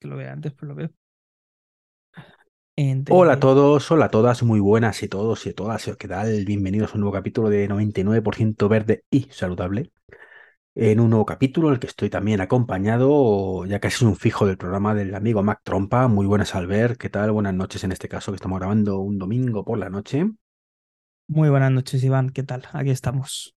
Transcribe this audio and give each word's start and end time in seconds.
que 0.00 0.08
lo 0.08 0.16
vea 0.16 0.32
antes, 0.32 0.52
pero 0.54 0.68
lo 0.68 0.74
veo. 0.74 0.90
Hola 3.10 3.34
a 3.34 3.40
todos, 3.40 3.90
hola 3.90 4.06
a 4.06 4.10
todas, 4.10 4.42
muy 4.42 4.58
buenas 4.58 5.02
y 5.02 5.08
todos 5.08 5.46
y 5.46 5.52
todas. 5.52 5.90
¿Qué 5.98 6.08
tal? 6.08 6.44
Bienvenidos 6.46 6.92
a 6.92 6.94
un 6.94 7.02
nuevo 7.02 7.12
capítulo 7.12 7.50
de 7.50 7.68
99% 7.68 8.68
verde 8.68 9.04
y 9.10 9.24
saludable. 9.30 9.92
En 10.74 11.00
un 11.00 11.10
nuevo 11.10 11.26
capítulo 11.26 11.68
en 11.68 11.74
el 11.74 11.80
que 11.80 11.88
estoy 11.88 12.08
también 12.08 12.40
acompañado, 12.40 13.66
ya 13.66 13.80
casi 13.80 13.96
es 13.96 14.02
un 14.02 14.16
fijo 14.16 14.46
del 14.46 14.56
programa 14.56 14.94
del 14.94 15.14
amigo 15.14 15.42
Mac 15.42 15.60
Trompa. 15.62 16.08
Muy 16.08 16.24
buenas, 16.24 16.54
Albert. 16.54 16.96
¿Qué 16.96 17.10
tal? 17.10 17.32
Buenas 17.32 17.52
noches 17.52 17.84
en 17.84 17.92
este 17.92 18.08
caso, 18.08 18.32
que 18.32 18.36
estamos 18.36 18.58
grabando 18.58 19.00
un 19.00 19.18
domingo 19.18 19.62
por 19.62 19.76
la 19.76 19.90
noche. 19.90 20.30
Muy 21.28 21.50
buenas 21.50 21.72
noches, 21.72 22.02
Iván. 22.02 22.30
¿Qué 22.30 22.42
tal? 22.42 22.66
Aquí 22.72 22.90
estamos. 22.90 23.54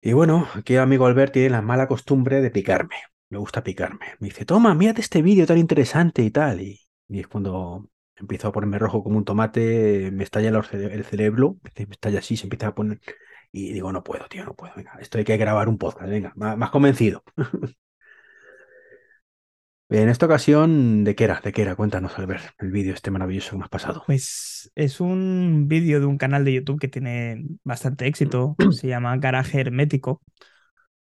Y 0.00 0.14
bueno, 0.14 0.48
aquí 0.54 0.76
amigo 0.76 1.04
Albert 1.04 1.34
tiene 1.34 1.50
la 1.50 1.60
mala 1.60 1.86
costumbre 1.86 2.40
de 2.40 2.50
picarme. 2.50 2.96
Me 3.30 3.38
gusta 3.38 3.62
picarme. 3.62 4.06
Me 4.20 4.28
dice, 4.28 4.44
toma, 4.44 4.74
mírate 4.74 5.00
este 5.00 5.22
vídeo 5.22 5.46
tan 5.46 5.58
interesante 5.58 6.22
y 6.22 6.30
tal. 6.30 6.60
Y, 6.60 6.80
y 7.08 7.20
es 7.20 7.28
cuando 7.28 7.88
empiezo 8.20 8.48
a 8.48 8.52
ponerme 8.52 8.78
rojo 8.78 9.02
como 9.02 9.16
un 9.18 9.24
tomate, 9.24 10.10
me 10.12 10.24
estalla 10.24 10.48
el 10.48 11.04
cerebro, 11.04 11.58
me 11.62 11.86
estalla 11.90 12.18
así, 12.18 12.36
se 12.36 12.44
empieza 12.44 12.68
a 12.68 12.74
poner... 12.74 13.00
Y 13.50 13.72
digo, 13.72 13.90
no 13.92 14.04
puedo, 14.04 14.26
tío, 14.28 14.44
no 14.44 14.54
puedo. 14.54 14.74
Venga, 14.76 14.92
esto 15.00 15.16
hay 15.18 15.24
que 15.24 15.36
grabar 15.38 15.68
un 15.68 15.78
podcast, 15.78 16.10
venga, 16.10 16.32
más, 16.36 16.70
convencido. 16.70 17.22
En 19.90 20.10
esta 20.10 20.26
ocasión, 20.26 21.02
¿de 21.02 21.14
qué 21.14 21.24
era? 21.24 21.40
¿De 21.42 21.50
qué 21.50 21.62
era? 21.62 21.74
Cuéntanos, 21.74 22.14
ver 22.26 22.42
el 22.58 22.70
vídeo 22.70 22.92
este 22.92 23.10
maravilloso 23.10 23.52
que 23.52 23.56
me 23.56 23.64
has 23.64 23.70
pasado. 23.70 24.02
Pues 24.04 24.70
es 24.74 25.00
un 25.00 25.64
vídeo 25.66 25.98
de 25.98 26.04
un 26.04 26.18
canal 26.18 26.44
de 26.44 26.52
YouTube 26.52 26.78
que 26.78 26.88
tiene 26.88 27.46
bastante 27.64 28.06
éxito, 28.06 28.54
se 28.72 28.86
llama 28.86 29.16
Garaje 29.16 29.62
Hermético, 29.62 30.20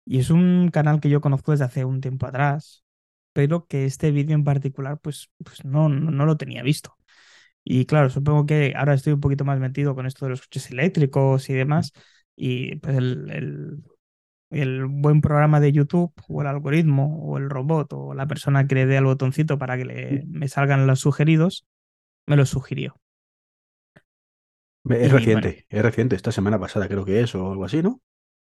y 0.06 0.20
es 0.20 0.30
un 0.30 0.70
canal 0.73 1.01
que 1.01 1.10
yo 1.10 1.20
conozco 1.20 1.51
desde 1.51 1.65
hace 1.65 1.84
un 1.84 2.01
tiempo 2.01 2.27
atrás, 2.27 2.84
pero 3.33 3.66
que 3.66 3.84
este 3.84 4.12
vídeo 4.12 4.34
en 4.37 4.45
particular, 4.45 5.01
pues, 5.01 5.30
pues 5.45 5.65
no, 5.65 5.88
no, 5.88 6.24
lo 6.24 6.37
tenía 6.37 6.62
visto. 6.62 6.96
Y 7.65 7.87
claro, 7.87 8.09
supongo 8.09 8.46
que 8.46 8.73
ahora 8.77 8.95
estoy 8.95 9.12
un 9.15 9.21
poquito 9.21 9.45
más 9.45 9.59
metido 9.59 9.95
con 9.96 10.07
esto 10.07 10.27
de 10.27 10.30
los 10.30 10.43
coches 10.43 10.71
eléctricos 10.71 11.51
y 11.51 11.54
demás. 11.54 11.93
Y 12.37 12.77
pues 12.77 12.96
el, 12.96 13.82
el, 14.51 14.87
buen 14.87 15.21
programa 15.21 15.59
de 15.59 15.73
YouTube 15.73 16.12
o 16.29 16.40
el 16.43 16.46
algoritmo 16.46 17.18
o 17.24 17.38
el 17.38 17.51
robot 17.51 17.93
o 17.93 18.15
la 18.15 18.29
persona 18.29 18.66
que 18.68 18.77
le 18.77 18.87
dé 18.87 18.99
al 18.99 19.04
botoncito 19.07 19.59
para 19.59 19.77
que 19.77 19.84
le, 19.84 20.24
me 20.29 20.49
salgan 20.49 20.87
los 20.87 21.01
sugeridos, 21.01 21.66
me 22.27 22.37
lo 22.37 22.46
sugirió. 22.46 23.01
Es 24.88 25.10
reciente, 25.10 25.66
es 25.68 25.82
reciente, 25.82 26.15
esta 26.15 26.30
semana 26.30 26.60
pasada 26.60 26.87
creo 26.87 27.04
que 27.04 27.21
es 27.21 27.34
o 27.34 27.51
algo 27.51 27.65
así, 27.65 27.82
¿no? 27.82 28.01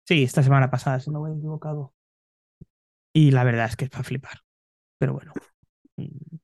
Sí, 0.09 0.23
esta 0.23 0.43
semana 0.43 0.71
pasada, 0.71 1.01
si 1.01 1.11
no 1.11 1.21
voy 1.21 1.37
equivocado. 1.37 1.93
Y 3.13 3.31
la 3.31 3.45
verdad 3.45 3.67
es 3.67 3.77
que 3.77 3.85
es 3.85 3.91
para 3.91 4.05
flipar 4.05 4.39
pero 4.99 5.13
bueno. 5.13 5.35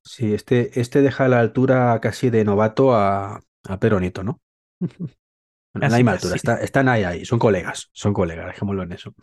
Sí, 0.02 0.34
este, 0.34 0.78
este 0.78 1.00
deja 1.00 1.28
la 1.28 1.40
altura 1.40 1.98
casi 2.02 2.28
de 2.28 2.44
novato 2.44 2.94
a, 2.94 3.40
a 3.64 3.80
Peronito, 3.80 4.22
¿no? 4.22 4.42
no 4.80 5.94
hay 5.94 6.04
más 6.04 6.22
altura, 6.22 6.60
están 6.60 6.88
ahí, 6.90 7.04
ahí, 7.04 7.24
son 7.24 7.38
colegas, 7.38 7.88
son 7.94 8.12
colegas, 8.12 8.48
dejémoslo 8.48 8.82
en 8.82 8.92
eso. 8.92 9.14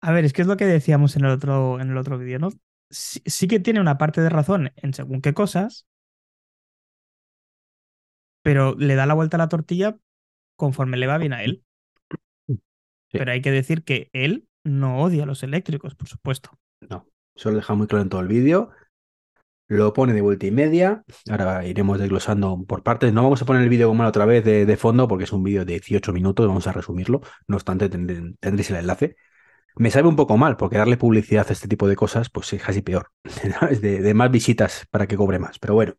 A 0.00 0.12
ver, 0.12 0.24
es 0.24 0.32
que 0.32 0.42
es 0.42 0.48
lo 0.48 0.56
que 0.56 0.66
decíamos 0.66 1.16
en 1.16 1.24
el 1.24 1.32
otro, 1.32 1.80
en 1.80 1.90
el 1.90 1.96
otro 1.96 2.16
vídeo, 2.16 2.38
¿no? 2.38 2.50
Sí, 2.90 3.48
que 3.48 3.58
tiene 3.58 3.80
una 3.80 3.98
parte 3.98 4.20
de 4.20 4.30
razón 4.30 4.72
en 4.76 4.94
según 4.94 5.20
qué 5.20 5.34
cosas, 5.34 5.88
pero 8.42 8.76
le 8.76 8.94
da 8.94 9.06
la 9.06 9.14
vuelta 9.14 9.36
a 9.36 9.38
la 9.38 9.48
tortilla 9.48 9.98
conforme 10.54 10.96
le 10.96 11.08
va 11.08 11.18
bien 11.18 11.32
a 11.32 11.42
él. 11.42 11.64
Pero 13.12 13.32
hay 13.32 13.40
que 13.40 13.50
decir 13.50 13.82
que 13.84 14.08
él 14.12 14.48
no 14.64 15.02
odia 15.02 15.24
a 15.24 15.26
los 15.26 15.42
eléctricos, 15.42 15.94
por 15.94 16.08
supuesto. 16.08 16.50
No. 16.88 17.06
Eso 17.34 17.50
lo 17.50 17.56
deja 17.56 17.74
muy 17.74 17.86
claro 17.86 18.02
en 18.02 18.08
todo 18.08 18.20
el 18.20 18.28
vídeo. 18.28 18.70
Lo 19.68 19.92
pone 19.92 20.12
de 20.12 20.20
vuelta 20.20 20.46
y 20.46 20.50
media. 20.50 21.04
Ahora 21.30 21.64
iremos 21.64 21.98
desglosando 21.98 22.64
por 22.66 22.82
partes. 22.82 23.12
No 23.12 23.22
vamos 23.22 23.40
a 23.40 23.44
poner 23.44 23.62
el 23.62 23.68
vídeo 23.68 23.88
como 23.88 24.04
otra 24.04 24.26
vez 24.26 24.44
de, 24.44 24.76
fondo 24.76 25.06
porque 25.06 25.24
es 25.24 25.32
un 25.32 25.44
vídeo 25.44 25.64
de 25.64 25.74
18 25.74 26.12
minutos. 26.12 26.46
Vamos 26.46 26.66
a 26.66 26.72
resumirlo. 26.72 27.20
No 27.46 27.56
obstante, 27.56 27.88
tendréis 27.88 28.70
el 28.70 28.76
enlace. 28.76 29.16
Me 29.76 29.90
sabe 29.90 30.08
un 30.08 30.16
poco 30.16 30.36
mal 30.36 30.56
porque 30.56 30.78
darle 30.78 30.96
publicidad 30.96 31.46
a 31.48 31.52
este 31.52 31.68
tipo 31.68 31.86
de 31.88 31.96
cosas 31.96 32.30
pues 32.30 32.52
es 32.52 32.62
casi 32.62 32.82
peor. 32.82 33.12
de, 33.80 34.00
de 34.00 34.14
más 34.14 34.30
visitas 34.30 34.86
para 34.90 35.06
que 35.06 35.16
cobre 35.16 35.38
más. 35.38 35.58
Pero 35.60 35.74
bueno. 35.74 35.94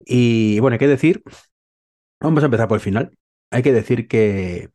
Y 0.00 0.58
bueno, 0.60 0.74
hay 0.74 0.78
que 0.78 0.88
decir. 0.88 1.22
Vamos 2.20 2.42
a 2.42 2.46
empezar 2.46 2.68
por 2.68 2.76
el 2.76 2.82
final. 2.82 3.16
Hay 3.50 3.62
que 3.62 3.72
decir 3.72 4.08
que 4.08 4.70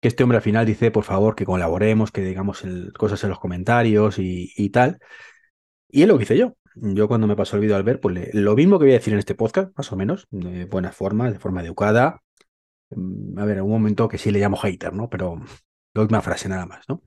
que 0.00 0.08
este 0.08 0.22
hombre 0.22 0.36
al 0.36 0.42
final 0.42 0.66
dice, 0.66 0.90
por 0.90 1.04
favor, 1.04 1.34
que 1.34 1.44
colaboremos, 1.44 2.12
que 2.12 2.22
digamos 2.22 2.62
cosas 2.96 3.22
en 3.24 3.30
los 3.30 3.40
comentarios 3.40 4.16
y, 4.18 4.70
tal. 4.70 4.98
Y 5.88 6.02
es 6.02 6.08
lo 6.08 6.16
que 6.16 6.24
hice 6.24 6.38
yo. 6.38 6.56
Yo 6.74 7.08
cuando 7.08 7.26
me 7.26 7.34
pasó 7.34 7.56
el 7.56 7.62
vídeo 7.62 7.76
al 7.76 7.82
ver, 7.82 8.00
pues 8.00 8.32
lo 8.34 8.54
mismo 8.54 8.78
que 8.78 8.84
voy 8.84 8.92
a 8.92 8.98
decir 8.98 9.12
en 9.12 9.18
este 9.18 9.34
podcast, 9.34 9.76
más 9.76 9.90
o 9.92 9.96
menos, 9.96 10.28
de 10.30 10.66
buena 10.66 10.92
forma, 10.92 11.30
de 11.30 11.38
forma 11.40 11.62
educada. 11.62 12.22
Mm, 12.90 13.38
a 13.38 13.44
ver, 13.44 13.58
en 13.58 13.64
un 13.64 13.70
momento 13.70 14.08
que 14.08 14.18
sí 14.18 14.30
le 14.30 14.38
llamo 14.38 14.56
hater, 14.56 14.92
¿no? 14.92 15.08
Pero 15.08 15.40
la 15.94 16.02
última 16.02 16.22
frase 16.22 16.48
nada 16.48 16.66
más, 16.66 16.88
¿no? 16.88 17.02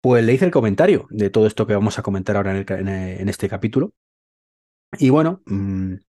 Pues 0.00 0.24
le 0.24 0.32
hice 0.32 0.44
el 0.44 0.50
comentario 0.50 1.06
de 1.10 1.30
todo 1.30 1.46
esto 1.46 1.66
que 1.66 1.74
vamos 1.74 1.98
a 1.98 2.02
comentar 2.02 2.36
ahora 2.36 2.56
en, 2.56 3.28
este 3.28 3.48
capítulo. 3.48 3.92
Y 4.98 5.10
bueno, 5.10 5.42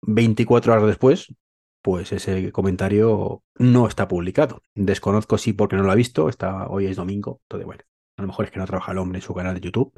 24 0.01 0.71
mm, 0.71 0.75
horas 0.75 0.87
después, 0.87 1.33
pues 1.81 2.11
ese 2.11 2.51
comentario 2.51 3.43
no 3.57 3.87
está 3.87 4.07
publicado. 4.07 4.61
Desconozco 4.75 5.37
si 5.37 5.53
porque 5.53 5.75
no 5.75 5.83
lo 5.83 5.91
ha 5.91 5.95
visto, 5.95 6.29
está, 6.29 6.67
hoy 6.67 6.85
es 6.87 6.95
domingo, 6.95 7.41
entonces 7.43 7.65
bueno, 7.65 7.83
a 8.17 8.21
lo 8.21 8.27
mejor 8.27 8.45
es 8.45 8.51
que 8.51 8.59
no 8.59 8.65
trabaja 8.67 8.91
el 8.91 8.99
hombre 8.99 9.19
en 9.19 9.23
su 9.23 9.33
canal 9.33 9.55
de 9.55 9.61
YouTube. 9.61 9.93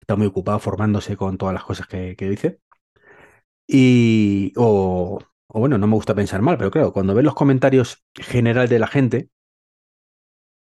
Está 0.00 0.16
muy 0.16 0.26
ocupado 0.26 0.58
formándose 0.60 1.16
con 1.16 1.36
todas 1.38 1.54
las 1.54 1.64
cosas 1.64 1.86
que, 1.88 2.14
dice. 2.18 2.60
Y, 3.66 4.52
o, 4.56 5.18
bueno, 5.48 5.78
no 5.78 5.86
me 5.86 5.94
gusta 5.94 6.14
pensar 6.14 6.42
mal, 6.42 6.56
pero 6.58 6.70
claro, 6.70 6.92
cuando 6.92 7.14
ves 7.14 7.24
los 7.24 7.34
comentarios 7.34 8.04
general 8.14 8.68
de 8.68 8.78
la 8.78 8.86
gente, 8.86 9.30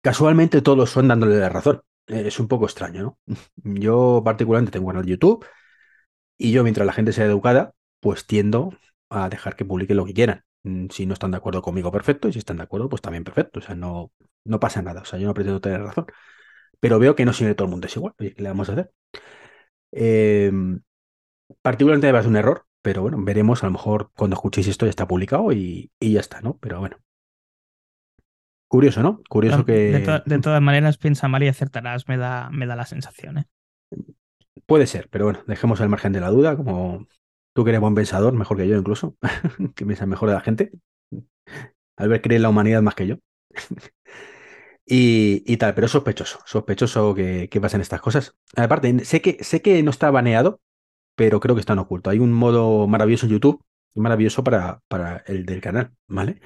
casualmente 0.02 0.62
todos 0.62 0.90
son 0.90 1.08
dándole 1.08 1.38
la 1.38 1.50
razón. 1.50 1.82
Es 2.08 2.40
un 2.40 2.48
poco 2.48 2.66
extraño, 2.66 3.04
¿no? 3.04 3.36
Yo 3.64 4.22
particularmente 4.24 4.72
tengo 4.72 4.88
canal 4.88 5.04
de 5.04 5.12
YouTube 5.12 5.46
y 6.38 6.52
yo 6.52 6.64
mientras 6.64 6.86
la 6.86 6.94
gente 6.94 7.14
sea 7.14 7.26
educada, 7.26 7.74
pues 8.00 8.28
tiendo 8.28 8.74
a 9.10 9.30
dejar 9.30 9.56
que 9.56 9.66
publiquen 9.66 9.98
lo 9.98 10.06
que 10.06 10.14
quieran. 10.14 10.44
Mm, 10.64 10.88
si 10.90 11.06
no 11.06 11.14
están 11.14 11.32
de 11.32 11.38
acuerdo 11.38 11.62
conmigo, 11.62 11.92
perfecto. 11.92 12.28
Y 12.28 12.34
si 12.34 12.40
están 12.40 12.58
de 12.58 12.64
acuerdo, 12.64 12.90
pues 12.90 13.02
también 13.02 13.24
perfecto. 13.24 13.60
O 13.60 13.62
sea, 13.62 13.76
no, 13.76 14.12
no 14.44 14.60
pasa 14.60 14.82
nada. 14.82 15.02
O 15.02 15.06
sea, 15.06 15.20
yo 15.20 15.28
no 15.28 15.34
pretendo 15.34 15.62
tener 15.62 15.82
razón. 15.82 16.08
Pero 16.80 17.00
veo 17.00 17.16
que 17.16 17.26
no 17.26 17.34
siempre 17.34 17.56
todo 17.56 17.66
el 17.66 17.72
mundo 17.72 17.88
es 17.88 17.96
igual. 17.96 18.14
¿qué 18.18 18.34
le 18.38 18.50
vamos 18.50 18.70
a 18.70 18.74
hacer? 18.74 18.92
Em, 19.92 20.82
particularmente 21.62 22.08
me 22.08 22.14
parece 22.14 22.30
un 22.30 22.36
error, 22.36 22.66
pero 22.82 23.02
bueno, 23.02 23.18
veremos. 23.22 23.64
A 23.64 23.68
lo 23.68 23.72
mejor 23.72 24.12
cuando 24.16 24.36
escuchéis 24.36 24.68
esto 24.68 24.86
ya 24.86 24.90
está 24.90 25.08
publicado 25.08 25.52
y, 25.52 25.92
ya 26.00 26.20
está, 26.20 26.42
¿no? 26.42 26.58
Pero 26.58 26.80
bueno. 26.80 26.98
Curioso, 28.68 29.04
¿no? 29.04 29.22
Curioso 29.30 29.64
que. 29.66 30.22
De, 30.26 30.40
todas 30.40 30.62
maneras, 30.62 30.98
piensa 30.98 31.28
mal 31.28 31.44
y 31.44 31.48
acertarás, 31.48 32.08
me 32.08 32.18
da, 32.18 32.50
me 32.52 32.66
da 32.66 32.76
la 32.76 32.86
sensación, 32.86 33.38
¿eh? 33.38 33.46
Puede 34.66 34.88
ser, 34.88 35.08
pero 35.10 35.26
bueno, 35.26 35.44
dejemos 35.46 35.80
el 35.80 35.90
margen 35.90 36.12
de 36.12 36.20
la 36.20 36.30
duda, 36.30 36.58
como 36.58 37.08
Tú 37.56 37.64
que 37.64 37.70
eres 37.70 37.80
buen 37.80 37.96
pensador, 37.96 38.34
mejor 38.34 38.58
que 38.58 38.68
yo 38.68 38.76
incluso, 38.76 39.16
que 39.76 39.86
piensas 39.86 40.10
mejor 40.10 40.28
de 40.28 40.36
la 40.36 40.42
gente. 40.42 40.72
Albert 41.96 42.22
cree 42.22 42.36
en 42.36 42.42
la 42.42 42.50
humanidad 42.50 42.82
más 42.82 42.96
que 42.96 43.08
yo. 43.08 43.16
y, 44.86 45.56
tal, 45.56 45.74
pero 45.74 45.88
sospechoso, 45.88 46.40
sospechoso 46.46 47.16
que, 47.16 47.48
pasen 47.62 47.80
estas 47.80 48.02
cosas. 48.02 48.36
Aparte, 48.58 49.06
sé 49.06 49.22
que, 49.22 49.42
sé 49.42 49.62
que 49.62 49.82
no 49.84 49.92
está 49.92 50.12
baneado, 50.12 50.60
pero 51.16 51.40
creo 51.40 51.56
que 51.56 51.62
está 51.62 51.72
en 51.72 51.80
oculto. 51.80 52.10
Hay 52.10 52.20
un 52.20 52.34
modo 52.34 52.88
maravilloso 52.90 53.26
en 53.26 53.32
YouTube, 53.32 53.64
maravilloso 53.94 54.44
para, 54.44 54.82
para 54.90 55.24
el 55.26 55.46
del 55.46 55.62
canal, 55.62 55.94
¿vale? 56.10 56.42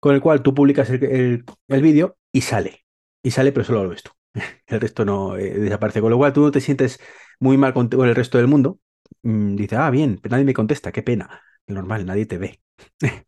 Con 0.00 0.14
el 0.14 0.22
cual 0.22 0.42
tú 0.42 0.54
publicas 0.54 0.88
el, 0.88 1.44
vídeo 1.68 2.16
y 2.32 2.40
sale. 2.40 2.86
Y 3.22 3.30
sale, 3.30 3.52
pero 3.52 3.64
solo 3.64 3.84
lo 3.84 3.90
ves 3.90 4.02
tú. 4.04 4.10
El 4.66 4.80
resto 4.80 5.04
no 5.04 5.36
eh, 5.36 5.50
desaparece. 5.58 6.00
Con 6.00 6.10
lo 6.10 6.18
cual 6.18 6.32
tú 6.32 6.42
no 6.42 6.50
te 6.50 6.60
sientes 6.60 6.98
muy 7.40 7.58
mal 7.58 7.74
con 7.74 7.88
el 7.92 8.14
resto 8.14 8.38
del 8.38 8.48
mundo, 8.48 8.80
Mm, 9.22 9.56
dice, 9.56 9.76
ah, 9.76 9.90
bien, 9.90 10.18
pero 10.22 10.32
nadie 10.32 10.44
me 10.44 10.54
contesta, 10.54 10.92
qué 10.92 11.02
pena. 11.02 11.42
Normal, 11.66 12.06
nadie 12.06 12.26
te 12.26 12.38
ve. 12.38 12.60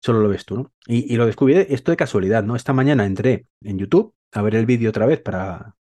Solo 0.00 0.20
lo 0.20 0.28
ves 0.28 0.44
tú, 0.44 0.56
¿no? 0.56 0.72
Y, 0.86 1.16
lo 1.16 1.26
descubrí 1.26 1.54
esto 1.56 1.90
de 1.90 1.96
casualidad, 1.96 2.44
¿no? 2.44 2.56
Esta 2.56 2.72
mañana 2.72 3.06
entré 3.06 3.46
en 3.62 3.78
YouTube 3.78 4.14
a 4.32 4.42
ver 4.42 4.54
el 4.56 4.66
vídeo 4.66 4.90
otra 4.90 5.06
vez 5.06 5.20
para, 5.20 5.74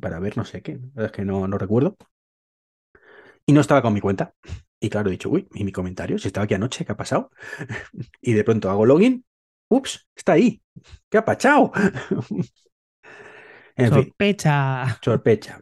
para 0.00 0.20
ver 0.20 0.36
no 0.36 0.44
sé 0.44 0.62
qué, 0.62 0.80
es 0.96 1.12
que 1.12 1.24
no, 1.24 1.48
no 1.48 1.58
recuerdo. 1.58 1.96
Y 3.46 3.52
no 3.52 3.60
estaba 3.60 3.82
con 3.82 3.92
mi 3.92 4.00
cuenta. 4.00 4.34
Y 4.80 4.90
claro, 4.90 5.08
he 5.08 5.12
dicho, 5.12 5.30
uy, 5.30 5.48
¿y 5.54 5.64
mi 5.64 5.72
comentario? 5.72 6.18
Si 6.18 6.28
estaba 6.28 6.44
aquí 6.44 6.54
anoche, 6.54 6.84
¿qué 6.84 6.92
ha 6.92 6.96
pasado? 6.96 7.30
y 8.20 8.32
de 8.32 8.44
pronto 8.44 8.70
hago 8.70 8.86
login, 8.86 9.24
ups, 9.68 10.08
está 10.14 10.32
ahí. 10.32 10.62
¿Qué 11.08 11.18
ha 11.18 11.24
pachado? 11.24 11.72
en 13.76 13.88
Sorpecha. 13.88 14.98
Sorpecha. 15.02 15.60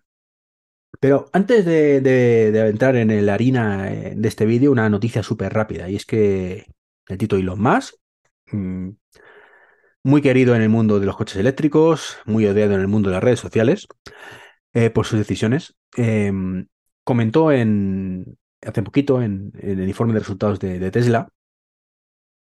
Pero 1.00 1.28
antes 1.32 1.64
de, 1.64 2.68
entrar 2.68 2.96
en 2.96 3.26
la 3.26 3.34
harina 3.34 3.92
eh, 3.92 4.14
de 4.16 4.28
este 4.28 4.46
vídeo, 4.46 4.70
una 4.72 4.88
noticia 4.88 5.22
súper 5.22 5.52
rápida, 5.52 5.88
y 5.88 5.96
es 5.96 6.06
que 6.06 6.66
el 7.08 7.18
Tito 7.18 7.36
Elon 7.36 7.60
Musk, 7.60 7.94
mm, 8.52 8.90
muy 10.04 10.22
querido 10.22 10.54
en 10.54 10.62
el 10.62 10.68
mundo 10.68 11.00
de 11.00 11.06
los 11.06 11.16
coches 11.16 11.36
eléctricos, 11.36 12.18
muy 12.26 12.46
odiado 12.46 12.74
en 12.74 12.80
el 12.80 12.88
mundo 12.88 13.08
de 13.08 13.14
las 13.14 13.24
redes 13.24 13.40
sociales, 13.40 13.86
eh, 14.74 14.90
por 14.90 15.06
sus 15.06 15.18
decisiones, 15.18 15.74
em, 15.96 16.66
comentó 17.04 17.52
en, 17.52 18.38
hace 18.62 18.82
poquito 18.82 19.22
en, 19.22 19.52
el 19.60 19.88
informe 19.88 20.14
de 20.14 20.20
resultados 20.20 20.58
de, 20.60 20.90
Tesla. 20.90 21.28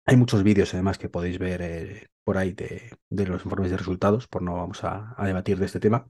Hay 0.06 0.18
muchos 0.18 0.44
vídeos 0.44 0.74
además 0.74 0.98
que 0.98 1.10
podéis 1.10 1.38
ver 1.38 1.62
eh, 1.62 2.08
por 2.24 2.38
ahí 2.38 2.54
de, 2.54 2.98
los 3.10 3.44
informes 3.44 3.72
de 3.72 3.78
resultados, 3.78 4.28
por 4.28 4.42
no 4.42 4.56
vamos 4.56 4.84
a, 4.84 5.16
debatir 5.24 5.58
de 5.58 5.66
este 5.66 5.80
tema. 5.80 6.08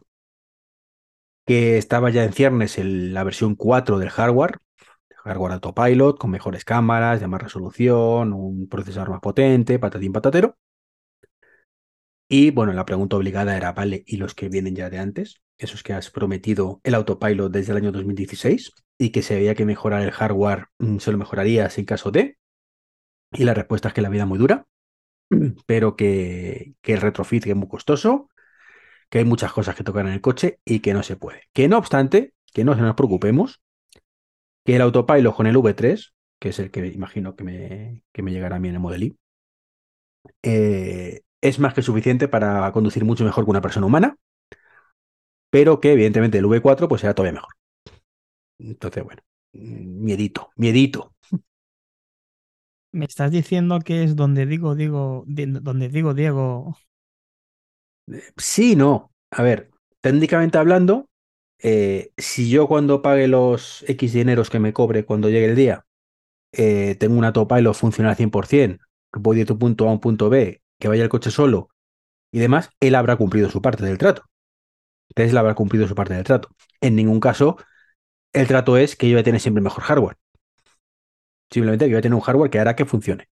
Que 1.48 1.78
estaba 1.78 2.10
ya 2.12 2.26
en 2.26 2.34
ciernes 2.34 2.78
la 2.78 3.24
versión 3.24 3.56
4 3.56 3.98
del 4.00 4.10
hardware, 4.10 4.60
hardware 5.24 5.54
autopilot, 5.54 6.18
con 6.18 6.32
mejores 6.32 6.66
cámaras, 6.66 7.22
de 7.22 7.28
más 7.28 7.42
resolución, 7.42 8.34
un 8.34 8.68
procesador 8.68 9.10
más 9.10 9.22
potente, 9.22 9.80
patatín 9.80 10.12
patatero. 10.12 10.58
Y 12.30 12.52
bueno, 12.52 12.74
la 12.74 12.86
pregunta 12.86 13.16
obligada 13.16 13.56
era, 13.56 13.72
vale, 13.72 14.04
¿y 14.06 14.18
los 14.18 14.36
que 14.36 14.50
vienen 14.50 14.76
ya 14.76 14.90
de 14.90 15.00
antes? 15.00 15.42
Esos 15.58 15.84
que 15.84 15.94
has 15.94 16.12
prometido 16.12 16.82
el 16.84 16.96
autopilot 16.96 17.52
desde 17.52 17.72
el 17.72 17.78
año 17.78 17.92
2016 17.94 18.74
y 18.98 19.12
que 19.12 19.22
se 19.22 19.36
veía 19.36 19.56
que 19.56 19.66
mejorar 19.66 20.02
el 20.02 20.12
hardware 20.12 20.66
se 21.00 21.12
lo 21.12 21.18
mejorarías 21.18 21.78
en 21.78 21.86
caso 21.86 22.12
de. 22.12 22.38
Y 23.32 23.46
la 23.46 23.54
respuesta 23.54 23.88
es 23.88 23.94
que 23.94 24.02
la 24.02 24.10
vida 24.10 24.24
es 24.24 24.28
muy 24.28 24.40
dura, 24.40 24.66
pero 25.66 25.96
que, 25.96 26.76
que 26.82 26.94
el 26.94 27.02
retrofit 27.02 27.48
es 27.48 27.56
muy 27.56 27.70
costoso, 27.70 28.30
que 29.10 29.20
hay 29.20 29.26
muchas 29.26 29.54
cosas 29.54 29.76
que 29.76 29.84
tocar 29.84 30.06
en 30.06 30.14
el 30.14 30.22
coche 30.22 30.60
y 30.66 30.80
que 30.80 30.94
no 30.94 31.04
se 31.04 31.16
puede. 31.16 31.44
Que 31.54 31.68
no 31.68 31.78
obstante, 31.78 32.34
que 32.54 32.64
no 32.64 32.76
nos 32.76 32.96
preocupemos, 32.96 33.62
que 34.66 34.76
el 34.76 34.82
autopilot 34.82 35.36
con 35.36 35.48
el 35.48 35.56
V3, 35.56 36.14
que 36.40 36.50
es 36.50 36.60
el 36.60 36.72
que 36.72 36.86
imagino 36.88 37.36
que 37.36 37.44
me, 37.44 38.04
que 38.12 38.22
me 38.22 38.32
llegará 38.32 38.58
a 38.58 38.60
mí 38.60 38.68
en 38.68 38.76
el 38.76 38.82
Model 38.82 39.04
I, 39.04 39.18
eh, 40.44 41.22
es 41.42 41.60
más 41.60 41.74
que 41.74 41.82
suficiente 41.82 42.28
para 42.28 42.72
conducir 42.72 43.06
mucho 43.06 43.24
mejor 43.24 43.46
que 43.46 43.52
una 43.52 43.62
persona 43.62 43.86
humana, 43.86 44.18
pero 45.50 45.80
que 45.80 45.94
evidentemente 45.94 46.38
el 46.38 46.46
V4 46.46 46.88
pues 46.88 47.02
será 47.02 47.14
todavía 47.14 47.40
mejor. 47.40 47.54
Entonces, 48.60 49.04
bueno, 49.04 49.22
miedito, 49.54 50.50
miedito. 50.56 51.14
Me 52.92 53.06
estás 53.06 53.32
diciendo 53.32 53.80
que 53.82 54.04
es 54.04 54.16
donde 54.16 54.46
digo, 54.46 54.76
digo, 54.76 55.24
donde 55.28 55.90
digo, 55.90 56.14
Diego. 56.14 56.78
Sí, 58.38 58.76
no. 58.76 59.12
A 59.32 59.44
ver, 59.44 59.70
técnicamente 60.02 60.58
hablando, 60.58 61.10
eh, 61.60 62.12
si 62.18 62.50
yo 62.50 62.68
cuando 62.68 63.02
pague 63.02 63.28
los 63.28 63.84
X 63.88 64.14
dineros 64.14 64.50
que 64.50 64.60
me 64.60 64.74
cobre 64.74 65.06
cuando 65.06 65.30
llegue 65.30 65.46
el 65.48 65.56
día, 65.56 65.86
eh, 66.54 66.96
tengo 67.00 67.18
una 67.18 67.30
autopilot 67.30 67.76
funciona 67.76 68.12
al 68.12 68.18
100%, 68.18 68.86
que 69.14 69.20
voy 69.22 69.38
de 69.38 69.46
tu 69.46 69.60
punto 69.60 69.86
A 69.88 69.90
a 69.90 69.94
un 69.94 70.02
punto 70.02 70.30
B, 70.30 70.62
que 70.80 70.88
vaya 70.90 71.04
el 71.04 71.10
coche 71.10 71.32
solo 71.32 71.70
y 72.32 72.40
demás, 72.40 72.72
él 72.82 72.96
habrá 72.96 73.18
cumplido 73.18 73.50
su 73.50 73.62
parte 73.62 73.86
del 73.86 73.98
trato. 74.00 74.24
Tesla 75.16 75.42
habrá 75.42 75.56
cumplido 75.56 75.88
su 75.88 75.96
parte 75.96 76.14
del 76.16 76.24
trato. 76.26 76.50
En 76.82 76.96
ningún 76.96 77.20
caso, 77.20 77.58
el 78.34 78.48
trato 78.48 78.78
es 78.78 78.96
que 78.96 79.10
yo 79.10 79.16
voy 79.16 79.22
a 79.22 79.26
tener 79.26 79.42
siempre 79.42 79.64
mejor 79.64 79.84
hardware. 79.84 80.18
Simplemente 81.52 81.86
que 81.86 81.92
voy 81.92 82.00
a 82.00 82.02
tener 82.02 82.16
un 82.16 82.22
hardware 82.22 82.50
que 82.52 82.60
hará 82.60 82.76
que 82.76 82.86
funcione. 82.86 83.30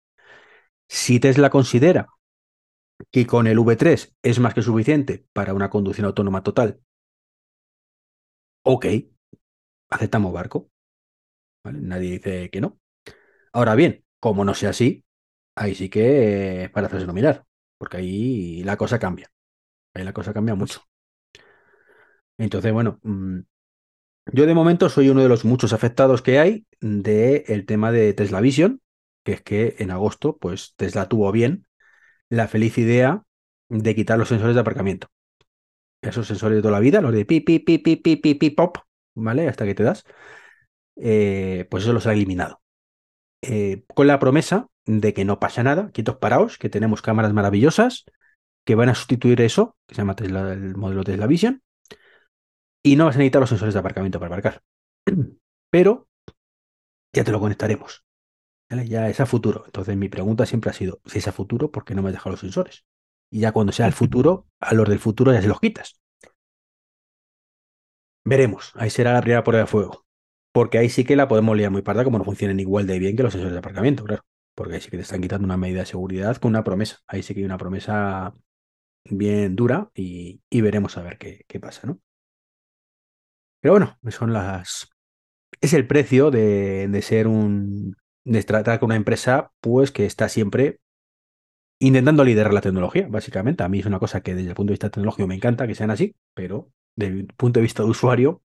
Si 0.88 1.20
Tesla 1.20 1.50
considera 1.50 2.08
que 3.10 3.26
con 3.26 3.46
el 3.46 3.58
V3 3.58 4.14
es 4.22 4.38
más 4.38 4.54
que 4.54 4.62
suficiente 4.62 5.26
para 5.32 5.54
una 5.54 5.70
conducción 5.70 6.06
autónoma 6.06 6.42
total, 6.42 6.80
ok, 8.62 8.86
aceptamos 9.90 10.32
barco. 10.32 10.70
Nadie 11.64 12.12
dice 12.12 12.50
que 12.50 12.60
no. 12.60 12.80
Ahora 13.52 13.74
bien, 13.74 14.04
como 14.20 14.44
no 14.44 14.54
sea 14.54 14.70
así, 14.70 15.04
ahí 15.56 15.74
sí 15.74 15.88
que 15.88 16.70
para 16.72 16.86
hacerse 16.88 17.12
mirar, 17.12 17.46
porque 17.78 17.98
ahí 17.98 18.64
la 18.64 18.76
cosa 18.76 18.98
cambia. 18.98 19.30
Ahí 19.94 20.04
la 20.04 20.12
cosa 20.12 20.32
cambia 20.34 20.54
mucho. 20.54 20.82
Entonces, 22.38 22.72
bueno, 22.72 22.98
mm, 23.02 23.40
yo 24.32 24.46
de 24.46 24.54
momento 24.54 24.88
soy 24.88 25.08
uno 25.08 25.22
de 25.22 25.28
los 25.28 25.44
muchos 25.44 25.72
afectados 25.72 26.22
que 26.22 26.38
hay 26.38 26.66
del 26.80 27.44
el 27.46 27.66
tema 27.66 27.92
de 27.92 28.14
Tesla 28.14 28.40
Vision, 28.40 28.80
que 29.24 29.32
es 29.32 29.42
que 29.42 29.76
en 29.78 29.90
agosto, 29.90 30.38
pues 30.38 30.74
Tesla 30.76 31.08
tuvo 31.08 31.30
bien 31.32 31.66
la 32.32 32.49
feliz 32.49 32.79
idea 32.79 33.25
de 33.69 33.94
quitar 33.94 34.19
los 34.19 34.29
sensores 34.29 34.55
de 34.55 34.62
aparcamiento. 34.62 35.08
Esos 36.00 36.26
sensores 36.26 36.56
de 36.56 36.62
toda 36.62 36.73
la 36.73 36.81
vida, 36.81 37.02
los 37.02 37.12
de 37.12 37.26
pi, 37.26 37.40
pi, 37.40 37.58
pi, 37.58 37.76
pi, 37.76 37.96
pi, 37.96 38.17
pi, 38.17 38.34
pi, 38.34 38.50
pop, 38.50 38.79
¿vale? 39.14 39.49
Hasta 39.49 39.67
que 39.67 39.75
te 39.75 39.82
das, 39.82 40.05
eh, 40.96 41.67
pues 41.70 41.82
eso 41.82 41.93
los 41.93 42.06
ha 42.06 42.14
eliminado. 42.14 42.62
Eh, 43.43 43.84
con 43.94 44.06
la 44.06 44.19
promesa 44.19 44.69
de 44.87 45.12
que 45.12 45.26
no 45.26 45.40
pasa 45.40 45.62
nada, 45.62 45.90
quietos 45.93 46.17
paraos, 46.17 46.56
que 46.56 46.70
tenemos 46.70 47.02
cámaras 47.02 47.34
maravillosas 47.34 48.06
que 48.64 48.76
van 48.76 48.88
a 48.88 48.94
sustituir 48.94 49.43
eso, 49.43 49.76
que 49.87 49.94
se 49.94 50.00
llama 50.00 50.17
Tesla, 50.17 50.55
el 50.55 50.75
modelo 50.75 51.05
Tesla 51.05 51.26
Vision, 51.26 51.62
y 52.82 52.96
no 52.96 53.05
vas 53.05 53.17
a 53.17 53.19
necesitar 53.19 53.40
los 53.40 53.50
sensores 53.50 53.75
de 53.75 53.81
aparcamiento 53.81 54.19
para 54.19 54.35
aparcar. 54.35 54.62
Pero 55.70 56.08
ya 57.12 57.25
te 57.25 57.32
lo 57.32 57.40
conectaremos. 57.40 58.06
¿Vale? 58.76 58.88
Ya 58.88 59.08
es 59.08 59.20
a 59.20 59.26
futuro. 59.26 59.62
Entonces 59.66 59.96
mi 59.96 60.08
pregunta 60.08 60.46
siempre 60.46 60.70
ha 60.70 60.74
sido, 60.74 61.00
si 61.06 61.19
es 61.19 61.28
a 61.28 61.32
futuro, 61.32 61.70
¿por 61.70 61.84
qué 61.84 61.94
no 61.94 62.02
me 62.02 62.08
has 62.10 62.14
dejado 62.14 62.32
los 62.32 62.40
sensores? 62.40 62.84
Y 63.30 63.40
ya 63.40 63.52
cuando 63.52 63.72
sea 63.72 63.86
el 63.86 63.92
futuro, 63.92 64.46
a 64.60 64.74
los 64.74 64.88
del 64.88 64.98
futuro 64.98 65.32
ya 65.32 65.42
se 65.42 65.48
los 65.48 65.60
quitas. 65.60 66.00
Veremos, 68.24 68.72
ahí 68.76 68.90
será 68.90 69.12
la 69.12 69.20
primera 69.20 69.42
prueba 69.44 69.62
de 69.64 69.66
fuego. 69.66 70.04
Porque 70.52 70.78
ahí 70.78 70.88
sí 70.88 71.04
que 71.04 71.16
la 71.16 71.28
podemos 71.28 71.56
liar 71.56 71.70
muy 71.70 71.82
parda 71.82 72.04
como 72.04 72.19
no 72.19 72.24
funcionen 72.24 72.60
igual 72.60 72.86
de 72.86 72.98
bien 72.98 73.16
que 73.16 73.22
los 73.22 73.32
sensores 73.32 73.52
de 73.54 73.58
aparcamiento, 73.58 74.04
claro. 74.04 74.22
Porque 74.54 74.75
ahí 74.75 74.80
sí 74.80 74.90
que 74.90 74.98
te 74.98 75.02
están 75.02 75.20
quitando 75.22 75.44
una 75.46 75.56
medida 75.56 75.80
de 75.80 75.86
seguridad 75.86 76.36
con 76.36 76.50
una 76.50 76.62
promesa. 76.64 76.98
Ahí 77.06 77.22
sí 77.22 77.34
que 77.34 77.40
hay 77.40 77.46
una 77.46 77.58
promesa 77.58 78.34
bien 79.04 79.56
dura 79.56 79.90
y, 79.94 80.42
y 80.50 80.62
veremos 80.62 80.98
a 80.98 81.02
ver 81.02 81.18
qué, 81.18 81.44
qué 81.48 81.60
pasa, 81.60 81.86
¿no? 81.88 82.00
Pero 83.60 83.72
bueno, 83.75 83.98
son 84.10 84.32
las. 84.32 84.88
Es 85.60 85.75
el 85.75 85.86
precio 85.86 86.30
de, 86.30 86.88
de 86.88 87.02
ser 87.02 87.28
un. 87.28 87.96
De 88.24 88.42
tratar 88.42 88.78
con 88.80 88.88
una 88.88 88.96
empresa, 88.96 89.52
pues, 89.60 89.90
que 89.92 90.06
está 90.06 90.28
siempre 90.28 90.80
intentando 91.80 92.24
liderar 92.24 92.54
la 92.54 92.60
tecnología, 92.60 93.06
básicamente. 93.08 93.62
A 93.64 93.69
mí 93.69 93.80
es 93.80 93.86
una 93.86 93.98
cosa 93.98 94.22
que 94.22 94.34
desde 94.34 94.50
el 94.50 94.54
punto 94.54 94.70
de 94.70 94.74
vista 94.74 94.90
tecnológico 94.90 95.26
me 95.28 95.34
encanta 95.34 95.66
que 95.66 95.74
sean 95.74 95.90
así, 95.90 96.14
pero 96.34 96.70
desde 96.96 97.14
el 97.20 97.26
punto 97.26 97.58
de 97.60 97.62
vista 97.62 97.82
de 97.82 97.90
usuario, 97.90 98.42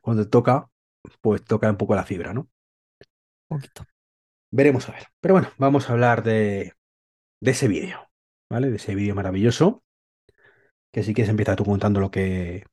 cuando 0.00 0.28
toca, 0.28 0.68
pues 1.20 1.44
toca 1.44 1.70
un 1.70 1.76
poco 1.76 1.94
la 1.94 2.04
fibra, 2.04 2.34
¿no? 2.34 2.48
Un 3.48 3.58
poquito. 3.58 3.84
Veremos 4.52 4.88
a 4.88 4.92
ver. 4.92 5.04
Pero 5.20 5.34
bueno, 5.34 5.50
vamos 5.58 5.88
a 5.88 5.94
hablar 5.94 6.22
de, 6.22 6.74
de 7.40 7.52
ese 7.52 7.68
vídeo, 7.68 8.10
¿vale? 8.50 8.70
De 8.70 8.76
ese 8.76 8.94
vídeo 8.94 9.14
maravilloso. 9.14 9.84
Que 10.92 11.02
si 11.02 11.14
quieres 11.14 11.30
empieza 11.30 11.56
tú 11.56 11.64
contando 11.64 12.00
lo 12.00 12.10
que, 12.10 12.64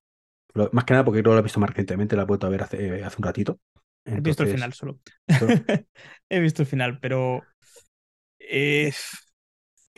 más 0.73 0.85
que 0.85 0.93
nada 0.93 1.05
porque 1.05 1.21
creo 1.21 1.31
que 1.33 1.35
lo 1.35 1.39
he 1.39 1.43
visto 1.43 1.59
más 1.59 1.69
recientemente, 1.69 2.15
la 2.15 2.23
he 2.23 2.25
vuelto 2.25 2.47
a 2.47 2.49
ver 2.49 2.63
hace, 2.63 3.03
hace 3.03 3.17
un 3.19 3.23
ratito. 3.23 3.59
Entonces, 4.05 4.17
he 4.17 4.21
visto 4.21 4.43
el 4.43 4.49
final 4.49 4.73
solo. 4.73 4.99
he 6.29 6.39
visto 6.39 6.61
el 6.61 6.67
final, 6.67 6.99
pero. 6.99 7.43
Eh, 8.39 8.91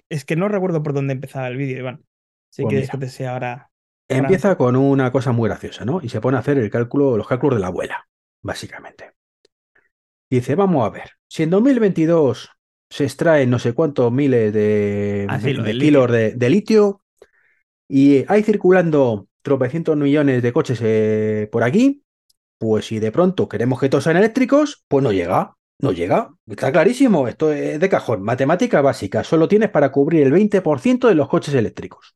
es 0.10 0.26
que 0.26 0.36
no 0.36 0.48
recuerdo 0.48 0.82
por 0.84 0.94
dónde 0.94 1.14
empezaba 1.14 1.48
el 1.48 1.58
vídeo, 1.58 1.80
Iván. 1.80 2.04
Así 2.52 2.64
pues 2.64 2.74
que 2.74 2.82
mira, 2.82 3.00
que 3.00 3.10
sea 3.10 3.34
ahora. 3.34 3.70
Empieza 4.08 4.56
con 4.56 4.76
una 4.76 5.12
cosa 5.12 5.32
muy 5.34 5.50
graciosa, 5.50 5.84
¿no? 5.84 6.00
Y 6.02 6.10
se 6.10 6.22
pone 6.22 6.38
a 6.38 6.40
hacer 6.40 6.58
el 6.58 6.70
cálculo, 6.70 7.18
los 7.18 7.28
cálculos 7.28 7.58
de 7.58 7.62
la 7.62 7.68
abuela, 7.68 8.08
básicamente. 8.42 9.12
Dice, 10.30 10.56
vamos 10.56 10.86
a 10.86 10.90
ver, 10.90 11.12
si 11.28 11.44
en 11.44 11.50
2022 11.50 12.50
se 12.90 13.04
extraen 13.04 13.50
no 13.50 13.60
sé 13.60 13.74
cuántos 13.74 14.12
miles 14.12 14.54
de, 14.54 15.26
Ah, 15.28 15.40
sí, 15.40 15.54
de 15.54 15.74
kilos 15.74 15.76
litio. 15.76 16.08
de, 16.10 16.32
de 16.34 16.50
litio 16.50 17.02
y 17.88 18.26
hay 18.28 18.44
circulando 18.44 19.28
tropecientos 19.42 19.98
millones 19.98 20.44
de 20.44 20.54
coches 20.54 20.80
eh, 20.84 21.50
por 21.52 21.64
aquí, 21.64 22.04
pues 22.58 22.86
si 22.88 23.00
de 23.00 23.12
pronto 23.12 23.48
queremos 23.50 23.80
que 23.80 23.90
todos 23.90 24.04
sean 24.06 24.18
eléctricos, 24.18 24.84
pues 24.88 25.04
no 25.04 25.12
llega, 25.12 25.56
no 25.80 25.92
llega. 25.92 26.30
Está 26.48 26.72
clarísimo, 26.72 27.28
esto 27.28 27.52
es 27.54 27.80
de 27.80 27.90
cajón. 27.90 28.24
Matemática 28.24 28.82
básica, 28.82 29.24
solo 29.24 29.48
tienes 29.48 29.70
para 29.70 29.92
cubrir 29.92 30.24
el 30.26 30.32
20% 30.34 31.08
de 31.08 31.16
los 31.16 31.30
coches 31.30 31.54
eléctricos. 31.56 32.16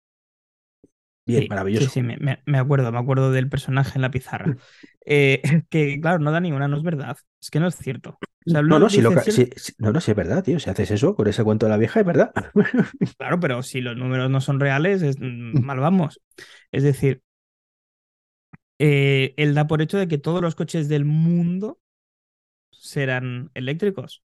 Bien, 1.25 1.41
Sí, 1.43 1.47
maravilloso. 1.47 1.87
sí, 1.87 1.89
sí, 1.89 2.01
me, 2.01 2.17
me- 2.45 2.57
acuerdo, 2.57 2.91
me 2.91 2.97
acuerdo 2.99 3.31
del 3.31 3.49
personaje 3.49 3.93
en 3.95 4.01
la 4.01 4.11
pizarra. 4.11 4.57
Eh, 5.05 5.41
que 5.69 5.99
claro, 6.01 6.19
no 6.19 6.31
da 6.31 6.39
ninguna, 6.39 6.67
no 6.67 6.77
es 6.77 6.83
verdad. 6.83 7.17
Es 7.41 7.49
que 7.49 7.59
no 7.59 7.67
es 7.67 7.75
cierto. 7.75 8.11
O 8.45 8.49
sea, 8.49 8.61
No, 8.67 8.79
no, 8.79 8.89
si 8.89 9.01
lo, 9.01 9.11
no, 9.77 9.91
no, 9.93 10.01
si 10.01 10.11
es 10.11 10.17
verdad, 10.17 10.43
tío. 10.43 10.59
Si 10.59 10.69
haces 10.69 10.91
eso 10.91 11.15
con 11.15 11.27
ese 11.27 11.43
cuento 11.43 11.65
de 11.65 11.69
la 11.71 11.77
vieja, 11.77 11.99
es 11.99 12.05
verdad. 12.05 12.31
Claro, 13.17 13.39
pero 13.39 13.61
si 13.63 13.81
los 13.81 13.95
números 13.97 14.29
no 14.31 14.41
son 14.41 14.59
reales, 14.59 15.01
es, 15.03 15.17
mm, 15.19 15.63
mal 15.63 15.79
vamos. 15.79 16.21
Es 16.71 16.83
decir, 16.83 17.21
eh, 18.83 19.33
él 19.37 19.53
da 19.53 19.67
por 19.67 19.81
hecho 19.81 19.97
de 19.99 20.07
que 20.07 20.17
todos 20.17 20.41
los 20.41 20.55
coches 20.55 20.89
del 20.89 21.05
mundo 21.05 21.79
serán 22.71 23.51
eléctricos. 23.53 24.23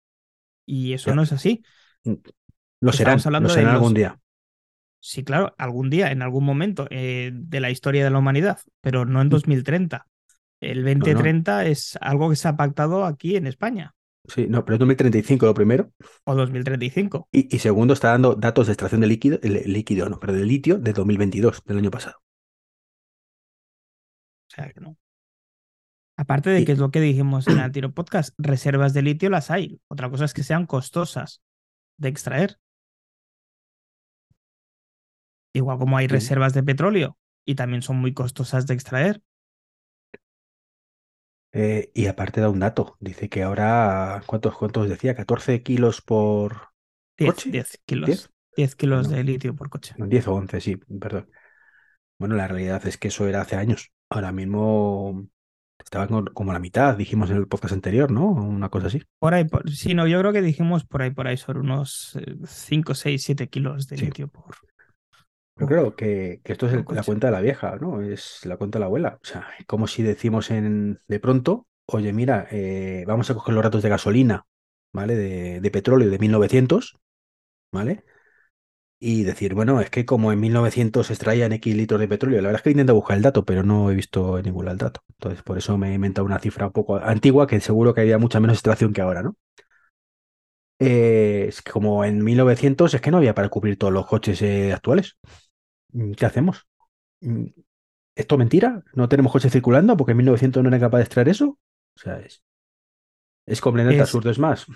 Y 0.66 0.92
eso 0.92 1.10
Ya. 1.10 1.16
no 1.16 1.22
es 1.22 1.32
así. 1.32 1.62
Lo 2.80 2.92
serán, 2.92 3.16
Estamos 3.16 3.26
hablando 3.26 3.48
lo 3.48 3.54
de 3.54 3.60
algún 3.62 3.82
los- 3.90 3.94
día. 3.94 4.20
Sí, 5.00 5.22
claro, 5.24 5.54
algún 5.58 5.90
día, 5.90 6.10
en 6.12 6.22
algún 6.22 6.44
momento 6.44 6.86
eh, 6.90 7.30
de 7.34 7.60
la 7.60 7.70
historia 7.70 8.04
de 8.04 8.10
la 8.10 8.18
humanidad, 8.18 8.58
pero 8.80 9.04
Mm. 9.04 9.12
no 9.12 9.20
en 9.22 9.28
2030. 9.28 10.06
El 10.60 10.82
2030 10.84 11.66
es 11.66 11.98
algo 12.00 12.30
que 12.30 12.36
se 12.36 12.48
ha 12.48 12.56
pactado 12.56 13.04
aquí 13.04 13.36
en 13.36 13.46
España, 13.46 13.94
Sí, 14.28 14.46
no, 14.48 14.64
pero 14.64 14.76
es 14.76 14.78
2035 14.78 15.44
lo 15.44 15.52
primero. 15.52 15.92
o 16.24 16.34
2035. 16.34 17.28
Y, 17.32 17.54
y 17.54 17.58
segundo, 17.58 17.92
está 17.92 18.08
dando 18.12 18.34
datos 18.34 18.66
de 18.66 18.72
extracción 18.72 19.02
de 19.02 19.08
líquido, 19.08 19.38
el- 19.42 19.70
líquido, 19.70 20.08
no, 20.08 20.18
pero 20.18 20.32
de 20.32 20.44
litio 20.44 20.78
de 20.78 20.94
2022, 20.94 21.62
del 21.66 21.78
año 21.78 21.90
pasado. 21.90 22.16
Sea 24.54 24.70
que 24.72 24.80
no. 24.80 24.96
Aparte 26.16 26.50
de 26.50 26.64
que 26.64 26.72
es 26.72 26.78
lo 26.78 26.90
que 26.90 27.00
dijimos 27.00 27.48
en 27.48 27.58
el 27.58 27.72
Tiro 27.72 27.92
Podcast, 27.92 28.34
reservas 28.38 28.94
de 28.94 29.02
litio 29.02 29.30
las 29.30 29.50
hay. 29.50 29.80
Otra 29.88 30.10
cosa 30.10 30.24
es 30.24 30.34
que 30.34 30.44
sean 30.44 30.66
costosas 30.66 31.42
de 31.96 32.08
extraer. 32.08 32.58
Igual 35.52 35.78
como 35.78 35.96
hay 35.96 36.06
reservas 36.06 36.52
de 36.54 36.62
petróleo 36.62 37.16
y 37.44 37.54
también 37.54 37.82
son 37.82 37.96
muy 37.96 38.12
costosas 38.12 38.66
de 38.66 38.74
extraer. 38.74 39.22
Eh, 41.52 41.92
y 41.94 42.06
aparte 42.06 42.40
da 42.40 42.50
un 42.50 42.58
dato. 42.58 42.96
Dice 42.98 43.28
que 43.28 43.44
ahora, 43.44 44.22
¿cuántos, 44.26 44.56
cuántos 44.56 44.88
decía? 44.88 45.14
14 45.14 45.62
kilos 45.62 46.00
por 46.00 46.70
10, 47.16 47.34
coche. 47.34 47.50
10 47.50 47.80
kilos. 47.86 48.06
¿Diez? 48.06 48.30
10 48.56 48.74
kilos 48.74 49.08
de 49.08 49.22
litio 49.22 49.54
por 49.54 49.70
coche. 49.70 49.94
No, 49.96 50.06
10 50.06 50.26
o 50.28 50.34
11, 50.34 50.60
sí, 50.60 50.76
perdón. 50.76 51.30
Bueno, 52.18 52.34
la 52.34 52.48
realidad 52.48 52.84
es 52.86 52.98
que 52.98 53.08
eso 53.08 53.28
era 53.28 53.40
hace 53.40 53.56
años. 53.56 53.92
Ahora 54.14 54.30
mismo 54.30 55.26
estaba 55.78 56.06
como 56.32 56.52
la 56.52 56.60
mitad, 56.60 56.96
dijimos 56.96 57.30
en 57.30 57.36
el 57.38 57.48
podcast 57.48 57.74
anterior, 57.74 58.12
¿no? 58.12 58.26
Una 58.30 58.68
cosa 58.68 58.86
así. 58.86 59.02
Por 59.18 59.34
ahí, 59.34 59.44
por, 59.44 59.68
sí, 59.70 59.94
no, 59.94 60.06
yo 60.06 60.20
creo 60.20 60.32
que 60.32 60.40
dijimos 60.40 60.84
por 60.84 61.02
ahí, 61.02 61.10
por 61.10 61.26
ahí, 61.26 61.36
sobre 61.36 61.58
unos 61.60 62.16
5, 62.46 62.94
6, 62.94 63.24
7 63.24 63.48
kilos 63.48 63.88
de 63.88 63.96
Sí. 63.96 64.06
litio 64.06 64.28
por. 64.28 64.54
Yo 65.56 65.66
creo 65.66 65.94
que, 65.94 66.40
que 66.44 66.52
esto 66.52 66.66
es 66.66 66.72
el- 66.74 66.84
la 66.88 67.02
cuenta 67.04 67.28
de 67.28 67.32
la 67.32 67.40
vieja, 67.40 67.76
¿no? 67.76 68.00
Es 68.02 68.44
la 68.44 68.56
cuenta 68.56 68.78
de 68.78 68.80
la 68.80 68.86
abuela. 68.86 69.18
O 69.22 69.26
sea, 69.26 69.46
como 69.66 69.86
si 69.86 70.02
decimos 70.02 70.50
en, 70.50 71.00
de 71.06 71.20
pronto, 71.20 71.66
oye, 71.86 72.12
mira, 72.12 72.46
eh, 72.50 73.04
vamos 73.06 73.30
a 73.30 73.34
coger 73.34 73.54
los 73.54 73.62
datos 73.62 73.82
de 73.82 73.88
gasolina, 73.88 74.46
¿vale? 74.92 75.14
De, 75.14 75.60
de 75.60 75.70
petróleo 75.70 76.10
de 76.10 76.18
1900, 76.18 76.96
¿vale? 77.72 78.04
Y 79.06 79.22
decir, 79.24 79.54
bueno, 79.54 79.80
es 79.82 79.90
que 79.90 80.06
como 80.06 80.32
en 80.32 80.40
1900 80.40 81.08
se 81.08 81.12
extraían 81.12 81.52
X 81.52 81.74
litros 81.76 82.00
de 82.00 82.08
petróleo, 82.08 82.40
la 82.40 82.48
verdad 82.48 82.60
es 82.60 82.62
que 82.64 82.70
intento 82.70 82.94
buscar 82.94 83.16
el 83.18 83.22
dato, 83.22 83.44
pero 83.44 83.62
no 83.62 83.90
he 83.90 83.94
visto 83.94 84.38
en 84.38 84.44
ningún 84.46 84.66
el 84.68 84.78
dato. 84.78 85.02
Entonces, 85.10 85.42
por 85.42 85.58
eso 85.58 85.76
me 85.76 85.90
he 85.90 85.94
inventado 85.94 86.24
una 86.24 86.38
cifra 86.40 86.66
un 86.68 86.72
poco 86.72 86.96
antigua, 86.96 87.46
que 87.46 87.60
seguro 87.60 87.92
que 87.94 88.00
había 88.00 88.18
mucha 88.18 88.40
menos 88.40 88.56
extracción 88.56 88.92
que 88.94 89.02
ahora, 89.02 89.22
¿no? 89.22 89.36
Eh, 90.80 91.46
es 91.48 91.62
que 91.62 91.70
como 91.72 92.04
en 92.04 92.22
1900 92.24 92.94
es 92.94 93.00
que 93.00 93.10
no 93.10 93.18
había 93.18 93.34
para 93.34 93.48
cubrir 93.48 93.78
todos 93.78 93.92
los 93.92 94.06
coches 94.06 94.42
eh, 94.42 94.72
actuales. 94.72 95.16
Mm, 95.92 96.12
¿Qué 96.14 96.26
hacemos? 96.26 96.66
Mm, 97.20 97.46
¿Esto 98.16 98.34
es 98.36 98.38
mentira? 98.38 98.84
¿No 98.94 99.08
tenemos 99.08 99.32
coches 99.32 99.52
circulando 99.52 99.96
porque 99.96 100.12
en 100.12 100.18
1900 100.18 100.62
no 100.62 100.68
era 100.70 100.80
capaz 100.80 100.98
de 100.98 101.04
extraer 101.04 101.28
eso? 101.30 101.58
O 101.96 102.00
sea, 102.00 102.18
es, 102.20 102.42
es 103.46 103.60
completamente 103.60 104.02
Es- 104.02 104.02
absurdo. 104.02 104.30
Es 104.30 104.38
más, 104.38 104.66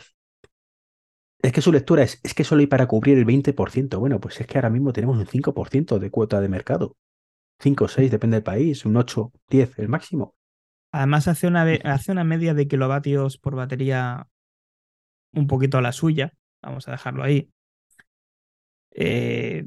es 1.41 1.53
que 1.53 1.63
su 1.63 1.73
lectura 1.73 2.03
es, 2.03 2.21
es 2.23 2.35
que 2.35 2.45
solo 2.45 2.61
hay 2.61 2.67
para 2.67 2.87
cubrir 2.87 3.19
el 3.19 3.25
20%. 3.25 3.99
Bueno, 3.99 4.21
pues 4.21 4.41
es 4.41 4.47
que 4.47 4.59
ahora 4.59 4.71
mismo 4.71 4.93
tenemos 4.93 5.17
un 5.17 5.27
5% 5.27 5.99
de 5.99 6.11
cuota 6.11 6.41
de 6.41 6.49
mercado. 6.49 6.97
5 7.61 7.85
o 7.85 7.89
6, 7.89 8.11
depende 8.11 8.37
del 8.37 8.45
país, 8.45 8.85
un 8.85 8.97
8, 8.97 9.33
10, 9.49 9.79
el 9.79 9.89
máximo. 9.89 10.35
Además, 10.93 11.29
hace 11.29 11.47
una, 11.47 11.65
hace 11.85 12.13
una 12.13 12.25
media 12.25 12.55
de 12.55 12.67
kilovatios 12.67 13.39
por 13.39 13.55
batería 13.55 14.27
un 15.33 15.47
poquito 15.47 15.79
a 15.79 15.83
la 15.83 15.93
suya. 15.93 16.33
Vamos 16.63 16.89
a 16.89 16.93
dejarlo 16.93 17.23
ahí. 17.23 17.51
Eh, 18.93 19.65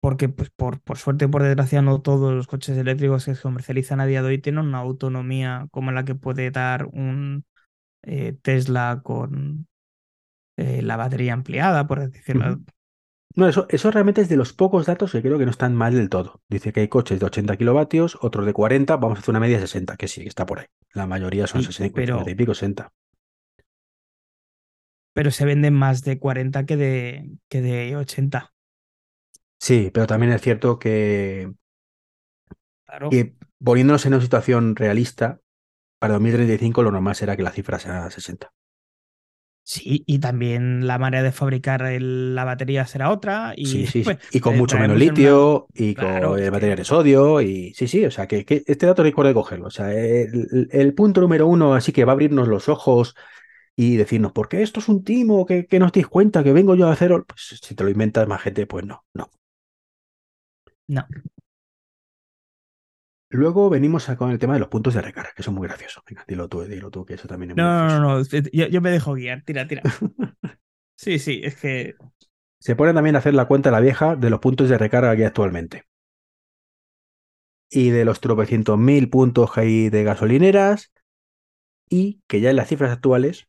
porque, 0.00 0.28
pues, 0.28 0.50
por, 0.50 0.80
por 0.80 0.98
suerte, 0.98 1.28
por 1.28 1.42
desgracia, 1.42 1.82
no 1.82 2.02
todos 2.02 2.34
los 2.34 2.46
coches 2.48 2.76
eléctricos 2.76 3.24
que 3.24 3.34
se 3.34 3.42
comercializan 3.42 4.00
a 4.00 4.06
día 4.06 4.22
de 4.22 4.28
hoy 4.28 4.38
tienen 4.38 4.66
una 4.66 4.78
autonomía 4.78 5.68
como 5.70 5.92
la 5.92 6.04
que 6.04 6.14
puede 6.16 6.50
dar 6.50 6.86
un 6.86 7.44
eh, 8.02 8.32
Tesla 8.42 9.00
con 9.04 9.68
eh, 10.56 10.82
la 10.82 10.96
batería 10.96 11.32
ampliada, 11.32 11.86
por 11.86 12.00
decirlo. 12.10 12.60
No, 13.34 13.48
eso, 13.48 13.66
eso 13.70 13.90
realmente 13.90 14.20
es 14.20 14.28
de 14.28 14.36
los 14.36 14.52
pocos 14.52 14.84
datos 14.84 15.12
que 15.12 15.22
creo 15.22 15.38
que 15.38 15.46
no 15.46 15.50
están 15.50 15.74
mal 15.74 15.94
del 15.94 16.10
todo. 16.10 16.42
Dice 16.48 16.72
que 16.72 16.80
hay 16.80 16.88
coches 16.88 17.18
de 17.18 17.24
80 17.26 17.56
kilovatios, 17.56 18.18
otros 18.20 18.44
de 18.44 18.52
40, 18.52 18.96
vamos 18.96 19.16
a 19.18 19.20
hacer 19.20 19.30
una 19.32 19.40
media 19.40 19.56
de 19.56 19.62
60, 19.66 19.96
que 19.96 20.06
sí, 20.08 20.20
que 20.22 20.28
está 20.28 20.44
por 20.44 20.58
ahí. 20.60 20.66
La 20.92 21.06
mayoría 21.06 21.46
son 21.46 21.62
Sí, 21.62 21.68
60, 21.68 21.94
pero- 21.94 22.14
50 22.18 22.30
y 22.30 22.34
pico, 22.34 22.52
60. 22.54 22.92
Pero 25.14 25.30
se 25.30 25.44
venden 25.44 25.74
más 25.74 26.02
de 26.04 26.18
40 26.18 26.64
que 26.66 26.76
de, 26.76 27.30
que 27.48 27.60
de 27.60 27.96
80. 27.96 28.52
Sí, 29.60 29.90
pero 29.92 30.06
también 30.06 30.32
es 30.32 30.40
cierto 30.42 30.78
que, 30.78 31.52
Claro. 32.86 33.10
que 33.10 33.34
poniéndonos 33.62 34.04
en 34.06 34.14
una 34.14 34.22
situación 34.22 34.74
realista, 34.76 35.40
para 35.98 36.14
2035 36.14 36.82
lo 36.82 36.90
normal 36.90 37.14
será 37.14 37.36
que 37.36 37.42
la 37.42 37.52
cifra 37.52 37.78
sea 37.78 38.10
60. 38.10 38.52
Sí, 39.64 40.02
y 40.06 40.18
también 40.18 40.86
la 40.88 40.98
manera 40.98 41.22
de 41.22 41.32
fabricar 41.32 41.82
el- 41.82 42.34
la 42.34 42.44
batería 42.44 42.86
será 42.86 43.10
otra. 43.10 43.54
Y, 43.56 43.64
Sí, 43.68 43.86
sí, 43.86 44.02
pues, 44.02 44.18
Y 44.32 44.40
con 44.40 44.56
eh, 44.56 44.58
mucho 44.58 44.76
menos 44.76 44.96
una- 44.96 44.98
litio 44.98 45.68
y 45.72 45.94
Claro, 45.94 46.30
con 46.32 46.50
batería 46.50 46.74
de 46.76 46.84
sodio 46.84 47.40
y 47.40 47.72
sí, 47.74 47.86
sí, 47.86 48.04
o 48.04 48.10
sea, 48.10 48.26
que, 48.26 48.44
que 48.44 48.64
este 48.66 48.86
dato 48.86 49.02
recuerdo 49.04 49.28
de 49.28 49.34
cogerlo. 49.34 49.68
O 49.68 49.70
sea, 49.70 49.92
el, 49.94 50.68
el 50.72 50.94
punto 50.94 51.20
número 51.20 51.46
uno, 51.46 51.74
así 51.74 51.92
que 51.92 52.04
va 52.04 52.12
a 52.12 52.14
abrirnos 52.14 52.48
los 52.48 52.68
ojos 52.68 53.14
y 53.76 53.96
decirnos, 53.96 54.32
¿por 54.32 54.48
qué 54.48 54.62
esto 54.62 54.80
es 54.80 54.88
un 54.88 55.04
timo? 55.04 55.46
que, 55.46 55.66
que 55.66 55.78
no 55.78 55.86
os 55.86 55.92
dais 55.92 56.08
cuenta? 56.08 56.42
¿Que 56.44 56.52
vengo 56.52 56.74
yo 56.74 56.88
a 56.88 56.92
hacerlo? 56.92 57.24
Pues 57.26 57.58
si 57.62 57.74
te 57.76 57.84
lo 57.84 57.90
inventas 57.90 58.26
más 58.28 58.42
gente, 58.42 58.66
pues 58.66 58.84
no, 58.86 59.04
no. 59.14 59.30
No. 60.88 61.02
Luego 63.32 63.68
venimos 63.68 64.08
a- 64.08 64.16
con 64.16 64.30
el 64.30 64.38
tema 64.38 64.54
de 64.54 64.60
los 64.60 64.68
puntos 64.68 64.94
de 64.94 65.02
recarga, 65.02 65.32
que 65.34 65.42
eso 65.42 65.50
es 65.50 65.56
muy 65.56 65.66
gracioso. 65.66 66.02
Venga, 66.08 66.24
dilo 66.28 66.48
tú, 66.48 66.62
dilo 66.62 66.88
tú, 66.90 67.04
que 67.04 67.14
eso 67.14 67.26
también 67.28 67.50
es 67.50 67.56
muy 67.56 67.64
No, 67.64 68.00
no, 68.00 68.00
gracioso. 68.00 68.00
no, 68.00 68.18
no, 68.18 68.24
Yo, 68.52 68.66
yo 68.68 68.80
me 68.80 68.90
dejo 68.90 69.14
guiar. 69.14 69.42
Tira, 69.44 69.66
tira. 69.66 69.82
Sí, 70.96 71.18
sí, 71.18 71.40
es 71.44 71.56
que. 71.56 71.96
Se 72.60 72.74
pone 72.76 72.94
también 72.94 73.14
a 73.14 73.18
hacer 73.18 73.34
la 73.34 73.44
cuenta 73.44 73.70
la 73.70 73.80
vieja 73.80 74.16
de 74.16 74.30
los 74.30 74.40
puntos 74.40 74.70
de 74.70 74.78
recarga 74.78 75.14
que 75.14 75.20
hay 75.20 75.26
actualmente. 75.26 75.84
Y 77.70 77.90
de 77.90 78.04
los 78.04 78.20
tropecientos 78.20 78.78
mil 78.78 79.08
puntos 79.10 79.52
que 79.52 79.60
hay 79.62 79.88
de 79.90 80.04
gasolineras. 80.04 80.92
Y 81.88 82.22
que 82.26 82.40
ya 82.40 82.50
en 82.50 82.56
las 82.56 82.68
cifras 82.68 82.92
actuales 82.92 83.46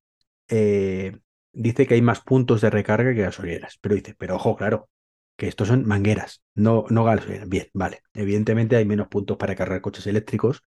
eh, 0.49 1.19
dice 1.53 1.87
que 1.87 1.95
hay 1.95 2.01
más 2.01 2.21
puntos 2.21 2.61
de 2.61 2.69
recarga 2.69 3.13
que 3.13 3.21
gasolineras. 3.21 3.77
Pero 3.81 3.95
dice, 3.95 4.15
pero 4.17 4.35
ojo, 4.35 4.55
claro, 4.55 4.89
que 5.37 5.47
estos 5.47 5.67
son 5.67 5.85
mangueras, 5.87 6.41
no, 6.55 6.85
no 6.89 7.03
gasolineras. 7.03 7.49
Bien, 7.49 7.67
vale. 7.73 8.03
Evidentemente 8.13 8.75
hay 8.75 8.85
menos 8.85 9.07
puntos 9.07 9.37
para 9.37 9.55
cargar 9.55 9.81
coches 9.81 10.07
eléctricos. 10.07 10.63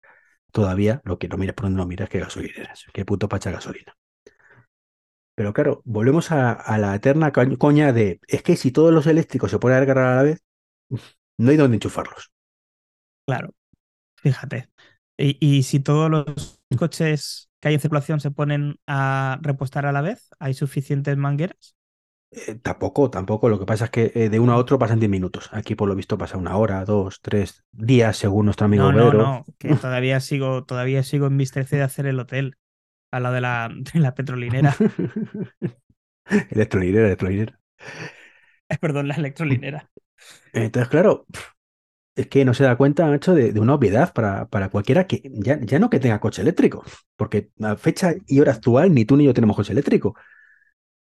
Todavía, 0.52 1.02
lo 1.06 1.20
que 1.20 1.28
no 1.30 1.38
miras 1.38 1.56
por 1.56 1.66
donde 1.66 1.78
no 1.80 1.88
miras 1.88 2.10
que 2.10 2.20
gasolineras. 2.20 2.86
Que 2.94 3.06
puntos 3.06 3.30
para 3.30 3.40
echar 3.40 3.54
gasolina. 3.54 3.96
Pero 5.36 5.54
claro, 5.54 5.82
volvemos 5.86 6.32
a, 6.32 6.52
a 6.52 6.78
la 6.78 6.94
eterna 6.96 7.32
coña 7.32 7.94
de, 7.94 8.20
es 8.28 8.44
que 8.44 8.56
si 8.56 8.72
todos 8.72 8.94
los 8.94 9.08
eléctricos 9.08 9.50
se 9.52 9.60
ponen 9.60 9.78
a 9.82 9.86
cargar 9.86 10.06
a 10.06 10.16
la 10.18 10.24
vez, 10.24 10.44
no 11.38 11.52
hay 11.52 11.58
dónde 11.58 11.76
enchufarlos. 11.78 12.32
Claro, 13.26 13.54
fíjate. 14.18 14.70
Y, 15.18 15.38
y 15.42 15.64
si 15.64 15.80
todos 15.80 16.12
los 16.12 16.62
coches 16.78 17.50
que 17.60 17.70
hay 17.70 17.76
en 17.76 17.82
circulación 17.82 18.20
se 18.20 18.32
ponen 18.32 18.80
a 18.88 19.40
repostar 19.42 19.86
a 19.86 19.92
la 19.92 20.02
vez, 20.02 20.30
¿hay 20.40 20.54
suficientes 20.54 21.18
mangueras? 21.18 21.76
Eh, 22.32 22.56
tampoco, 22.56 23.10
tampoco. 23.10 23.50
Lo 23.50 23.60
que 23.60 23.66
pasa 23.66 23.86
es 23.86 23.92
que 23.92 24.12
eh, 24.16 24.30
de 24.30 24.40
uno 24.40 24.54
a 24.54 24.58
otro 24.58 24.80
pasan 24.80 25.00
10 25.00 25.10
minutos. 25.10 25.50
Aquí 25.52 25.76
por 25.76 25.90
lo 25.90 25.96
visto 25.96 26.18
pasa 26.18 26.38
una 26.38 26.56
hora, 26.58 26.86
dos, 26.86 27.20
tres 27.22 27.66
días, 27.72 28.18
según 28.18 28.46
nuestro 28.46 28.66
amigo 28.66 28.86
No, 28.86 28.92
no, 28.94 29.14
no, 29.14 29.46
que 29.60 29.76
todavía 29.76 30.20
sigo, 30.22 30.64
todavía 30.66 31.04
sigo 31.04 31.28
en 31.28 31.36
mis 31.36 31.52
13 31.52 31.76
de 31.78 31.84
hacer 31.84 32.06
el 32.06 32.20
hotel 32.20 32.56
al 33.12 33.24
lado 33.24 33.36
de 33.36 33.42
la, 33.42 33.70
de 33.94 34.00
la 34.00 34.16
petrolinera. 34.16 34.84
electrolinera, 36.52 37.08
electrolinera. 37.08 37.60
Eh, 38.70 38.78
Perdón, 38.80 39.08
la 39.08 39.16
electrolinera. 39.16 39.92
Entonces, 40.54 40.90
claro, 40.90 41.26
es 42.16 42.28
que 42.28 42.46
no 42.46 42.54
se 42.54 42.64
da 42.66 42.78
cuenta, 42.78 43.08
macho, 43.08 43.36
de, 43.36 43.54
de 43.54 43.60
una 43.60 43.76
obviedad 43.76 44.14
para, 44.14 44.50
para 44.50 44.70
cualquiera 44.70 45.08
que 45.08 45.22
ya, 45.34 45.60
ya 45.62 45.80
no 45.80 45.90
que 45.90 46.00
tenga 46.00 46.20
coche 46.22 46.42
eléctrico, 46.44 46.84
porque 47.18 47.52
a 47.62 47.76
fecha 47.78 48.14
y 48.28 48.40
hora 48.42 48.54
actual 48.54 48.94
ni 48.94 49.06
tú 49.06 49.18
ni 49.18 49.26
yo 49.26 49.34
tenemos 49.36 49.56
coche 49.58 49.74
eléctrico. 49.74 50.16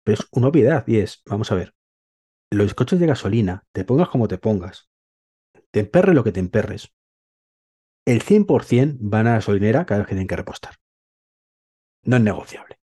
Pero 0.06 0.20
es 0.20 0.28
una 0.30 0.46
obviedad 0.46 0.84
y 0.86 0.98
es, 0.98 1.20
vamos 1.26 1.50
a 1.50 1.56
ver, 1.56 1.74
los 2.52 2.74
coches 2.74 3.00
de 3.00 3.06
gasolina, 3.06 3.64
te 3.72 3.84
pongas 3.84 4.08
como 4.08 4.28
te 4.28 4.38
pongas, 4.38 4.88
te 5.72 5.80
emperres 5.80 6.14
lo 6.14 6.22
que 6.22 6.30
te 6.30 6.38
emperres, 6.38 6.94
el 8.06 8.22
100% 8.22 8.98
van 9.00 9.26
a 9.26 9.30
la 9.30 9.36
gasolinera 9.36 9.84
cada 9.84 9.98
vez 9.98 10.06
que 10.06 10.14
tienen 10.14 10.28
que 10.28 10.36
repostar. 10.36 10.76
No 12.04 12.16
es 12.16 12.22
negociable. 12.22 12.78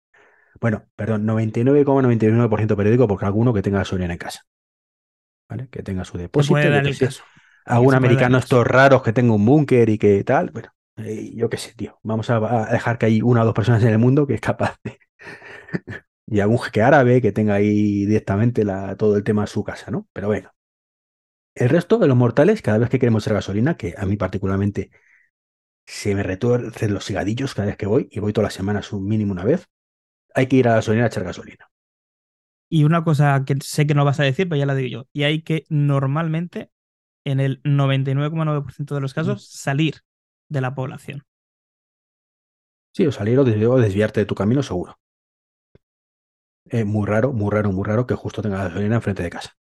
Bueno, 0.59 0.87
perdón, 0.95 1.27
99,99% 1.27 2.75
periódico 2.75 3.07
porque 3.07 3.25
alguno 3.25 3.53
que 3.53 3.61
tenga 3.61 3.77
gasolina 3.77 4.13
en 4.13 4.17
casa. 4.17 4.41
¿Vale? 5.47 5.69
Que 5.69 5.83
tenga 5.83 6.05
su 6.05 6.17
depósito. 6.17 6.55
Algún 7.65 7.93
americano 7.93 8.39
estos 8.39 8.65
raros 8.65 9.03
que 9.03 9.13
tenga 9.13 9.35
un 9.35 9.45
búnker 9.45 9.89
y 9.89 9.99
que 9.99 10.23
tal. 10.23 10.49
Bueno, 10.49 10.69
eh, 10.97 11.33
yo 11.35 11.51
qué 11.51 11.57
sé, 11.57 11.75
tío. 11.75 11.99
Vamos 12.01 12.31
a, 12.31 12.37
a 12.37 12.71
dejar 12.71 12.97
que 12.97 13.05
hay 13.05 13.21
una 13.21 13.43
o 13.43 13.45
dos 13.45 13.53
personas 13.53 13.83
en 13.83 13.89
el 13.89 13.99
mundo 13.99 14.25
que 14.25 14.33
es 14.33 14.41
capaz 14.41 14.77
de. 14.83 14.97
Y 16.31 16.39
algún 16.41 16.59
jeque 16.59 16.81
árabe 16.81 17.21
que 17.21 17.33
tenga 17.33 17.55
ahí 17.55 18.05
directamente 18.07 18.63
la, 18.65 18.95
todo 18.97 19.17
el 19.17 19.23
tema 19.25 19.43
en 19.43 19.47
su 19.49 19.63
casa, 19.65 19.91
¿no? 19.91 20.07
Pero 20.13 20.29
venga. 20.29 20.55
El 21.55 21.69
resto 21.69 21.97
de 21.97 22.07
los 22.07 22.17
mortales, 22.17 22.61
cada 22.61 22.77
vez 22.77 22.89
que 22.89 22.99
queremos 22.99 23.23
echar 23.23 23.35
gasolina, 23.35 23.77
que 23.77 23.93
a 23.97 24.05
mí 24.05 24.17
particularmente 24.17 24.91
se 25.85 26.15
me 26.15 26.23
retuercen 26.23 26.93
los 26.93 27.05
cigadillos 27.05 27.55
cada 27.55 27.67
vez 27.67 27.77
que 27.77 27.87
voy, 27.87 28.09
y 28.11 28.19
voy 28.19 28.33
todas 28.33 28.47
las 28.47 28.53
semanas 28.55 28.93
un 28.93 29.05
mínimo 29.07 29.33
una 29.33 29.45
vez, 29.45 29.67
hay 30.35 30.47
que 30.47 30.57
ir 30.57 30.67
a 30.67 30.71
la 30.71 30.77
gasolina 30.77 31.05
a 31.05 31.07
echar 31.07 31.23
gasolina. 31.23 31.69
Y 32.69 32.85
una 32.85 33.03
cosa 33.03 33.43
que 33.45 33.55
sé 33.61 33.85
que 33.85 33.93
no 33.95 34.05
vas 34.05 34.19
a 34.19 34.23
decir, 34.23 34.47
pero 34.47 34.59
ya 34.59 34.65
la 34.65 34.75
digo 34.75 34.89
yo. 35.03 35.07
Y 35.13 35.23
hay 35.23 35.41
que 35.41 35.65
normalmente, 35.69 36.71
en 37.25 37.39
el 37.39 37.61
99,9% 37.63 38.95
de 38.95 39.01
los 39.01 39.13
casos, 39.13 39.45
salir 39.47 40.01
de 40.49 40.61
la 40.61 40.75
población. 40.75 41.23
Sí, 42.95 43.05
o 43.05 43.11
salir 43.11 43.37
o 43.39 43.43
desviarte 43.43 44.21
de 44.21 44.25
tu 44.25 44.33
camino 44.35 44.63
seguro. 44.63 44.97
Es 46.71 46.87
muy 46.87 47.05
raro, 47.05 47.33
muy 47.33 47.51
raro, 47.51 47.71
muy 47.71 47.83
raro 47.85 48.07
que 48.07 48.15
justo 48.15 48.41
tenga 48.41 48.63
gasolina 48.63 48.95
enfrente 48.95 49.21
de 49.21 49.29
casa. 49.29 49.55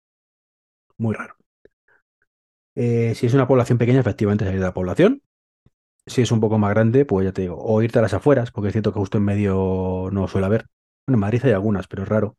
Muy 0.97 1.15
raro. 1.15 1.35
Eh, 2.75 3.15
si 3.17 3.27
es 3.27 3.35
una 3.35 3.49
población 3.49 3.79
pequeña, 3.79 4.01
efectivamente 4.01 4.45
salir 4.45 4.61
de 4.61 4.67
la 4.67 4.75
población. 4.75 5.23
Si 6.07 6.23
es 6.23 6.33
un 6.33 6.41
poco 6.41 6.59
más 6.59 6.71
grande, 6.73 7.05
pues 7.07 7.27
ya 7.27 7.33
te 7.33 7.43
digo, 7.43 7.59
o 7.59 7.83
irte 7.83 7.99
a 8.01 8.03
las 8.03 8.15
afueras, 8.15 8.51
porque 8.53 8.69
es 8.69 8.73
cierto 8.75 8.93
que 8.93 9.01
justo 9.01 9.19
en 9.19 9.25
medio 9.25 10.11
no 10.13 10.29
suele 10.29 10.47
haber. 10.47 10.67
Bueno, 11.07 11.17
en 11.17 11.21
Madrid 11.21 11.43
hay 11.45 11.53
algunas, 11.53 11.89
pero 11.89 12.05
es 12.05 12.09
raro. 12.09 12.37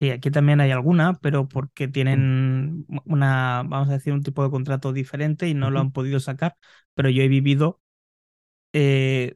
Y 0.00 0.10
aquí 0.10 0.30
también 0.30 0.60
hay 0.60 0.70
alguna, 0.70 1.14
pero 1.20 1.46
porque 1.48 1.88
tienen 1.88 2.86
una, 3.04 3.62
vamos 3.66 3.88
a 3.90 3.92
decir, 3.92 4.12
un 4.14 4.22
tipo 4.22 4.42
de 4.42 4.50
contrato 4.50 4.92
diferente 4.94 5.46
y 5.48 5.54
no 5.54 5.70
lo 5.70 5.80
han 5.80 5.92
podido 5.92 6.20
sacar. 6.20 6.56
Pero 6.94 7.10
yo 7.10 7.22
he 7.22 7.28
vivido 7.28 7.80
eh, 8.72 9.34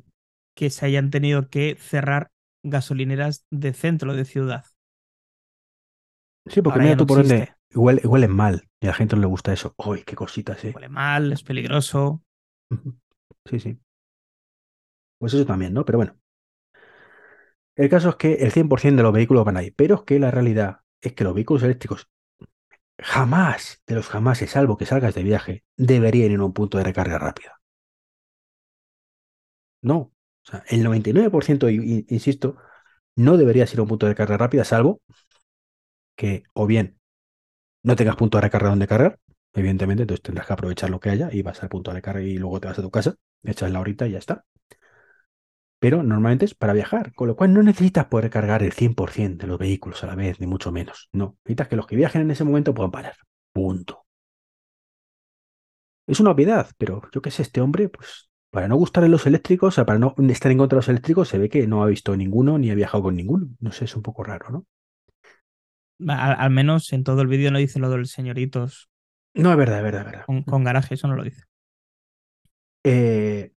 que 0.55 0.71
se 0.71 0.87
hayan 0.87 1.11
tenido 1.11 1.51
que 1.51 1.77
cerrar 1.81 2.33
gasolineras 2.65 3.47
de 3.51 3.73
centro 3.73 4.15
de 4.15 4.25
ciudad. 4.25 4.65
Sí, 6.47 6.61
porque 6.61 6.81
mira 6.81 6.97
tú 6.97 7.07
por 7.07 7.19
donde 7.19 7.55
huele, 7.75 8.29
mal 8.29 8.69
y 8.81 8.87
a 8.87 8.91
la 8.91 8.95
gente 8.95 9.15
no 9.17 9.23
le 9.23 9.29
gusta 9.29 9.53
eso. 9.53 9.75
¡Uy, 9.79 10.03
qué 10.03 10.17
cositas, 10.17 10.63
eh! 10.65 10.73
Huele 10.75 10.89
mal, 10.89 11.33
es 11.33 11.43
peligroso. 11.43 12.23
Sí, 13.49 13.61
sí. 13.61 13.79
Pues 15.19 15.33
eso 15.35 15.47
también, 15.47 15.73
¿no? 15.73 15.85
Pero 15.85 15.99
bueno. 15.99 16.17
El 17.77 17.89
caso 17.89 18.11
es 18.11 18.17
que 18.17 18.35
el 18.35 18.53
100% 18.53 19.01
de 19.01 19.03
los 19.05 19.13
vehículos 19.13 19.45
van 19.45 19.57
ahí, 19.57 19.71
pero 19.71 19.97
es 19.97 20.03
que 20.03 20.19
la 20.19 20.31
realidad 20.31 20.81
es 21.01 21.13
que 21.13 21.25
los 21.25 21.35
vehículos 21.35 21.63
eléctricos 21.63 22.09
jamás, 23.01 23.83
de 23.87 23.97
los 23.97 24.09
jamás, 24.09 24.39
salvo 24.39 24.77
que 24.77 24.87
salgas 24.87 25.15
de 25.15 25.23
viaje, 25.23 25.65
deberían 25.77 26.33
ir 26.33 26.41
a 26.41 26.45
un 26.45 26.53
punto 26.53 26.79
de 26.79 26.85
recarga 26.85 27.19
rápida. 27.19 27.61
No. 29.83 30.14
O 30.47 30.51
sea, 30.51 30.63
el 30.69 30.83
99%, 30.85 31.71
insisto, 31.71 32.57
no 33.17 33.37
debería 33.37 33.65
a 33.65 33.83
un 33.83 33.89
punto 33.89 34.07
de 34.07 34.13
recarga 34.13 34.37
rápida, 34.39 34.65
salvo 34.65 35.01
que 36.17 36.45
o 36.53 36.67
bien 36.67 36.99
no 37.83 37.97
tengas 37.97 38.17
punto 38.17 38.39
de 38.39 38.43
recarga 38.43 38.71
donde 38.71 38.89
cargar, 38.89 39.21
evidentemente, 39.55 40.03
entonces 40.05 40.23
tendrás 40.23 40.47
que 40.47 40.53
aprovechar 40.55 40.91
lo 40.91 41.01
que 41.01 41.11
haya 41.11 41.31
y 41.33 41.43
vas 41.43 41.63
al 41.63 41.69
punto 41.71 41.91
de 41.91 41.97
recarga 41.97 42.23
y 42.23 42.39
luego 42.39 42.61
te 42.61 42.69
vas 42.69 42.79
a 42.79 42.83
tu 42.83 42.91
casa, 42.91 43.17
echas 43.45 43.71
la 43.73 43.81
horita 43.81 44.07
y 44.07 44.13
ya 44.13 44.19
está. 44.19 44.45
Pero 45.79 46.03
normalmente 46.03 46.47
es 46.47 46.55
para 46.55 46.73
viajar, 46.73 47.13
con 47.15 47.29
lo 47.29 47.37
cual 47.37 47.53
no 47.53 47.63
necesitas 47.63 48.07
poder 48.07 48.25
recargar 48.25 48.63
el 48.65 48.73
100% 48.73 49.45
de 49.45 49.49
los 49.51 49.59
vehículos 49.59 50.03
a 50.03 50.07
la 50.09 50.15
vez, 50.17 50.41
ni 50.41 50.47
mucho 50.49 50.73
menos. 50.73 51.09
No, 51.13 51.37
necesitas 51.45 51.69
que 51.69 51.77
los 51.77 51.87
que 51.87 51.97
viajen 51.97 52.23
en 52.23 52.31
ese 52.33 52.43
momento 52.45 52.75
puedan 52.75 52.91
parar. 52.91 53.15
Punto. 53.53 54.05
Es 56.07 56.21
una 56.21 56.31
obviedad, 56.31 56.71
pero 56.79 57.03
yo 57.13 57.23
qué 57.23 57.31
sé, 57.31 57.43
este 57.43 57.61
hombre, 57.61 57.89
pues 57.89 58.29
para 58.55 58.69
no 58.69 58.77
gustarle 58.77 59.09
los 59.09 59.27
eléctricos, 59.27 59.67
o 59.67 59.71
sea, 59.75 59.85
para 59.85 59.99
no 59.99 60.15
estar 60.29 60.53
en 60.53 60.59
contra 60.59 60.77
de 60.77 60.79
los 60.79 60.89
eléctricos, 60.89 61.29
se 61.29 61.39
ve 61.39 61.49
que 61.49 61.67
no 61.67 61.83
ha 61.83 61.87
visto 61.87 62.17
ninguno 62.17 62.57
ni 62.57 62.71
ha 62.71 62.77
viajado 62.77 63.03
con 63.03 63.17
ninguno. 63.17 63.49
No 63.59 63.73
sé, 63.73 63.87
es 63.87 63.97
un 63.97 64.03
poco 64.05 64.23
raro, 64.23 64.49
¿no? 65.99 66.09
Al, 66.09 66.51
menos 66.51 66.93
en 66.93 67.03
todo 67.03 67.23
el 67.23 67.27
vídeo 67.27 67.51
no 67.51 67.59
dice 67.59 67.81
lo 67.81 67.91
de 67.91 67.99
los 67.99 68.13
señoritos. 68.13 68.89
No, 69.35 69.51
es 69.51 69.57
verdad, 69.57 69.79
es 69.79 69.83
verdad, 69.83 70.01
es 70.03 70.07
verdad. 70.07 70.45
Con, 70.47 70.63
garaje, 70.63 70.95
eso 70.95 71.09
no 71.09 71.17
lo 71.17 71.25
dice. 71.25 71.43
Eh, 72.85 73.51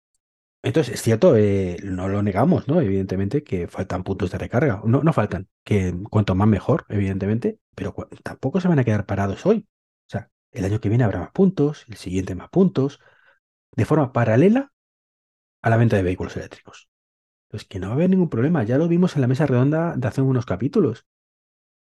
entonces, 0.63 0.95
es 0.95 1.03
cierto, 1.03 1.37
eh, 1.37 1.77
no 1.85 2.09
lo 2.09 2.23
negamos, 2.23 2.67
¿no? 2.67 2.81
Evidentemente 2.81 3.45
que 3.45 3.69
faltan 3.69 4.03
puntos 4.03 4.31
de 4.31 4.39
recarga. 4.39 4.81
No, 4.87 5.03
no 5.03 5.13
faltan, 5.13 5.47
que 5.63 5.95
cuanto 6.09 6.35
más 6.35 6.49
mejor, 6.49 6.87
evidentemente, 6.89 7.59
pero 7.75 7.95
tampoco 8.23 8.63
se 8.63 8.69
van 8.69 8.79
a 8.79 8.85
quedar 8.85 9.05
parados 9.05 9.45
hoy. 9.45 9.67
O 10.07 10.11
sea, 10.11 10.31
el 10.53 10.65
año 10.65 10.81
que 10.81 10.89
viene 10.89 11.05
habrá 11.05 11.21
más 11.21 11.33
puntos, 11.33 11.85
el 11.87 11.97
siguiente 11.97 12.35
más 12.35 12.49
puntos, 12.49 12.99
de 13.73 13.85
forma 13.85 14.15
paralela 14.15 14.73
a 15.67 15.71
la 15.71 15.77
venta 15.77 15.97
de 15.97 16.05
vehículos 16.05 16.37
eléctricos. 16.37 16.89
Pues 17.49 17.65
que 17.65 17.81
no 17.81 17.89
va 17.89 17.95
a 17.95 17.97
haber 17.97 18.11
ningún 18.11 18.31
problema, 18.31 18.63
ya 18.63 18.79
lo 18.79 18.87
vimos 18.87 19.17
en 19.17 19.21
la 19.23 19.27
mesa 19.27 19.47
redonda 19.47 19.97
de 19.97 20.07
hace 20.07 20.23
unos 20.23 20.47
capítulos. 20.47 21.09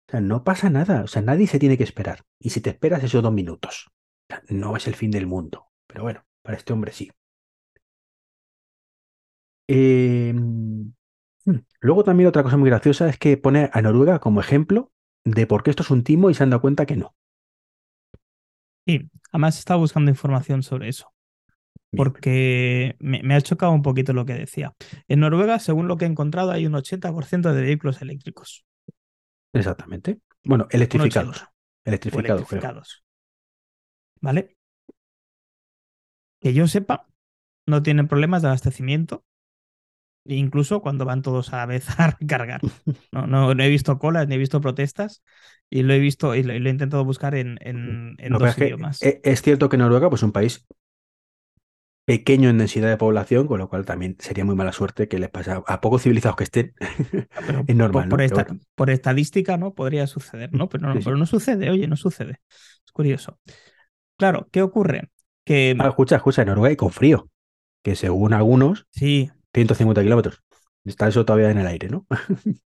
O 0.07 0.11
sea, 0.11 0.21
no 0.21 0.45
pasa 0.45 0.69
nada, 0.69 1.03
o 1.03 1.07
sea, 1.07 1.21
nadie 1.21 1.47
se 1.47 1.59
tiene 1.59 1.77
que 1.77 1.83
esperar. 1.83 2.23
Y 2.39 2.51
si 2.51 2.61
te 2.61 2.69
esperas 2.69 3.03
esos 3.03 3.21
dos 3.21 3.33
minutos, 3.33 3.91
no 4.47 4.77
es 4.77 4.87
el 4.87 4.95
fin 4.95 5.11
del 5.11 5.27
mundo. 5.27 5.67
Pero 5.85 6.03
bueno, 6.03 6.25
para 6.43 6.57
este 6.57 6.71
hombre 6.71 6.93
sí. 6.93 7.11
Em, 9.67 10.93
hmm, 11.43 11.57
luego 11.81 12.05
también 12.05 12.29
otra 12.29 12.43
cosa 12.43 12.55
muy 12.55 12.69
graciosa 12.69 13.09
es 13.09 13.17
que 13.17 13.35
pone 13.35 13.69
a 13.73 13.81
Noruega 13.81 14.19
como 14.19 14.39
ejemplo 14.39 14.93
de 15.25 15.45
por 15.45 15.63
qué 15.63 15.71
esto 15.71 15.83
es 15.83 15.91
un 15.91 16.05
timo 16.05 16.29
y 16.29 16.35
se 16.35 16.43
han 16.43 16.51
dado 16.51 16.61
cuenta 16.61 16.85
que 16.85 16.95
no. 16.95 17.15
Sí, 18.87 19.09
además 19.33 19.59
estaba 19.59 19.81
buscando 19.81 20.09
información 20.09 20.63
sobre 20.63 20.87
eso 20.87 21.12
porque 21.95 22.95
me, 22.99 23.35
ha 23.35 23.41
chocado 23.41 23.71
un 23.71 23.81
poquito 23.81 24.13
lo 24.13 24.25
que 24.25 24.33
decía. 24.33 24.73
En 25.07 25.19
Noruega, 25.19 25.59
según 25.59 25.87
lo 25.87 25.97
que 25.97 26.05
he 26.05 26.07
encontrado, 26.07 26.51
hay 26.51 26.65
un 26.65 26.73
80% 26.73 27.53
de 27.53 27.61
vehículos 27.61 28.01
eléctricos. 28.01 28.65
Exactamente. 29.53 30.19
Bueno, 30.43 30.67
electrificados. 30.71 31.45
Electrificados. 31.85 33.03
¿Vale? 34.21 34.55
Que 36.39 36.53
yo 36.53 36.67
sepa, 36.67 37.07
no 37.67 37.83
tienen 37.83 38.07
problemas 38.07 38.41
de 38.41 38.49
abastecimiento. 38.49 39.25
Incluso 40.25 40.81
cuando 40.81 41.03
van 41.03 41.21
todos 41.21 41.51
a 41.51 41.57
la 41.57 41.65
vez 41.65 41.87
a 41.99 42.11
recargar. 42.19 42.61
No, 43.11 43.27
no, 43.27 43.51
he 43.51 43.69
visto 43.69 43.99
colas 43.99 44.27
ni 44.27 44.35
he 44.35 44.37
visto 44.37 44.61
protestas 44.61 45.21
y 45.69 45.83
lo 45.83 45.93
he 45.93 45.99
visto 45.99 46.35
y 46.35 46.43
lo, 46.43 46.53
he 46.53 46.69
intentado 46.69 47.03
buscar 47.03 47.35
en, 47.35 47.57
en, 47.61 48.15
dos 48.29 48.57
idiomas. 48.57 49.01
E, 49.01 49.19
es 49.23 49.41
cierto 49.41 49.67
que 49.67 49.77
Noruega, 49.77 50.09
pues 50.09 50.23
un 50.23 50.31
país 50.31 50.65
pequeño 52.05 52.49
en 52.49 52.57
densidad 52.57 52.89
de 52.89 52.97
población, 52.97 53.47
con 53.47 53.59
lo 53.59 53.69
cual 53.69 53.85
también 53.85 54.17
sería 54.19 54.45
muy 54.45 54.55
mala 54.55 54.73
suerte 54.73 55.07
que 55.07 55.19
les 55.19 55.29
pase 55.29 55.51
a, 55.51 55.81
poco 55.81 55.99
civilizados 55.99 56.35
que 56.35 56.43
estén. 56.43 56.73
es 57.67 57.75
normal. 57.75 58.09
Por, 58.09 58.21
por, 58.75 58.89
estadística, 58.89 59.57
¿no? 59.57 59.73
Podría 59.73 60.07
suceder, 60.07 60.53
¿no? 60.53 60.69
Pero 60.69 60.93
no, 60.93 60.99
pero 61.03 61.17
no 61.17 61.25
sucede, 61.25 61.69
oye, 61.69 61.87
no 61.87 61.95
sucede. 61.95 62.41
Es 62.85 62.91
curioso. 62.91 63.39
Claro, 64.17 64.47
¿qué 64.51 64.61
ocurre? 64.61 65.09
Que. 65.45 65.75
Ah, 65.79 65.87
escucha, 65.89 66.17
escucha, 66.17 66.41
en 66.41 66.49
Noruega 66.49 66.73
y 66.73 66.77
con 66.77 66.91
frío. 66.91 67.29
Que 67.81 67.95
según 67.95 68.33
algunos, 68.33 68.87
sí. 68.91 69.29
150 69.53 70.01
kilómetros. 70.01 70.41
Está 70.85 71.07
eso 71.07 71.25
todavía 71.25 71.51
en 71.51 71.57
el 71.57 71.67
aire, 71.67 71.89
¿no? 71.89 72.05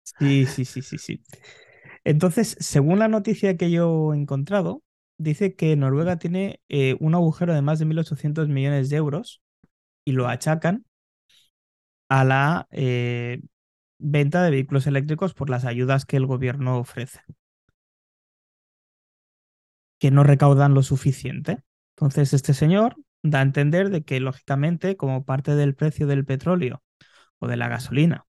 sí, 0.03 0.45
sí, 0.45 0.65
sí, 0.65 0.81
sí, 0.81 0.97
sí. 0.97 1.23
Entonces, 2.03 2.55
según 2.59 2.99
la 2.99 3.07
noticia 3.07 3.57
que 3.57 3.71
yo 3.71 4.13
he 4.13 4.17
encontrado, 4.17 4.83
dice 5.23 5.55
que 5.55 5.75
Noruega 5.75 6.17
tiene 6.17 6.61
eh, 6.69 6.95
un 6.99 7.15
agujero 7.15 7.53
de 7.53 7.61
más 7.61 7.79
de 7.79 7.85
1.800 7.85 8.47
millones 8.49 8.89
de 8.89 8.97
euros 8.97 9.41
y 10.05 10.13
lo 10.13 10.27
achacan 10.27 10.85
a 12.09 12.23
la 12.23 12.67
eh, 12.71 13.41
venta 13.99 14.43
de 14.43 14.51
vehículos 14.51 14.87
eléctricos 14.87 15.33
por 15.33 15.49
las 15.49 15.65
ayudas 15.65 16.05
que 16.05 16.17
el 16.17 16.25
gobierno 16.25 16.77
ofrece, 16.77 17.21
que 19.99 20.11
no 20.11 20.23
recaudan 20.23 20.73
lo 20.73 20.83
suficiente. 20.83 21.63
Entonces, 21.95 22.33
este 22.33 22.53
señor 22.53 22.95
da 23.23 23.39
a 23.39 23.43
entender 23.43 23.89
de 23.89 24.03
que, 24.03 24.19
lógicamente, 24.19 24.97
como 24.97 25.25
parte 25.25 25.55
del 25.55 25.75
precio 25.75 26.07
del 26.07 26.25
petróleo 26.25 26.83
o 27.39 27.47
de 27.47 27.57
la 27.57 27.69
gasolina 27.69 28.25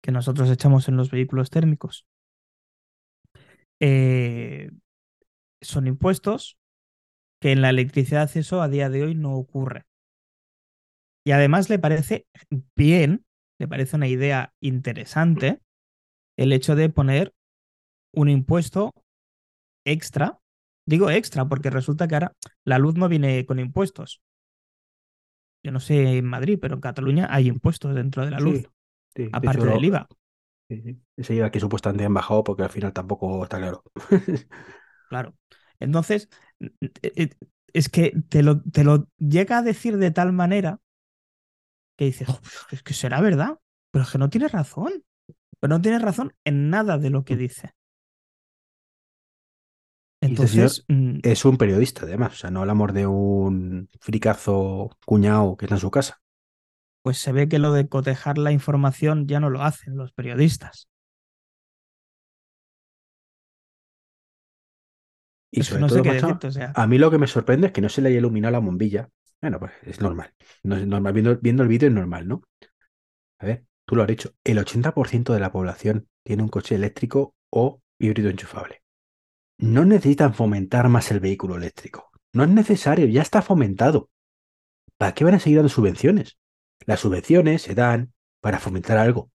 que 0.00 0.12
nosotros 0.12 0.50
echamos 0.50 0.88
en 0.88 0.96
los 0.96 1.10
vehículos 1.10 1.50
térmicos, 1.50 2.06
eh, 3.80 4.70
son 5.60 5.86
impuestos 5.86 6.58
que 7.40 7.52
en 7.52 7.62
la 7.62 7.70
electricidad 7.70 8.30
eso 8.36 8.62
a 8.62 8.68
día 8.68 8.90
de 8.90 9.04
hoy 9.04 9.14
no 9.14 9.34
ocurre. 9.34 9.86
Y 11.24 11.32
además 11.32 11.68
le 11.68 11.78
parece 11.78 12.26
bien, 12.76 13.24
le 13.60 13.68
parece 13.68 13.96
una 13.96 14.08
idea 14.08 14.54
interesante 14.60 15.60
el 16.38 16.52
hecho 16.52 16.76
de 16.76 16.88
poner 16.88 17.34
un 18.14 18.28
impuesto 18.28 18.94
extra. 19.84 20.40
Digo 20.86 21.10
extra 21.10 21.46
porque 21.48 21.70
resulta 21.70 22.08
que 22.08 22.14
ahora 22.14 22.32
la 22.64 22.78
luz 22.78 22.94
no 22.96 23.08
viene 23.08 23.44
con 23.44 23.58
impuestos. 23.58 24.22
Yo 25.64 25.72
no 25.72 25.80
sé 25.80 26.18
en 26.18 26.24
Madrid, 26.24 26.58
pero 26.60 26.76
en 26.76 26.80
Cataluña 26.80 27.26
hay 27.30 27.48
impuestos 27.48 27.94
dentro 27.94 28.24
de 28.24 28.30
la 28.30 28.40
luz, 28.40 28.70
aparte 29.32 29.66
del 29.66 29.84
IVA. 29.84 30.08
Ese 31.16 31.34
IVA 31.34 31.50
que 31.50 31.60
supuestamente 31.60 32.04
han 32.04 32.14
bajado 32.14 32.44
porque 32.44 32.62
al 32.62 32.70
final 32.70 32.92
tampoco 32.92 33.42
está 33.42 33.58
claro. 33.58 33.82
Claro. 35.08 35.34
Entonces, 35.80 36.28
e, 36.60 36.90
e, 37.02 37.30
es 37.72 37.88
que 37.88 38.12
te 38.28 38.42
lo, 38.42 38.62
te 38.62 38.84
lo 38.84 39.08
llega 39.18 39.58
a 39.58 39.62
decir 39.62 39.96
de 39.96 40.10
tal 40.10 40.32
manera 40.32 40.80
que 41.96 42.06
dices, 42.06 42.28
es 42.70 42.82
que 42.82 42.94
será 42.94 43.20
verdad, 43.20 43.58
pero 43.90 44.04
es 44.04 44.10
que 44.10 44.18
no 44.18 44.30
tiene 44.30 44.48
razón. 44.48 45.04
Pero 45.60 45.74
no 45.74 45.82
tiene 45.82 45.98
razón 45.98 46.32
en 46.44 46.70
nada 46.70 46.98
de 46.98 47.10
lo 47.10 47.24
que 47.24 47.34
mm. 47.34 47.38
dice. 47.38 47.70
Entonces, 50.20 50.84
mm, 50.88 51.18
es 51.22 51.44
un 51.44 51.56
periodista, 51.56 52.02
además. 52.02 52.34
O 52.34 52.36
sea, 52.36 52.50
no 52.50 52.60
hablamos 52.60 52.92
de 52.92 53.06
un 53.06 53.88
fricazo 54.00 54.90
cuñado 55.04 55.56
que 55.56 55.66
está 55.66 55.76
en 55.76 55.80
su 55.80 55.90
casa. 55.90 56.20
Pues 57.02 57.18
se 57.18 57.32
ve 57.32 57.48
que 57.48 57.58
lo 57.58 57.72
de 57.72 57.88
cotejar 57.88 58.38
la 58.38 58.52
información 58.52 59.26
ya 59.26 59.40
no 59.40 59.50
lo 59.50 59.62
hacen 59.62 59.96
los 59.96 60.12
periodistas. 60.12 60.88
Y 65.50 65.62
sobre 65.62 65.86
todo, 65.86 66.02
a 66.74 66.86
mí 66.86 66.98
lo 66.98 67.10
que 67.10 67.18
me 67.18 67.26
sorprende 67.26 67.68
es 67.68 67.72
que 67.72 67.80
no 67.80 67.88
se 67.88 68.02
le 68.02 68.10
haya 68.10 68.18
iluminado 68.18 68.52
la 68.52 68.58
bombilla. 68.58 69.08
Bueno, 69.40 69.58
pues 69.58 69.72
es 69.82 70.00
normal. 70.00 70.34
No 70.62 70.76
es 70.76 70.86
normal. 70.86 71.12
Viendo, 71.12 71.38
viendo 71.38 71.62
el 71.62 71.68
vídeo 71.68 71.88
es 71.88 71.94
normal, 71.94 72.28
¿no? 72.28 72.42
A 73.38 73.46
ver, 73.46 73.64
tú 73.86 73.96
lo 73.96 74.02
has 74.02 74.08
dicho, 74.08 74.32
el 74.44 74.58
80% 74.58 75.32
de 75.32 75.40
la 75.40 75.52
población 75.52 76.08
tiene 76.24 76.42
un 76.42 76.48
coche 76.48 76.74
eléctrico 76.74 77.34
o 77.50 77.80
híbrido 77.98 78.30
enchufable. 78.30 78.82
No 79.58 79.84
necesitan 79.84 80.34
fomentar 80.34 80.88
más 80.88 81.10
el 81.10 81.20
vehículo 81.20 81.56
eléctrico. 81.56 82.10
No 82.32 82.44
es 82.44 82.50
necesario, 82.50 83.06
ya 83.06 83.22
está 83.22 83.42
fomentado. 83.42 84.10
¿Para 84.98 85.14
qué 85.14 85.24
van 85.24 85.34
a 85.34 85.40
seguir 85.40 85.58
dando 85.58 85.68
subvenciones? 85.68 86.38
Las 86.86 87.00
subvenciones 87.00 87.62
se 87.62 87.74
dan 87.74 88.12
para 88.40 88.58
fomentar 88.58 88.98
algo. 88.98 89.30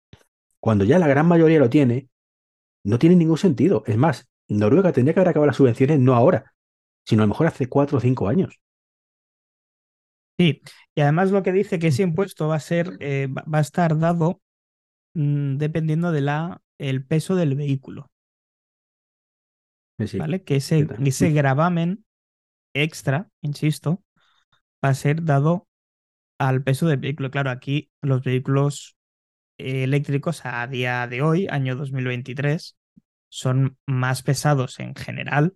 Cuando 0.59 0.83
ya 0.83 0.99
la 0.99 1.07
gran 1.07 1.27
mayoría 1.27 1.59
lo 1.59 1.69
tiene, 1.69 2.09
no 2.83 2.99
tiene 2.99 3.15
ningún 3.15 3.37
sentido. 3.37 3.83
Es 3.85 3.97
más, 3.97 4.29
Noruega 4.49 4.91
tendría 4.91 5.13
que 5.13 5.19
haber 5.21 5.29
acabado 5.29 5.47
las 5.47 5.55
subvenciones 5.55 5.99
no 5.99 6.15
ahora, 6.15 6.53
sino 7.05 7.23
a 7.23 7.25
lo 7.25 7.29
mejor 7.29 7.47
hace 7.47 7.67
cuatro 7.69 7.97
o 7.97 8.01
cinco 8.01 8.27
años. 8.27 8.59
Sí, 10.37 10.61
y 10.95 11.01
además 11.01 11.31
lo 11.31 11.43
que 11.43 11.51
dice 11.51 11.79
que 11.79 11.87
ese 11.87 12.03
impuesto 12.03 12.47
va 12.47 12.55
a 12.55 12.59
ser, 12.59 12.97
eh, 13.01 13.27
va 13.27 13.57
a 13.57 13.61
estar 13.61 13.97
dado 13.99 14.41
mm, 15.15 15.57
dependiendo 15.57 16.11
de 16.11 16.21
la 16.21 16.61
el 16.79 17.05
peso 17.05 17.35
del 17.35 17.55
vehículo. 17.55 18.09
¿Vale? 20.17 20.43
Que 20.43 20.57
ese, 20.57 20.87
ese 21.05 21.31
gravamen 21.31 22.05
extra, 22.73 23.29
insisto, 23.41 24.03
va 24.83 24.89
a 24.89 24.93
ser 24.93 25.23
dado 25.25 25.67
al 26.39 26.63
peso 26.63 26.87
del 26.87 26.99
vehículo. 26.99 27.31
Claro, 27.31 27.51
aquí 27.51 27.91
los 28.01 28.23
vehículos 28.23 28.97
eléctricos 29.59 30.41
a 30.45 30.67
día 30.67 31.07
de 31.07 31.21
hoy, 31.21 31.47
año 31.51 31.75
2023, 31.75 32.77
son 33.29 33.77
más 33.85 34.23
pesados 34.23 34.79
en 34.79 34.95
general 34.95 35.55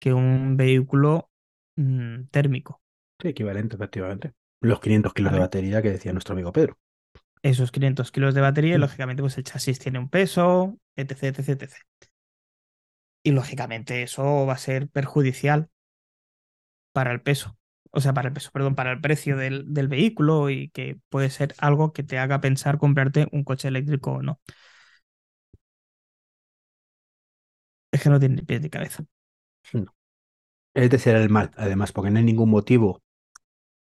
que 0.00 0.12
un 0.14 0.56
vehículo 0.56 1.30
mm, 1.76 2.24
térmico. 2.30 2.82
Sí, 3.20 3.28
equivalente, 3.28 3.76
efectivamente. 3.76 4.32
Los 4.60 4.80
500 4.80 5.14
kilos 5.14 5.32
de 5.32 5.38
batería 5.38 5.82
que 5.82 5.90
decía 5.90 6.12
nuestro 6.12 6.32
amigo 6.32 6.52
Pedro. 6.52 6.78
Esos 7.42 7.70
500 7.70 8.10
kilos 8.10 8.34
de 8.34 8.40
batería, 8.40 8.74
y 8.74 8.78
mm. 8.78 8.80
lógicamente, 8.80 9.22
pues 9.22 9.38
el 9.38 9.44
chasis 9.44 9.78
tiene 9.78 9.98
un 9.98 10.08
peso, 10.08 10.78
etc, 10.96 11.24
etc, 11.24 11.48
etc. 11.50 11.72
Y 13.22 13.32
lógicamente 13.32 14.02
eso 14.02 14.46
va 14.46 14.54
a 14.54 14.58
ser 14.58 14.88
perjudicial 14.88 15.68
para 16.92 17.12
el 17.12 17.20
peso. 17.20 17.56
O 17.92 18.00
sea, 18.00 18.14
para 18.14 18.28
el 18.28 18.34
peso, 18.34 18.50
perdón, 18.52 18.74
para 18.74 18.92
el 18.92 19.00
precio 19.00 19.36
del, 19.36 19.72
del 19.74 19.88
vehículo 19.88 20.48
y 20.48 20.70
que 20.70 20.98
puede 21.08 21.28
ser 21.28 21.54
algo 21.58 21.92
que 21.92 22.02
te 22.04 22.18
haga 22.18 22.40
pensar 22.40 22.78
comprarte 22.78 23.26
un 23.32 23.44
coche 23.44 23.68
eléctrico 23.68 24.12
o 24.12 24.22
no. 24.22 24.40
Es 27.92 28.02
que 28.02 28.10
no 28.10 28.20
tiene 28.20 28.36
ni 28.36 28.42
pies 28.42 28.60
ni 28.60 28.70
cabeza. 28.70 29.04
No. 29.72 29.94
Es 30.74 30.90
de 30.90 30.98
ser 30.98 31.16
el 31.16 31.30
mal, 31.30 31.52
además, 31.56 31.92
porque 31.92 32.10
no 32.10 32.18
hay 32.18 32.24
ningún 32.24 32.50
motivo 32.50 33.02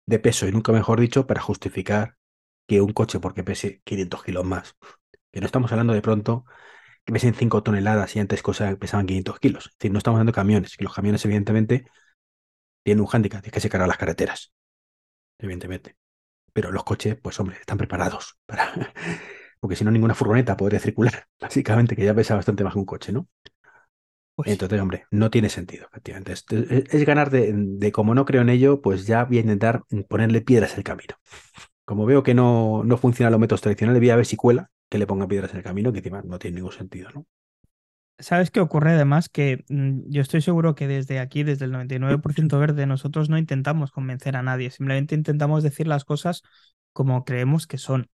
de 0.05 0.19
peso, 0.19 0.47
y 0.47 0.51
nunca 0.51 0.71
mejor 0.71 0.99
dicho, 0.99 1.27
para 1.27 1.41
justificar 1.41 2.17
que 2.67 2.81
un 2.81 2.93
coche 2.93 3.19
porque 3.19 3.43
pese 3.43 3.81
500 3.83 4.23
kilos 4.23 4.45
más. 4.45 4.75
Que 5.31 5.41
no 5.41 5.47
estamos 5.47 5.71
hablando 5.71 5.93
de 5.93 6.01
pronto 6.01 6.45
que 7.05 7.13
pesen 7.13 7.35
5 7.35 7.63
toneladas 7.63 8.15
y 8.15 8.19
antes 8.19 8.43
pesaban 8.79 9.07
500 9.07 9.39
kilos. 9.39 9.67
Es 9.67 9.73
decir, 9.79 9.91
no 9.91 9.99
estamos 9.99 10.17
hablando 10.17 10.31
de 10.31 10.35
camiones, 10.35 10.77
que 10.77 10.83
los 10.85 10.93
camiones 10.93 11.25
evidentemente 11.25 11.85
tienen 12.83 13.01
un 13.01 13.07
hándicap, 13.07 13.45
es 13.45 13.51
que 13.51 13.59
se 13.59 13.69
cargan 13.69 13.89
las 13.89 13.97
carreteras, 13.97 14.53
evidentemente. 15.39 15.97
Pero 16.53 16.71
los 16.71 16.83
coches, 16.83 17.17
pues 17.21 17.39
hombre, 17.39 17.57
están 17.59 17.77
preparados 17.77 18.37
para... 18.45 18.73
Porque 19.61 19.75
si 19.75 19.85
no, 19.85 19.91
ninguna 19.91 20.15
furgoneta 20.15 20.57
podría 20.57 20.79
circular, 20.79 21.27
básicamente, 21.41 21.95
que 21.95 22.05
ya 22.05 22.15
pesa 22.15 22.35
bastante 22.35 22.63
más 22.63 22.73
que 22.73 22.79
un 22.79 22.85
coche, 22.85 23.11
¿no? 23.13 23.27
Pues 24.39 24.51
Entonces, 24.51 24.79
hombre, 24.79 25.03
no 25.11 25.29
tiene 25.29 25.49
sentido, 25.49 25.87
efectivamente. 25.91 26.31
Es, 26.31 27.05
ganar 27.05 27.29
de, 27.29 27.91
como 27.91 28.15
no 28.15 28.23
creo 28.23 28.41
en 28.41 28.47
ello, 28.47 28.81
pues 28.81 29.05
ya 29.05 29.25
voy 29.25 29.35
a 29.37 29.41
intentar 29.41 29.83
ponerle 30.07 30.39
piedras 30.39 30.71
en 30.71 30.77
el 30.77 30.83
camino. 30.85 31.15
Como 31.83 32.05
veo 32.05 32.23
que 32.23 32.33
no, 32.33 32.85
no 32.85 32.95
funcionan 32.95 33.33
los 33.33 33.41
métodos 33.41 33.59
tradicionales, 33.59 33.99
voy 33.99 34.11
a 34.11 34.15
ver 34.15 34.25
si 34.25 34.37
cuela 34.37 34.69
que 34.87 34.97
le 34.97 35.05
ponga 35.05 35.27
piedras 35.27 35.51
en 35.51 35.57
el 35.57 35.63
camino, 35.63 35.91
que 35.91 35.97
encima 35.97 36.21
no 36.21 36.39
tiene 36.39 36.55
ningún 36.55 36.71
sentido, 36.71 37.09
¿no? 37.13 37.25
¿Sabes 38.17 38.49
qué 38.49 38.61
ocurre 38.61 38.91
además? 38.91 39.27
Que 39.27 39.65
mm, 39.67 40.03
yo 40.07 40.21
estoy 40.21 40.41
seguro 40.41 40.73
que 40.73 40.87
desde 40.87 41.19
aquí, 41.19 41.43
desde 41.43 41.65
el 41.65 41.73
99% 41.73 42.59
verde, 42.59 42.85
nosotros 42.85 43.29
no 43.29 43.37
intentamos 43.37 43.91
convencer 43.91 44.37
a 44.37 44.41
nadie, 44.41 44.71
simplemente 44.71 45.15
intentamos 45.15 45.63
decir 45.63 45.85
las 45.85 46.05
cosas 46.05 46.43
como 46.93 47.25
creemos 47.25 47.67
que 47.67 47.77
son 47.77 48.09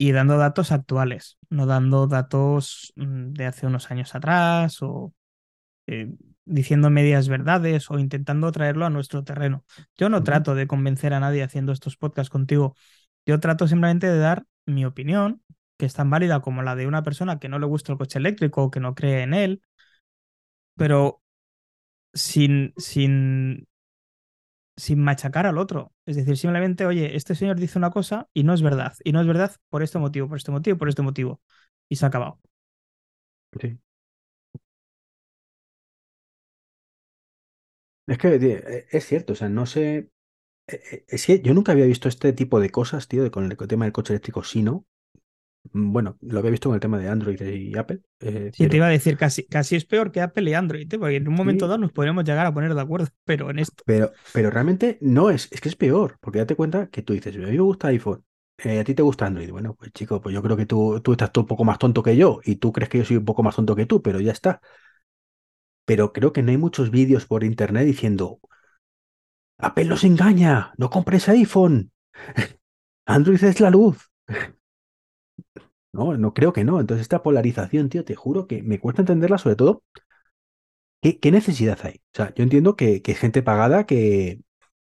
y 0.00 0.12
dando 0.12 0.38
datos 0.38 0.72
actuales, 0.72 1.36
no 1.50 1.66
dando 1.66 2.06
datos 2.06 2.92
mm, 2.96 3.32
de 3.34 3.44
hace 3.46 3.66
unos 3.66 3.90
años 3.90 4.14
atrás 4.14 4.78
o 4.82 5.12
eh, 5.86 6.08
diciendo 6.44 6.90
medias 6.90 7.28
verdades 7.28 7.90
o 7.90 7.98
intentando 7.98 8.52
traerlo 8.52 8.86
a 8.86 8.90
nuestro 8.90 9.24
terreno. 9.24 9.64
Yo 9.96 10.08
no 10.10 10.24
trato 10.24 10.54
de 10.54 10.66
convencer 10.66 11.14
a 11.14 11.20
nadie 11.20 11.42
haciendo 11.44 11.72
estos 11.72 11.96
podcasts 11.96 12.30
contigo. 12.30 12.76
Yo 13.26 13.40
trato 13.40 13.68
simplemente 13.68 14.08
de 14.08 14.18
dar 14.18 14.46
mi 14.66 14.84
opinión, 14.86 15.42
que 15.78 15.86
es 15.86 15.94
tan 15.94 16.10
válida 16.10 16.40
como 16.40 16.62
la 16.62 16.76
de 16.76 16.86
una 16.88 17.02
persona 17.04 17.38
que 17.40 17.48
no 17.50 17.58
le 17.58 17.66
gusta 17.66 17.92
el 17.92 17.98
coche 17.98 18.18
eléctrico 18.18 18.64
o 18.64 18.70
que 18.70 18.80
no 18.80 18.94
cree 18.94 19.22
en 19.24 19.34
él, 19.34 19.62
pero 20.76 21.22
sin, 22.14 22.74
sin 22.78 23.66
sin 24.76 24.98
machacar 25.02 25.46
al 25.46 25.58
otro. 25.58 25.92
Es 26.10 26.16
decir, 26.16 26.36
simplemente, 26.36 26.86
oye, 26.86 27.16
este 27.16 27.34
señor 27.34 27.56
dice 27.58 27.78
una 27.78 27.90
cosa 27.90 28.28
y 28.34 28.42
no 28.44 28.52
es 28.54 28.62
verdad. 28.62 28.94
Y 29.04 29.12
no 29.12 29.20
es 29.20 29.26
verdad 29.26 29.54
por 29.68 29.82
este 29.82 29.98
motivo, 29.98 30.28
por 30.28 30.38
este 30.38 30.50
motivo, 30.50 30.76
por 30.78 30.88
este 30.88 31.02
motivo. 31.02 31.40
Y 31.88 31.96
se 31.96 32.04
ha 32.04 32.08
acabado. 32.08 32.40
Es 38.06 38.18
que 38.18 38.28
e, 38.34 38.86
es 38.90 39.06
cierto, 39.06 39.32
o 39.34 39.36
sea, 39.36 39.48
no 39.48 39.64
sé. 39.66 40.10
E, 40.68 40.76
e, 40.92 41.06
es 41.08 41.26
que 41.26 41.42
yo 41.42 41.54
nunca 41.54 41.72
había 41.72 41.86
visto 41.86 42.08
este 42.08 42.32
tipo 42.34 42.60
de 42.60 42.70
cosas, 42.70 43.08
tío, 43.08 43.30
con 43.32 43.44
el 43.52 43.56
tema 43.68 43.86
del 43.86 43.92
coche 43.94 44.14
eléctrico, 44.14 44.44
sí, 44.44 44.62
¿no? 44.64 44.74
Mm, 44.76 44.89
bueno, 45.72 46.16
lo 46.20 46.38
había 46.38 46.50
visto 46.50 46.68
con 46.68 46.74
el 46.74 46.80
tema 46.80 46.98
de 46.98 47.08
Android 47.08 47.40
y 47.40 47.76
Apple. 47.76 48.00
Eh, 48.20 48.50
sí, 48.52 48.68
te 48.68 48.76
iba 48.76 48.86
a 48.86 48.90
decir, 48.90 49.16
casi, 49.16 49.44
casi 49.44 49.76
es 49.76 49.84
peor 49.84 50.10
que 50.12 50.20
Apple 50.20 50.50
y 50.50 50.54
Android, 50.54 50.92
¿eh? 50.92 50.98
porque 50.98 51.16
en 51.16 51.28
un 51.28 51.34
momento 51.34 51.66
dado 51.66 51.78
nos 51.78 51.92
podríamos 51.92 52.24
llegar 52.24 52.46
a 52.46 52.52
poner 52.52 52.74
de 52.74 52.80
acuerdo, 52.80 53.08
pero 53.24 53.50
en 53.50 53.58
esto. 53.58 53.82
Pero, 53.86 54.12
pero 54.32 54.50
realmente 54.50 54.98
no 55.00 55.30
es, 55.30 55.48
es 55.50 55.60
que 55.60 55.68
es 55.68 55.76
peor, 55.76 56.16
porque 56.20 56.38
date 56.38 56.56
cuenta 56.56 56.88
que 56.88 57.02
tú 57.02 57.12
dices, 57.12 57.34
a 57.34 57.38
mí 57.38 57.44
me 57.46 57.58
gusta 57.58 57.88
iPhone, 57.88 58.24
eh, 58.58 58.80
a 58.80 58.84
ti 58.84 58.94
te 58.94 59.02
gusta 59.02 59.26
Android. 59.26 59.50
Bueno, 59.50 59.74
pues 59.74 59.92
chico, 59.92 60.20
pues 60.20 60.34
yo 60.34 60.42
creo 60.42 60.56
que 60.56 60.66
tú, 60.66 61.00
tú 61.00 61.12
estás 61.12 61.30
un 61.36 61.46
poco 61.46 61.64
más 61.64 61.78
tonto 61.78 62.02
que 62.02 62.16
yo 62.16 62.40
y 62.44 62.56
tú 62.56 62.72
crees 62.72 62.88
que 62.88 62.98
yo 62.98 63.04
soy 63.04 63.16
un 63.16 63.24
poco 63.24 63.42
más 63.42 63.56
tonto 63.56 63.74
que 63.76 63.86
tú, 63.86 64.02
pero 64.02 64.20
ya 64.20 64.32
está. 64.32 64.60
Pero 65.84 66.12
creo 66.12 66.32
que 66.32 66.42
no 66.42 66.50
hay 66.50 66.56
muchos 66.56 66.90
vídeos 66.90 67.26
por 67.26 67.44
internet 67.44 67.84
diciendo, 67.86 68.40
Apple 69.58 69.84
nos 69.84 70.04
engaña, 70.04 70.72
no 70.76 70.90
compres 70.90 71.28
iPhone, 71.28 71.92
Android 73.06 73.42
es 73.44 73.60
la 73.60 73.70
luz. 73.70 74.10
No, 75.92 76.16
no 76.16 76.34
creo 76.34 76.52
que 76.52 76.64
no. 76.64 76.80
Entonces, 76.80 77.02
esta 77.02 77.22
polarización, 77.22 77.88
tío, 77.88 78.04
te 78.04 78.14
juro 78.14 78.46
que 78.46 78.62
me 78.62 78.78
cuesta 78.80 79.02
entenderla, 79.02 79.38
sobre 79.38 79.56
todo. 79.56 79.82
¿Qué, 81.02 81.30
necesidad 81.30 81.78
hay? 81.82 81.96
O 82.12 82.16
sea, 82.16 82.34
yo 82.34 82.42
entiendo 82.42 82.76
que, 82.76 83.00
que 83.02 83.14
gente 83.14 83.42
pagada 83.42 83.86
que, 83.86 84.40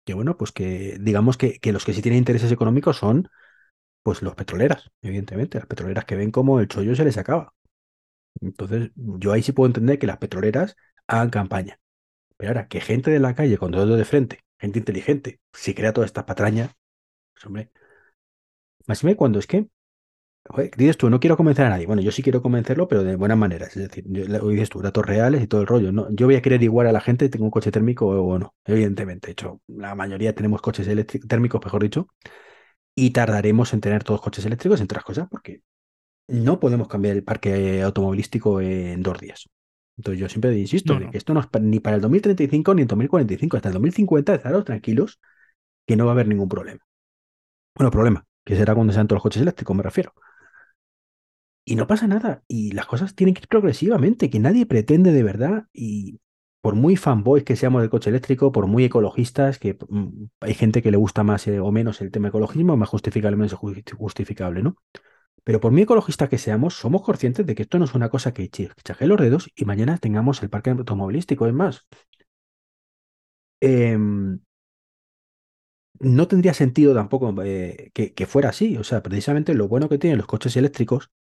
que, 0.04 0.14
bueno, 0.14 0.36
pues 0.36 0.52
que 0.52 0.98
digamos 1.00 1.36
que, 1.38 1.60
que 1.60 1.72
los 1.72 1.84
que 1.84 1.94
sí 1.94 2.02
tienen 2.02 2.18
intereses 2.18 2.52
económicos 2.52 2.98
son 2.98 3.28
pues 4.02 4.22
los 4.22 4.34
petroleras, 4.36 4.90
evidentemente, 5.02 5.58
las 5.58 5.66
petroleras 5.68 6.04
que 6.06 6.16
ven 6.16 6.30
como 6.32 6.60
el 6.60 6.68
chollo 6.68 6.96
se 6.96 7.04
les 7.04 7.18
acaba. 7.18 7.54
Entonces, 8.40 8.92
yo 8.96 9.32
ahí 9.32 9.42
sí 9.42 9.52
puedo 9.52 9.68
entender 9.68 9.98
que 9.98 10.06
las 10.06 10.18
petroleras 10.18 10.76
hagan 11.06 11.30
campaña. 11.30 11.80
Pero 12.36 12.50
ahora, 12.50 12.68
que 12.68 12.80
gente 12.80 13.10
de 13.10 13.20
la 13.20 13.34
calle 13.34 13.58
con 13.58 13.72
todo 13.72 13.96
de 13.96 14.04
frente, 14.04 14.40
gente 14.58 14.80
inteligente, 14.80 15.40
si 15.52 15.74
crea 15.74 15.92
toda 15.92 16.06
esta 16.06 16.26
patraña, 16.26 16.74
pues 17.34 17.46
hombre. 17.46 17.72
Más 18.86 19.02
cuando 19.16 19.38
es 19.38 19.46
que 19.46 19.68
dices 20.76 20.96
tú, 20.96 21.10
no 21.10 21.20
quiero 21.20 21.36
convencer 21.36 21.66
a 21.66 21.70
nadie. 21.70 21.86
Bueno, 21.86 22.02
yo 22.02 22.12
sí 22.12 22.22
quiero 22.22 22.42
convencerlo, 22.42 22.88
pero 22.88 23.04
de 23.04 23.16
buenas 23.16 23.38
maneras. 23.38 23.76
Es 23.76 23.88
decir, 23.88 24.04
yo, 24.06 24.48
dices 24.48 24.68
tú, 24.68 24.80
datos 24.80 25.04
reales 25.04 25.42
y 25.42 25.46
todo 25.46 25.60
el 25.60 25.66
rollo. 25.66 25.92
¿no? 25.92 26.08
Yo 26.10 26.26
voy 26.26 26.36
a 26.36 26.42
querer 26.42 26.62
igual 26.62 26.86
a 26.86 26.92
la 26.92 27.00
gente, 27.00 27.28
tengo 27.28 27.44
un 27.44 27.50
coche 27.50 27.70
térmico 27.70 28.06
o 28.08 28.38
no. 28.38 28.54
Evidentemente, 28.64 29.28
de 29.28 29.32
hecho, 29.32 29.60
la 29.68 29.94
mayoría 29.94 30.34
tenemos 30.34 30.60
coches 30.60 30.88
térmicos, 31.28 31.60
mejor 31.64 31.82
dicho, 31.82 32.08
y 32.94 33.10
tardaremos 33.10 33.72
en 33.74 33.80
tener 33.80 34.04
todos 34.04 34.20
coches 34.20 34.44
eléctricos, 34.44 34.80
entre 34.80 34.96
otras 34.96 35.04
cosas, 35.04 35.28
porque 35.30 35.62
no 36.28 36.60
podemos 36.60 36.88
cambiar 36.88 37.16
el 37.16 37.24
parque 37.24 37.82
automovilístico 37.82 38.60
en 38.60 39.02
dos 39.02 39.20
días. 39.20 39.48
Entonces 39.96 40.20
yo 40.20 40.28
siempre 40.28 40.56
insisto 40.58 40.98
que 41.10 41.18
esto 41.18 41.34
no 41.34 41.40
es 41.40 41.46
ni 41.60 41.80
para 41.80 41.96
el 41.96 42.02
2035 42.02 42.74
ni 42.74 42.82
el 42.82 42.88
2045, 42.88 43.56
hasta 43.56 43.68
el 43.68 43.74
2050 43.74 44.34
estaros 44.34 44.64
tranquilos 44.64 45.20
que 45.86 45.96
no 45.96 46.06
va 46.06 46.12
a 46.12 46.14
haber 46.14 46.28
ningún 46.28 46.48
problema. 46.48 46.80
Bueno, 47.74 47.90
problema, 47.90 48.26
que 48.44 48.56
será 48.56 48.74
cuando 48.74 48.92
sean 48.92 49.06
todos 49.06 49.18
los 49.18 49.22
coches 49.22 49.42
eléctricos, 49.42 49.76
me 49.76 49.82
refiero. 49.82 50.14
Y 51.70 51.76
no 51.76 51.86
pasa 51.86 52.08
nada. 52.08 52.42
Y 52.48 52.72
las 52.72 52.86
cosas 52.86 53.14
tienen 53.14 53.32
que 53.32 53.42
ir 53.42 53.48
progresivamente, 53.48 54.28
que 54.28 54.40
nadie 54.40 54.66
pretende 54.66 55.12
de 55.12 55.22
verdad. 55.22 55.68
Y 55.72 56.18
por 56.60 56.74
muy 56.74 56.96
fanboys 56.96 57.44
que 57.44 57.54
seamos 57.54 57.80
del 57.80 57.90
coche 57.90 58.10
eléctrico, 58.10 58.50
por 58.50 58.66
muy 58.66 58.82
ecologistas, 58.82 59.60
que 59.60 59.78
mm, 59.88 60.24
hay 60.40 60.54
gente 60.54 60.82
que 60.82 60.90
le 60.90 60.96
gusta 60.96 61.22
más 61.22 61.46
eh, 61.46 61.60
o 61.60 61.70
menos 61.70 62.00
el 62.00 62.10
tema 62.10 62.26
ecologismo, 62.26 62.76
más 62.76 62.88
justificable 62.88 63.36
o 63.36 63.38
menos 63.38 63.54
justificable, 63.96 64.64
¿no? 64.64 64.78
Pero 65.44 65.60
por 65.60 65.70
muy 65.70 65.82
ecologistas 65.82 66.28
que 66.28 66.38
seamos, 66.38 66.74
somos 66.74 67.02
conscientes 67.02 67.46
de 67.46 67.54
que 67.54 67.62
esto 67.62 67.78
no 67.78 67.84
es 67.84 67.94
una 67.94 68.08
cosa 68.08 68.34
que 68.34 68.50
chaje 68.50 69.06
los 69.06 69.20
dedos 69.20 69.48
y 69.54 69.64
mañana 69.64 69.96
tengamos 69.98 70.42
el 70.42 70.50
parque 70.50 70.70
automovilístico. 70.70 71.46
Es 71.46 71.54
más, 71.54 71.86
em, 73.60 74.40
no 76.00 76.26
tendría 76.28 76.54
sentido 76.54 76.94
tampoco 76.94 77.34
eh, 77.44 77.90
que, 77.94 78.14
que 78.14 78.26
fuera 78.26 78.48
así. 78.50 78.76
O 78.76 78.84
sea, 78.84 79.02
precisamente 79.02 79.54
lo 79.54 79.68
bueno 79.68 79.88
que 79.88 79.98
tienen 79.98 80.18
los 80.18 80.26
coches 80.26 80.56
eléctricos, 80.56 81.10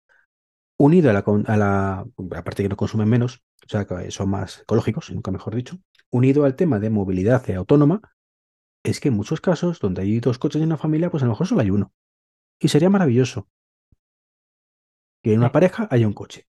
unido 0.86 1.10
a 1.10 1.12
la, 1.14 1.24
a 1.46 1.56
la, 1.56 2.06
aparte 2.36 2.62
que 2.62 2.68
no 2.68 2.76
consumen 2.76 3.08
menos, 3.08 3.42
o 3.66 3.68
sea, 3.68 3.86
que 3.86 4.10
son 4.10 4.30
más 4.30 4.60
ecológicos, 4.62 5.10
nunca 5.10 5.30
mejor 5.30 5.54
dicho, 5.54 5.78
unido 6.10 6.44
al 6.44 6.56
tema 6.56 6.80
de 6.80 6.90
movilidad 6.90 7.48
autónoma, 7.52 8.00
es 8.84 9.00
que 9.00 9.08
en 9.08 9.14
muchos 9.16 9.40
casos 9.40 9.80
donde 9.80 10.02
hay 10.02 10.20
dos 10.20 10.38
coches 10.38 10.60
en 10.62 10.68
una 10.68 10.78
familia, 10.78 11.10
pues 11.10 11.22
a 11.22 11.26
lo 11.26 11.32
mejor 11.32 11.46
solo 11.48 11.62
hay 11.62 11.70
uno. 11.70 11.92
Y 12.60 12.68
sería 12.68 12.90
maravilloso 12.90 13.48
que 15.22 15.32
en 15.32 15.38
una 15.38 15.50
pareja 15.50 15.88
haya 15.90 16.06
un 16.06 16.12
coche. 16.12 16.46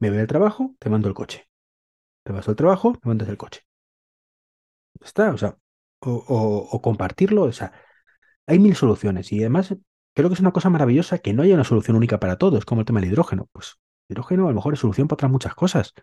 Me 0.00 0.10
voy 0.10 0.18
al 0.18 0.26
trabajo, 0.26 0.74
te 0.80 0.90
mando 0.90 1.06
el 1.06 1.14
coche. 1.14 1.48
Te 2.24 2.32
vas 2.32 2.48
al 2.48 2.56
trabajo, 2.56 2.92
me 3.04 3.10
mandas 3.10 3.28
el 3.28 3.38
coche. 3.38 3.62
Está, 5.08 5.24
o 5.32 5.38
sea, 5.38 5.56
o, 6.00 6.10
o- 6.36 6.68
o 6.74 6.82
compartirlo, 6.82 7.42
o 7.44 7.52
sea, 7.52 7.72
hay 8.46 8.58
mil 8.60 8.76
soluciones 8.76 9.32
y 9.32 9.40
además 9.40 9.74
creo 10.18 10.30
que 10.30 10.34
es 10.34 10.40
una 10.40 10.52
cosa 10.52 10.70
maravillosa 10.70 11.18
que 11.18 11.32
no 11.34 11.42
haya 11.42 11.54
una 11.54 11.64
solución 11.64 11.96
única 11.96 12.20
para 12.20 12.38
todo, 12.38 12.58
es 12.58 12.64
como 12.64 12.80
el 12.82 12.86
tema 12.86 13.00
del 13.00 13.10
hidrógeno. 13.10 13.48
Pues 13.52 13.76
hidrógeno 14.08 14.46
a 14.46 14.50
lo 14.50 14.56
mejor 14.56 14.74
es 14.74 14.80
solución 14.80 15.08
para 15.08 15.16
otras 15.16 15.32
muchas 15.32 15.54
cosas. 15.54 15.94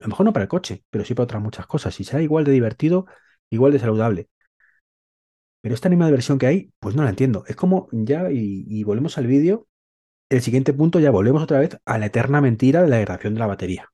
A 0.00 0.04
lo 0.04 0.08
mejor 0.10 0.26
no 0.26 0.32
para 0.34 0.44
el 0.44 0.48
coche, 0.50 0.84
pero 0.90 1.04
sí 1.04 1.14
para 1.14 1.24
otras 1.24 1.42
muchas 1.42 1.66
cosas. 1.66 1.98
Y 2.00 2.04
será 2.04 2.22
igual 2.22 2.44
de 2.44 2.52
divertido, 2.52 3.06
igual 3.50 3.72
de 3.72 3.80
saludable. 3.80 4.28
Pero 5.62 5.74
esta 5.74 5.88
anima 5.88 6.06
de 6.06 6.12
versión 6.12 6.38
que 6.38 6.46
hay, 6.46 6.72
pues 6.80 6.94
no 6.96 7.02
la 7.02 7.10
entiendo. 7.10 7.44
Es 7.46 7.56
como 7.56 7.88
ya, 7.92 8.30
y, 8.30 8.64
y 8.68 8.84
volvemos 8.84 9.18
al 9.18 9.26
vídeo, 9.26 9.66
el 10.30 10.42
siguiente 10.42 10.72
punto 10.74 11.00
ya 11.00 11.10
volvemos 11.12 11.42
otra 11.44 11.60
vez 11.60 11.78
a 11.86 11.98
la 11.98 12.06
eterna 12.06 12.40
mentira 12.42 12.82
de 12.82 12.88
la 12.90 12.96
degradación 12.98 13.34
de 13.34 13.40
la 13.40 13.48
batería. 13.48 13.90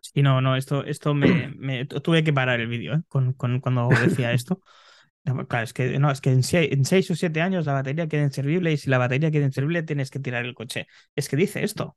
Sí, 0.00 0.22
no, 0.22 0.40
no, 0.40 0.56
esto, 0.56 0.84
esto 0.84 1.14
me, 1.14 1.48
me- 1.56 1.84
tu- 1.86 2.00
tuve 2.00 2.22
que 2.24 2.32
parar 2.32 2.60
el 2.60 2.68
vídeo, 2.68 2.94
¿eh? 2.94 3.02
con, 3.08 3.32
con- 3.32 3.60
cuando 3.60 3.98
decía 3.98 4.32
esto. 4.32 4.60
No, 5.26 5.46
Claro, 5.48 5.64
es 5.64 5.72
que, 5.72 5.98
no, 5.98 6.10
es 6.10 6.20
que 6.20 6.30
en 6.30 6.42
seis 6.84 7.10
o 7.10 7.16
siete 7.16 7.40
años 7.42 7.66
la 7.66 7.72
batería 7.72 8.06
queda 8.08 8.22
inservible 8.22 8.72
y 8.72 8.76
si 8.76 8.88
la 8.90 8.98
batería 8.98 9.30
queda 9.30 9.44
inservible 9.46 9.82
tienes 9.82 10.10
que 10.10 10.20
tirar 10.20 10.44
el 10.44 10.54
coche. 10.54 10.86
Es 11.16 11.28
que 11.28 11.36
dice 11.36 11.64
esto, 11.64 11.96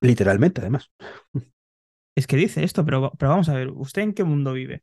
Literalmente, 0.00 0.60
además. 0.60 0.90
es 2.16 2.26
que 2.26 2.36
dice 2.36 2.64
esto, 2.64 2.84
pero, 2.84 3.12
pero 3.18 3.30
vamos 3.30 3.48
a 3.48 3.54
ver, 3.54 3.68
¿usted 3.70 4.02
en 4.02 4.14
qué 4.14 4.24
mundo 4.24 4.52
vive? 4.52 4.82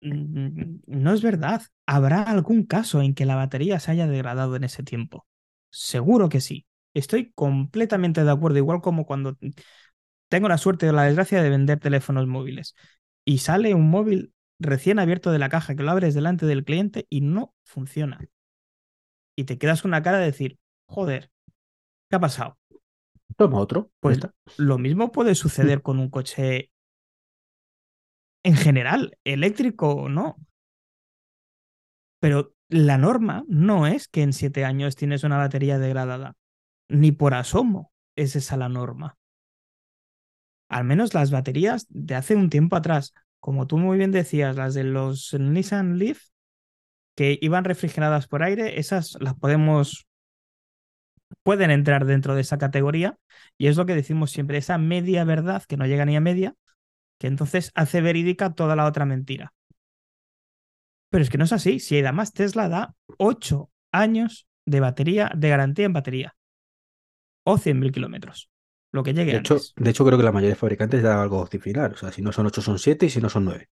Mm, 0.00 0.80
No 0.86 1.12
es 1.12 1.22
verdad. 1.22 1.62
¿Habrá 1.86 2.22
algún 2.22 2.64
caso 2.64 3.00
en 3.02 3.14
que 3.14 3.24
la 3.26 3.36
batería 3.36 3.80
se 3.80 3.90
haya 3.92 4.06
degradado 4.06 4.56
en 4.56 4.64
ese 4.64 4.82
tiempo? 4.82 5.26
Seguro 5.70 6.28
que 6.28 6.40
sí. 6.40 6.66
Estoy 6.94 7.32
completamente 7.34 8.24
de 8.24 8.30
acuerdo, 8.30 8.58
igual 8.58 8.80
como 8.80 9.04
cuando 9.06 9.36
tengo 10.28 10.48
la 10.48 10.58
suerte 10.58 10.88
o 10.90 10.92
la 10.92 11.04
desgracia 11.04 11.42
de 11.42 11.50
vender 11.50 11.80
teléfonos 11.80 12.26
móviles 12.26 12.74
y 13.24 13.38
sale 13.38 13.74
un 13.74 13.90
móvil 13.90 14.34
recién 14.58 14.98
abierto 14.98 15.30
de 15.30 15.38
la 15.38 15.48
caja 15.48 15.74
que 15.74 15.82
lo 15.82 15.90
abres 15.90 16.14
delante 16.14 16.46
del 16.46 16.64
cliente 16.64 17.06
y 17.10 17.20
no 17.20 17.54
funciona. 17.64 18.20
Y 19.36 19.44
te 19.44 19.58
quedas 19.58 19.82
con 19.82 19.90
una 19.90 20.02
cara 20.02 20.18
de 20.18 20.26
decir, 20.26 20.58
joder, 20.86 21.30
¿qué 22.08 22.16
ha 22.16 22.20
pasado? 22.20 22.58
Toma 23.36 23.58
otro. 23.58 23.90
Pues 24.00 24.16
está. 24.16 24.32
lo 24.56 24.78
mismo 24.78 25.12
puede 25.12 25.34
suceder 25.34 25.82
con 25.82 25.98
un 25.98 26.08
coche 26.08 26.70
en 28.44 28.54
general, 28.54 29.18
eléctrico 29.24 29.90
o 29.90 30.08
no. 30.08 30.36
Pero 32.20 32.54
la 32.68 32.96
norma 32.96 33.44
no 33.48 33.86
es 33.86 34.08
que 34.08 34.22
en 34.22 34.32
siete 34.32 34.64
años 34.64 34.96
tienes 34.96 35.24
una 35.24 35.36
batería 35.36 35.78
degradada. 35.78 36.34
Ni 36.88 37.12
por 37.12 37.34
asomo 37.34 37.92
es 38.16 38.36
esa 38.36 38.56
la 38.56 38.68
norma. 38.68 39.18
Al 40.68 40.84
menos 40.84 41.14
las 41.14 41.30
baterías 41.30 41.86
de 41.90 42.14
hace 42.14 42.34
un 42.34 42.48
tiempo 42.48 42.76
atrás, 42.76 43.12
como 43.40 43.66
tú 43.66 43.78
muy 43.78 43.98
bien 43.98 44.12
decías, 44.12 44.56
las 44.56 44.74
de 44.74 44.84
los 44.84 45.34
Nissan 45.34 45.98
Leaf, 45.98 46.20
que 47.14 47.38
iban 47.40 47.64
refrigeradas 47.64 48.28
por 48.28 48.42
aire, 48.42 48.78
esas 48.78 49.16
las 49.20 49.34
podemos, 49.34 50.06
pueden 51.42 51.70
entrar 51.70 52.04
dentro 52.04 52.34
de 52.34 52.42
esa 52.42 52.58
categoría. 52.58 53.18
Y 53.56 53.68
es 53.68 53.76
lo 53.76 53.86
que 53.86 53.94
decimos 53.94 54.30
siempre, 54.30 54.58
esa 54.58 54.78
media 54.78 55.24
verdad 55.24 55.62
que 55.66 55.76
no 55.76 55.86
llega 55.86 56.04
ni 56.04 56.16
a 56.16 56.20
media, 56.20 56.54
que 57.18 57.26
entonces 57.26 57.72
hace 57.74 58.00
verídica 58.00 58.54
toda 58.54 58.76
la 58.76 58.86
otra 58.86 59.06
mentira. 59.06 59.52
Pero 61.10 61.22
es 61.22 61.30
que 61.30 61.38
no 61.38 61.44
es 61.44 61.52
así. 61.52 61.80
Si 61.80 61.98
además 61.98 62.32
Tesla 62.32 62.68
da 62.68 62.94
8 63.18 63.70
años 63.92 64.46
de 64.66 64.80
batería, 64.80 65.30
de 65.34 65.48
garantía 65.48 65.86
en 65.86 65.92
batería. 65.92 66.36
O 67.44 67.56
100.000 67.58 67.92
kilómetros. 67.92 68.50
Lo 68.92 69.02
que 69.02 69.14
llegue 69.14 69.32
De 69.32 69.38
hecho, 69.38 69.58
de 69.76 69.90
hecho, 69.90 70.04
creo 70.04 70.18
que 70.18 70.24
la 70.24 70.32
mayoría 70.32 70.54
de 70.54 70.60
fabricantes 70.60 71.02
da 71.02 71.22
algo 71.22 71.46
similar. 71.46 71.92
O 71.92 71.96
sea, 71.96 72.12
si 72.12 72.22
no 72.22 72.32
son 72.32 72.46
8 72.46 72.62
son 72.62 72.78
7 72.78 73.06
y 73.06 73.10
si 73.10 73.20
no 73.20 73.28
son 73.28 73.44
9. 73.44 73.68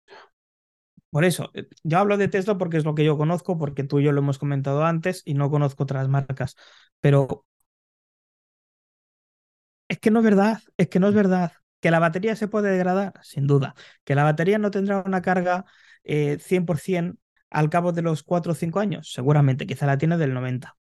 Por 1.10 1.24
eso, 1.24 1.50
eh, 1.54 1.66
yo 1.84 1.98
hablo 1.98 2.16
de 2.18 2.28
Tesla 2.28 2.58
porque 2.58 2.76
es 2.76 2.84
lo 2.84 2.94
que 2.94 3.04
yo 3.04 3.16
conozco, 3.16 3.58
porque 3.58 3.84
tú 3.84 3.98
y 3.98 4.04
yo 4.04 4.12
lo 4.12 4.20
hemos 4.20 4.38
comentado 4.38 4.84
antes 4.84 5.22
y 5.24 5.34
no 5.34 5.50
conozco 5.50 5.84
otras 5.84 6.08
marcas. 6.08 6.56
Pero 7.00 7.46
es 9.88 9.98
que 9.98 10.10
no 10.10 10.20
es 10.20 10.24
verdad, 10.24 10.60
es 10.76 10.88
que 10.88 11.00
no 11.00 11.08
es 11.08 11.14
verdad. 11.14 11.52
Que 11.80 11.90
la 11.90 12.00
batería 12.00 12.36
se 12.36 12.48
puede 12.48 12.70
degradar, 12.70 13.14
sin 13.22 13.46
duda. 13.46 13.74
Que 14.04 14.14
la 14.14 14.24
batería 14.24 14.58
no 14.58 14.70
tendrá 14.70 15.02
una 15.06 15.22
carga 15.22 15.64
eh, 16.04 16.38
100% 16.40 17.18
al 17.50 17.70
cabo 17.70 17.92
de 17.92 18.02
los 18.02 18.22
4 18.22 18.52
o 18.52 18.54
5 18.54 18.80
años, 18.80 19.12
seguramente, 19.12 19.66
quizá 19.66 19.86
la 19.86 19.98
tiene 19.98 20.18
del 20.18 20.34
90. 20.34 20.76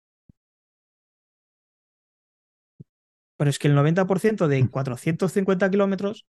Pero 3.37 3.49
es 3.49 3.59
que 3.59 3.67
el 3.67 3.75
90% 3.75 4.47
de 4.47 4.69
450 4.69 5.69
kilómetros 5.69 6.25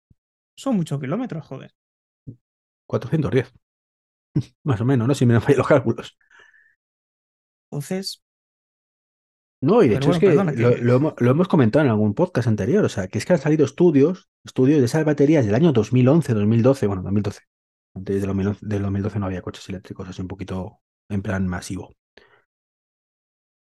son 0.57 0.77
muchos 0.77 1.01
kilómetros, 1.01 1.47
joder. 1.47 1.73
410. 2.87 3.53
Más 4.65 4.81
o 4.81 4.85
menos, 4.85 5.09
¿no? 5.09 5.15
Si 5.15 5.27
me 5.27 5.41
fallan 5.41 5.59
los 5.59 5.69
cálculos. 5.69 6.17
Entonces, 7.71 8.23
No, 9.61 9.83
y 9.83 9.89
de 9.89 9.97
hecho 9.97 10.11
bueno, 10.11 10.15
es 10.15 10.21
que, 10.21 10.27
perdona, 10.29 10.53
lo, 10.53 10.71
que- 10.75 10.83
lo 10.83 10.97
hemos, 10.97 11.15
lo 11.19 11.31
hemos 11.31 11.49
comentado 11.49 11.85
en 11.85 11.91
algún 11.91 12.15
podcast 12.15 12.49
anterior. 12.49 12.85
O 12.85 12.89
sea, 12.89 13.07
que 13.09 13.19
es 13.19 13.25
que 13.25 13.33
han 13.35 13.39
salido 13.39 13.65
estudios, 13.65 14.29
estudios 14.45 14.81
de 14.81 14.87
esas 14.87 15.05
baterías 15.05 15.47
del 15.47 15.55
año 15.55 15.73
2011, 15.73 16.35
2012, 16.35 16.87
bueno, 16.87 17.03
2012. 17.03 17.41
Antes 17.95 18.17
del 18.17 18.27
2011, 18.27 18.67
del 18.67 18.83
2012 18.83 19.19
no 19.21 19.27
había 19.27 19.43
coches 19.43 19.69
eléctricos, 19.69 20.09
así 20.09 20.21
un 20.23 20.29
poquito 20.29 20.81
en 21.09 21.23
plan 21.23 21.47
masivo. 21.47 21.95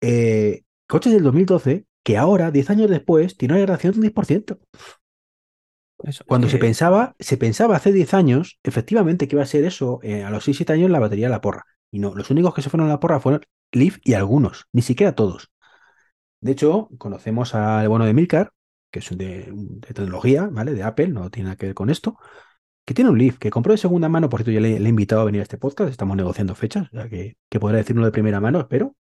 Eh, 0.01 0.63
coches 0.87 1.13
del 1.13 1.23
2012 1.23 1.86
que 2.07 2.15
ahora, 2.15 2.51
10 2.51 2.69
años 2.69 2.89
después, 2.89 3.35
tienen 3.35 3.55
una 3.55 3.59
degradación 3.59 3.91
de 3.91 3.97
un 3.99 4.03
10%. 4.03 4.59
eso, 6.03 6.23
es 6.23 6.23
Cuando 6.25 6.47
se 6.47 6.57
pensaba, 6.57 7.17
se 7.19 7.35
pensaba 7.35 7.75
hace 7.75 7.91
10 7.91 8.13
años, 8.13 8.59
efectivamente, 8.63 9.27
que 9.27 9.35
iba 9.35 9.43
a 9.43 9.45
ser 9.45 9.65
eso, 9.65 9.99
eh, 10.03 10.23
a 10.23 10.29
los 10.29 10.45
6-7 10.45 10.71
años 10.71 10.89
la 10.89 11.01
batería 11.01 11.25
de 11.25 11.31
la 11.31 11.41
porra. 11.41 11.65
Y 11.91 11.99
no, 11.99 12.15
los 12.15 12.29
únicos 12.29 12.53
que 12.53 12.61
se 12.61 12.69
fueron 12.69 12.87
a 12.87 12.91
la 12.93 13.01
porra 13.01 13.19
fueron 13.19 13.41
Leaf 13.73 13.97
y 14.05 14.13
algunos, 14.13 14.67
ni 14.71 14.83
siquiera 14.83 15.15
todos. 15.15 15.51
De 16.39 16.53
hecho, 16.53 16.87
conocemos 16.97 17.53
al 17.53 17.89
bueno 17.89 18.05
de 18.05 18.13
Milcar, 18.13 18.53
que 18.89 18.99
es 18.99 19.17
de, 19.17 19.51
de 19.51 19.93
tecnología, 19.93 20.47
¿vale? 20.49 20.73
De 20.73 20.83
Apple, 20.83 21.09
no 21.09 21.29
tiene 21.29 21.47
nada 21.47 21.57
que 21.57 21.65
ver 21.65 21.75
con 21.75 21.89
esto, 21.89 22.17
que 22.85 22.93
tiene 22.93 23.09
un 23.09 23.17
Leaf, 23.17 23.37
que 23.37 23.49
compró 23.49 23.73
de 23.73 23.79
segunda 23.79 24.07
mano, 24.07 24.29
por 24.29 24.43
cierto, 24.43 24.51
ya 24.51 24.61
le, 24.61 24.79
le 24.79 24.85
he 24.85 24.89
invitado 24.91 25.23
a 25.23 25.25
venir 25.25 25.41
a 25.41 25.43
este 25.43 25.57
podcast, 25.57 25.91
estamos 25.91 26.15
negociando 26.15 26.55
fechas, 26.55 26.87
o 26.93 26.95
sea 26.95 27.09
que, 27.09 27.35
que 27.49 27.59
podrá 27.59 27.79
decirlo 27.79 28.05
de 28.05 28.11
primera 28.13 28.39
mano, 28.39 28.61
espero. 28.61 28.95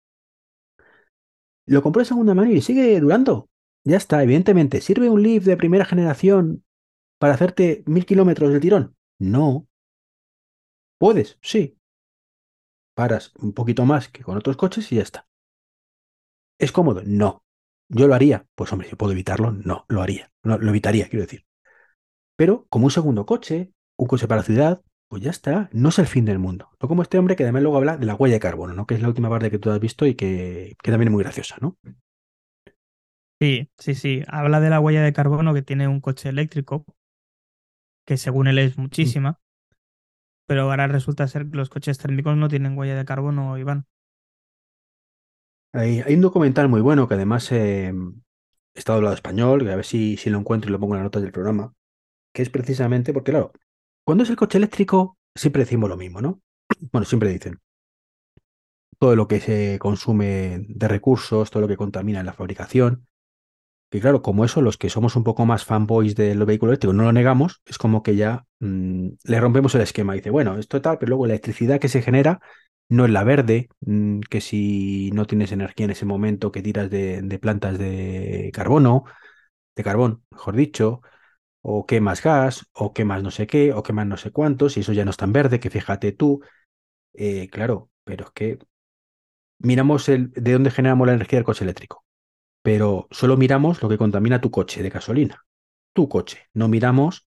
Lo 1.72 1.82
compró 1.82 2.00
de 2.00 2.04
segunda 2.04 2.34
mano 2.34 2.50
y 2.50 2.60
sigue 2.60 3.00
durando. 3.00 3.48
Ya 3.82 3.96
está, 3.96 4.22
evidentemente, 4.22 4.82
¿sirve 4.82 5.08
un 5.08 5.22
Leaf 5.22 5.44
de 5.44 5.56
primera 5.56 5.86
generación 5.86 6.66
para 7.18 7.32
hacerte 7.32 7.82
mil 7.86 8.04
kilómetros 8.04 8.52
del 8.52 8.60
tirón? 8.60 8.94
No. 9.18 9.66
¿Puedes? 10.98 11.38
Sí. 11.40 11.78
Paras 12.94 13.32
un 13.36 13.54
poquito 13.54 13.86
más 13.86 14.08
que 14.08 14.22
con 14.22 14.36
otros 14.36 14.58
coches 14.58 14.92
y 14.92 14.96
ya 14.96 15.02
está. 15.02 15.26
¿Es 16.58 16.72
cómodo? 16.72 17.00
No. 17.06 17.42
¿Yo 17.88 18.06
lo 18.06 18.14
haría? 18.14 18.46
Pues 18.54 18.70
hombre, 18.70 18.90
si 18.90 18.94
puedo 18.94 19.12
evitarlo, 19.12 19.50
no, 19.50 19.86
lo 19.88 20.02
haría. 20.02 20.30
No, 20.42 20.58
lo 20.58 20.68
evitaría, 20.68 21.08
quiero 21.08 21.24
decir. 21.24 21.46
Pero 22.36 22.66
como 22.68 22.84
un 22.84 22.90
segundo 22.90 23.24
coche, 23.24 23.72
un 23.96 24.08
coche 24.08 24.28
para 24.28 24.42
la 24.42 24.46
ciudad, 24.46 24.82
pues 25.12 25.22
ya 25.22 25.30
está. 25.30 25.68
No 25.74 25.90
es 25.90 25.98
el 25.98 26.06
fin 26.06 26.24
del 26.24 26.38
mundo. 26.38 26.70
No 26.80 26.88
como 26.88 27.02
este 27.02 27.18
hombre 27.18 27.36
que 27.36 27.42
además 27.42 27.60
luego 27.60 27.76
habla 27.76 27.98
de 27.98 28.06
la 28.06 28.14
huella 28.14 28.36
de 28.36 28.40
carbono, 28.40 28.72
¿no? 28.72 28.86
Que 28.86 28.94
es 28.94 29.02
la 29.02 29.08
última 29.08 29.28
parte 29.28 29.50
que 29.50 29.58
tú 29.58 29.70
has 29.70 29.78
visto 29.78 30.06
y 30.06 30.14
que, 30.14 30.74
que 30.82 30.90
también 30.90 31.08
es 31.08 31.12
muy 31.12 31.22
graciosa, 31.22 31.58
¿no? 31.60 31.76
Sí, 33.38 33.68
sí, 33.76 33.94
sí. 33.94 34.22
Habla 34.26 34.60
de 34.60 34.70
la 34.70 34.80
huella 34.80 35.02
de 35.02 35.12
carbono 35.12 35.52
que 35.52 35.60
tiene 35.60 35.86
un 35.86 36.00
coche 36.00 36.30
eléctrico, 36.30 36.86
que 38.06 38.16
según 38.16 38.46
él 38.46 38.58
es 38.58 38.78
muchísima, 38.78 39.38
pero 40.46 40.62
ahora 40.62 40.86
resulta 40.86 41.28
ser 41.28 41.50
que 41.50 41.58
los 41.58 41.68
coches 41.68 41.98
térmicos 41.98 42.34
no 42.38 42.48
tienen 42.48 42.78
huella 42.78 42.96
de 42.96 43.04
carbono, 43.04 43.58
Iván. 43.58 43.84
Hay, 45.74 46.00
hay 46.00 46.14
un 46.14 46.22
documental 46.22 46.70
muy 46.70 46.80
bueno 46.80 47.06
que 47.06 47.16
además 47.16 47.52
eh, 47.52 47.92
está 48.74 48.94
hablado 48.94 49.14
español, 49.14 49.62
que 49.62 49.72
a 49.72 49.76
ver 49.76 49.84
si, 49.84 50.16
si 50.16 50.30
lo 50.30 50.38
encuentro 50.38 50.70
y 50.70 50.72
lo 50.72 50.80
pongo 50.80 50.94
en 50.94 51.00
las 51.00 51.04
notas 51.04 51.20
del 51.20 51.32
programa, 51.32 51.74
que 52.32 52.40
es 52.40 52.48
precisamente 52.48 53.12
porque, 53.12 53.32
claro, 53.32 53.52
cuando 54.04 54.24
es 54.24 54.30
el 54.30 54.36
coche 54.36 54.58
eléctrico, 54.58 55.18
siempre 55.34 55.64
decimos 55.64 55.88
lo 55.88 55.96
mismo, 55.96 56.20
¿no? 56.20 56.40
Bueno, 56.92 57.04
siempre 57.04 57.30
dicen 57.30 57.60
todo 58.98 59.16
lo 59.16 59.26
que 59.26 59.40
se 59.40 59.78
consume 59.80 60.64
de 60.68 60.88
recursos, 60.88 61.50
todo 61.50 61.62
lo 61.62 61.68
que 61.68 61.76
contamina 61.76 62.20
en 62.20 62.26
la 62.26 62.32
fabricación. 62.32 63.06
que 63.90 64.00
claro, 64.00 64.22
como 64.22 64.44
eso, 64.44 64.62
los 64.62 64.78
que 64.78 64.90
somos 64.90 65.16
un 65.16 65.24
poco 65.24 65.46
más 65.46 65.64
fanboys 65.64 66.16
de 66.16 66.34
los 66.34 66.46
vehículos 66.46 66.72
eléctricos 66.72 66.96
no 66.96 67.04
lo 67.04 67.12
negamos, 67.12 67.62
es 67.66 67.78
como 67.78 68.02
que 68.02 68.16
ya 68.16 68.46
mm, 68.60 69.08
le 69.24 69.40
rompemos 69.40 69.74
el 69.74 69.82
esquema. 69.82 70.14
Dice, 70.14 70.30
bueno, 70.30 70.58
esto 70.58 70.80
tal, 70.82 70.98
pero 70.98 71.10
luego 71.10 71.26
la 71.26 71.34
electricidad 71.34 71.80
que 71.80 71.88
se 71.88 72.02
genera 72.02 72.40
no 72.88 73.04
es 73.06 73.10
la 73.12 73.24
verde, 73.24 73.68
mm, 73.80 74.20
que 74.30 74.40
si 74.40 75.10
no 75.14 75.26
tienes 75.26 75.52
energía 75.52 75.84
en 75.86 75.92
ese 75.92 76.06
momento 76.06 76.52
que 76.52 76.62
tiras 76.62 76.90
de 76.90 77.38
plantas 77.40 77.78
de 77.78 78.50
carbono, 78.54 79.04
de 79.76 79.84
carbón, 79.84 80.24
mejor 80.30 80.56
dicho, 80.56 81.02
o 81.62 81.86
quemas 81.86 82.22
gas, 82.22 82.66
o 82.72 82.92
quemas 82.94 83.22
no 83.22 83.30
sé 83.30 83.46
qué, 83.46 83.72
o 83.72 83.82
quemas 83.82 84.06
no 84.06 84.16
sé 84.16 84.32
cuántos, 84.32 84.76
y 84.76 84.80
eso 84.80 84.92
ya 84.92 85.04
no 85.04 85.10
es 85.12 85.16
tan 85.16 85.32
verde, 85.32 85.60
que 85.60 85.70
fíjate 85.70 86.12
tú, 86.12 86.42
eh, 87.14 87.48
claro, 87.50 87.90
pero 88.04 88.26
es 88.26 88.30
que 88.32 88.58
miramos 89.58 90.08
el, 90.08 90.32
de 90.32 90.52
dónde 90.52 90.70
generamos 90.70 91.06
la 91.06 91.14
energía 91.14 91.38
del 91.38 91.44
coche 91.44 91.64
eléctrico 91.64 92.04
pero 92.62 93.08
solo 93.12 93.36
miramos 93.38 93.82
lo 93.82 93.88
que 93.88 93.98
contamina 93.98 94.40
tu 94.40 94.50
coche 94.50 94.82
de 94.82 94.90
gasolina, 94.90 95.46
tu 95.94 96.08
coche. 96.08 96.48
No 96.54 96.68
miramos 96.68 97.28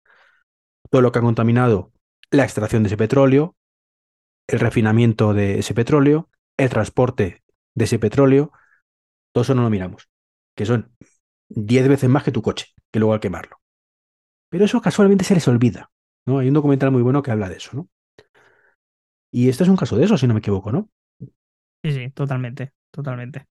todo 0.90 1.02
lo 1.02 1.12
que 1.12 1.20
ha 1.20 1.22
contaminado 1.22 1.92
la 2.30 2.44
extracción 2.44 2.82
de 2.82 2.88
ese 2.88 2.96
petróleo, 2.96 3.56
el 4.46 4.60
refinamiento 4.60 5.34
de 5.34 5.60
ese 5.60 5.74
petróleo, 5.74 6.30
el 6.56 6.70
transporte 6.70 7.42
de 7.74 7.84
ese 7.84 7.98
petróleo. 7.98 8.52
Todo 9.32 9.42
eso 9.42 9.54
no 9.54 9.62
lo 9.62 9.70
miramos, 9.70 10.08
que 10.56 10.66
son 10.66 10.94
10 11.48 11.88
veces 11.88 12.10
más 12.10 12.24
que 12.24 12.32
tu 12.32 12.42
coche, 12.42 12.66
que 12.90 12.98
luego 12.98 13.14
al 13.14 13.20
quemarlo. 13.20 13.60
Pero 14.50 14.64
eso 14.64 14.80
casualmente 14.80 15.24
se 15.24 15.34
les 15.34 15.48
olvida. 15.48 15.90
¿no? 16.26 16.38
Hay 16.38 16.48
un 16.48 16.54
documental 16.54 16.90
muy 16.90 17.02
bueno 17.02 17.22
que 17.22 17.30
habla 17.30 17.48
de 17.48 17.56
eso, 17.56 17.70
¿no? 17.74 17.88
Y 19.32 19.48
este 19.48 19.62
es 19.64 19.68
un 19.70 19.76
caso 19.76 19.96
de 19.96 20.04
eso, 20.04 20.18
si 20.18 20.26
no 20.26 20.34
me 20.34 20.40
equivoco, 20.40 20.72
¿no? 20.72 20.90
Sí, 21.84 21.92
sí, 21.92 22.10
totalmente, 22.10 22.72
totalmente. 22.90 23.46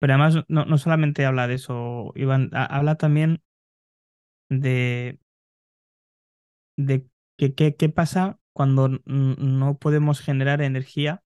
Pero 0.00 0.14
además 0.14 0.44
no, 0.48 0.78
solamente 0.78 1.26
habla 1.26 1.48
de 1.48 1.54
eso, 1.54 2.12
Iván, 2.16 2.50
habla 2.54 2.96
también 2.96 3.42
de, 4.48 5.18
de 6.76 7.06
que, 7.36 7.54
qué 7.54 7.88
pasa 7.88 8.38
cuando 8.52 8.88
no 9.04 9.78
podemos 9.78 10.20
generar 10.20 10.62
energía 10.62 11.22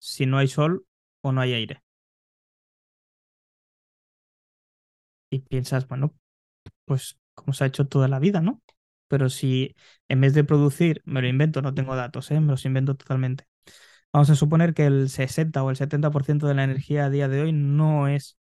si 0.00 0.26
no 0.26 0.38
hay 0.38 0.48
sol 0.48 0.86
o 1.22 1.32
no 1.32 1.40
hay 1.40 1.54
aire. 1.54 1.82
Y 5.30 5.40
piensas, 5.40 5.88
bueno, 5.88 6.14
pues 6.86 7.18
como 7.34 7.52
se 7.52 7.64
ha 7.64 7.66
hecho 7.66 7.86
toda 7.86 8.08
la 8.08 8.18
vida, 8.18 8.40
¿no? 8.40 8.62
Pero 9.08 9.28
si 9.28 9.74
en 10.08 10.20
vez 10.20 10.34
de 10.34 10.44
producir, 10.44 11.02
me 11.04 11.20
lo 11.20 11.28
invento, 11.28 11.62
no 11.62 11.74
tengo 11.74 11.94
datos, 11.96 12.30
¿eh? 12.30 12.40
me 12.40 12.48
los 12.48 12.64
invento 12.64 12.94
totalmente. 12.94 13.44
Vamos 14.12 14.30
a 14.30 14.34
suponer 14.34 14.74
que 14.74 14.86
el 14.86 15.08
60 15.08 15.62
o 15.62 15.70
el 15.70 15.76
70% 15.76 16.46
de 16.46 16.54
la 16.54 16.64
energía 16.64 17.06
a 17.06 17.10
día 17.10 17.28
de 17.28 17.42
hoy 17.42 17.52
no 17.52 18.08
es 18.08 18.38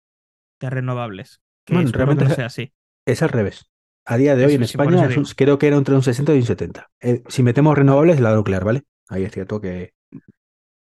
de 0.59 0.69
renovables. 0.69 1.41
Que 1.65 1.73
bueno, 1.75 1.91
realmente 1.91 2.25
no 2.25 2.35
sea 2.35 2.47
así. 2.47 2.73
Es 3.05 3.21
al 3.21 3.29
revés. 3.29 3.65
A 4.05 4.17
día 4.17 4.35
de 4.35 4.45
hoy 4.45 4.55
en 4.55 4.63
España 4.63 5.07
creo 5.35 5.59
que 5.59 5.67
era 5.67 5.77
entre 5.77 5.95
un 5.95 6.03
60 6.03 6.33
y 6.33 6.39
un 6.39 6.45
70. 6.45 6.89
Eh, 6.99 7.23
si 7.27 7.43
metemos 7.43 7.77
renovables, 7.77 8.19
la 8.19 8.35
nuclear, 8.35 8.65
¿vale? 8.65 8.83
Ahí 9.09 9.23
es 9.23 9.31
cierto 9.31 9.61
que. 9.61 9.93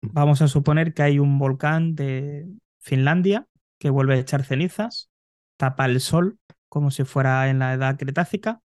Vamos 0.03 0.43
a 0.43 0.49
suponer 0.49 0.93
que 0.93 1.03
hay 1.03 1.19
un 1.19 1.39
volcán 1.39 1.95
de 1.95 2.47
Finlandia 2.79 3.47
que 3.79 3.91
vuelve 3.91 4.15
a 4.15 4.19
echar 4.19 4.45
cenizas, 4.45 5.11
tapa 5.57 5.87
el 5.87 6.01
sol 6.01 6.39
como 6.69 6.91
si 6.91 7.05
fuera 7.05 7.49
en 7.49 7.59
la 7.59 7.75
edad 7.75 7.97
cretácica. 7.99 8.61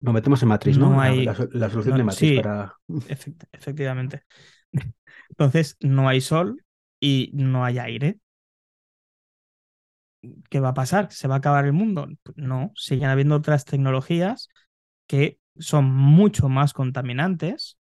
Nos 0.00 0.14
metemos 0.14 0.42
en 0.42 0.48
matriz, 0.48 0.78
¿no? 0.78 1.00
Hay... 1.00 1.24
La, 1.24 1.70
solución 1.70 1.96
de 1.96 2.04
matriz 2.04 2.40
para. 2.40 2.74
efectivamente. 3.52 4.24
Entonces, 5.30 5.76
no 5.80 6.08
hay 6.08 6.20
sol 6.20 6.64
y 7.00 7.30
no 7.34 7.64
hay 7.64 7.78
aire. 7.78 8.18
¿Qué 10.50 10.60
va 10.60 10.70
a 10.70 10.74
pasar? 10.74 11.12
¿Se 11.12 11.28
va 11.28 11.36
a 11.36 11.38
acabar 11.38 11.64
el 11.64 11.72
mundo? 11.72 12.08
No, 12.34 12.72
siguen 12.74 13.08
habiendo 13.08 13.36
otras 13.36 13.64
tecnologías 13.64 14.48
que 15.06 15.38
son 15.58 15.86
mucho 15.86 16.48
más 16.48 16.72
contaminantes 16.72 17.78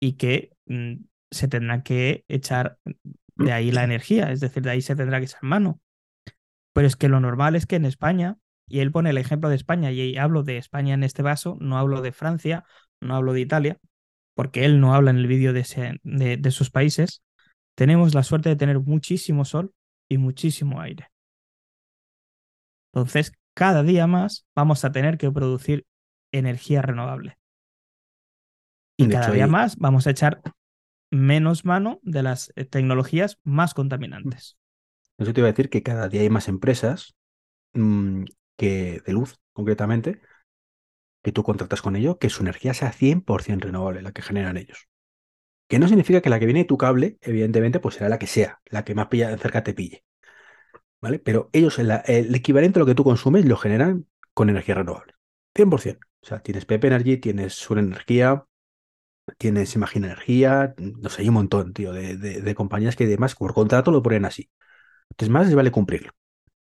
y 0.00 0.14
que 0.14 0.52
mm, 0.66 0.96
se 1.30 1.48
tendrá 1.48 1.82
que 1.82 2.24
echar 2.28 2.78
de 3.36 3.52
ahí 3.52 3.70
la 3.70 3.84
energía, 3.84 4.30
es 4.30 4.40
decir, 4.40 4.62
de 4.62 4.70
ahí 4.70 4.82
se 4.82 4.96
tendrá 4.96 5.18
que 5.18 5.26
echar 5.26 5.42
mano. 5.42 5.80
Pero 6.72 6.86
es 6.86 6.96
que 6.96 7.08
lo 7.08 7.20
normal 7.20 7.56
es 7.56 7.66
que 7.66 7.76
en 7.76 7.86
España, 7.86 8.36
y 8.68 8.80
él 8.80 8.92
pone 8.92 9.10
el 9.10 9.18
ejemplo 9.18 9.48
de 9.48 9.56
España, 9.56 9.90
y 9.90 10.16
hablo 10.16 10.42
de 10.42 10.58
España 10.58 10.94
en 10.94 11.02
este 11.02 11.22
vaso, 11.22 11.56
no 11.60 11.78
hablo 11.78 12.00
de 12.02 12.12
Francia, 12.12 12.64
no 13.00 13.16
hablo 13.16 13.32
de 13.32 13.40
Italia, 13.40 13.78
porque 14.34 14.64
él 14.64 14.80
no 14.80 14.94
habla 14.94 15.10
en 15.10 15.18
el 15.18 15.26
vídeo 15.26 15.52
de, 15.52 15.98
de, 16.04 16.50
sus 16.50 16.70
países, 16.70 17.22
tenemos 17.74 18.14
la 18.14 18.22
suerte 18.22 18.48
de 18.48 18.56
tener 18.56 18.78
muchísimo 18.80 19.44
sol 19.44 19.72
y 20.08 20.18
muchísimo 20.18 20.80
aire. 20.80 21.10
Entonces, 22.92 23.32
cada 23.54 23.82
día 23.82 24.06
más 24.06 24.46
vamos 24.54 24.84
a 24.84 24.92
tener 24.92 25.18
que 25.18 25.30
producir 25.30 25.86
energía 26.32 26.82
renovable. 26.82 27.38
Y 28.96 29.08
cada 29.08 29.30
día 29.30 29.46
más 29.46 29.76
vamos 29.76 30.06
a 30.06 30.10
echar 30.10 30.40
menos 31.10 31.64
mano 31.64 32.00
de 32.02 32.22
las 32.22 32.52
eh, 32.56 32.64
tecnologías 32.64 33.38
más 33.44 33.74
contaminantes. 33.74 34.56
Eso 35.18 35.32
te 35.32 35.40
iba 35.40 35.48
a 35.48 35.52
decir 35.52 35.70
que 35.70 35.82
cada 35.82 36.08
día 36.08 36.22
hay 36.22 36.30
más 36.30 36.48
empresas 36.48 37.16
mm, 37.74 38.24
que 38.58 39.00
de 39.06 39.12
luz, 39.14 39.38
concretamente, 39.54 40.20
que 41.22 41.32
tú 41.32 41.42
contratas 41.42 41.80
con 41.80 41.96
ello, 41.96 42.18
que 42.18 42.28
su 42.28 42.42
energía 42.42 42.74
sea 42.74 42.92
100% 42.92 43.60
renovable, 43.60 44.02
la 44.02 44.12
que 44.12 44.22
generan 44.22 44.56
ellos. 44.58 44.88
Que 45.68 45.78
no 45.78 45.88
significa 45.88 46.20
que 46.20 46.30
la 46.30 46.40
que 46.40 46.46
viene 46.46 46.60
de 46.60 46.66
tu 46.66 46.76
cable, 46.76 47.18
evidentemente, 47.22 47.80
pues 47.80 47.96
será 47.96 48.08
la 48.08 48.18
que 48.18 48.26
sea, 48.26 48.60
la 48.66 48.84
que 48.84 48.94
más 48.94 49.08
cerca 49.10 49.62
te 49.62 49.74
pille. 49.74 50.04
¿Vale? 51.00 51.18
Pero 51.20 51.50
ellos, 51.52 51.78
el, 51.78 52.34
equivalente 52.34 52.78
a 52.78 52.80
lo 52.80 52.86
que 52.86 52.94
tú 52.94 53.04
consumes, 53.04 53.44
lo 53.44 53.56
generan 53.56 54.06
con 54.34 54.50
energía 54.50 54.74
renovable. 54.74 55.14
100%. 55.54 55.98
O 56.22 56.26
sea, 56.26 56.40
tienes 56.40 56.64
Pepe 56.64 56.88
Energy, 56.88 57.18
tienes 57.18 57.54
Sur 57.54 57.78
Energía, 57.78 58.44
tienes 59.38 59.74
Imagina 59.76 60.06
Energía, 60.08 60.74
no 60.78 61.08
sé, 61.10 61.22
hay 61.22 61.28
un 61.28 61.34
montón, 61.34 61.72
tío, 61.72 61.92
de, 61.92 62.54
compañías 62.56 62.96
que 62.96 63.04
además 63.04 63.34
por 63.36 63.54
contrato 63.54 63.90
lo 63.92 64.02
ponen 64.02 64.24
así. 64.24 64.50
Entonces, 65.10 65.32
más 65.32 65.46
les 65.46 65.54
vale 65.54 65.70
cumplirlo. 65.70 66.12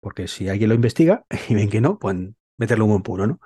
Porque 0.01 0.29
si 0.29 0.49
alguien 0.49 0.69
lo 0.69 0.75
investiga 0.75 1.25
y 1.49 1.55
ven 1.55 1.71
que 1.71 1.81
no, 1.81 1.99
pueden 1.99 2.37
meterlo 2.59 2.85
en 2.87 2.93
un 2.93 3.03
puro, 3.03 3.27
¿no? 3.27 3.41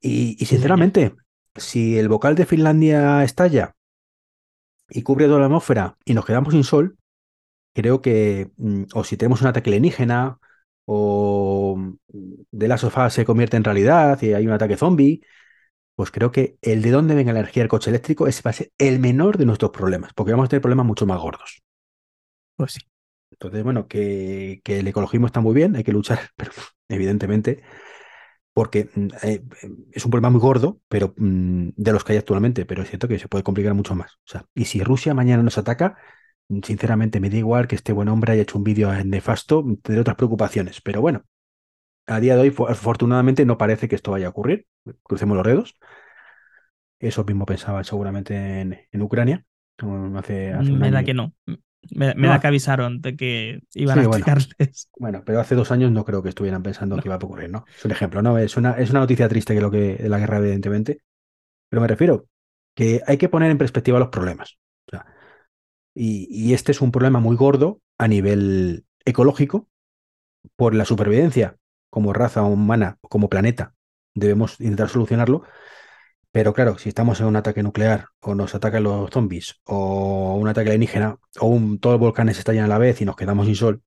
Y, 0.00 0.36
sinceramente, 0.44 1.14
si 1.56 1.98
el 1.98 2.08
vocal 2.08 2.34
de 2.34 2.46
Finlandia 2.46 3.24
estalla 3.24 3.74
y 4.88 5.02
cubre 5.02 5.26
toda 5.26 5.40
la 5.40 5.46
atmósfera 5.46 5.96
y 6.04 6.14
nos 6.14 6.26
quedamos 6.26 6.52
sin 6.52 6.64
sol, 6.64 6.98
creo 7.74 8.02
que, 8.02 8.50
mm, 8.56 8.84
o 8.94 9.04
si 9.04 9.16
tenemos 9.16 9.40
un 9.40 9.48
ataque 9.48 9.70
alienígena, 9.70 10.38
o 10.86 11.78
de 12.08 12.68
la 12.68 12.78
sofá 12.78 13.10
se 13.10 13.24
convierte 13.24 13.56
en 13.56 13.64
realidad 13.64 14.20
y 14.22 14.34
hay 14.34 14.46
un 14.46 14.52
ataque 14.52 14.76
zombie, 14.76 15.20
pues 15.96 16.10
creo 16.10 16.30
que 16.30 16.58
el 16.62 16.82
de 16.82 16.90
dónde 16.90 17.14
venga 17.14 17.32
la 17.32 17.40
energía 17.40 17.62
del 17.62 17.70
coche 17.70 17.90
eléctrico 17.90 18.26
es 18.28 18.42
va 18.46 18.50
a 18.50 18.54
ser 18.54 18.70
el 18.78 19.00
menor 19.00 19.38
de 19.38 19.46
nuestros 19.46 19.72
problemas, 19.72 20.12
porque 20.14 20.32
vamos 20.32 20.46
a 20.46 20.48
tener 20.48 20.62
problemas 20.62 20.86
mucho 20.86 21.06
más 21.06 21.20
gordos. 21.20 21.62
Pues 22.56 22.74
sí. 22.74 22.80
Entonces, 23.30 23.64
bueno, 23.64 23.88
que, 23.88 24.60
que 24.64 24.80
el 24.80 24.88
ecologismo 24.88 25.26
está 25.26 25.40
muy 25.40 25.54
bien, 25.54 25.76
hay 25.76 25.84
que 25.84 25.92
luchar, 25.92 26.20
pero 26.36 26.52
evidentemente 26.88 27.62
porque 28.56 28.88
mm, 28.94 29.08
eh, 29.22 29.42
es 29.92 30.04
un 30.06 30.10
problema 30.10 30.30
muy 30.30 30.40
gordo, 30.40 30.80
pero 30.88 31.12
mm, 31.18 31.68
de 31.76 31.92
los 31.92 32.04
que 32.04 32.12
hay 32.14 32.18
actualmente, 32.18 32.64
pero 32.64 32.82
es 32.82 32.88
cierto 32.88 33.06
que 33.06 33.18
se 33.18 33.28
puede 33.28 33.44
complicar 33.44 33.74
mucho 33.74 33.94
más. 33.94 34.14
O 34.14 34.28
sea, 34.28 34.46
y 34.54 34.64
si 34.64 34.82
Rusia 34.82 35.12
mañana 35.12 35.42
nos 35.42 35.58
ataca, 35.58 35.98
mm, 36.48 36.60
sinceramente 36.62 37.20
me 37.20 37.28
da 37.28 37.36
igual 37.36 37.68
que 37.68 37.74
este 37.74 37.92
buen 37.92 38.08
hombre 38.08 38.32
haya 38.32 38.40
hecho 38.40 38.56
un 38.56 38.64
vídeo 38.64 38.90
nefasto, 39.04 39.62
tendré 39.82 40.00
otras 40.00 40.16
preocupaciones. 40.16 40.80
Pero 40.80 41.02
bueno, 41.02 41.24
a 42.06 42.18
día 42.18 42.34
de 42.34 42.40
hoy, 42.40 42.54
afortunadamente, 42.66 43.44
no 43.44 43.58
parece 43.58 43.88
que 43.88 43.94
esto 43.94 44.12
vaya 44.12 44.28
a 44.28 44.30
ocurrir. 44.30 44.66
Crucemos 45.02 45.36
los 45.36 45.46
dedos. 45.46 45.78
Eso 46.98 47.24
mismo 47.24 47.44
pensaba 47.44 47.84
seguramente 47.84 48.62
en, 48.90 49.02
Ucrania. 49.02 49.44
Hace, 50.16 50.54
me 50.72 50.90
da 50.90 51.04
que 51.04 51.12
no. 51.12 51.34
Me, 51.90 52.14
da 52.14 52.40
que 52.40 52.46
avisaron 52.46 53.00
de 53.00 53.16
que 53.16 53.60
iban 53.74 53.98
a 53.98 54.02
atacarles. 54.02 54.90
Bueno, 54.98 55.22
pero 55.24 55.40
hace 55.40 55.54
dos 55.54 55.70
años 55.70 55.92
no 55.92 56.04
creo 56.04 56.22
que 56.22 56.30
estuvieran 56.30 56.62
pensando 56.62 56.96
que 56.96 57.08
iba 57.08 57.14
a 57.14 57.18
ocurrir, 57.18 57.50
¿no? 57.50 57.64
Es 57.76 57.84
un 57.84 57.92
ejemplo, 57.92 58.22
¿no? 58.22 58.38
Es 58.38 58.56
una, 58.56 58.72
es 58.72 58.90
una 58.90 59.00
noticia 59.00 59.28
triste 59.28 59.54
que 59.54 59.60
lo 59.60 59.70
que 59.70 59.94
de 59.96 60.08
la 60.08 60.18
guerra, 60.18 60.38
evidentemente. 60.38 61.02
Pero 61.68 61.80
me 61.80 61.88
refiero 61.88 62.26
que 62.74 63.02
hay 63.06 63.18
que 63.18 63.28
poner 63.28 63.50
en 63.50 63.58
perspectiva 63.58 63.98
los 63.98 64.08
problemas. 64.08 64.58
y, 65.94 66.26
y 66.30 66.54
este 66.54 66.72
es 66.72 66.80
un 66.80 66.92
problema 66.92 67.20
muy 67.20 67.36
gordo 67.36 67.80
a 67.98 68.08
nivel 68.08 68.84
ecológico 69.04 69.68
por 70.56 70.74
la 70.74 70.84
supervivencia 70.84 71.56
como 71.90 72.12
raza 72.12 72.42
humana, 72.42 72.98
como 73.00 73.28
planeta. 73.28 73.74
Debemos 74.14 74.60
intentar 74.60 74.88
solucionarlo, 74.88 75.44
pero 76.36 76.52
claro, 76.52 76.76
si 76.76 76.90
estamos 76.90 77.18
en 77.20 77.28
un 77.28 77.36
ataque 77.36 77.62
nuclear 77.62 78.08
o 78.20 78.34
nos 78.34 78.54
atacan 78.54 78.82
los 78.82 79.08
zombies 79.10 79.58
o 79.64 80.34
un 80.34 80.46
ataque 80.46 80.68
alienígena 80.68 81.16
o 81.40 81.46
un, 81.46 81.78
todos 81.78 81.94
los 81.94 82.00
volcanes 82.00 82.36
estallan 82.36 82.66
a 82.66 82.68
la 82.68 82.76
vez 82.76 83.00
y 83.00 83.06
nos 83.06 83.16
quedamos 83.16 83.46
sin 83.46 83.54
sol 83.54 83.82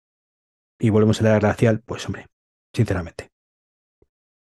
y 0.80 0.90
volvemos 0.90 1.22
a 1.22 1.26
la 1.26 1.30
era 1.30 1.40
glacial, 1.40 1.84
pues 1.86 2.08
hombre, 2.08 2.26
sinceramente. 2.74 3.30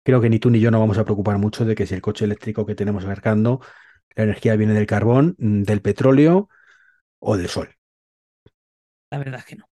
Creo 0.05 0.21
que 0.21 0.29
ni 0.29 0.39
tú 0.39 0.49
ni 0.49 0.61
yo 0.61 0.71
nos 0.71 0.79
vamos 0.79 0.99
a 0.99 1.03
preocupar 1.03 1.37
mucho 1.37 1.65
de 1.65 1.75
que 1.75 1.85
si 1.85 1.93
el 1.93 2.01
coche 2.01 2.23
eléctrico 2.23 2.65
que 2.65 2.75
tenemos 2.75 3.03
acercando, 3.03 3.59
la 4.15 4.23
energía 4.23 4.55
viene 4.55 4.73
del 4.73 4.87
carbón, 4.87 5.35
mm, 5.37 5.63
del 5.63 5.81
petróleo 5.81 6.47
o 7.19 7.35
del 7.35 7.49
sol. 7.49 7.75
La 9.09 9.17
verdad 9.17 9.41
es 9.41 9.45
que 9.47 9.57
no. 9.57 9.69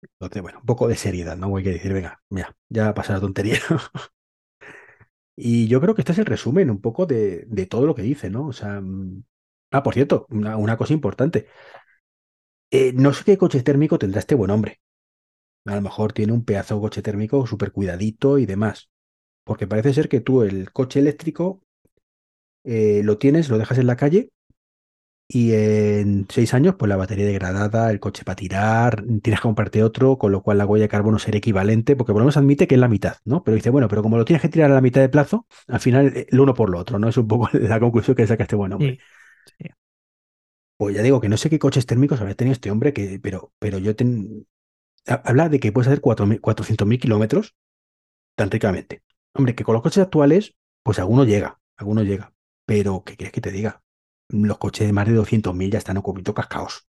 Entonces, 0.00 0.40
bueno, 0.40 0.60
un 0.60 0.64
poco 0.64 0.88
de 0.88 0.96
seriedad, 0.96 1.36
¿no? 1.36 1.54
Hay 1.54 1.64
que 1.64 1.72
decir, 1.72 1.92
venga, 1.92 2.22
ya, 2.30 2.56
ya 2.70 2.94
pasa 2.94 3.12
la 3.12 3.20
tontería. 3.20 3.58
y 5.40 5.68
yo 5.68 5.80
creo 5.80 5.94
que 5.94 6.02
este 6.02 6.12
es 6.12 6.18
el 6.18 6.26
resumen 6.26 6.68
un 6.68 6.80
poco 6.80 7.06
de, 7.06 7.44
de 7.46 7.66
todo 7.66 7.86
lo 7.86 7.94
que 7.94 8.02
dice, 8.02 8.28
¿no? 8.28 8.48
O 8.48 8.52
sea, 8.52 8.80
mm, 8.80 9.22
ah, 9.70 9.82
por 9.84 9.94
cierto, 9.94 10.26
una, 10.30 10.76
cosa 10.76 10.92
importante. 10.94 11.46
Eh, 12.70 12.92
no 12.94 13.12
sé 13.12 13.24
qué 13.24 13.38
coche 13.38 13.62
térmico 13.62 13.98
tendrá 13.98 14.18
este 14.20 14.34
buen 14.34 14.50
hombre. 14.50 14.80
A 15.66 15.76
lo 15.76 15.82
mejor 15.82 16.12
tiene 16.12 16.32
un 16.32 16.44
pedazo 16.44 16.76
de 16.76 16.80
coche 16.80 17.02
térmico 17.02 17.46
súper 17.46 17.72
cuidadito 17.72 18.38
y 18.38 18.46
demás. 18.46 18.90
Porque 19.44 19.68
parece 19.68 19.94
ser 19.94 20.08
que 20.08 20.20
tú 20.20 20.42
el 20.42 20.72
coche 20.72 21.00
eléctrico 21.00 21.62
eh, 22.64 23.02
lo 23.04 23.18
tienes, 23.18 23.48
lo 23.48 23.58
dejas 23.58 23.78
en 23.78 23.86
la 23.86 23.96
calle 23.96 24.30
y 25.28 25.52
en 25.52 26.26
seis 26.30 26.54
años, 26.54 26.76
pues 26.78 26.88
la 26.88 26.96
batería 26.96 27.26
degradada, 27.26 27.90
el 27.90 28.00
coche 28.00 28.24
para 28.24 28.36
tirar, 28.36 29.04
tienes 29.22 29.40
que 29.40 29.42
comprarte 29.42 29.82
otro, 29.84 30.18
con 30.18 30.32
lo 30.32 30.42
cual 30.42 30.58
la 30.58 30.66
huella 30.66 30.84
de 30.84 30.88
carbono 30.88 31.18
será 31.18 31.38
equivalente, 31.38 31.96
porque 31.96 32.12
por 32.12 32.20
lo 32.20 32.24
menos 32.26 32.38
admite 32.38 32.66
que 32.66 32.76
es 32.76 32.80
la 32.80 32.88
mitad, 32.88 33.16
¿no? 33.24 33.42
Pero 33.44 33.54
dice, 33.56 33.70
bueno, 33.70 33.88
pero 33.88 34.02
como 34.02 34.16
lo 34.18 34.24
tienes 34.24 34.42
que 34.42 34.48
tirar 34.48 34.70
a 34.70 34.74
la 34.74 34.80
mitad 34.80 35.00
de 35.02 35.08
plazo, 35.10 35.46
al 35.68 35.80
final 35.80 36.08
eh, 36.16 36.26
el 36.30 36.40
uno 36.40 36.54
por 36.54 36.70
lo 36.70 36.78
otro, 36.78 36.98
¿no? 36.98 37.08
Es 37.08 37.16
un 37.18 37.28
poco 37.28 37.48
la 37.54 37.78
conclusión 37.80 38.16
que 38.16 38.26
saca 38.26 38.44
este 38.44 38.56
buen 38.56 38.72
hombre. 38.72 38.96
Sí, 38.96 39.58
sí. 39.58 39.68
Pues 40.76 40.94
ya 40.94 41.02
digo 41.02 41.20
que 41.20 41.28
no 41.28 41.36
sé 41.36 41.50
qué 41.50 41.58
coches 41.58 41.86
térmicos 41.86 42.20
habría 42.20 42.36
tenido 42.36 42.52
este 42.52 42.70
hombre, 42.70 42.92
que, 42.92 43.18
pero, 43.20 43.52
pero 43.58 43.78
yo 43.78 43.96
ten... 43.96 44.46
ha- 45.08 45.22
habla 45.26 45.48
de 45.48 45.60
que 45.60 45.72
puedes 45.72 45.88
hacer 45.88 46.00
4.000 46.02 46.40
400.000 46.40 47.00
kilómetros 47.00 47.56
tan 48.36 48.50
ricamente. 48.50 49.02
Hombre, 49.34 49.54
que 49.54 49.64
con 49.64 49.74
los 49.74 49.82
coches 49.82 50.04
actuales, 50.04 50.56
pues 50.84 50.98
alguno 51.00 51.24
llega, 51.24 51.60
alguno 51.76 52.02
llega. 52.04 52.34
Pero, 52.66 53.04
¿qué 53.04 53.16
quieres 53.16 53.32
que 53.32 53.40
te 53.42 53.52
diga? 53.52 53.82
Los 54.30 54.56
coches 54.56 54.86
de 54.86 54.94
más 54.94 55.06
de 55.06 55.12
200.000 55.12 55.70
ya 55.70 55.76
están 55.76 55.98
un 55.98 56.02
poquito 56.02 56.32
cascaos. 56.32 56.88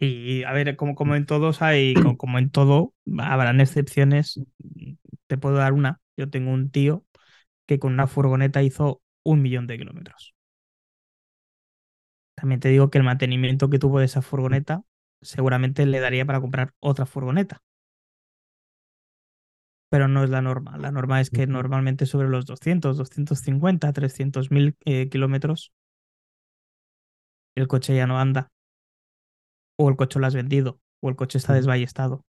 Y 0.00 0.44
a 0.44 0.52
ver, 0.52 0.76
como, 0.76 0.94
como 0.94 1.16
en 1.16 1.26
todos 1.26 1.60
hay, 1.62 1.98
co- 1.98 2.16
como, 2.18 2.38
en 2.38 2.50
todo, 2.50 2.94
habrán 3.18 3.60
excepciones. 3.60 4.40
Te 5.26 5.38
puedo 5.38 5.56
dar 5.56 5.72
una. 5.72 6.00
Yo 6.16 6.30
tengo 6.30 6.52
un 6.52 6.70
tío 6.70 7.04
que 7.66 7.78
con 7.78 7.92
una 7.94 8.06
furgoneta 8.08 8.62
hizo 8.62 9.02
un 9.24 9.42
millón 9.42 9.66
de 9.66 9.78
kilómetros. 9.78 10.34
También 12.34 12.60
te 12.60 12.68
digo 12.70 12.88
que 12.90 12.98
el 12.98 13.04
mantenimiento 13.04 13.68
que 13.70 13.78
tuvo 13.78 13.98
de 13.98 14.06
esa 14.06 14.22
furgoneta 14.22 14.82
seguramente 15.20 15.84
le 15.86 16.00
daría 16.00 16.24
para 16.26 16.40
comprar 16.40 16.72
otra 16.80 17.04
furgoneta. 17.06 17.62
Pero 19.90 20.08
no 20.08 20.22
es 20.22 20.30
la 20.30 20.42
norma. 20.42 20.76
La 20.76 20.90
norma 20.90 21.20
es 21.20 21.30
que 21.30 21.46
normalmente 21.46 22.06
sobre 22.06 22.28
los 22.28 22.46
200, 22.46 22.96
250, 22.96 23.92
300 23.92 24.50
mil 24.50 24.76
eh, 24.84 25.08
kilómetros 25.08 25.72
el 27.58 27.66
coche 27.66 27.96
ya 27.96 28.06
no 28.06 28.18
anda. 28.18 28.52
O 29.76 29.88
el 29.88 29.96
coche 29.96 30.20
lo 30.20 30.26
has 30.26 30.34
vendido. 30.34 30.80
O 31.02 31.08
el 31.08 31.16
coche 31.16 31.38
está 31.38 31.54
desballestado. 31.54 32.24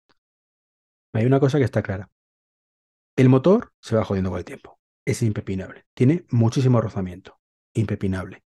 Hay 1.12 1.26
una 1.26 1.40
cosa 1.40 1.58
que 1.58 1.64
está 1.64 1.82
clara. 1.82 2.08
El 3.16 3.28
motor 3.28 3.72
se 3.80 3.96
va 3.96 4.04
jodiendo 4.04 4.30
con 4.30 4.38
el 4.38 4.44
tiempo. 4.44 4.78
Es 5.04 5.22
impepinable. 5.22 5.84
Tiene 5.94 6.26
muchísimo 6.30 6.80
rozamiento. 6.80 7.38
Impepinable. 7.74 8.44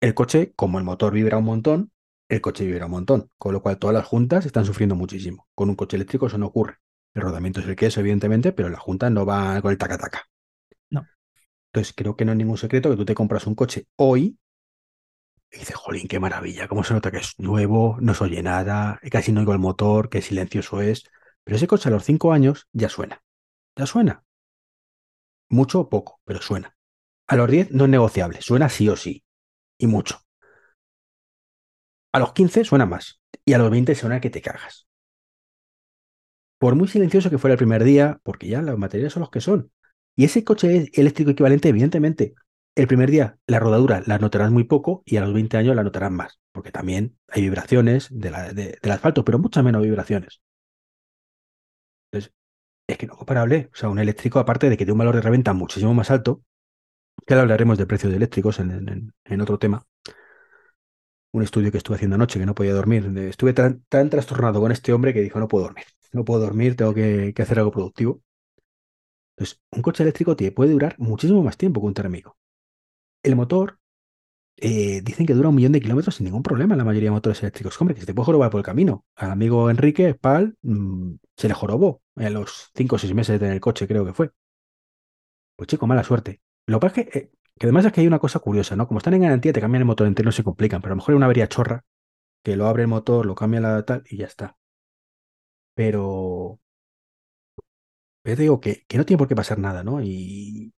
El 0.00 0.14
coche, 0.14 0.54
como 0.56 0.78
el 0.78 0.84
motor 0.84 1.12
vibra 1.12 1.36
un 1.36 1.44
montón, 1.44 1.92
el 2.30 2.40
coche 2.40 2.64
vibra 2.64 2.86
un 2.86 2.92
montón. 2.92 3.30
Con 3.36 3.52
lo 3.52 3.60
cual 3.60 3.78
todas 3.78 3.92
las 3.94 4.06
juntas 4.06 4.46
están 4.46 4.64
sufriendo 4.64 4.94
muchísimo. 4.94 5.48
Con 5.54 5.68
un 5.68 5.76
coche 5.76 5.96
eléctrico 5.96 6.28
eso 6.28 6.38
no 6.38 6.46
ocurre. 6.46 6.78
El 7.14 7.22
rodamiento 7.22 7.60
es 7.60 7.66
el 7.66 7.76
que 7.76 7.86
es, 7.86 7.96
evidentemente, 7.98 8.52
pero 8.52 8.68
la 8.68 8.78
junta 8.78 9.10
no 9.10 9.26
va 9.26 9.60
con 9.62 9.72
el 9.72 9.78
taca-taca. 9.78 10.28
No. 10.90 11.06
Entonces 11.72 11.94
creo 11.96 12.16
que 12.16 12.24
no 12.24 12.32
es 12.32 12.38
ningún 12.38 12.58
secreto 12.58 12.90
que 12.90 12.96
tú 12.96 13.04
te 13.04 13.14
compras 13.14 13.46
un 13.46 13.54
coche 13.54 13.86
hoy 13.96 14.38
y 15.52 15.58
dices, 15.58 15.74
jolín, 15.74 16.06
qué 16.06 16.20
maravilla, 16.20 16.68
cómo 16.68 16.84
se 16.84 16.94
nota 16.94 17.10
que 17.10 17.18
es 17.18 17.34
nuevo, 17.38 17.96
no 18.00 18.14
se 18.14 18.24
oye 18.24 18.42
nada, 18.42 19.00
casi 19.10 19.32
no 19.32 19.40
oigo 19.40 19.52
el 19.52 19.58
motor, 19.58 20.08
qué 20.08 20.22
silencioso 20.22 20.80
es. 20.80 21.04
Pero 21.42 21.56
ese 21.56 21.66
coche 21.66 21.88
a 21.88 21.92
los 21.92 22.04
cinco 22.04 22.32
años 22.32 22.68
ya 22.72 22.88
suena. 22.88 23.22
Ya 23.76 23.86
suena. 23.86 24.24
Mucho 25.48 25.80
o 25.80 25.88
poco, 25.88 26.20
pero 26.24 26.40
suena. 26.40 26.76
A 27.26 27.36
los 27.36 27.50
10 27.50 27.72
no 27.72 27.84
es 27.84 27.90
negociable, 27.90 28.40
suena 28.42 28.68
sí 28.68 28.88
o 28.88 28.96
sí. 28.96 29.24
Y 29.78 29.86
mucho. 29.86 30.20
A 32.12 32.18
los 32.20 32.32
15 32.32 32.64
suena 32.64 32.86
más. 32.86 33.20
Y 33.44 33.52
a 33.54 33.58
los 33.58 33.70
20 33.70 33.94
suena 33.94 34.20
que 34.20 34.30
te 34.30 34.42
cagas. 34.42 34.86
Por 36.60 36.74
muy 36.74 36.88
silencioso 36.88 37.30
que 37.30 37.38
fuera 37.38 37.54
el 37.54 37.58
primer 37.58 37.84
día, 37.84 38.20
porque 38.22 38.46
ya 38.46 38.60
las 38.60 38.78
baterías 38.78 39.14
son 39.14 39.22
los 39.22 39.30
que 39.30 39.40
son. 39.40 39.72
Y 40.14 40.24
ese 40.24 40.44
coche 40.44 40.90
eléctrico 40.92 41.30
equivalente, 41.30 41.70
evidentemente, 41.70 42.34
el 42.74 42.86
primer 42.86 43.10
día 43.10 43.38
la 43.46 43.58
rodadura 43.58 44.02
la 44.06 44.18
notarás 44.18 44.50
muy 44.50 44.64
poco 44.64 45.02
y 45.06 45.16
a 45.16 45.22
los 45.22 45.32
20 45.32 45.56
años 45.56 45.74
la 45.74 45.82
notarás 45.82 46.10
más, 46.10 46.38
porque 46.52 46.70
también 46.70 47.16
hay 47.28 47.40
vibraciones 47.40 48.08
del 48.10 48.34
asfalto, 48.92 49.24
pero 49.24 49.38
muchas 49.38 49.64
menos 49.64 49.82
vibraciones. 49.82 50.42
Entonces, 52.12 52.34
es 52.86 52.98
que 52.98 53.06
no 53.06 53.16
comparable. 53.16 53.70
O 53.72 53.76
sea, 53.76 53.88
un 53.88 53.98
eléctrico, 53.98 54.38
aparte 54.38 54.68
de 54.68 54.76
que 54.76 54.84
tiene 54.84 54.92
un 54.92 54.98
valor 54.98 55.14
de 55.14 55.22
reventa 55.22 55.54
muchísimo 55.54 55.94
más 55.94 56.10
alto, 56.10 56.42
que 57.26 57.32
ahora 57.32 57.44
hablaremos 57.44 57.78
de 57.78 57.86
precios 57.86 58.10
de 58.10 58.16
eléctricos 58.18 58.58
en, 58.60 59.14
otro 59.40 59.58
tema. 59.58 59.86
Un 61.32 61.42
estudio 61.42 61.72
que 61.72 61.78
estuve 61.78 61.96
haciendo 61.96 62.16
anoche 62.16 62.38
que 62.38 62.44
no 62.44 62.54
podía 62.54 62.74
dormir. 62.74 63.06
Estuve 63.16 63.54
tan 63.54 64.10
trastornado 64.10 64.60
con 64.60 64.72
este 64.72 64.92
hombre 64.92 65.14
que 65.14 65.22
dijo, 65.22 65.38
no 65.38 65.48
puedo 65.48 65.64
dormir. 65.64 65.86
No 66.12 66.24
puedo 66.24 66.40
dormir, 66.40 66.76
tengo 66.76 66.94
que, 66.94 67.34
hacer 67.38 67.58
algo 67.58 67.70
productivo. 67.70 68.22
Entonces, 69.36 69.60
un 69.70 69.82
coche 69.82 70.02
eléctrico 70.02 70.36
te 70.36 70.52
puede 70.52 70.72
durar 70.72 70.94
muchísimo 70.98 71.42
más 71.42 71.56
tiempo 71.56 71.80
que 71.80 71.86
un 71.86 71.94
térmico. 71.94 72.36
El 73.22 73.36
motor, 73.36 73.78
eh, 74.56 75.00
dicen 75.02 75.26
que 75.26 75.34
dura 75.34 75.48
un 75.48 75.54
millón 75.54 75.72
de 75.72 75.80
kilómetros 75.80 76.16
sin 76.16 76.26
ningún 76.26 76.42
problema 76.42 76.74
en 76.74 76.78
la 76.78 76.84
mayoría 76.84 77.08
de 77.08 77.12
motores 77.14 77.42
eléctricos. 77.42 77.80
Hombre, 77.80 77.94
que 77.94 78.00
se 78.02 78.06
te 78.06 78.14
puede 78.14 78.26
jorobar 78.26 78.50
por 78.50 78.60
el 78.60 78.64
camino. 78.64 79.04
Al 79.16 79.30
amigo 79.30 79.70
Enrique 79.70 80.14
Pal 80.14 80.56
mm, 80.62 81.14
se 81.36 81.48
le 81.48 81.54
jorobó 81.54 82.02
a 82.16 82.30
los 82.30 82.70
5 82.74 82.96
o 82.96 82.98
6 82.98 83.14
meses 83.14 83.34
de 83.34 83.38
tener 83.38 83.54
el 83.54 83.60
coche, 83.60 83.88
creo 83.88 84.04
que 84.04 84.12
fue. 84.12 84.30
Pues 85.56 85.68
chico, 85.68 85.86
mala 85.86 86.02
suerte. 86.04 86.40
Lo 86.66 86.80
que 86.80 86.86
pasa 86.86 87.00
es 87.00 87.08
que, 87.08 87.18
eh, 87.18 87.30
que 87.58 87.66
además 87.66 87.84
es 87.84 87.92
que 87.92 88.00
hay 88.00 88.06
una 88.06 88.18
cosa 88.18 88.38
curiosa, 88.40 88.76
¿no? 88.76 88.86
Como 88.88 88.98
están 88.98 89.14
en 89.14 89.22
garantía, 89.22 89.52
te 89.52 89.60
cambian 89.60 89.82
el 89.82 89.86
motor 89.86 90.06
entero, 90.06 90.26
no 90.26 90.32
se 90.32 90.44
complican, 90.44 90.80
pero 90.80 90.92
a 90.92 90.94
lo 90.94 90.96
mejor 90.96 91.12
hay 91.12 91.16
una 91.16 91.26
avería 91.26 91.48
chorra 91.48 91.84
que 92.42 92.56
lo 92.56 92.66
abre 92.66 92.82
el 92.82 92.88
motor, 92.88 93.26
lo 93.26 93.34
cambia 93.34 93.60
la 93.60 93.84
tal 93.84 94.02
y 94.08 94.18
ya 94.18 94.26
está. 94.26 94.56
Pero, 95.74 96.60
pero 98.22 98.36
te 98.36 98.42
digo 98.42 98.60
que, 98.60 98.84
que 98.86 98.98
no 98.98 99.04
tiene 99.06 99.18
por 99.18 99.28
qué 99.28 99.36
pasar 99.36 99.58
nada, 99.58 99.82
¿no? 99.84 100.00
Y 100.02 100.72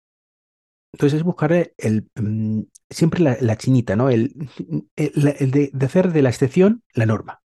entonces 0.93 1.17
es 1.19 1.23
buscar 1.23 1.53
el, 1.77 2.09
mm, 2.15 2.61
siempre 2.89 3.21
la, 3.21 3.37
la 3.41 3.57
chinita, 3.57 3.95
¿no? 3.95 4.09
El, 4.09 4.33
el, 4.95 5.11
la- 5.15 5.31
el 5.31 5.51
de, 5.51 5.69
de 5.73 5.85
hacer 5.85 6.11
de 6.11 6.21
la 6.21 6.29
excepción 6.29 6.83
la 6.93 7.05
norma. 7.05 7.41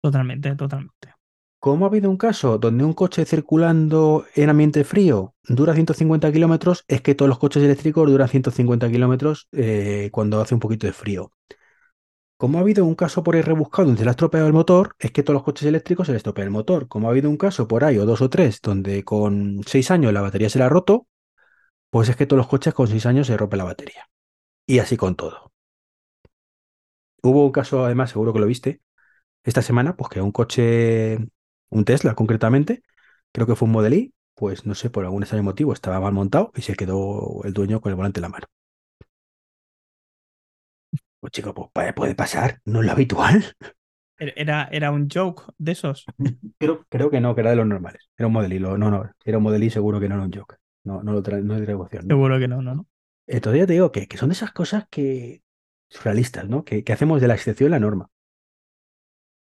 Totalmente, 0.00 0.54
totalmente. 0.54 1.14
Como 1.58 1.86
ha 1.86 1.88
habido 1.88 2.10
un 2.10 2.18
caso 2.18 2.58
donde 2.58 2.84
un 2.84 2.92
coche 2.92 3.24
circulando 3.24 4.26
en 4.34 4.50
ambiente 4.50 4.84
frío 4.84 5.34
dura 5.44 5.72
150 5.74 6.30
kilómetros, 6.30 6.84
es 6.88 7.00
que 7.00 7.14
todos 7.14 7.28
los 7.28 7.38
coches 7.38 7.62
eléctricos 7.62 8.08
duran 8.10 8.28
150 8.28 8.90
kilómetros 8.90 9.48
eh, 9.52 10.10
cuando 10.12 10.40
hace 10.42 10.52
un 10.54 10.60
poquito 10.60 10.86
de 10.86 10.92
frío. 10.92 11.32
Como 12.44 12.58
ha 12.58 12.60
habido 12.60 12.84
un 12.84 12.94
caso 12.94 13.22
por 13.22 13.36
ahí 13.36 13.40
rebuscado 13.40 13.86
donde 13.86 14.00
se 14.00 14.04
le 14.04 14.10
ha 14.10 14.12
estropeado 14.12 14.46
el 14.46 14.52
motor, 14.52 14.96
es 14.98 15.12
que 15.12 15.22
todos 15.22 15.32
los 15.32 15.44
coches 15.44 15.66
eléctricos 15.66 16.06
se 16.06 16.12
les 16.12 16.18
estropea 16.18 16.44
el 16.44 16.50
motor. 16.50 16.88
Como 16.88 17.08
ha 17.08 17.10
habido 17.10 17.30
un 17.30 17.38
caso 17.38 17.66
por 17.66 17.84
ahí, 17.84 17.96
o 17.96 18.04
dos 18.04 18.20
o 18.20 18.28
tres, 18.28 18.60
donde 18.60 19.02
con 19.02 19.62
seis 19.66 19.90
años 19.90 20.12
la 20.12 20.20
batería 20.20 20.50
se 20.50 20.58
le 20.58 20.66
ha 20.66 20.68
roto, 20.68 21.06
pues 21.88 22.10
es 22.10 22.16
que 22.16 22.26
todos 22.26 22.36
los 22.36 22.46
coches 22.46 22.74
con 22.74 22.86
seis 22.86 23.06
años 23.06 23.28
se 23.28 23.38
rompe 23.38 23.56
la 23.56 23.64
batería. 23.64 24.10
Y 24.66 24.78
así 24.78 24.98
con 24.98 25.16
todo. 25.16 25.52
Hubo 27.22 27.46
un 27.46 27.50
caso, 27.50 27.82
además, 27.82 28.10
seguro 28.10 28.34
que 28.34 28.40
lo 28.40 28.46
viste, 28.46 28.82
esta 29.42 29.62
semana, 29.62 29.96
pues 29.96 30.10
que 30.10 30.20
un 30.20 30.30
coche, 30.30 31.16
un 31.70 31.84
Tesla 31.86 32.14
concretamente, 32.14 32.82
creo 33.32 33.46
que 33.46 33.56
fue 33.56 33.64
un 33.68 33.72
Model 33.72 33.94
Y, 33.94 34.14
pues 34.34 34.66
no 34.66 34.74
sé, 34.74 34.90
por 34.90 35.06
algún 35.06 35.22
extraño 35.22 35.44
motivo 35.44 35.72
estaba 35.72 35.98
mal 35.98 36.12
montado 36.12 36.52
y 36.54 36.60
se 36.60 36.74
quedó 36.76 37.40
el 37.44 37.54
dueño 37.54 37.80
con 37.80 37.88
el 37.88 37.96
volante 37.96 38.20
en 38.20 38.22
la 38.22 38.28
mano. 38.28 38.46
Pues 41.24 41.32
chico, 41.32 41.54
pues 41.54 41.70
puede- 41.94 42.14
pasar, 42.14 42.60
no 42.66 42.80
es 42.80 42.86
lo 42.86 42.92
habitual. 42.92 43.42
Era, 44.18 44.68
era 44.70 44.90
un 44.90 45.08
joke 45.08 45.42
de 45.56 45.72
esos. 45.72 46.04
Creo, 46.58 46.84
creo 46.90 47.10
que 47.10 47.18
no, 47.22 47.34
que 47.34 47.40
era 47.40 47.48
de 47.48 47.56
los 47.56 47.66
normales. 47.66 48.10
Era 48.18 48.26
un 48.26 48.34
Model 48.34 48.52
Y, 48.52 48.58
lo- 48.58 48.76
no, 48.76 48.90
no, 48.90 49.10
era 49.24 49.38
un 49.38 49.44
Model 49.44 49.62
Y 49.62 49.70
seguro 49.70 49.98
que 50.00 50.08
no 50.10 50.16
era 50.16 50.24
un 50.24 50.32
Joker. 50.34 50.58
No, 50.84 51.02
no 51.02 51.12
lo 51.14 51.22
trae, 51.22 51.40
no 51.40 51.54
es 51.54 51.60
de 51.60 51.66
devoción, 51.66 52.06
¿no? 52.06 52.14
Seguro 52.14 52.38
que 52.38 52.46
no, 52.46 52.60
no, 52.60 52.74
no. 52.74 52.86
Entonces 53.26 53.60
ya 53.62 53.66
te 53.66 53.72
digo 53.72 53.90
que, 53.90 54.06
que 54.06 54.18
son 54.18 54.28
de 54.28 54.34
esas 54.34 54.52
cosas 54.52 54.84
que 54.90 55.42
surrealistas, 55.88 56.46
¿no? 56.46 56.62
Que, 56.62 56.84
que 56.84 56.92
hacemos 56.92 57.22
de 57.22 57.28
la 57.28 57.34
excepción 57.36 57.70
la 57.70 57.80
norma. 57.80 58.10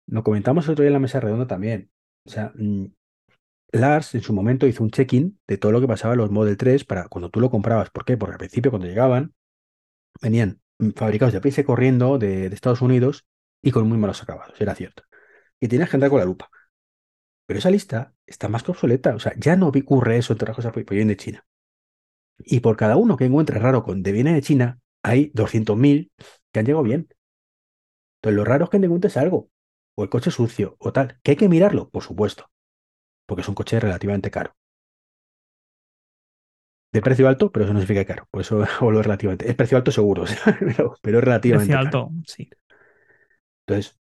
Lo 0.07 0.23
comentamos 0.23 0.67
el 0.67 0.73
otro 0.75 0.85
día 0.85 0.91
en 0.91 0.93
la 0.95 0.99
mesa 1.01 1.19
redonda 1.19 1.49
también. 1.49 1.91
O 2.25 2.31
sea, 2.31 2.53
mm, 2.55 2.85
Lars 3.73 4.15
en 4.15 4.23
su 4.23 4.33
momento 4.33 4.67
hizo 4.69 4.85
un 4.85 4.91
check-in 4.91 5.41
de 5.49 5.59
todo 5.59 5.73
lo 5.73 5.81
que 5.81 5.89
pasaba 5.89 6.15
en 6.15 6.21
los 6.21 6.31
Model 6.31 6.57
3 6.57 6.85
para 6.85 7.09
cuando 7.09 7.31
tú 7.31 7.41
lo 7.41 7.51
comprabas. 7.51 7.91
¿Por 7.91 8.05
qué? 8.05 8.17
Porque 8.17 8.35
al 8.35 8.39
principio 8.39 8.71
cuando 8.71 8.89
llegaban 8.89 9.35
venían 10.23 10.61
fabricados 10.97 11.33
de 11.33 11.41
prisa 11.41 11.65
corriendo 11.65 12.19
de, 12.19 12.49
de 12.49 12.55
Estados 12.55 12.83
Unidos 12.83 13.27
y 13.63 13.71
con 13.71 13.89
muy 13.89 13.99
malos 13.99 14.23
acabados, 14.23 14.61
era 14.61 14.75
cierto. 14.75 15.05
Y 15.61 15.69
tenías 15.69 15.89
que 15.91 15.97
andar 15.97 16.11
con 16.11 16.19
la 16.19 16.25
lupa. 16.25 16.51
Pero 17.47 17.59
esa 17.59 17.71
lista 17.71 18.15
está 18.27 18.49
más 18.49 18.63
que 18.63 18.73
obsoleta. 18.73 19.15
O 19.15 19.21
sea, 19.21 19.33
ya 19.37 19.57
no 19.57 19.69
ocurre 19.69 20.17
eso 20.19 20.33
entre 20.33 20.49
las 20.49 20.57
cosas 20.57 20.73
porque 20.73 20.95
vienen 20.95 21.09
de 21.09 21.17
China. 21.17 21.47
Y 22.39 22.61
por 22.61 22.77
cada 22.77 22.97
uno 22.97 23.17
que 23.17 23.25
encuentres 23.25 23.63
raro 23.63 23.83
con 23.83 24.03
de 24.03 24.13
viene 24.13 24.35
de 24.35 24.43
China, 24.43 24.81
hay 25.03 25.31
200.000 25.35 26.11
que 26.53 26.61
han 26.61 26.67
llegado 26.67 26.83
bien. 26.83 27.09
Entonces, 28.17 28.37
lo 28.37 28.45
raro 28.45 28.65
es 28.65 28.71
que 28.71 28.79
te 28.79 28.87
encuentres 28.87 29.17
algo, 29.17 29.51
o 29.97 30.05
el 30.05 30.11
coche 30.11 30.31
sucio, 30.31 30.77
o 30.79 30.93
tal. 30.93 31.19
¿Que 31.23 31.33
hay 31.33 31.37
que 31.37 31.49
mirarlo? 31.49 31.91
Por 31.91 32.03
supuesto, 32.03 32.51
porque 33.27 33.43
es 33.43 33.49
un 33.49 33.55
coche 33.55 33.81
relativamente 33.81 34.31
caro. 34.31 34.55
De 36.93 37.03
precio 37.03 37.29
alto, 37.29 37.51
pero 37.51 37.65
eso 37.65 37.75
no 37.75 37.81
significa 37.81 38.05
caro. 38.07 38.29
Por 38.31 38.43
eso 38.43 38.65
hablo 38.81 39.03
relativamente. 39.03 39.49
Es 39.49 39.55
precio 39.57 39.77
alto 39.79 39.91
seguro, 39.93 40.25
pero, 40.61 40.97
pero 41.03 41.19
es 41.19 41.25
relativamente 41.25 41.77
Precio 41.77 41.79
caro. 41.79 41.99
alto, 42.01 42.13
sí. 42.27 42.51
Entonces, 43.67 43.99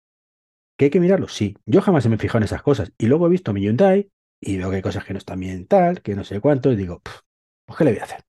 ¿que 0.78 0.86
hay 0.86 0.90
que 0.92 1.00
mirarlo? 1.00 1.28
Sí. 1.28 1.56
Yo 1.66 1.82
jamás 1.82 2.06
me 2.08 2.16
he 2.16 2.18
fijado 2.18 2.38
en 2.40 2.44
esas 2.44 2.62
cosas. 2.62 2.92
Y 2.98 3.06
luego 3.06 3.26
he 3.26 3.30
visto 3.30 3.52
mi 3.52 3.62
Hyundai 3.62 4.10
y 4.40 4.58
veo 4.58 4.70
que 4.70 4.76
hay 4.78 4.82
cosas 4.82 5.04
que 5.04 5.14
no 5.14 5.18
están 5.18 5.40
bien 5.40 5.66
tal, 5.66 6.02
que 6.02 6.14
no 6.16 6.24
sé 6.24 6.40
cuánto, 6.40 6.72
y 6.72 6.76
digo, 6.76 7.00
"Pff, 7.02 7.20
pues 7.66 7.78
¿qué 7.78 7.84
le 7.84 7.92
voy 7.92 8.00
a 8.00 8.04
hacer? 8.04 8.24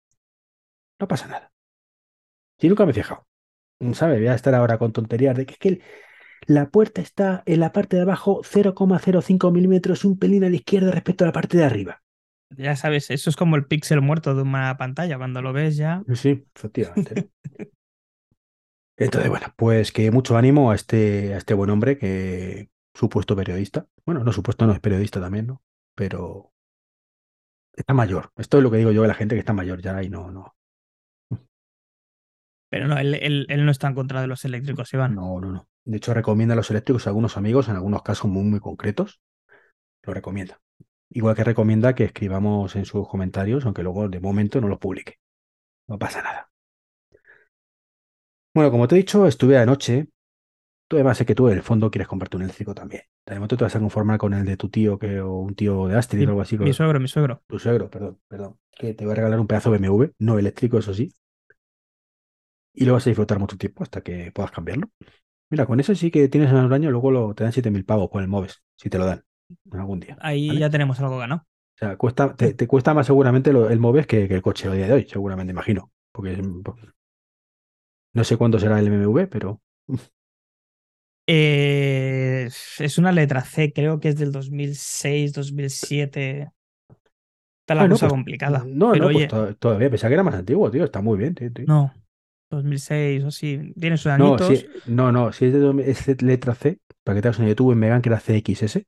No 0.99 1.07
pasa 1.07 1.28
nada. 1.28 1.51
Si 2.59 2.70
nunca 2.70 2.86
me 2.86 2.91
he 2.91 2.93
fijado. 2.93 3.28
¿Sabes? 3.93 4.20
Voy 4.20 4.28
a 4.28 4.36
estar 4.36 4.55
ahora 4.55 4.78
con 4.80 4.93
tonterías 4.93 5.36
de 5.38 5.45
que 5.45 5.53
es 5.53 5.59
que 5.59 5.70
el- 5.70 5.84
la 6.47 6.70
puerta 6.70 7.01
está 7.01 7.43
en 7.47 7.59
la 7.62 7.74
parte 7.74 7.95
de 7.97 8.03
abajo 8.03 8.41
0,05 8.45 9.51
milímetros, 9.51 10.05
un 10.05 10.20
pelín 10.20 10.43
a 10.45 10.49
la 10.49 10.57
izquierda 10.57 10.91
respecto 10.91 11.24
a 11.26 11.28
la 11.28 11.34
parte 11.34 11.57
de 11.57 11.66
arriba. 11.66 12.03
Ya 12.58 12.76
sabes, 12.76 13.10
eso 13.12 13.30
es 13.30 13.36
como 13.36 13.56
el 13.56 13.66
píxel 13.66 14.02
muerto 14.02 14.36
de 14.36 14.41
una 14.43 14.78
pantalla. 14.78 15.18
Cuando 15.18 15.41
lo 15.41 15.54
ves 15.54 15.78
ya. 15.78 16.04
Sí, 16.16 16.45
efectivamente. 16.56 17.32
Entonces, 18.97 19.30
bueno, 19.30 19.47
pues 19.58 19.91
que 19.91 20.12
mucho 20.12 20.38
ánimo 20.38 20.72
a 20.72 20.76
este, 20.76 21.34
a 21.34 21.38
este 21.38 21.54
buen 21.54 21.70
hombre 21.70 21.97
que 21.97 22.70
supuesto 22.93 23.36
periodista. 23.36 23.88
Bueno, 24.06 24.24
no 24.24 24.32
supuesto, 24.32 24.66
no 24.68 24.74
es 24.74 24.80
periodista 24.80 25.20
también, 25.20 25.47
¿no? 25.47 25.64
Pero 25.95 26.54
está 27.76 27.93
mayor. 27.93 28.32
Esto 28.38 28.58
es 28.58 28.64
lo 28.64 28.72
que 28.72 28.78
digo 28.78 28.91
yo 28.93 29.02
de 29.02 29.08
la 29.10 29.14
gente 29.14 29.36
que 29.36 29.39
está 29.39 29.52
mayor 29.54 29.82
ya 29.82 30.02
y 30.04 30.10
no, 30.10 30.32
no, 30.32 30.56
Pero 32.70 32.88
no, 32.88 32.97
él, 32.97 33.14
él- 33.16 33.45
él 33.49 33.66
no 33.66 33.72
está 33.72 33.88
en 33.88 33.93
contra 33.95 34.22
de 34.22 34.28
los 34.28 34.45
eléctricos, 34.45 34.91
Iván. 34.93 35.16
no, 35.16 35.39
no, 35.39 35.52
no. 35.52 35.68
De 35.84 35.97
hecho, 35.97 36.14
recomienda 36.14 36.54
a 36.54 36.56
los 36.56 36.70
eléctricos 36.70 37.06
a 37.08 37.10
algunos 37.10 37.38
amigos, 37.38 37.68
en 37.70 37.76
algunos 37.76 38.04
casos 38.04 38.30
muy, 38.30 38.43
muy 38.43 38.60
concretos. 38.60 39.22
Lo 40.04 40.14
recomienda. 40.14 40.62
Igual 41.12 41.36
que 41.36 41.43
recomienda 41.43 41.93
que 41.95 42.05
escribamos 42.05 42.76
en 42.76 42.86
sus 42.86 43.07
comentarios, 43.07 43.66
aunque 43.66 43.84
luego 43.84 44.09
de 44.09 44.20
momento 44.20 44.59
no 44.62 44.68
los 44.68 44.80
publique. 44.80 45.20
No 45.88 45.99
pasa 45.99 46.22
nada. 46.24 46.51
Bueno, 48.53 48.72
como 48.72 48.88
te 48.88 48.95
he 48.95 48.97
dicho, 48.97 49.26
estuve 49.28 49.57
anoche. 49.57 50.07
Tú 50.88 50.97
además 50.97 51.18
sé 51.18 51.26
que 51.26 51.36
tú 51.36 51.47
en 51.49 51.55
el 51.57 51.64
fondo 51.64 51.91
quieres 51.91 52.07
comprarte 52.07 52.38
un 52.38 52.43
eléctrico 52.43 52.76
también. 52.76 53.03
De 53.26 53.36
momento 53.36 53.57
te 53.57 53.64
vas 53.66 53.76
a 53.76 53.80
conformar 53.80 54.20
con 54.20 54.34
el 54.34 54.45
de 54.45 54.57
tu 54.57 54.70
tío 54.70 54.99
que, 54.99 55.22
o 55.22 55.38
un 55.39 55.55
tío 55.55 55.88
de 55.88 55.97
Astrid 55.97 56.28
o 56.28 56.30
algo 56.32 56.41
así. 56.41 56.57
Mi 56.57 56.66
con- 56.66 56.74
suegro, 56.74 56.99
mi 56.99 57.07
suegro. 57.07 57.43
Tu 57.47 57.59
suegro, 57.59 57.89
perdón, 57.89 58.20
perdón. 58.28 58.59
Que 58.72 58.93
te 58.93 59.05
voy 59.05 59.14
a 59.14 59.16
regalar 59.16 59.39
un 59.39 59.47
pedazo 59.47 59.72
de 59.72 59.78
BMW, 59.80 60.14
no 60.20 60.39
eléctrico, 60.39 60.80
eso 60.80 60.93
sí. 60.93 61.14
Y 62.74 62.86
lo 62.86 62.93
vas 62.93 63.05
a 63.07 63.09
disfrutar 63.09 63.39
mucho 63.39 63.57
tiempo 63.57 63.84
hasta 63.84 64.01
que 64.01 64.32
puedas 64.32 64.51
cambiarlo. 64.51 64.89
Mira, 65.49 65.66
con 65.68 65.80
eso 65.80 65.95
sí 65.95 66.12
que 66.12 66.30
tienes 66.30 66.51
un 66.53 66.74
año, 66.74 66.91
luego 66.91 67.12
lo, 67.12 67.36
te 67.36 67.43
dan 67.45 67.53
7.000 67.53 67.86
pavos 67.86 68.09
con 68.09 68.22
el 68.24 68.30
Moves, 68.30 68.64
si 68.78 68.89
te 68.89 68.97
lo 68.99 69.05
dan 69.05 69.26
algún 69.72 69.99
día. 69.99 70.20
Ahí 70.22 70.47
¿vale? 70.47 70.60
ya 70.60 70.70
tenemos 70.70 70.99
algo 70.99 71.18
ganado. 71.18 71.45
O 71.76 71.78
sea, 71.80 71.97
cuesta, 71.97 72.34
te, 72.36 72.54
te 72.54 72.68
cuesta 72.68 72.93
más 72.93 73.08
seguramente 73.08 73.52
lo- 73.54 73.70
el 73.70 73.80
Moves 73.80 74.08
que, 74.08 74.28
que 74.28 74.36
el 74.36 74.41
coche 74.41 74.68
a 74.70 74.74
día 74.74 74.88
de 74.88 74.93
hoy, 74.93 75.08
seguramente, 75.10 75.52
imagino. 75.52 75.91
Porque 76.12 76.34
es- 76.34 76.39
no 78.14 78.24
sé 78.24 78.38
cuánto 78.38 78.58
será 78.60 78.80
el 78.80 78.89
BMW, 78.89 79.28
pero 79.28 79.62
Eh, 81.28 82.49
es 82.80 82.97
una 82.97 83.12
letra 83.12 83.41
C, 83.45 83.72
creo 83.74 83.99
que 83.99 84.10
es 84.10 84.18
del 84.18 84.32
2006, 84.32 85.34
2007. 85.34 86.52
Está 87.64 87.76
la 87.76 87.88
Bueno, 87.88 87.89
cosa 87.89 88.08
pues, 88.08 88.14
complicada. 88.14 88.70
No, 88.70 88.93
pero 88.93 89.06
no, 89.06 89.12
pues 89.12 89.26
oye, 89.26 89.30
todavía 89.60 89.89
pensaba 89.89 90.10
que 90.10 90.14
era 90.16 90.24
más 90.24 90.36
antiguo, 90.36 90.70
tío. 90.72 90.84
Está 90.86 91.02
muy 91.02 91.18
bien, 91.18 91.36
tío. 91.36 91.52
tío. 91.52 91.68
no, 91.68 91.93
2006 92.49 93.24
o 93.24 93.28
así. 93.28 93.74
Tiene 93.80 93.97
sus 93.97 94.08
No, 94.16 94.38
añitos. 94.38 94.39
si, 94.39 94.70
no, 94.86 95.12
no, 95.12 95.32
si 95.32 95.45
es 95.45 95.54
de, 95.54 95.91
es 95.91 96.22
letra 96.22 96.54
C, 96.56 96.80
para 97.04 97.16
que 97.16 97.22
te 97.22 97.28
hagas 97.30 97.38
una 97.39 97.45
idea, 97.47 97.52
yo 97.54 97.56
tuve 97.56 97.74
en 97.74 97.80
Megan 97.80 98.02
que 98.02 98.10
era 98.10 98.20
CXS, 98.20 98.86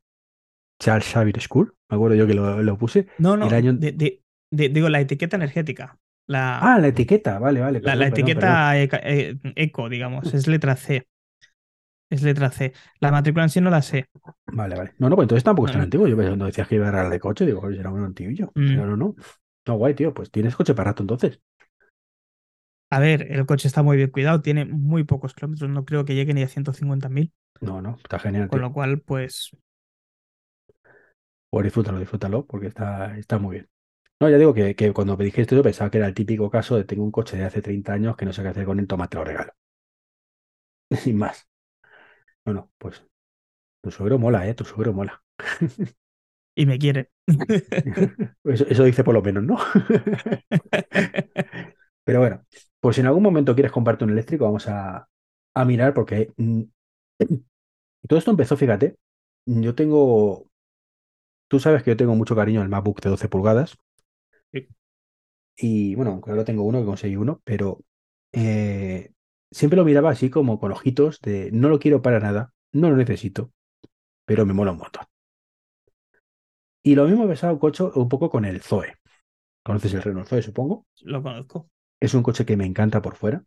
Charles 0.79 1.05
Xavier 1.07 1.39
School, 1.41 1.75
me 1.89 1.95
acuerdo 1.95 2.15
yo 2.15 2.27
que 2.27 2.33
lo, 2.33 2.61
lo 2.61 2.77
puse. 2.77 3.07
No, 3.19 3.37
no, 3.37 3.47
el 3.47 3.53
año- 3.53 3.73
de- 3.73 3.91
de- 3.93 4.21
de- 4.51 4.69
digo, 4.69 4.89
la 4.89 4.99
etiqueta 5.01 5.35
energética. 5.35 5.97
La, 6.27 6.57
Ah, 6.59 6.79
la 6.79 6.87
etiqueta, 6.87 7.37
vale, 7.39 7.59
vale. 7.59 7.79
la, 7.81 7.91
perdón, 7.91 7.99
la 7.99 8.05
perdón, 8.05 8.19
etiqueta 8.19 8.79
eh, 8.81 9.37
eco, 9.55 9.89
digamos, 9.89 10.33
es 10.33 10.47
letra 10.47 10.75
C. 10.75 11.05
Es 12.09 12.21
letra 12.21 12.51
C. 12.51 12.73
La 12.99 13.11
matrícula 13.11 13.43
en 13.43 13.49
sí 13.49 13.59
no 13.59 13.69
la 13.69 13.81
sé. 13.81 14.05
Vale, 14.47 14.75
vale. 14.75 14.93
No, 14.99 15.09
no, 15.09 15.15
pues 15.15 15.25
entonces 15.25 15.43
tampoco 15.43 15.67
es 15.67 15.71
tan 15.71 15.79
Vale. 15.79 15.85
antiguo. 15.85 16.07
Yo 16.07 16.15
cuando 16.15 16.45
decías 16.45 16.67
que 16.67 16.75
iba 16.75 16.87
a 16.87 16.91
regalar 16.91 17.11
de 17.11 17.19
coche, 17.19 17.45
digo, 17.45 17.61
"Joder, 17.61 17.77
será 17.77 17.89
un 17.91 18.03
antiguillo. 18.03 18.51
Mm. 18.55 18.67
Pero 18.67 18.85
no, 18.85 18.95
no. 18.97 19.15
No, 19.65 19.73
guay, 19.75 19.93
tío, 19.95 20.13
pues 20.13 20.29
tienes 20.29 20.55
coche 20.55 20.73
para 20.75 20.91
rato 20.91 21.03
entonces. 21.03 21.39
A 22.91 22.99
ver, 22.99 23.31
el 23.31 23.45
coche 23.47 23.67
está 23.67 23.81
muy 23.81 23.97
bien 23.97 24.11
cuidado, 24.11 24.41
tiene 24.41 24.65
muy 24.65 25.03
pocos 25.03 25.33
kilómetros, 25.33 25.69
no 25.69 25.83
creo 25.83 26.05
que 26.05 26.13
llegue 26.13 26.33
ni 26.35 26.43
a 26.43 26.47
150.000, 26.47 27.33
No, 27.61 27.81
no, 27.81 27.95
está 27.95 28.19
genial, 28.19 28.47
con 28.49 28.59
tío. 28.59 28.67
lo 28.67 28.71
cual, 28.73 29.01
pues, 29.01 29.49
Pues 31.53 31.63
disfrútalo, 31.63 31.99
disfrútalo, 31.99 32.45
porque 32.45 32.67
está, 32.67 33.17
está 33.17 33.37
muy 33.39 33.53
bien. 33.55 33.69
No, 34.21 34.29
ya 34.29 34.37
digo 34.39 34.53
que, 34.55 34.75
que 34.75 34.93
cuando 34.93 35.17
me 35.17 35.25
dijiste 35.25 35.55
yo 35.55 35.63
pensaba 35.63 35.91
que 35.91 35.97
era 35.99 36.07
el 36.07 36.13
típico 36.15 36.49
caso 36.49 36.77
de 36.77 36.85
tengo 36.85 37.03
un 37.03 37.11
coche 37.11 37.37
de 37.37 37.45
hace 37.45 37.61
30 37.61 37.93
años 37.93 38.15
que 38.17 38.25
no 38.25 38.33
sé 38.33 38.41
qué 38.43 38.49
hacer 38.49 38.65
con 38.65 38.79
él, 38.79 38.87
toma, 38.87 39.09
te 39.09 39.17
lo 39.17 39.25
regalo. 39.25 39.53
Sin 41.03 41.17
más. 41.17 41.47
No, 42.45 42.53
no, 42.53 42.71
pues 42.77 43.03
tu 43.81 43.91
suegro 43.91 44.19
mola, 44.19 44.47
¿eh? 44.47 44.55
Tu 44.55 44.65
suegro 44.65 44.93
mola. 44.93 45.23
y 46.55 46.65
me 46.65 46.77
quiere. 46.79 47.09
Eso, 48.45 48.65
eso 48.67 48.83
dice 48.83 49.03
por 49.03 49.13
lo 49.13 49.21
menos, 49.21 49.43
¿no? 49.43 49.57
Pero 52.03 52.19
bueno, 52.19 52.45
pues 52.79 52.95
si 52.95 53.01
en 53.01 53.07
algún 53.07 53.23
momento 53.23 53.53
quieres 53.55 53.71
comprarte 53.71 54.03
un 54.03 54.11
eléctrico, 54.11 54.45
vamos 54.45 54.67
a, 54.67 55.07
a 55.55 55.65
mirar 55.65 55.93
porque 55.93 56.31
mm, 56.37 56.61
todo 58.07 58.19
esto 58.19 58.31
empezó, 58.31 58.57
fíjate, 58.57 58.97
yo 59.45 59.75
tengo, 59.75 60.47
tú 61.53 61.59
sabes 61.59 61.83
que 61.83 61.91
yo 61.91 61.97
tengo 61.97 62.15
mucho 62.15 62.35
cariño 62.35 62.61
al 62.61 62.69
MacBook 62.69 62.99
de 62.99 63.11
12 63.11 63.29
pulgadas. 63.29 63.77
Sí. 64.51 64.67
Y 65.55 65.93
bueno, 65.93 66.13
aunque 66.13 66.31
ahora 66.31 66.43
tengo 66.43 66.63
uno 66.63 66.79
que 66.79 66.85
conseguí 66.87 67.15
uno, 67.15 67.41
pero 67.43 67.79
eh, 68.31 69.11
siempre 69.51 69.77
lo 69.77 69.85
miraba 69.85 70.09
así 70.09 70.31
como 70.31 70.59
con 70.59 70.71
ojitos 70.71 71.21
de 71.21 71.51
no 71.51 71.69
lo 71.69 71.77
quiero 71.77 72.01
para 72.01 72.19
nada, 72.19 72.51
no 72.71 72.89
lo 72.89 72.97
necesito, 72.97 73.51
pero 74.25 74.47
me 74.47 74.53
mola 74.53 74.71
un 74.71 74.79
montón. 74.79 75.05
Y 76.81 76.95
lo 76.95 77.05
mismo 77.05 77.25
he 77.25 77.27
pensado 77.27 77.53
un, 77.53 77.59
coche, 77.59 77.83
un 77.83 78.09
poco 78.09 78.31
con 78.31 78.45
el 78.45 78.59
Zoe. 78.59 78.95
¿Conoces 79.63 79.93
el 79.93 80.01
Renault 80.01 80.27
Zoe, 80.27 80.41
supongo? 80.41 80.87
Lo 81.03 81.21
conozco. 81.21 81.69
Es 81.99 82.15
un 82.15 82.23
coche 82.23 82.47
que 82.47 82.57
me 82.57 82.65
encanta 82.65 82.99
por 82.99 83.15
fuera. 83.15 83.45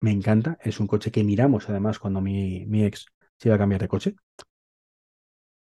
Me 0.00 0.12
encanta. 0.12 0.56
Es 0.62 0.80
un 0.80 0.86
coche 0.86 1.10
que 1.10 1.24
miramos 1.24 1.68
además 1.68 1.98
cuando 1.98 2.22
mi, 2.22 2.64
mi 2.64 2.84
ex 2.84 3.04
se 3.36 3.48
iba 3.48 3.56
a 3.56 3.58
cambiar 3.58 3.82
de 3.82 3.88
coche. 3.88 4.16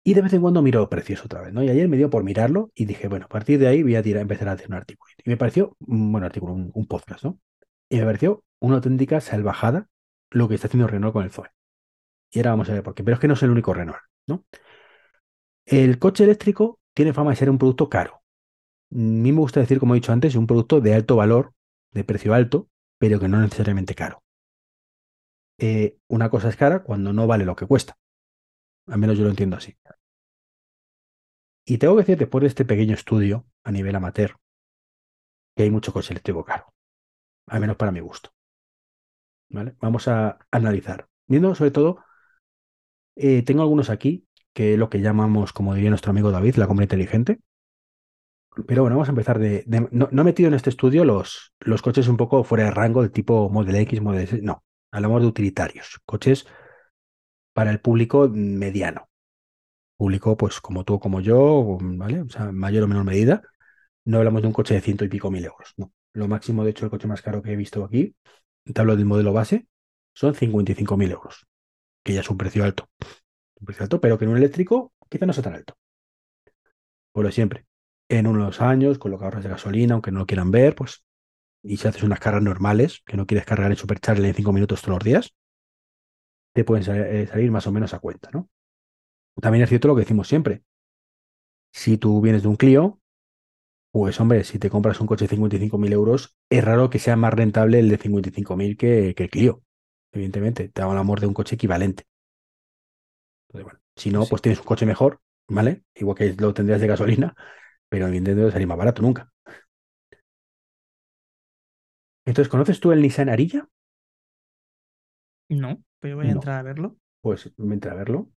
Y 0.06 0.14
de 0.14 0.22
vez 0.22 0.32
en 0.34 0.40
cuando 0.40 0.62
miro 0.62 0.88
precios 0.88 1.24
otra 1.24 1.40
vez, 1.40 1.52
¿no? 1.52 1.64
Y 1.64 1.68
ayer 1.68 1.88
me 1.88 1.96
dio 1.96 2.08
por 2.08 2.22
mirarlo 2.22 2.70
y 2.76 2.84
dije, 2.84 3.08
bueno, 3.08 3.24
a 3.24 3.28
partir 3.28 3.58
de 3.58 3.66
ahí 3.66 3.82
voy 3.82 3.96
a 3.96 4.04
tirar, 4.04 4.22
empezar 4.22 4.48
a 4.48 4.52
hacer 4.52 4.68
un 4.68 4.74
artículo. 4.74 5.10
Y 5.24 5.28
me 5.28 5.36
pareció, 5.36 5.76
un 5.80 6.12
buen 6.12 6.22
artículo, 6.22 6.52
un, 6.52 6.70
un 6.72 6.86
podcast, 6.86 7.24
¿no? 7.24 7.40
Y 7.88 7.96
me 7.96 8.04
pareció 8.04 8.44
una 8.60 8.76
auténtica 8.76 9.20
salvajada 9.20 9.88
lo 10.30 10.46
que 10.46 10.54
está 10.54 10.68
haciendo 10.68 10.86
Renault 10.86 11.12
con 11.12 11.24
el 11.24 11.32
Zoe. 11.32 11.50
Y 12.30 12.38
ahora 12.38 12.52
vamos 12.52 12.70
a 12.70 12.74
ver 12.74 12.84
por 12.84 12.94
qué. 12.94 13.02
Pero 13.02 13.16
es 13.16 13.20
que 13.20 13.26
no 13.26 13.34
es 13.34 13.42
el 13.42 13.50
único 13.50 13.74
Renault, 13.74 13.98
¿no? 14.28 14.44
El 15.64 15.98
coche 15.98 16.22
eléctrico 16.22 16.78
tiene 16.94 17.12
fama 17.12 17.30
de 17.30 17.36
ser 17.38 17.50
un 17.50 17.58
producto 17.58 17.88
caro. 17.88 18.22
A 18.92 18.94
mí 18.94 19.32
me 19.32 19.40
gusta 19.40 19.58
decir, 19.58 19.80
como 19.80 19.94
he 19.94 19.98
dicho 19.98 20.12
antes, 20.12 20.36
un 20.36 20.46
producto 20.46 20.80
de 20.80 20.94
alto 20.94 21.16
valor, 21.16 21.52
de 21.90 22.04
precio 22.04 22.32
alto, 22.32 22.68
pero 22.98 23.18
que 23.18 23.26
no 23.26 23.40
necesariamente 23.40 23.96
caro. 23.96 24.22
Eh, 25.58 25.96
una 26.06 26.30
cosa 26.30 26.48
es 26.48 26.56
cara 26.56 26.84
cuando 26.84 27.12
no 27.12 27.26
vale 27.26 27.44
lo 27.44 27.56
que 27.56 27.66
cuesta. 27.66 27.96
Al 28.86 28.98
menos 28.98 29.18
yo 29.18 29.24
lo 29.24 29.30
entiendo 29.30 29.56
así. 29.56 29.76
Y 31.64 31.78
tengo 31.78 31.96
que 31.96 32.02
decir, 32.02 32.18
después 32.18 32.42
de 32.42 32.48
este 32.48 32.64
pequeño 32.64 32.94
estudio 32.94 33.44
a 33.64 33.72
nivel 33.72 33.96
amateur, 33.96 34.36
que 35.56 35.64
hay 35.64 35.70
mucho 35.70 35.92
coche 35.92 36.12
eléctrico 36.12 36.44
caro. 36.44 36.72
Al 37.48 37.60
menos 37.60 37.76
para 37.76 37.92
mi 37.92 38.00
gusto. 38.00 38.30
¿Vale? 39.48 39.74
Vamos 39.80 40.06
a 40.08 40.38
analizar. 40.50 41.08
Viendo 41.26 41.54
sobre 41.54 41.70
todo, 41.72 42.04
eh, 43.16 43.42
tengo 43.42 43.62
algunos 43.62 43.90
aquí, 43.90 44.26
que 44.52 44.74
es 44.74 44.78
lo 44.78 44.88
que 44.90 45.00
llamamos, 45.00 45.52
como 45.52 45.74
diría 45.74 45.90
nuestro 45.90 46.10
amigo 46.10 46.30
David, 46.30 46.56
la 46.56 46.66
compra 46.68 46.84
inteligente. 46.84 47.40
Pero 48.66 48.82
bueno, 48.82 48.96
vamos 48.96 49.08
a 49.08 49.12
empezar 49.12 49.38
de... 49.38 49.64
no 49.66 50.08
he 50.10 50.24
metido 50.24 50.48
en 50.48 50.54
este 50.54 50.70
estudio 50.70 51.04
los, 51.04 51.52
los 51.60 51.82
coches 51.82 52.08
un 52.08 52.16
poco 52.16 52.42
fuera 52.42 52.64
de 52.64 52.70
rango 52.70 53.02
del 53.02 53.12
tipo 53.12 53.50
Model 53.50 53.76
X, 53.76 54.00
Model 54.00 54.22
S. 54.22 54.40
No, 54.40 54.64
hablamos 54.90 55.20
de 55.20 55.28
utilitarios. 55.28 56.00
Coches 56.06 56.46
para 57.56 57.70
el 57.70 57.80
público 57.80 58.28
mediano. 58.28 59.08
Público, 59.96 60.36
pues 60.36 60.60
como 60.60 60.84
tú, 60.84 61.00
como 61.00 61.22
yo, 61.22 61.78
¿vale? 61.80 62.20
O 62.20 62.28
sea, 62.28 62.50
en 62.50 62.58
mayor 62.58 62.84
o 62.84 62.88
menor 62.88 63.04
medida. 63.04 63.40
No 64.04 64.18
hablamos 64.18 64.42
de 64.42 64.48
un 64.48 64.52
coche 64.52 64.74
de 64.74 64.82
ciento 64.82 65.06
y 65.06 65.08
pico 65.08 65.30
mil 65.30 65.42
euros. 65.42 65.72
No. 65.78 65.90
Lo 66.12 66.28
máximo, 66.28 66.64
de 66.64 66.70
hecho, 66.72 66.84
el 66.84 66.90
coche 66.90 67.08
más 67.08 67.22
caro 67.22 67.40
que 67.40 67.52
he 67.52 67.56
visto 67.56 67.82
aquí, 67.82 68.14
te 68.62 68.78
hablo 68.78 68.94
del 68.94 69.06
modelo 69.06 69.32
base, 69.32 69.66
son 70.14 70.34
55.000 70.34 71.10
euros. 71.10 71.46
Que 72.04 72.12
ya 72.12 72.20
es 72.20 72.28
un 72.28 72.36
precio 72.36 72.62
alto. 72.62 72.90
Un 73.60 73.64
precio 73.64 73.84
alto, 73.84 74.00
pero 74.02 74.18
que 74.18 74.26
en 74.26 74.32
un 74.32 74.36
eléctrico 74.36 74.92
quizá 75.08 75.24
no 75.24 75.32
sea 75.32 75.44
tan 75.44 75.54
alto. 75.54 75.78
Por 77.12 77.24
lo 77.24 77.32
siempre 77.32 77.64
en 78.08 78.26
unos 78.26 78.60
años, 78.60 78.98
con 78.98 79.10
lo 79.10 79.18
que 79.18 79.24
ahorras 79.24 79.44
de 79.44 79.50
gasolina, 79.50 79.94
aunque 79.94 80.12
no 80.12 80.20
lo 80.20 80.26
quieran 80.26 80.50
ver, 80.50 80.74
pues, 80.74 81.04
y 81.62 81.78
si 81.78 81.88
haces 81.88 82.02
unas 82.02 82.20
cargas 82.20 82.42
normales, 82.42 83.02
que 83.04 83.16
no 83.16 83.26
quieres 83.26 83.46
cargar 83.46 83.70
el 83.70 83.76
supercharger 83.76 84.24
en 84.24 84.34
cinco 84.34 84.52
minutos 84.52 84.82
todos 84.82 84.96
los 84.98 85.04
días, 85.04 85.34
te 86.56 86.64
pueden 86.64 86.84
eh, 86.96 87.26
salir 87.26 87.50
más 87.50 87.66
o 87.66 87.72
menos 87.72 87.92
a 87.92 87.98
cuenta, 87.98 88.30
¿no? 88.32 88.48
También 89.40 89.64
es 89.64 89.68
cierto 89.68 89.88
lo 89.88 89.94
que 89.94 90.02
decimos 90.02 90.28
siempre. 90.28 90.62
Si 91.72 91.96
tú 91.98 92.20
vienes 92.20 92.42
de 92.42 92.48
un 92.48 92.56
Clio, 92.56 93.00
pues 93.92 94.20
hombre, 94.20 94.44
si 94.44 94.58
te 94.58 94.70
compras 94.70 95.00
un 95.00 95.06
coche 95.08 95.26
de 95.26 95.30
55.000 95.30 95.92
euros, 95.92 96.36
es 96.50 96.64
raro 96.64 96.90
que 96.90 96.98
sea 97.00 97.16
más 97.16 97.34
rentable 97.34 97.80
el 97.80 97.88
de 97.90 97.98
55.000 97.98 98.76
que, 98.76 99.14
que 99.16 99.24
el 99.24 99.30
Clio. 99.30 99.62
Evidentemente, 100.12 100.68
te 100.68 100.82
da 100.82 100.90
el 100.92 100.98
amor 100.98 101.20
de 101.20 101.26
un 101.28 101.34
coche 101.34 101.56
equivalente. 101.56 102.04
Entonces, 103.48 103.64
bueno, 103.64 103.80
si 103.96 104.10
no, 104.10 104.26
pues 104.26 104.42
tienes 104.42 104.58
un 104.60 104.66
coche 104.66 104.86
mejor, 104.86 105.20
¿vale? 105.48 105.84
Igual 105.94 106.16
que 106.16 106.34
lo 106.38 106.54
tendrías 106.54 106.80
de 106.80 106.86
gasolina, 106.88 107.34
pero 107.88 108.06
evidentemente 108.08 108.52
salir 108.52 108.66
más 108.68 108.78
barato 108.78 109.02
nunca. 109.02 109.30
Entonces, 112.26 112.50
¿conoces 112.50 112.78
tú 112.78 112.92
el 112.92 113.00
Nissan 113.00 113.30
Arilla? 113.30 113.68
No, 115.48 115.82
pero 116.00 116.16
voy 116.16 116.28
a 116.28 116.32
No. 116.32 116.32
entrar 116.32 116.58
a 116.60 116.62
verlo. 116.62 116.96
Pues 117.22 117.52
vente 117.58 117.88
a 117.90 117.94
verlo. 117.94 118.32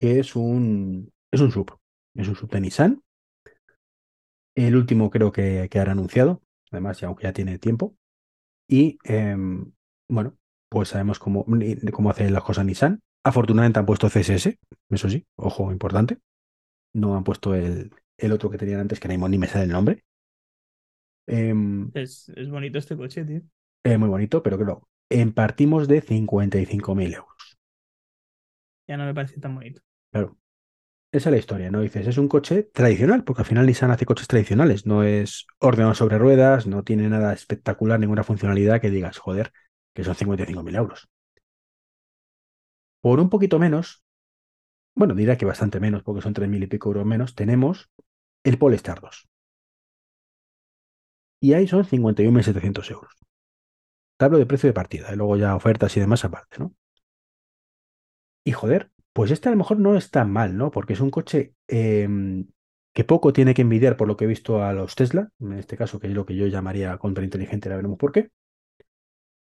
Es 0.00 0.36
un, 0.36 1.10
es 1.32 1.40
un 1.40 1.50
sub. 1.52 1.78
Es 2.14 2.28
un 2.28 2.36
sub 2.36 2.50
de 2.50 2.60
Nissan. 2.60 3.02
El 4.54 4.76
último 4.76 5.10
creo 5.10 5.32
que, 5.32 5.68
que 5.70 5.78
han 5.78 5.88
anunciado. 5.88 6.42
Además, 6.70 7.00
ya, 7.00 7.08
aunque 7.08 7.24
ya 7.24 7.32
tiene 7.32 7.58
tiempo. 7.58 7.96
Y 8.68 8.98
em, 9.04 9.72
bueno, 10.08 10.36
pues 10.70 10.90
sabemos 10.90 11.18
cómo, 11.18 11.46
cómo 11.92 12.10
hace 12.10 12.30
las 12.30 12.44
cosas 12.44 12.66
Nissan. 12.66 13.00
Afortunadamente 13.24 13.78
han 13.80 13.86
puesto 13.86 14.08
CSS. 14.10 14.58
Eso 14.90 15.10
sí, 15.10 15.26
ojo, 15.36 15.72
importante. 15.72 16.18
No 16.94 17.16
han 17.16 17.24
puesto 17.24 17.54
el, 17.54 17.92
el 18.18 18.32
otro 18.32 18.50
que 18.50 18.58
tenían 18.58 18.80
antes, 18.80 19.00
que 19.00 19.08
mismo 19.08 19.28
ni 19.28 19.38
me 19.38 19.48
sale 19.48 19.64
el 19.64 19.72
nombre. 19.72 20.04
Em, 21.26 21.92
Es, 21.92 22.28
es 22.30 22.50
bonito 22.50 22.78
este 22.78 22.96
coche, 22.96 23.24
tío. 23.24 23.42
eh, 23.84 23.98
muy 23.98 24.08
bonito, 24.08 24.42
pero 24.42 24.56
claro, 24.58 24.88
en 25.10 25.32
partimos 25.32 25.88
de 25.88 26.02
55.000 26.02 27.14
euros. 27.14 27.58
Ya 28.88 28.96
no 28.96 29.04
me 29.04 29.14
parece 29.14 29.40
tan 29.40 29.54
bonito. 29.54 29.82
Claro. 30.12 30.36
Esa 31.12 31.28
es 31.28 31.32
la 31.32 31.38
historia, 31.38 31.70
¿no? 31.72 31.80
Dices, 31.80 32.06
es 32.06 32.18
un 32.18 32.28
coche 32.28 32.62
tradicional, 32.62 33.24
porque 33.24 33.42
al 33.42 33.46
final 33.46 33.66
Nissan 33.66 33.90
hace 33.90 34.06
coches 34.06 34.28
tradicionales, 34.28 34.86
no 34.86 35.02
es 35.02 35.46
ordenado 35.58 35.94
sobre 35.94 36.18
ruedas, 36.18 36.68
no 36.68 36.84
tiene 36.84 37.08
nada 37.08 37.32
espectacular, 37.32 37.98
ninguna 37.98 38.22
funcionalidad 38.22 38.80
que 38.80 38.90
digas, 38.90 39.18
joder, 39.18 39.52
que 39.92 40.04
son 40.04 40.14
55.000 40.14 40.76
euros. 40.76 41.08
Por 43.02 43.18
un 43.18 43.28
poquito 43.28 43.58
menos, 43.58 44.04
bueno, 44.94 45.14
dirá 45.14 45.36
que 45.36 45.46
bastante 45.46 45.80
menos, 45.80 46.04
porque 46.04 46.22
son 46.22 46.32
3.000 46.32 46.62
y 46.62 46.66
pico 46.68 46.90
euros 46.90 47.06
menos, 47.06 47.34
tenemos 47.34 47.90
el 48.44 48.58
Polestar 48.58 49.00
2. 49.00 49.28
Y 51.40 51.54
ahí 51.54 51.66
son 51.66 51.84
51.700 51.84 52.90
euros. 52.90 53.16
Te 54.20 54.26
hablo 54.26 54.36
de 54.36 54.44
precio 54.44 54.68
de 54.68 54.74
partida, 54.74 55.10
y 55.14 55.16
luego 55.16 55.38
ya 55.38 55.56
ofertas 55.56 55.96
y 55.96 56.00
demás 56.00 56.26
aparte, 56.26 56.58
¿no? 56.58 56.74
Y 58.44 58.52
joder, 58.52 58.90
pues 59.14 59.30
este 59.30 59.48
a 59.48 59.52
lo 59.52 59.56
mejor 59.56 59.78
no 59.78 59.96
es 59.96 60.10
tan 60.10 60.30
mal, 60.30 60.58
¿no? 60.58 60.70
Porque 60.70 60.92
es 60.92 61.00
un 61.00 61.08
coche 61.08 61.54
em, 61.68 62.46
que 62.92 63.04
poco 63.04 63.32
tiene 63.32 63.54
que 63.54 63.62
envidiar 63.62 63.96
por 63.96 64.08
lo 64.08 64.18
que 64.18 64.26
he 64.26 64.28
visto 64.28 64.62
a 64.62 64.74
los 64.74 64.94
Tesla, 64.94 65.30
en 65.40 65.54
este 65.54 65.78
caso 65.78 65.98
que 66.00 66.08
es 66.08 66.12
lo 66.12 66.26
que 66.26 66.36
yo 66.36 66.46
llamaría 66.48 66.98
contrainteligente, 66.98 67.70
ya 67.70 67.76
veremos 67.76 67.96
por 67.96 68.12
qué. 68.12 68.30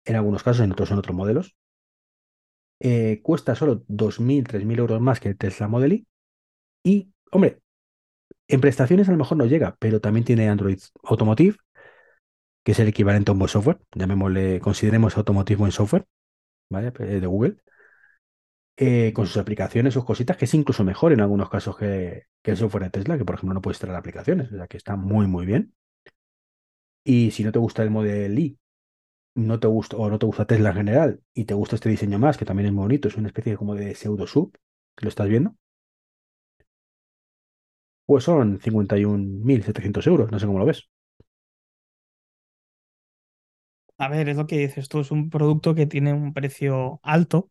En 0.05 0.16
algunos 0.16 0.43
casos, 0.43 0.64
en 0.64 0.74
otros 0.74 0.89
son 0.89 0.99
otros 0.99 1.16
modelos. 1.16 1.55
Eh, 2.80 3.20
cuesta 3.24 3.55
solo 3.55 3.84
2.000, 3.88 4.45
3.000 4.45 4.78
euros 4.78 5.01
más 5.01 5.20
que 5.20 5.30
el 5.30 5.38
Tesla 5.39 5.70
Model 5.70 5.93
Y. 5.93 6.07
Y, 6.84 7.12
hombre, 7.32 7.62
en 8.47 8.62
prestaciones 8.62 9.09
a 9.09 9.12
lo 9.12 9.18
mejor 9.18 9.38
no 9.38 9.47
llega, 9.47 9.76
pero 9.80 10.01
también 10.01 10.24
tiene 10.24 10.49
Android 10.49 10.80
Automotive, 11.03 11.57
que 12.64 12.74
es 12.74 12.80
el 12.80 12.88
equivalente 12.88 13.32
a 13.32 13.34
un 13.34 13.39
buen 13.39 13.49
software. 13.49 13.80
Llamémosle, 13.95 14.59
consideremos 14.59 15.18
Automotive 15.18 15.59
buen 15.59 15.72
software, 15.72 16.05
¿vale? 16.70 16.93
Eh, 16.99 17.20
De 17.20 17.28
Google. 17.28 17.57
Eh, 18.78 19.14
con 19.14 19.28
sus 19.28 19.38
aplicaciones, 19.38 19.93
sus 19.93 20.05
cositas, 20.05 20.38
que 20.38 20.45
es 20.45 20.53
incluso 20.53 20.84
mejor 20.84 21.14
en 21.14 21.22
algunos 21.22 21.49
casos 21.49 21.78
que, 21.78 22.24
el 22.43 22.57
software 22.57 22.86
de 22.86 22.89
Tesla, 22.89 23.18
que 23.18 23.26
por 23.26 23.36
ejemplo 23.36 23.53
no 23.53 23.62
puedes 23.62 23.76
instalar 23.76 23.97
aplicaciones, 23.97 24.51
o 24.51 24.55
sea 24.57 24.68
que 24.68 24.78
está 24.78 24.95
muy, 24.95 25.28
muy 25.28 25.45
bien. 25.45 25.74
Y 27.03 27.32
si 27.32 27.43
no 27.43 27.51
te 27.51 27.59
gusta 27.59 27.84
el 27.84 27.91
Model 27.91 28.38
Y, 28.39 28.57
no 29.36 29.59
te 29.59 29.68
gusta, 29.68 29.97
o 29.97 30.09
no 30.09 30.20
te 30.20 30.26
gusta 30.28 30.45
Tesla 30.45 30.70
en 30.72 30.76
general, 30.76 31.22
y 31.34 31.45
te 31.45 31.53
gusta 31.55 31.76
este 31.76 31.89
diseño 31.89 32.20
más, 32.20 32.38
que 32.38 32.45
también 32.45 32.68
es 32.68 32.74
muy 32.74 32.84
bonito, 32.84 33.07
es 33.07 33.18
una 33.18 33.28
especie 33.30 33.57
como 33.57 33.76
de 33.76 33.95
pseudo 33.95 34.28
sub, 34.28 34.57
lo 35.01 35.09
estás 35.09 35.30
viendo, 35.30 35.55
pues 38.05 38.24
son 38.24 38.59
51.700 38.59 40.05
euros, 40.07 40.32
no 40.32 40.39
sé 40.39 40.45
cómo 40.45 40.59
lo 40.59 40.66
ves. 40.66 40.89
A 44.02 44.08
ver, 44.10 44.28
es 44.30 44.36
lo 44.38 44.47
que 44.47 44.58
dices 44.58 44.89
tú, 44.89 44.99
es 44.99 45.12
un 45.12 45.30
producto 45.30 45.76
que 45.76 45.86
tiene 45.86 46.12
un 46.14 46.34
precio 46.34 46.99
alto, 47.04 47.49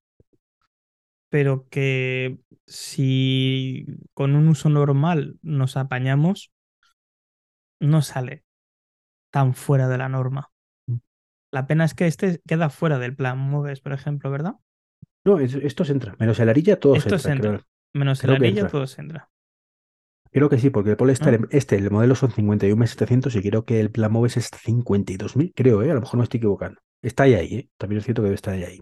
pero 1.29 1.69
que 1.69 2.39
si 2.67 3.87
con 4.15 4.35
un 4.35 4.49
uso 4.49 4.69
normal 4.69 5.39
nos 5.43 5.77
apañamos, 5.77 6.53
no 7.81 8.03
sale 8.03 8.45
tan 9.31 9.55
fuera 9.55 9.89
de 9.89 9.99
la 9.99 10.09
norma. 10.09 10.53
Mm. 10.87 10.97
La 11.53 11.67
pena 11.67 11.85
es 11.85 11.95
que 11.95 12.07
este 12.07 12.41
queda 12.47 12.71
fuera 12.71 12.99
del 12.99 13.17
plan 13.17 13.39
Moves, 13.39 13.81
por 13.81 13.93
ejemplo, 13.93 14.31
¿verdad? 14.31 14.55
No, 15.25 15.39
es- 15.39 15.55
estos 15.55 15.91
entran, 15.91 16.17
menos 16.19 16.39
el 16.41 16.49
Arilla, 16.49 16.79
todos 16.81 16.99
Estos 16.99 17.27
entran, 17.27 17.55
entran. 17.55 17.67
Menos 17.93 18.21
Creo 18.21 18.35
el 18.37 18.43
que 18.43 18.47
anillo, 18.49 18.63
entra. 18.99 19.31
Creo 20.33 20.49
que 20.49 20.59
sí, 20.59 20.71
porque 20.71 20.91
el 20.91 20.97
Polestar, 20.97 21.39
¿No? 21.39 21.49
este, 21.51 21.77
el 21.77 21.91
modelo 21.91 22.15
son 22.15 22.31
51.700 22.33 23.35
y 23.37 23.43
creo 23.43 23.65
que 23.65 23.81
el 23.81 23.91
Plan 23.91 24.13
Moves 24.13 24.37
es 24.37 24.51
52.000, 24.65 25.53
creo, 25.57 25.83
¿eh? 25.83 25.91
A 25.91 25.95
lo 25.95 26.01
mejor 26.01 26.19
me 26.19 26.25
estoy 26.25 26.39
equivocando. 26.39 26.81
Está 27.03 27.25
ahí, 27.25 27.35
ahí, 27.35 27.55
¿eh? 27.57 27.71
También 27.79 27.99
es 27.99 28.05
cierto 28.05 28.23
que 28.23 28.27
debe 28.27 28.35
estar 28.37 28.55
ahí, 28.55 28.65
ahí. 28.65 28.81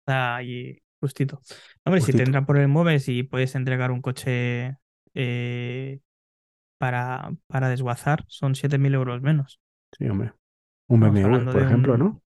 Está 0.00 0.36
ahí 0.36 0.78
justito. 1.00 1.40
Hombre, 1.84 2.00
si 2.00 2.14
te 2.14 2.22
Justito. 2.22 2.22
entra 2.22 2.46
por 2.46 2.58
el 2.58 2.68
Moves 2.68 3.08
y 3.08 3.22
puedes 3.24 3.54
entregar 3.54 3.90
un 3.90 4.02
coche 4.02 4.76
eh, 5.14 6.00
para, 6.78 7.32
para 7.48 7.68
desguazar, 7.70 8.24
son 8.28 8.54
7.000 8.56 8.94
euros 8.94 9.22
menos. 9.22 9.60
Sí, 9.98 10.08
hombre. 10.08 10.32
Un 10.88 11.00
BMW, 11.00 11.48
por 11.50 11.62
ejemplo, 11.62 11.96
un- 11.96 11.98
¿no? 11.98 12.22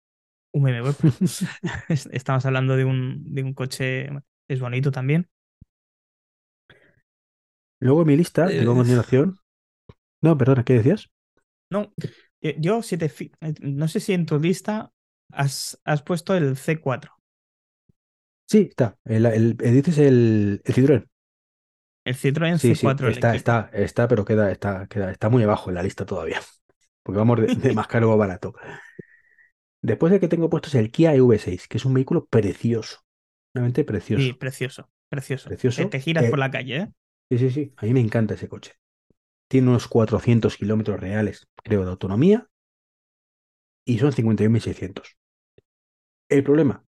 Un 0.54 0.64
BMW. 0.64 0.94
pues. 0.94 1.16
Es- 1.22 1.46
Estamos 2.12 2.46
hablando 2.46 2.76
de 2.78 2.86
un, 2.86 3.24
de 3.34 3.44
un 3.44 3.54
coche, 3.54 4.10
es 4.48 4.60
bonito 4.60 4.92
también. 4.92 5.30
Luego 7.80 8.02
en 8.02 8.08
mi 8.08 8.16
lista, 8.18 8.46
Eh, 8.46 8.62
a 8.62 8.66
continuación. 8.66 9.40
No, 10.22 10.38
perdona, 10.38 10.64
¿qué 10.66 10.74
decías? 10.76 11.10
No, 11.70 11.94
yo, 12.42 12.52
yo 12.58 12.82
si 12.84 12.98
te 12.98 13.10
fi- 13.10 13.32
no 13.62 13.88
sé 13.88 14.00
si 14.00 14.14
en 14.14 14.26
tu 14.26 14.40
lista 14.40 14.92
has, 15.32 15.80
has 15.84 16.02
puesto 16.04 16.36
el 16.36 16.56
C4, 16.58 17.14
Sí, 18.46 18.68
está. 18.70 18.98
El, 19.06 19.26
el- 19.26 19.58
el- 19.62 19.74
dices 19.74 19.98
el, 20.00 20.62
el 20.64 20.74
Citroën. 20.76 21.08
el 22.06 22.16
Citroën 22.16 22.58
Sí, 22.60 22.74
sí, 22.76 22.98
C4 22.98 23.08
está, 23.08 23.36
está, 23.36 23.70
está, 23.74 24.08
pero 24.08 24.26
queda, 24.26 24.52
está, 24.52 24.88
queda, 24.88 25.12
está 25.12 25.30
muy 25.30 25.44
abajo 25.44 25.70
en 25.70 25.76
la 25.76 25.84
lista 25.84 26.06
todavía. 26.06 26.42
Porque 27.04 27.18
vamos 27.20 27.40
de, 27.40 27.50
de 27.54 27.74
más 27.74 27.88
caro 27.88 28.12
a 28.12 28.16
barato. 28.16 28.54
Después 29.82 30.14
el 30.14 30.20
que 30.20 30.28
tengo 30.28 30.50
puesto 30.52 30.68
es 30.70 30.76
el 30.76 30.92
Kia 30.92 31.16
EV6, 31.16 31.68
que 31.68 31.78
es 31.78 31.86
un 31.86 31.94
vehículo 31.96 32.26
precioso. 32.28 33.00
Realmente 33.54 33.84
precioso. 33.86 34.30
Sí, 34.30 34.34
precioso, 34.34 34.90
precioso. 35.10 35.56
Precioso. 35.56 35.74
Te, 35.74 35.86
te 35.86 36.00
giras 36.02 36.26
Eh, 36.26 36.28
por 36.28 36.40
la 36.40 36.52
calle, 36.52 36.78
¿eh? 36.78 36.92
Sí, 37.30 37.38
sí, 37.38 37.50
sí. 37.52 37.74
A 37.78 37.86
mí 37.86 37.94
me 37.94 38.00
encanta 38.02 38.34
ese 38.34 38.50
coche. 38.50 38.74
Tiene 39.50 39.70
unos 39.70 39.88
400 39.90 40.58
kilómetros 40.58 41.00
reales, 41.02 41.48
creo, 41.64 41.84
de 41.86 41.92
autonomía. 41.92 42.50
Y 43.86 43.98
son 43.98 44.12
51.600. 44.14 45.18
El 46.30 46.44
problema, 46.44 46.86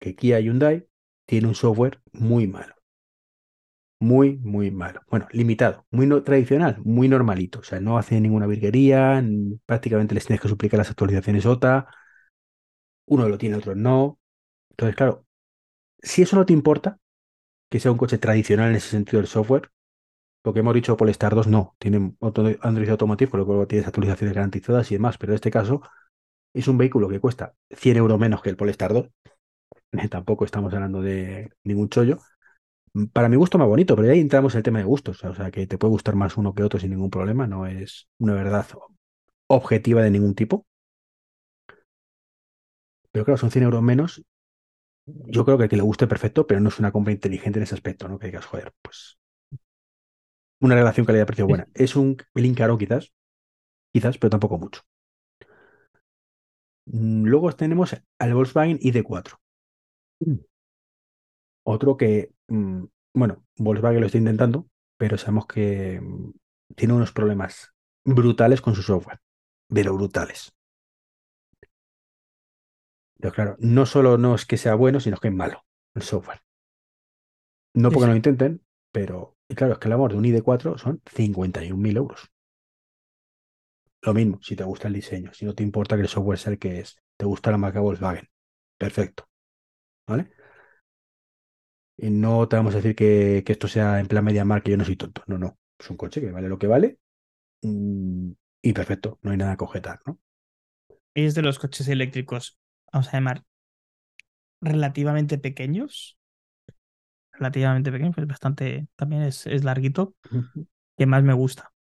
que 0.00 0.16
Kia 0.16 0.40
Hyundai 0.40 0.88
tiene 1.26 1.48
un 1.48 1.54
software 1.56 2.02
muy 2.12 2.46
malo. 2.46 2.74
Muy, 4.02 4.38
muy 4.38 4.70
malo. 4.70 5.00
Bueno, 5.10 5.28
limitado. 5.32 5.86
Muy 5.90 6.06
no- 6.06 6.22
tradicional, 6.22 6.78
muy 6.84 7.06
normalito. 7.08 7.58
O 7.60 7.62
sea, 7.62 7.80
no 7.80 7.98
hace 7.98 8.18
ninguna 8.20 8.46
virguería. 8.46 9.22
Prácticamente 9.66 10.14
les 10.14 10.24
tienes 10.26 10.40
que 10.40 10.48
suplicar 10.48 10.78
las 10.78 10.90
actualizaciones 10.90 11.44
OTA. 11.46 11.86
Uno 13.06 13.28
lo 13.28 13.38
tiene, 13.38 13.56
otro 13.56 13.74
no. 13.74 14.18
Entonces, 14.70 14.96
claro, 14.96 15.26
si 16.02 16.22
eso 16.22 16.36
no 16.36 16.46
te 16.46 16.52
importa, 16.54 16.98
que 17.70 17.80
sea 17.80 17.92
un 17.92 17.98
coche 17.98 18.18
tradicional 18.18 18.70
en 18.70 18.76
ese 18.76 18.90
sentido 18.90 19.20
del 19.20 19.28
software, 19.28 19.70
lo 20.44 20.52
que 20.52 20.60
hemos 20.60 20.74
dicho 20.74 20.96
Polestar 20.96 21.34
2 21.34 21.46
no, 21.46 21.76
tiene 21.78 22.14
Android 22.62 22.88
Automotive, 22.88 23.30
con 23.30 23.40
lo 23.40 23.46
cual 23.46 23.66
tienes 23.66 23.86
actualizaciones 23.86 24.34
garantizadas 24.34 24.90
y 24.90 24.94
demás, 24.94 25.18
pero 25.18 25.32
en 25.32 25.36
este 25.36 25.50
caso 25.50 25.82
es 26.54 26.66
un 26.68 26.78
vehículo 26.78 27.08
que 27.08 27.20
cuesta 27.20 27.54
100 27.70 27.96
euros 27.98 28.18
menos 28.18 28.42
que 28.42 28.50
el 28.50 28.56
Polestar 28.56 28.92
2, 28.92 29.06
eh, 29.92 30.08
tampoco 30.10 30.44
estamos 30.44 30.72
hablando 30.74 31.02
de 31.02 31.52
ningún 31.64 31.88
chollo. 31.88 32.18
Para 33.12 33.28
mi 33.28 33.36
gusto 33.36 33.56
más 33.56 33.68
bonito, 33.68 33.94
pero 33.94 34.10
ahí 34.10 34.18
entramos 34.18 34.54
en 34.54 34.58
el 34.58 34.62
tema 34.64 34.80
de 34.80 34.84
gustos, 34.84 35.22
o 35.22 35.34
sea 35.34 35.50
que 35.52 35.66
te 35.66 35.78
puede 35.78 35.92
gustar 35.92 36.16
más 36.16 36.36
uno 36.36 36.54
que 36.54 36.64
otro 36.64 36.80
sin 36.80 36.90
ningún 36.90 37.10
problema, 37.10 37.46
no 37.46 37.66
es 37.66 38.08
una 38.18 38.34
verdad 38.34 38.66
objetiva 39.46 40.02
de 40.02 40.10
ningún 40.10 40.34
tipo. 40.34 40.66
Pero 43.12 43.24
claro, 43.24 43.38
son 43.38 43.50
100 43.50 43.64
euros 43.64 43.82
menos. 43.82 44.22
Yo 45.26 45.44
creo 45.44 45.58
que 45.58 45.64
a 45.64 45.68
que 45.68 45.76
le 45.76 45.82
guste 45.82 46.06
perfecto, 46.06 46.46
pero 46.46 46.60
no 46.60 46.68
es 46.68 46.78
una 46.78 46.92
compra 46.92 47.12
inteligente 47.12 47.58
en 47.58 47.64
ese 47.64 47.74
aspecto, 47.74 48.08
¿no? 48.08 48.18
Que 48.18 48.26
digas, 48.28 48.46
joder, 48.46 48.72
pues 48.82 49.18
una 50.60 50.74
relación 50.74 51.06
calidad-precio 51.06 51.46
buena. 51.46 51.68
Es 51.74 51.96
un 51.96 52.16
pelín 52.32 52.54
caro 52.54 52.78
quizás, 52.78 53.12
quizás, 53.92 54.18
pero 54.18 54.30
tampoco 54.30 54.58
mucho. 54.58 54.82
Mm, 56.86 57.24
Luego 57.26 57.52
tenemos 57.52 57.96
al 58.18 58.34
Volkswagen 58.34 58.78
ID4. 58.82 59.40
Otro 61.64 61.96
que, 61.96 62.32
mm, 62.48 62.84
bueno, 63.14 63.44
Volkswagen 63.56 64.00
lo 64.00 64.06
está 64.06 64.18
intentando, 64.18 64.68
pero 64.96 65.18
sabemos 65.18 65.46
que 65.46 66.00
mm, 66.00 66.30
tiene 66.76 66.94
unos 66.94 67.12
problemas 67.12 67.72
brutales 68.04 68.60
con 68.60 68.74
su 68.74 68.82
software, 68.82 69.20
pero 69.68 69.94
brutales. 69.94 70.52
Pero 73.20 73.34
claro, 73.34 73.56
no 73.58 73.86
solo 73.86 74.18
no 74.18 74.34
es 74.34 74.46
que 74.46 74.56
sea 74.56 74.74
bueno, 74.74 75.00
sino 75.00 75.18
que 75.18 75.28
es 75.28 75.34
malo 75.34 75.64
el 75.94 76.02
software. 76.02 76.40
No 77.74 77.88
Sí, 77.88 77.94
porque 77.94 78.06
no 78.06 78.12
lo 78.12 78.16
intenten, 78.16 78.62
pero 78.92 79.36
y 79.48 79.54
claro, 79.54 79.74
es 79.74 79.78
que 79.78 79.88
el 79.88 79.92
amor 79.92 80.12
de 80.12 80.18
un 80.18 80.24
ID4 80.24 80.78
son 80.78 81.02
51.000 81.06 81.96
euros. 81.96 82.30
Lo 84.02 84.14
mismo, 84.14 84.38
si 84.42 84.56
te 84.56 84.64
gusta 84.64 84.88
el 84.88 84.94
diseño, 84.94 85.32
si 85.34 85.44
no 85.44 85.54
te 85.54 85.62
importa 85.62 85.96
que 85.96 86.02
el 86.02 86.08
software 86.08 86.38
sea 86.38 86.52
el 86.52 86.58
que 86.58 86.80
es, 86.80 86.96
te 87.16 87.26
gusta 87.26 87.50
la 87.50 87.58
marca 87.58 87.80
Volkswagen, 87.80 88.28
perfecto. 88.78 89.28
¿Vale? 90.06 90.30
Y 91.96 92.10
no 92.10 92.48
te 92.48 92.56
vamos 92.56 92.74
a 92.74 92.78
decir 92.78 92.94
que, 92.96 93.42
que 93.44 93.52
esto 93.52 93.68
sea 93.68 94.00
en 94.00 94.06
plan 94.06 94.24
media 94.24 94.44
marca, 94.44 94.64
que 94.64 94.70
yo 94.70 94.76
no 94.76 94.84
soy 94.84 94.96
tonto. 94.96 95.22
No, 95.26 95.36
no. 95.36 95.58
Es 95.78 95.90
un 95.90 95.96
coche 95.96 96.20
que 96.20 96.30
vale 96.30 96.48
lo 96.48 96.58
que 96.58 96.66
vale 96.66 96.98
mm, 97.62 98.32
y 98.62 98.72
perfecto, 98.72 99.18
no 99.22 99.32
hay 99.32 99.38
nada 99.38 99.56
que 99.56 99.64
objetar, 99.64 100.00
¿no? 100.06 100.20
Y 101.14 101.24
es 101.24 101.34
de 101.34 101.42
los 101.42 101.58
coches 101.58 101.88
eléctricos, 101.88 102.59
vamos 102.92 103.08
a 103.08 103.12
llamar, 103.12 103.44
relativamente 104.62 105.36
pequeños. 105.38 106.18
Relativamente 107.32 107.90
pequeños, 107.92 108.14
pues 108.14 108.26
bastante, 108.26 108.88
también 108.96 109.22
es, 109.22 109.46
es 109.46 109.64
larguito, 109.64 110.14
que 110.98 111.06
más 111.06 111.22
me 111.24 111.34
gusta. 111.34 111.72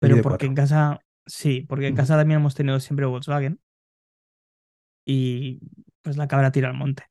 Pero 0.00 0.20
ID4. 0.20 0.22
porque 0.22 0.46
en 0.46 0.54
casa, 0.56 1.00
sí, 1.26 1.62
porque 1.68 1.88
en 1.88 1.96
casa 1.96 2.16
también 2.18 2.40
hemos 2.40 2.54
tenido 2.56 2.80
siempre 2.80 3.06
Volkswagen. 3.06 3.60
Y 5.06 5.60
pues 6.02 6.16
la 6.18 6.28
cabra 6.28 6.52
tira 6.52 6.68
al 6.68 6.74
monte. 6.74 7.04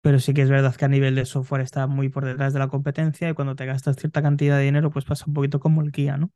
Pero 0.00 0.20
sí 0.20 0.32
que 0.34 0.42
es 0.42 0.50
verdad 0.50 0.74
que 0.76 0.84
a 0.84 0.88
nivel 0.88 1.14
de 1.14 1.26
software 1.26 1.60
está 1.62 1.86
muy 1.86 2.08
por 2.08 2.24
detrás 2.24 2.52
de 2.52 2.58
la 2.60 2.68
competencia 2.68 3.28
y 3.28 3.34
cuando 3.34 3.56
te 3.56 3.66
gastas 3.66 3.96
cierta 3.96 4.22
cantidad 4.22 4.56
de 4.56 4.64
dinero, 4.64 4.90
pues 4.90 5.04
pasa 5.04 5.24
un 5.26 5.34
poquito 5.34 5.60
como 5.60 5.82
el 5.82 5.92
Kia, 5.92 6.16
¿no? 6.16 6.30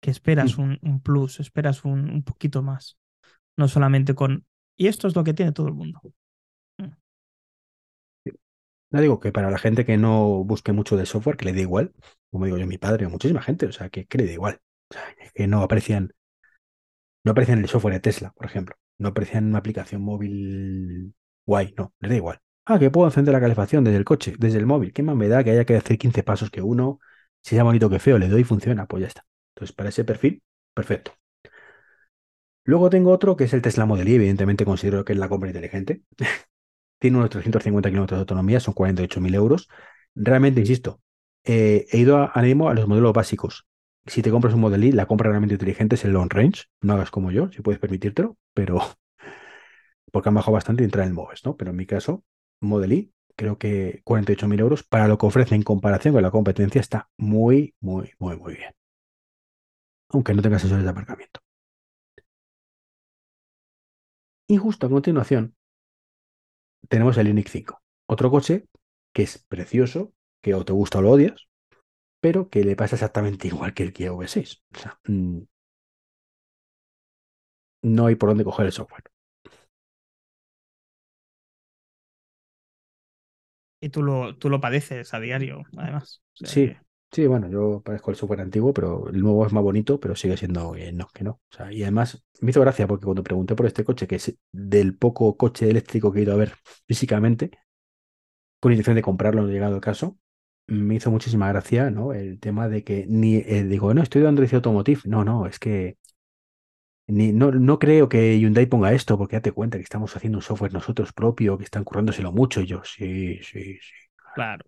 Que 0.00 0.10
esperas 0.12 0.58
Mm. 0.58 0.58
un, 0.58 0.78
un 0.82 1.02
plus, 1.02 1.40
esperas 1.40 1.84
un, 1.84 2.10
un 2.10 2.24
poquito 2.24 2.62
más. 2.62 2.98
No 3.56 3.68
solamente 3.68 4.14
con... 4.14 4.46
Y 4.76 4.86
esto 4.88 5.08
es 5.08 5.16
lo 5.16 5.24
que 5.24 5.34
tiene 5.34 5.52
todo 5.52 5.66
el 5.68 5.74
mundo. 5.74 6.00
No 8.90 9.00
digo 9.00 9.20
que 9.20 9.32
para 9.32 9.50
la 9.50 9.58
gente 9.58 9.84
que 9.84 9.96
no 9.96 10.44
busque 10.44 10.72
mucho 10.72 10.96
de 10.96 11.06
software, 11.06 11.36
que 11.36 11.46
le 11.46 11.52
dé 11.52 11.62
igual, 11.62 11.92
como 12.30 12.44
digo 12.46 12.58
yo, 12.58 12.66
mi 12.66 12.78
padre 12.78 13.06
o 13.06 13.10
muchísima 13.10 13.42
gente, 13.42 13.66
o 13.66 13.72
sea, 13.72 13.88
que, 13.90 14.06
que 14.06 14.18
le 14.18 14.26
da 14.26 14.32
igual. 14.32 14.60
O 14.90 14.94
sea, 14.94 15.02
que 15.34 15.46
no 15.48 15.62
aprecian, 15.62 16.12
no 17.24 17.32
aprecian 17.32 17.58
el 17.60 17.68
software 17.68 17.94
de 17.94 18.00
Tesla, 18.00 18.32
por 18.36 18.46
ejemplo. 18.46 18.76
No 18.98 19.08
aprecian 19.08 19.46
una 19.46 19.58
aplicación 19.58 20.02
móvil 20.02 21.14
guay, 21.46 21.74
no, 21.76 21.92
les 22.00 22.10
da 22.10 22.16
igual. 22.16 22.40
Ah, 22.66 22.78
que 22.78 22.90
puedo 22.90 23.06
encender 23.08 23.32
la 23.34 23.40
calefacción 23.40 23.84
desde 23.84 23.98
el 23.98 24.04
coche, 24.04 24.34
desde 24.38 24.58
el 24.58 24.66
móvil. 24.66 24.92
¿Qué 24.92 25.02
más 25.02 25.16
me 25.16 25.28
da 25.28 25.44
que 25.44 25.50
haya 25.50 25.64
que 25.64 25.76
hacer 25.76 25.98
15 25.98 26.22
pasos 26.22 26.50
que 26.50 26.62
uno? 26.62 27.00
Si 27.42 27.54
sea 27.56 27.64
bonito 27.64 27.90
que 27.90 27.98
feo, 27.98 28.18
le 28.18 28.28
doy 28.28 28.40
y 28.42 28.44
funciona, 28.44 28.86
pues 28.86 29.02
ya 29.02 29.08
está. 29.08 29.26
Entonces, 29.54 29.74
para 29.76 29.90
ese 29.90 30.04
perfil, 30.04 30.42
perfecto. 30.74 31.12
Luego 32.64 32.90
tengo 32.90 33.10
otro 33.12 33.36
que 33.36 33.44
es 33.44 33.52
el 33.52 33.62
Tesla 33.62 33.86
Model 33.86 34.08
Y, 34.08 34.14
evidentemente 34.14 34.64
considero 34.64 35.04
que 35.04 35.12
es 35.12 35.18
la 35.18 35.28
compra 35.28 35.50
inteligente. 35.50 36.02
Tiene 36.98 37.18
unos 37.18 37.30
350 37.30 37.90
kilómetros 37.90 38.18
de 38.18 38.20
autonomía, 38.20 38.60
son 38.60 38.74
48.000 38.74 39.34
euros. 39.34 39.68
Realmente, 40.14 40.60
insisto, 40.60 41.00
eh, 41.44 41.86
he 41.90 41.98
ido 41.98 42.18
a, 42.18 42.32
animo 42.34 42.68
a 42.70 42.74
los 42.74 42.88
modelos 42.88 43.12
básicos. 43.12 43.66
Si 44.06 44.22
te 44.22 44.30
compras 44.30 44.54
un 44.54 44.60
Model 44.60 44.84
Y, 44.84 44.92
la 44.92 45.06
compra 45.06 45.28
realmente 45.30 45.54
inteligente 45.54 45.96
es 45.96 46.04
el 46.04 46.12
Long 46.12 46.32
Range. 46.32 46.64
No 46.80 46.94
hagas 46.94 47.10
como 47.10 47.30
yo, 47.30 47.50
si 47.52 47.62
puedes 47.62 47.80
permitírtelo, 47.80 48.38
pero 48.54 48.80
porque 50.12 50.28
han 50.30 50.34
bajado 50.34 50.52
bastante 50.52 50.82
y 50.82 50.86
entra 50.86 51.02
en 51.02 51.08
el 51.08 51.14
MOVES, 51.14 51.44
¿no? 51.44 51.56
Pero 51.56 51.70
en 51.72 51.76
mi 51.76 51.86
caso, 51.86 52.24
Model 52.60 52.92
Y, 52.92 53.12
creo 53.36 53.58
que 53.58 54.02
48.000 54.04 54.60
euros 54.60 54.82
para 54.84 55.08
lo 55.08 55.18
que 55.18 55.26
ofrece 55.26 55.54
en 55.54 55.62
comparación 55.62 56.14
con 56.14 56.22
la 56.22 56.30
competencia 56.30 56.80
está 56.80 57.10
muy, 57.18 57.74
muy, 57.80 58.12
muy, 58.18 58.36
muy 58.36 58.54
bien. 58.54 58.72
Aunque 60.10 60.32
no 60.32 60.42
tenga 60.42 60.58
sensores 60.58 60.84
de 60.84 60.90
aparcamiento. 60.90 61.43
Y 64.48 64.56
justo 64.56 64.86
a 64.86 64.90
continuación 64.90 65.54
tenemos 66.88 67.16
el 67.18 67.28
Ioniq 67.28 67.48
5, 67.48 67.82
otro 68.06 68.30
coche 68.30 68.66
que 69.12 69.22
es 69.22 69.38
precioso, 69.48 70.12
que 70.42 70.54
o 70.54 70.64
te 70.64 70.72
gusta 70.72 70.98
o 70.98 71.02
lo 71.02 71.10
odias, 71.12 71.48
pero 72.20 72.50
que 72.50 72.64
le 72.64 72.76
pasa 72.76 72.96
exactamente 72.96 73.48
igual 73.48 73.74
que 73.74 73.84
el 73.84 73.94
Kia 73.94 74.12
V6. 74.12 74.62
O 74.74 74.78
sea, 74.78 75.00
mm, 75.06 75.40
no 77.82 78.06
hay 78.06 78.16
por 78.16 78.30
dónde 78.30 78.42
coger 78.44 78.66
el 78.66 78.72
software. 78.72 79.04
Y 83.80 83.90
tú 83.90 84.02
lo, 84.02 84.36
tú 84.36 84.48
lo 84.50 84.60
padeces 84.60 85.12
a 85.14 85.20
diario, 85.20 85.62
además. 85.76 86.22
O 86.34 86.36
sea 86.36 86.48
Sí, 86.48 86.66
que- 86.68 86.80
sí, 87.14 87.26
bueno, 87.26 87.48
yo 87.48 87.82
parezco 87.82 88.10
el 88.10 88.16
software 88.16 88.40
antiguo, 88.42 88.74
pero 88.74 89.08
el 89.08 89.20
nuevo 89.20 89.46
es 89.46 89.52
más 89.52 89.62
bonito, 89.62 90.00
pero 90.00 90.16
sigue 90.16 90.36
siendo 90.36 90.72
que 90.72 90.92
no, 90.92 91.08
que 91.14 91.24
no. 91.24 91.40
O 91.50 91.56
sea, 91.56 91.72
y 91.72 91.82
además 91.82 92.24
me 92.40 92.50
hizo 92.50 92.60
gracia 92.60 92.86
porque 92.86 93.04
cuando 93.04 93.22
pregunté 93.22 93.54
por 93.54 93.66
este 93.66 93.84
coche, 93.84 94.06
que 94.06 94.16
es 94.16 94.36
del 94.52 94.96
poco 94.96 95.36
coche 95.36 95.70
eléctrico 95.70 96.12
que 96.12 96.20
he 96.20 96.22
ido 96.22 96.34
a 96.34 96.36
ver 96.36 96.54
físicamente, 96.86 97.50
con 98.60 98.72
intención 98.72 98.96
de 98.96 99.02
comprarlo, 99.02 99.42
no 99.42 99.48
ha 99.48 99.52
llegado 99.52 99.74
el 99.76 99.80
caso, 99.80 100.18
me 100.66 100.94
hizo 100.96 101.10
muchísima 101.10 101.48
gracia, 101.48 101.90
¿no? 101.90 102.12
El 102.14 102.40
tema 102.40 102.68
de 102.68 102.84
que 102.84 103.06
ni 103.08 103.36
eh, 103.36 103.64
digo, 103.64 103.92
no, 103.94 104.02
estoy 104.02 104.22
de 104.22 104.28
Android 104.28 104.54
Automotive. 104.54 105.02
No, 105.04 105.24
no, 105.24 105.46
es 105.46 105.58
que 105.58 105.98
ni, 107.06 107.32
no, 107.32 107.50
no 107.52 107.78
creo 107.78 108.08
que 108.08 108.38
Hyundai 108.38 108.66
ponga 108.66 108.92
esto, 108.92 109.18
porque 109.18 109.36
date 109.36 109.52
cuenta 109.52 109.76
que 109.78 109.84
estamos 109.84 110.14
haciendo 110.16 110.38
un 110.38 110.42
software 110.42 110.72
nosotros 110.72 111.12
propio, 111.12 111.58
que 111.58 111.64
están 111.64 111.84
currándoselo 111.84 112.32
mucho. 112.32 112.60
Y 112.60 112.66
yo, 112.66 112.82
sí, 112.84 113.38
sí, 113.42 113.74
sí. 113.74 113.92
claro. 114.34 114.64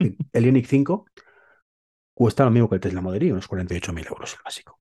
El 0.32 0.46
Ioniq 0.46 0.66
5 0.66 1.06
cuesta 2.14 2.44
lo 2.44 2.50
mismo 2.50 2.68
que 2.68 2.76
el 2.76 2.80
Tesla 2.80 3.00
Model 3.00 3.22
Y, 3.22 3.32
unos 3.32 3.48
48.000 3.48 4.06
euros 4.08 4.34
el 4.34 4.40
básico. 4.44 4.80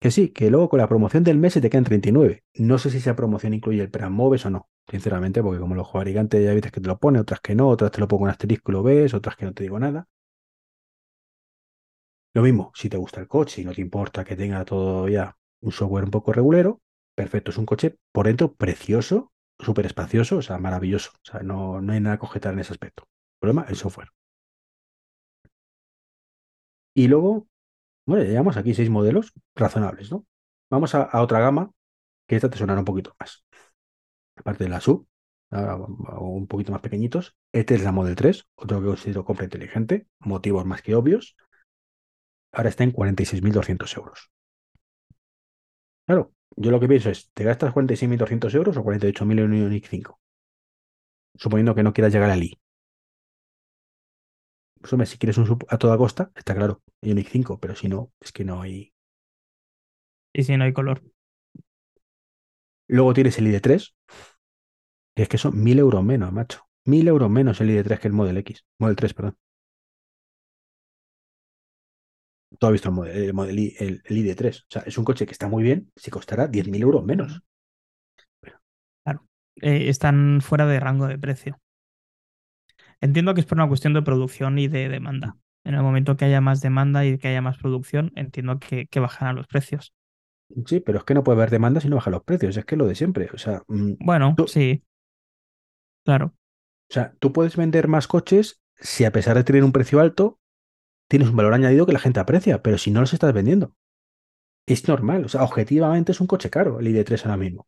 Que 0.00 0.10
sí, 0.10 0.30
que 0.30 0.50
luego 0.50 0.68
con 0.68 0.78
la 0.78 0.88
promoción 0.88 1.24
del 1.24 1.38
mes 1.38 1.54
se 1.54 1.60
te 1.60 1.70
quedan 1.70 1.84
39. 1.84 2.44
No 2.54 2.78
sé 2.78 2.90
si 2.90 2.98
esa 2.98 3.16
promoción 3.16 3.54
incluye 3.54 3.82
el 3.82 3.90
Plan 3.90 4.12
Moves 4.12 4.46
o 4.46 4.50
no, 4.50 4.68
sinceramente, 4.88 5.42
porque 5.42 5.60
como 5.60 5.74
los 5.74 5.90
fabricantes 5.90 6.44
ya 6.44 6.54
veces 6.54 6.72
que 6.72 6.80
te 6.80 6.88
lo 6.88 6.98
pone, 6.98 7.18
otras 7.20 7.40
que 7.40 7.54
no, 7.54 7.68
otras 7.68 7.90
te 7.90 8.00
lo 8.00 8.08
pongo 8.08 8.26
en 8.26 8.30
asterisco 8.30 8.70
y 8.70 8.74
lo 8.74 8.82
ves, 8.82 9.14
otras 9.14 9.36
que 9.36 9.46
no 9.46 9.54
te 9.54 9.64
digo 9.64 9.78
nada. 9.78 10.06
Lo 12.34 12.42
mismo, 12.42 12.72
si 12.74 12.88
te 12.88 12.96
gusta 12.96 13.20
el 13.20 13.28
coche 13.28 13.62
y 13.62 13.64
no 13.64 13.72
te 13.74 13.80
importa 13.80 14.24
que 14.24 14.36
tenga 14.36 14.64
todo 14.64 15.08
ya 15.08 15.36
un 15.60 15.72
software 15.72 16.04
un 16.04 16.10
poco 16.10 16.32
regulero, 16.32 16.80
perfecto, 17.14 17.50
es 17.50 17.58
un 17.58 17.66
coche 17.66 17.98
por 18.12 18.26
dentro 18.26 18.54
precioso, 18.54 19.32
súper 19.58 19.86
espacioso, 19.86 20.36
o 20.36 20.42
sea, 20.42 20.58
maravilloso. 20.58 21.10
O 21.14 21.24
sea, 21.24 21.40
no, 21.40 21.80
no 21.80 21.92
hay 21.92 22.00
nada 22.00 22.18
que 22.18 22.26
objetar 22.26 22.52
en 22.54 22.60
ese 22.60 22.72
aspecto. 22.72 23.08
Problema, 23.40 23.66
el 23.68 23.76
software. 23.76 24.08
Y 26.98 27.06
luego, 27.06 27.46
bueno, 28.06 28.24
llevamos 28.24 28.56
aquí 28.56 28.74
seis 28.74 28.90
modelos 28.90 29.32
razonables, 29.54 30.10
¿no? 30.10 30.26
Vamos 30.68 30.96
a, 30.96 31.22
otra 31.22 31.38
gama, 31.38 31.70
que 32.26 32.34
esta 32.34 32.50
te 32.50 32.58
sonará 32.58 32.80
un 32.80 32.84
poquito 32.84 33.14
más. 33.20 33.46
Aparte 34.34 34.64
de 34.64 34.70
la 34.70 34.80
sub, 34.80 35.06
un 36.18 36.48
poquito 36.48 36.72
más 36.72 36.80
pequeñitos. 36.80 37.36
Este 37.52 37.76
es 37.76 37.84
la 37.84 37.92
Model 37.92 38.16
3, 38.16 38.48
otro 38.56 38.80
que 38.80 38.86
considero 38.88 39.24
compra 39.24 39.44
inteligente, 39.44 40.08
motivos 40.18 40.66
más 40.66 40.82
que 40.82 40.96
obvios. 40.96 41.36
Ahora 42.50 42.68
está 42.68 42.82
en 42.82 42.92
46.200 42.92 43.96
euros. 43.96 44.32
Claro, 46.04 46.32
yo 46.56 46.72
lo 46.72 46.80
que 46.80 46.88
pienso 46.88 47.10
es, 47.10 47.30
¿te 47.32 47.44
gastas 47.44 47.72
46.200 47.72 48.52
euros 48.56 48.76
o 48.76 48.82
48.000 48.82 49.38
en 49.38 49.44
un 49.44 49.54
Ioniq 49.56 49.86
5? 49.86 50.18
Suponiendo 51.36 51.76
que 51.76 51.84
no 51.84 51.92
quieras 51.92 52.12
llegar 52.12 52.30
al 52.30 52.42
I. 52.42 52.58
Si 54.82 55.18
quieres 55.18 55.38
un 55.38 55.46
sub 55.46 55.66
a 55.68 55.78
toda 55.78 55.98
costa, 55.98 56.30
está 56.34 56.54
claro, 56.54 56.82
Ioniq 57.02 57.28
5, 57.28 57.58
pero 57.58 57.74
si 57.74 57.88
no, 57.88 58.12
es 58.20 58.32
que 58.32 58.44
no 58.44 58.62
hay... 58.62 58.92
Y 60.32 60.44
si 60.44 60.56
no 60.56 60.64
hay 60.64 60.72
color. 60.72 61.02
Luego 62.86 63.12
tienes 63.12 63.38
el 63.38 63.46
ID3, 63.48 63.94
que 65.14 65.22
es 65.22 65.28
que 65.28 65.38
son 65.38 65.52
1.000 65.54 65.78
euros 65.78 66.04
menos, 66.04 66.32
macho. 66.32 66.62
1.000 66.86 67.08
euros 67.08 67.28
menos 67.28 67.60
el 67.60 67.70
ID3 67.70 67.98
que 67.98 68.08
el 68.08 68.14
Model 68.14 68.38
X. 68.38 68.64
Model 68.78 68.96
3, 68.96 69.14
perdón. 69.14 69.36
Tú 72.58 72.66
has 72.66 72.72
visto 72.72 72.88
el 72.88 72.94
Model, 72.94 73.22
el 73.24 73.34
Model 73.34 73.58
el, 73.78 74.02
el 74.04 74.16
ID3. 74.16 74.60
O 74.60 74.66
sea, 74.68 74.82
es 74.82 74.96
un 74.96 75.04
coche 75.04 75.26
que 75.26 75.32
está 75.32 75.48
muy 75.48 75.62
bien, 75.62 75.92
si 75.96 76.10
costará 76.10 76.48
10.000 76.48 76.80
euros 76.80 77.04
menos. 77.04 77.42
Claro. 79.04 79.26
Eh, 79.56 79.88
están 79.88 80.40
fuera 80.40 80.66
de 80.66 80.80
rango 80.80 81.06
de 81.06 81.18
precio. 81.18 81.60
Entiendo 83.00 83.34
que 83.34 83.40
es 83.40 83.46
por 83.46 83.58
una 83.58 83.68
cuestión 83.68 83.94
de 83.94 84.02
producción 84.02 84.58
y 84.58 84.68
de 84.68 84.88
demanda. 84.88 85.36
En 85.64 85.74
el 85.74 85.82
momento 85.82 86.16
que 86.16 86.24
haya 86.24 86.40
más 86.40 86.60
demanda 86.60 87.04
y 87.04 87.18
que 87.18 87.28
haya 87.28 87.42
más 87.42 87.58
producción, 87.58 88.12
entiendo 88.16 88.58
que, 88.58 88.86
que 88.86 89.00
bajarán 89.00 89.36
los 89.36 89.46
precios. 89.46 89.92
Sí, 90.66 90.80
pero 90.80 90.98
es 90.98 91.04
que 91.04 91.14
no 91.14 91.22
puede 91.22 91.36
haber 91.36 91.50
demanda 91.50 91.80
si 91.80 91.88
no 91.88 91.96
bajan 91.96 92.12
los 92.12 92.22
precios. 92.24 92.56
Es 92.56 92.64
que 92.64 92.74
es 92.74 92.78
lo 92.78 92.86
de 92.86 92.94
siempre. 92.94 93.28
O 93.34 93.38
sea, 93.38 93.62
mm, 93.68 93.92
Bueno, 94.00 94.34
tú, 94.36 94.48
sí. 94.48 94.82
Claro. 96.04 96.34
o 96.90 96.94
sea, 96.94 97.14
tú 97.18 97.32
puedes 97.32 97.56
vender 97.56 97.88
más 97.88 98.06
coches 98.08 98.62
si 98.80 99.04
a 99.04 99.12
pesar 99.12 99.36
de 99.36 99.44
tener 99.44 99.64
un 99.64 99.72
precio 99.72 100.00
alto, 100.00 100.38
tienes 101.08 101.28
un 101.28 101.36
valor 101.36 101.54
añadido 101.54 101.86
que 101.86 101.92
la 101.92 101.98
gente 102.00 102.20
aprecia, 102.20 102.62
pero 102.62 102.78
si 102.78 102.90
no 102.90 103.00
los 103.00 103.12
estás 103.14 103.32
vendiendo. 103.34 103.74
Es 104.66 104.86
normal. 104.88 105.24
O 105.24 105.28
sea, 105.28 105.42
objetivamente 105.44 106.12
es 106.12 106.20
un 106.20 106.26
coche 106.26 106.50
caro 106.50 106.80
el 106.80 106.88
ID3 106.88 107.24
ahora 107.26 107.36
mismo. 107.36 107.66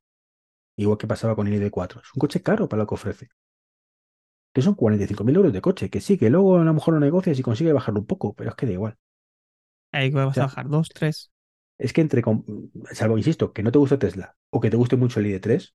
Igual 0.76 0.98
que 0.98 1.06
pasaba 1.08 1.36
con 1.36 1.48
el 1.48 1.54
ID4. 1.54 2.00
Es 2.02 2.14
un 2.14 2.20
coche 2.20 2.42
caro 2.42 2.68
para 2.68 2.82
lo 2.82 2.88
que 2.88 2.94
ofrece. 2.94 3.28
Que 4.52 4.62
son 4.62 4.74
45.000 4.74 5.36
euros 5.36 5.52
de 5.52 5.60
coche. 5.60 5.90
Que 5.90 6.00
sí, 6.00 6.18
que 6.18 6.30
luego 6.30 6.56
a 6.56 6.64
lo 6.64 6.74
mejor 6.74 6.94
lo 6.94 7.00
negocias 7.00 7.38
y 7.38 7.42
consigue 7.42 7.72
bajarlo 7.72 8.00
un 8.00 8.06
poco, 8.06 8.34
pero 8.34 8.50
es 8.50 8.56
que 8.56 8.66
da 8.66 8.72
igual. 8.72 8.96
Ahí 9.92 10.10
vas 10.10 10.34
sea, 10.34 10.44
a 10.44 10.46
bajar 10.46 10.68
dos, 10.68 10.88
tres. 10.88 11.30
Es 11.78 11.92
que 11.92 12.00
entre, 12.00 12.22
salvo, 12.92 13.16
insisto, 13.16 13.52
que 13.52 13.62
no 13.62 13.72
te 13.72 13.78
guste 13.78 13.96
Tesla 13.96 14.36
o 14.50 14.60
que 14.60 14.70
te 14.70 14.76
guste 14.76 14.96
mucho 14.96 15.20
el 15.20 15.26
ID3, 15.26 15.74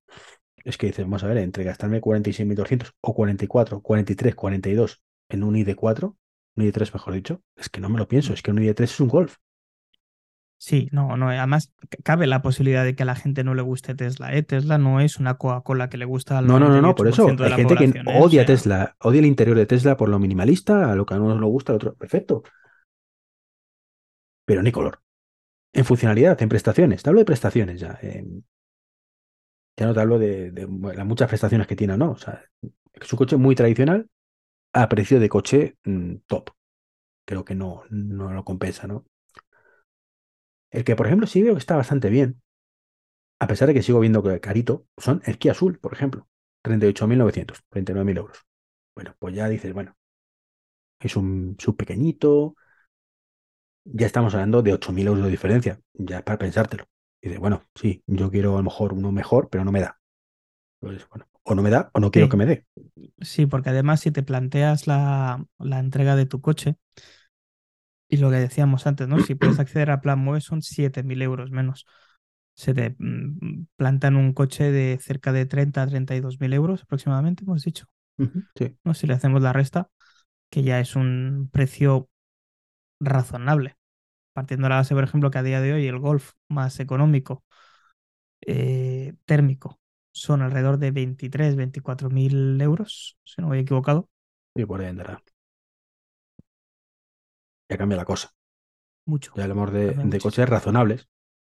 es 0.64 0.78
que 0.78 0.86
dices, 0.86 1.04
vamos 1.04 1.24
a 1.24 1.28
ver, 1.28 1.38
entre 1.38 1.64
gastarme 1.64 2.00
46.200 2.00 2.92
o 3.00 3.14
44, 3.14 3.80
43, 3.82 4.34
42 4.34 5.02
en 5.28 5.42
un 5.42 5.56
ID4, 5.56 6.16
un 6.56 6.64
ID3 6.64 6.92
mejor 6.92 7.14
dicho, 7.14 7.42
es 7.56 7.68
que 7.68 7.80
no 7.80 7.88
me 7.88 7.98
lo 7.98 8.08
pienso, 8.08 8.32
es 8.32 8.42
que 8.42 8.50
un 8.50 8.58
ID3 8.58 8.84
es 8.84 9.00
un 9.00 9.08
Golf. 9.08 9.36
Sí, 10.58 10.88
no, 10.92 11.16
no. 11.16 11.28
Además, 11.28 11.72
c- 11.90 12.02
cabe 12.02 12.26
la 12.26 12.42
posibilidad 12.42 12.84
de 12.84 12.94
que 12.94 13.02
a 13.02 13.06
la 13.06 13.14
gente 13.14 13.44
no 13.44 13.54
le 13.54 13.62
guste 13.62 13.94
Tesla. 13.94 14.34
¿eh? 14.34 14.42
Tesla 14.42 14.78
no 14.78 15.00
es 15.00 15.18
una 15.18 15.34
Coca-Cola 15.38 15.88
que 15.88 15.96
le 15.98 16.04
gusta 16.06 16.38
al 16.38 16.46
No, 16.46 16.58
no, 16.60 16.68
no, 16.68 16.80
no, 16.82 16.94
por 16.94 17.08
eso 17.08 17.24
98% 17.24 17.42
de 17.44 17.48
hay 17.48 17.50
la 17.50 17.58
gente 17.58 17.76
que 17.76 17.88
¿eh? 18.06 18.22
O 18.24 18.28
odia 18.28 18.44
sea, 18.44 18.44
Tesla, 18.44 18.96
odia 19.00 19.20
el 19.20 19.26
interior 19.26 19.56
de 19.56 19.66
Tesla 19.66 19.96
por 19.96 20.08
lo 20.08 20.18
minimalista, 20.18 20.92
a 20.92 20.94
lo 20.96 21.04
que 21.06 21.14
a 21.14 21.16
uno 21.20 21.34
no 21.34 21.40
le 21.40 21.46
gusta, 21.46 21.72
al 21.72 21.76
otro, 21.76 21.94
perfecto. 21.96 22.42
Pero 24.44 24.62
ni 24.62 24.72
color. 24.72 25.02
En 25.74 25.84
funcionalidad, 25.86 26.40
en 26.42 26.48
prestaciones, 26.50 27.02
te 27.02 27.10
hablo 27.10 27.20
de 27.20 27.26
prestaciones 27.26 27.80
ya. 27.80 27.98
ya 29.76 29.86
no 29.86 29.94
te 29.94 30.00
hablo 30.00 30.18
de, 30.18 30.50
de 30.50 30.66
las 30.94 31.06
muchas 31.06 31.28
prestaciones 31.28 31.66
que 31.66 31.76
tiene 31.76 31.94
o 31.94 31.96
no. 31.96 32.12
O 32.12 32.16
sea, 32.16 32.42
es 32.94 33.12
un 33.12 33.16
coche 33.18 33.36
muy 33.36 33.54
tradicional 33.54 34.08
a 34.72 34.88
precio 34.88 35.20
de 35.20 35.28
coche 35.28 35.78
mm, 35.84 36.16
top. 36.26 36.50
Creo 37.26 37.44
que 37.44 37.54
no, 37.54 37.84
no 37.90 38.32
lo 38.32 38.44
compensa, 38.44 38.86
¿no? 38.86 39.06
El 40.70 40.84
que, 40.84 40.94
por 40.96 41.06
ejemplo, 41.06 41.26
sí 41.26 41.42
veo 41.42 41.54
que 41.54 41.58
está 41.58 41.76
bastante 41.76 42.08
bien, 42.10 42.40
a 43.40 43.46
pesar 43.46 43.68
de 43.68 43.74
que 43.74 43.82
sigo 43.82 44.00
viendo 44.00 44.22
que 44.22 44.40
carito, 44.40 44.86
son 44.98 45.22
el 45.26 45.38
Kia 45.38 45.52
Azul, 45.52 45.78
por 45.78 45.92
ejemplo. 45.92 46.28
38.900, 46.62 47.62
39.000 47.70 48.16
euros. 48.18 48.38
Bueno, 48.94 49.14
pues 49.18 49.34
ya 49.34 49.48
dices, 49.48 49.72
bueno, 49.72 49.96
es 51.00 51.16
un 51.16 51.56
sub 51.58 51.76
pequeñito, 51.76 52.54
ya 53.84 54.06
estamos 54.06 54.34
hablando 54.34 54.62
de 54.62 54.72
8.000 54.74 55.06
euros 55.06 55.24
de 55.24 55.30
diferencia, 55.30 55.80
ya 55.94 56.18
es 56.18 56.22
para 56.24 56.38
pensártelo. 56.38 56.84
Y 57.22 57.28
dices, 57.28 57.40
bueno, 57.40 57.62
sí, 57.74 58.02
yo 58.06 58.30
quiero 58.30 58.54
a 58.54 58.58
lo 58.58 58.64
mejor 58.64 58.92
uno 58.92 59.12
mejor, 59.12 59.48
pero 59.50 59.64
no 59.64 59.72
me 59.72 59.80
da. 59.80 59.98
Pues, 60.80 61.08
bueno, 61.10 61.26
o 61.44 61.54
no 61.56 61.62
me 61.62 61.70
da 61.70 61.90
o 61.94 62.00
no 62.00 62.12
quiero 62.12 62.28
Sí. 62.28 62.30
que 62.30 62.38
me 62.38 62.46
dé. 62.46 62.66
Sí, 63.22 63.46
porque 63.46 63.70
además 63.70 64.00
si 64.00 64.10
te 64.12 64.22
planteas 64.22 64.86
la, 64.86 65.46
la 65.58 65.78
entrega 65.80 66.16
de 66.16 66.26
tu 66.26 66.40
coche, 66.40 66.76
y 68.08 68.18
lo 68.18 68.30
que 68.30 68.36
decíamos 68.36 68.86
antes, 68.86 69.08
¿no? 69.08 69.18
Si 69.20 69.34
puedes 69.34 69.58
acceder 69.60 69.90
a 69.90 70.00
Plan 70.00 70.18
MOVE 70.18 70.40
son 70.40 70.62
7.000 70.62 71.22
euros 71.22 71.50
menos. 71.50 71.86
Se 72.54 72.74
te 72.74 72.96
mm, 72.98 73.66
plantan 73.76 74.16
un 74.16 74.32
coche 74.32 74.70
de 74.70 74.98
cerca 75.00 75.32
de 75.32 75.46
30 75.46 75.82
a 75.82 75.86
32.000 75.86 76.52
euros 76.54 76.82
aproximadamente, 76.82 77.44
hemos 77.44 77.62
dicho. 77.62 77.86
Sí, 78.54 78.78
¿no? 78.82 78.94
Si 78.94 79.06
le 79.06 79.12
hacemos 79.12 79.42
la 79.42 79.52
resta, 79.52 79.90
que 80.50 80.62
ya 80.62 80.80
es 80.80 80.96
un 80.96 81.50
precio 81.52 82.08
razonable. 83.00 83.76
Partiendo 84.32 84.66
de 84.66 84.70
la 84.70 84.76
base, 84.76 84.94
por 84.94 85.04
ejemplo, 85.04 85.30
que 85.30 85.38
a 85.38 85.42
día 85.42 85.60
de 85.60 85.72
hoy 85.72 85.86
el 85.86 85.98
Golf 85.98 86.32
más 86.48 86.80
económico 86.80 87.44
eh, 88.46 89.14
térmico 89.24 89.80
son 90.12 90.42
alrededor 90.42 90.78
de 90.78 90.90
23, 90.90 91.56
24 91.56 92.10
mil 92.10 92.60
euros, 92.60 93.18
si 93.24 93.42
no 93.42 93.48
voy 93.48 93.58
equivocado. 93.58 94.08
y 94.54 94.64
por 94.64 94.80
ahí 94.80 94.88
andará. 94.88 95.22
Ya 97.68 97.78
cambia 97.78 97.96
la 97.96 98.04
cosa. 98.04 98.32
Mucho. 99.06 99.32
Ya 99.36 99.44
hablamos 99.44 99.72
de, 99.72 99.94
de 99.94 100.20
coches 100.20 100.48
razonables. 100.48 101.04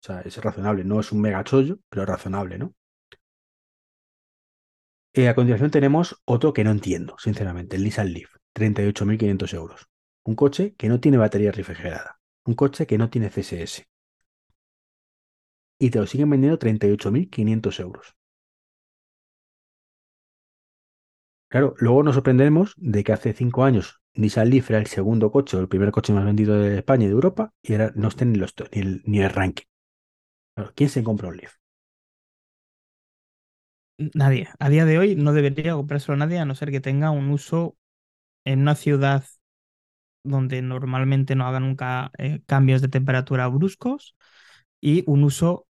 O 0.03 0.07
sea, 0.07 0.21
es 0.21 0.37
razonable. 0.37 0.83
No 0.83 0.99
es 0.99 1.11
un 1.11 1.21
mega 1.21 1.43
chollo, 1.43 1.79
pero 1.89 2.03
es 2.03 2.09
razonable, 2.09 2.57
¿no? 2.57 2.73
Eh, 5.13 5.27
a 5.29 5.35
continuación 5.35 5.71
tenemos 5.71 6.21
otro 6.25 6.53
que 6.53 6.63
no 6.63 6.71
entiendo, 6.71 7.15
sinceramente, 7.17 7.75
el 7.77 7.83
Nissan 7.83 8.11
Leaf, 8.13 8.35
38.500 8.53 9.53
euros. 9.53 9.87
Un 10.25 10.35
coche 10.35 10.75
que 10.77 10.89
no 10.89 10.99
tiene 10.99 11.17
batería 11.17 11.51
refrigerada. 11.51 12.19
Un 12.45 12.53
coche 12.53 12.85
que 12.85 12.97
no 12.97 13.09
tiene 13.09 13.29
CSS. 13.29 13.87
Y 15.79 15.89
te 15.89 15.99
lo 15.99 16.05
siguen 16.05 16.29
vendiendo 16.29 16.59
38.500 16.59 17.79
euros. 17.79 18.13
Claro, 21.49 21.73
luego 21.77 22.03
nos 22.03 22.15
sorprendemos 22.15 22.73
de 22.77 23.03
que 23.03 23.13
hace 23.13 23.33
cinco 23.33 23.63
años 23.63 24.01
Nissan 24.15 24.49
Leaf 24.49 24.69
era 24.71 24.79
el 24.79 24.87
segundo 24.87 25.31
coche 25.31 25.57
o 25.57 25.59
el 25.61 25.67
primer 25.69 25.91
coche 25.91 26.13
más 26.13 26.25
vendido 26.25 26.55
de 26.59 26.77
España 26.79 27.05
y 27.05 27.07
de 27.07 27.13
Europa 27.13 27.53
y 27.61 27.73
ahora 27.73 27.91
no 27.95 28.07
está 28.09 28.25
ni, 28.25 28.37
los, 28.37 28.53
ni, 28.73 28.81
el, 28.81 29.01
ni 29.05 29.19
el 29.21 29.29
ranking. 29.29 29.65
¿Quién 30.75 30.89
se 30.89 31.01
compra 31.03 31.29
un 31.29 31.37
Leaf? 31.37 31.53
Nadie. 33.97 34.49
A 34.59 34.69
día 34.69 34.85
de 34.85 34.97
hoy 34.99 35.15
no 35.15 35.31
debería 35.33 35.73
comprárselo 35.73 36.17
nadie 36.17 36.39
a 36.39 36.45
no 36.45 36.55
ser 36.55 36.71
que 36.71 36.81
tenga 36.81 37.11
un 37.11 37.29
uso 37.29 37.77
en 38.45 38.61
una 38.61 38.75
ciudad 38.75 39.25
donde 40.23 40.61
normalmente 40.61 41.35
no 41.35 41.45
haga 41.47 41.59
nunca 41.59 42.11
eh, 42.17 42.41
cambios 42.47 42.81
de 42.81 42.87
temperatura 42.89 43.47
bruscos 43.47 44.15
y 44.81 45.03
un 45.07 45.23
uso 45.23 45.67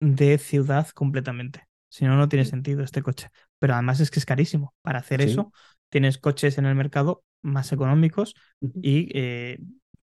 de 0.00 0.38
ciudad 0.38 0.88
completamente. 0.90 1.68
Si 1.88 2.04
no, 2.04 2.16
no 2.16 2.28
tiene 2.28 2.44
sentido 2.44 2.82
este 2.82 3.02
coche. 3.02 3.28
Pero 3.58 3.74
además 3.74 4.00
es 4.00 4.10
que 4.10 4.18
es 4.18 4.26
carísimo. 4.26 4.74
Para 4.82 4.98
hacer 5.00 5.20
Sí. 5.20 5.22
eso, 5.22 5.52
tienes 5.88 6.18
coches 6.18 6.58
en 6.58 6.66
el 6.66 6.74
mercado 6.74 7.24
más 7.42 7.72
económicos 7.72 8.34
y 8.60 9.10
eh, 9.18 9.58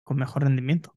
con 0.03 0.17
mejor 0.17 0.43
rendimiento. 0.43 0.95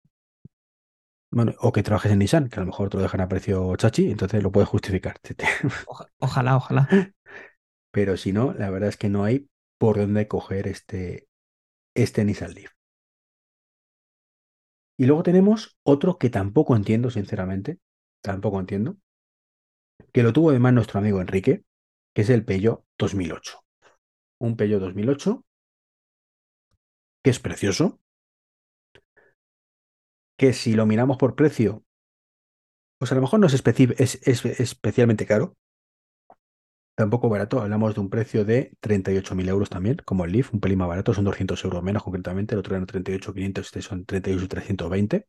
Bueno, 1.31 1.53
o 1.61 1.73
que 1.73 1.83
trabajes 1.83 2.13
en 2.13 2.19
Nissan, 2.21 2.49
que 2.49 2.57
a 2.57 2.61
lo 2.61 2.67
mejor 2.67 2.89
te 2.91 2.97
lo 2.99 3.03
dejan 3.03 3.21
a 3.23 3.29
precio 3.29 3.75
chachi, 3.77 4.11
entonces 4.11 4.43
lo 4.43 4.53
puedes 4.53 4.69
justificar. 4.69 5.17
Oja- 5.85 6.09
ojalá, 6.19 6.57
ojalá. 6.57 6.89
Pero 7.91 8.17
si 8.17 8.33
no, 8.33 8.53
la 8.55 8.71
verdad 8.71 8.89
es 8.91 8.97
que 8.99 9.09
no 9.09 9.25
hay 9.25 9.49
por 9.79 9.97
dónde 9.99 10.29
coger 10.29 10.67
este, 10.69 11.29
este 11.95 12.25
Nissan 12.25 12.55
Leaf. 12.55 12.73
Y 14.97 15.05
luego 15.05 15.23
tenemos 15.23 15.77
otro 15.83 16.17
que 16.19 16.31
tampoco 16.31 16.75
entiendo, 16.77 17.11
sinceramente, 17.11 17.79
tampoco 18.23 18.59
entiendo, 18.61 18.97
que 20.13 20.23
lo 20.23 20.33
tuvo 20.33 20.51
además 20.51 20.73
nuestro 20.75 20.99
amigo 21.01 21.21
Enrique, 21.21 21.65
que 22.15 22.23
es 22.23 22.31
el 22.31 22.45
Peugeot 22.45 22.85
2008. 22.99 23.59
Un 24.39 24.57
Peugeot 24.57 24.81
2008 24.81 25.45
que 27.23 27.31
es 27.31 27.41
precioso, 27.41 28.01
que 30.39 30.53
si 30.53 30.75
lo 30.75 30.85
miramos 30.87 31.17
por 31.17 31.35
precio, 31.37 31.85
pues 32.99 33.13
a 33.13 33.15
lo 33.15 33.21
mejor 33.21 33.41
no 33.41 33.47
es, 33.47 33.55
especi- 33.65 33.95
es- 33.99 34.19
es 34.27 34.45
especialmente 34.61 35.27
caro, 35.27 35.57
tampoco 36.95 37.29
barato, 37.29 37.61
hablamos 37.61 37.95
de 37.95 38.01
un 38.01 38.09
precio 38.11 38.45
de 38.47 38.73
38.000 38.81 39.49
euros 39.49 39.69
también, 39.71 39.97
como 40.05 40.25
el 40.25 40.33
Leaf, 40.33 40.53
un 40.55 40.61
pelín 40.61 40.79
más 40.79 40.89
barato, 40.89 41.13
son 41.15 41.25
200 41.25 41.63
euros 41.65 41.83
menos 41.83 42.03
concretamente, 42.03 42.55
el 42.55 42.61
otro 42.61 42.77
era 42.77 42.87
38.500, 42.87 43.67
este 43.67 43.83
son 43.83 44.05
38.320. 44.07 45.27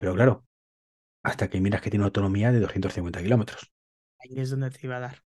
Pero 0.00 0.14
claro, 0.14 0.44
hasta 1.24 1.48
que 1.50 1.60
miras 1.60 1.82
que 1.82 1.90
tiene 1.90 2.02
una 2.02 2.08
autonomía 2.08 2.52
de 2.52 2.60
250 2.60 3.22
kilómetros. 3.22 3.72
Ahí 4.20 4.38
es 4.40 4.50
donde 4.50 4.70
te 4.70 4.78
iba 4.86 4.96
a 4.96 5.00
dar. 5.00 5.22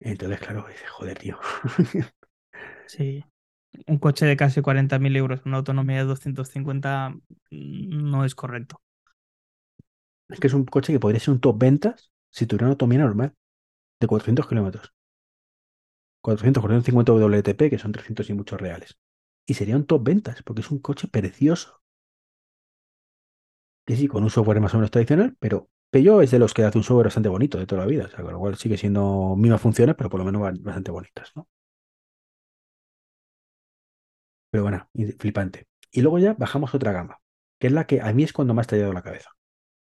Entonces, 0.00 0.40
claro, 0.40 0.66
dices, 0.68 0.88
joder, 0.90 1.18
tío. 1.18 1.38
Sí. 2.86 3.24
Un 3.86 3.98
coche 3.98 4.24
de 4.26 4.36
casi 4.36 4.60
40.000 4.62 5.16
euros, 5.16 5.40
una 5.44 5.56
autonomía 5.58 5.96
de 5.98 6.04
250 6.04 7.10
mm, 7.50 8.10
no 8.10 8.24
es 8.24 8.34
correcto. 8.34 8.80
es 10.30 10.40
que 10.40 10.46
es 10.46 10.54
un 10.54 10.64
coche 10.64 10.92
que 10.92 11.00
podría 11.00 11.20
ser 11.20 11.34
un 11.34 11.40
top 11.40 11.58
ventas 11.58 12.10
si 12.30 12.46
tuviera 12.46 12.64
una 12.66 12.72
autonomía 12.72 13.00
normal, 13.04 13.34
de 14.00 14.06
400 14.08 14.48
kilómetros. 14.48 14.92
400, 16.22 16.62
450 16.62 17.12
WLTP, 17.12 17.68
que 17.70 17.78
son 17.78 17.92
300 17.92 18.30
y 18.30 18.34
muchos 18.34 18.60
reales. 18.60 18.98
Y 19.46 19.54
sería 19.54 19.76
un 19.76 19.86
top 19.86 20.02
ventas, 20.04 20.42
porque 20.44 20.62
es 20.62 20.70
un 20.70 20.78
coche 20.78 21.08
precioso. 21.08 21.82
Que 23.86 23.96
sí, 23.96 24.06
con 24.08 24.22
un 24.22 24.30
software 24.30 24.60
más 24.60 24.74
o 24.74 24.76
menos 24.78 24.90
tradicional, 24.90 25.36
pero 25.40 25.68
Peugeot 25.90 26.22
es 26.22 26.30
de 26.30 26.38
los 26.38 26.52
que 26.54 26.62
hace 26.64 26.78
un 26.78 26.84
software 26.84 27.06
bastante 27.06 27.28
bonito 27.30 27.58
de 27.58 27.66
toda 27.66 27.80
la 27.82 27.86
vida, 27.88 28.04
o 28.06 28.08
sea, 28.08 28.22
con 28.22 28.32
lo 28.32 28.38
cual 28.38 28.56
sigue 28.56 28.76
siendo 28.76 29.34
mismas 29.36 29.60
funciones, 29.60 29.94
pero 29.96 30.10
por 30.10 30.20
lo 30.20 30.26
menos 30.26 30.42
ba- 30.42 30.52
bastante 30.60 30.90
bonitas, 30.90 31.32
¿no? 31.34 31.48
Pero 34.50 34.64
bueno, 34.64 34.88
flipante. 35.18 35.66
Y 35.90 36.02
luego 36.02 36.18
ya 36.18 36.34
bajamos 36.34 36.74
otra 36.74 36.92
gama, 36.92 37.20
que 37.58 37.66
es 37.66 37.72
la 37.72 37.86
que 37.86 38.00
a 38.00 38.12
mí 38.12 38.22
es 38.22 38.32
cuando 38.32 38.54
me 38.54 38.60
ha 38.60 38.62
estallado 38.62 38.92
la 38.92 39.02
cabeza. 39.02 39.30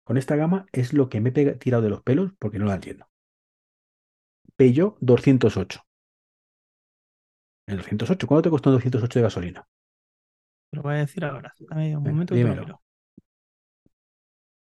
Con 0.03 0.17
esta 0.17 0.35
gama 0.35 0.65
es 0.71 0.93
lo 0.93 1.09
que 1.09 1.21
me 1.21 1.31
he 1.33 1.55
tirado 1.55 1.83
de 1.83 1.89
los 1.89 2.03
pelos 2.03 2.31
porque 2.39 2.59
no 2.59 2.65
la 2.65 2.75
entiendo. 2.75 3.07
Peugeot 4.55 4.97
208. 4.99 5.81
El 7.67 7.77
208, 7.77 8.27
¿cuánto 8.27 8.41
te 8.43 8.49
costó 8.49 8.69
un 8.69 8.75
208 8.75 9.19
de 9.19 9.23
gasolina? 9.23 9.67
Lo 10.71 10.81
voy 10.81 10.95
a 10.95 10.97
decir 10.97 11.23
ahora. 11.23 11.53
Dame 11.59 11.95
un 11.95 12.03
momento 12.03 12.35
que 12.35 12.41
te 12.41 12.43
lo 12.43 12.49
dímelo. 12.49 12.65
miro. 12.65 12.81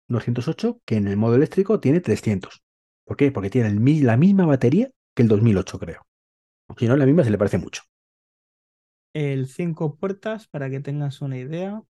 208 0.10 0.82
que 0.86 0.98
en 0.98 1.08
el 1.08 1.16
modo 1.16 1.36
eléctrico 1.36 1.80
tiene 1.80 2.02
300. 2.02 2.62
¿Por 3.06 3.18
qué? 3.18 3.32
Porque 3.32 3.50
tiene 3.50 3.70
el 3.70 4.06
la 4.06 4.18
misma 4.18 4.46
batería 4.46 4.90
que 5.16 5.24
el 5.24 5.30
2008, 5.30 5.80
creo. 5.80 6.06
Si 6.78 6.88
no, 6.88 6.98
la 6.98 7.06
misma 7.06 7.24
se 7.24 7.30
le 7.30 7.38
parece 7.38 7.58
mucho. 7.58 7.84
El 9.14 9.48
cinco 9.48 9.96
puertas, 9.96 10.48
para 10.50 10.70
que 10.70 10.82
tengas 10.82 11.22
una 11.22 11.38
idea. 11.38 11.82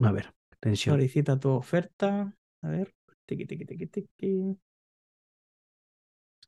A 0.00 0.12
ver, 0.12 0.32
tensión. 0.60 0.94
Solicita 0.94 1.38
tu 1.38 1.50
oferta. 1.50 2.32
A 2.62 2.68
ver. 2.68 2.94
Tiqui, 3.26 3.46
tiqui, 3.46 3.64
tiqui, 3.66 3.86
tiqui. 3.86 4.58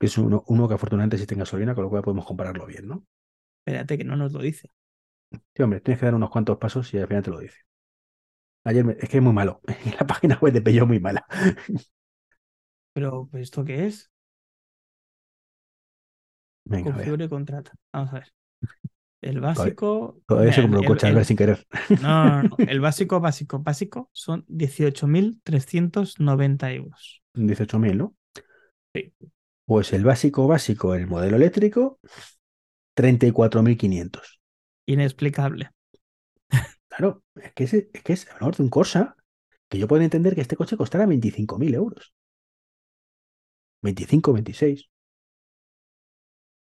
Que 0.01 0.07
es 0.07 0.17
uno, 0.17 0.43
uno 0.49 0.67
que 0.69 0.75
afortunadamente 0.75 1.19
sí 1.19 1.27
tenga 1.27 1.41
gasolina, 1.45 1.75
con 1.75 1.85
lo 1.85 1.91
cual 1.91 2.03
podemos 2.03 2.25
compararlo 2.27 2.65
bien, 2.67 2.89
¿no? 2.89 3.05
Espérate 3.67 3.99
que 3.99 4.05
no 4.05 4.17
nos 4.17 4.33
lo 4.33 4.41
dice. 4.41 4.71
Sí, 5.57 5.63
hombre, 5.65 5.81
tienes 5.81 5.99
que 6.01 6.07
dar 6.07 6.15
unos 6.15 6.31
cuantos 6.31 6.57
pasos 6.59 6.93
y 6.95 6.99
al 6.99 7.09
final 7.09 7.23
te 7.25 7.31
lo 7.33 7.41
dice. 7.41 7.59
Ayer 8.65 8.85
me- 8.85 8.97
es 9.01 9.09
que 9.09 9.19
es 9.19 9.23
muy 9.23 9.33
malo. 9.33 9.61
La 10.01 10.07
página 10.07 10.39
web 10.41 10.53
de 10.53 10.61
Peugeot 10.63 10.85
es 10.85 10.89
muy 10.89 11.01
mala. 11.01 11.27
Pero, 12.93 13.29
¿pues 13.31 13.45
¿esto 13.45 13.65
qué 13.65 13.87
es? 13.87 14.11
Venga. 16.65 16.93
Configure 16.93 17.25
y 17.25 17.29
contrata. 17.29 17.73
Vamos 17.93 18.11
a 18.15 18.21
ver. 18.21 18.33
El 19.21 19.41
básico. 19.41 20.21
Todavía 20.27 20.53
se 20.53 20.61
Mira, 20.61 20.63
compró 20.63 20.79
un 20.81 20.85
el- 20.85 20.91
el- 21.19 21.25
sin 21.25 21.37
querer. 21.37 21.67
No, 21.95 22.43
no, 22.43 22.45
no. 22.45 22.57
El 22.67 22.81
básico, 22.81 23.21
básico, 23.21 23.59
básico 23.61 24.11
son 24.13 24.45
18.390 24.49 26.73
euros. 26.73 27.23
18.000, 27.35 27.99
¿no? 27.99 28.15
Sí. 28.95 29.13
Pues 29.65 29.93
el 29.93 30.03
básico 30.05 30.47
básico, 30.49 30.95
el 30.97 31.07
modelo 31.07 31.37
eléctrico, 31.37 31.99
34.500. 32.95 34.41
Inexplicable. 34.87 35.71
Claro, 36.89 37.23
es 37.37 37.53
que 37.55 37.65
es, 37.65 37.75
es 37.75 38.03
que 38.05 38.13
es 38.13 38.31
hablamos 38.31 38.57
de 38.59 38.63
un 38.65 38.71
Corsa 38.71 39.17
que 39.69 39.79
yo 39.79 39.89
puedo 39.89 40.03
entender 40.03 40.35
que 40.35 40.41
este 40.43 40.57
coche 40.57 40.77
costará 40.77 41.07
25.000 41.07 41.75
euros. 41.75 42.15
25, 43.83 44.33
26. 44.33 44.89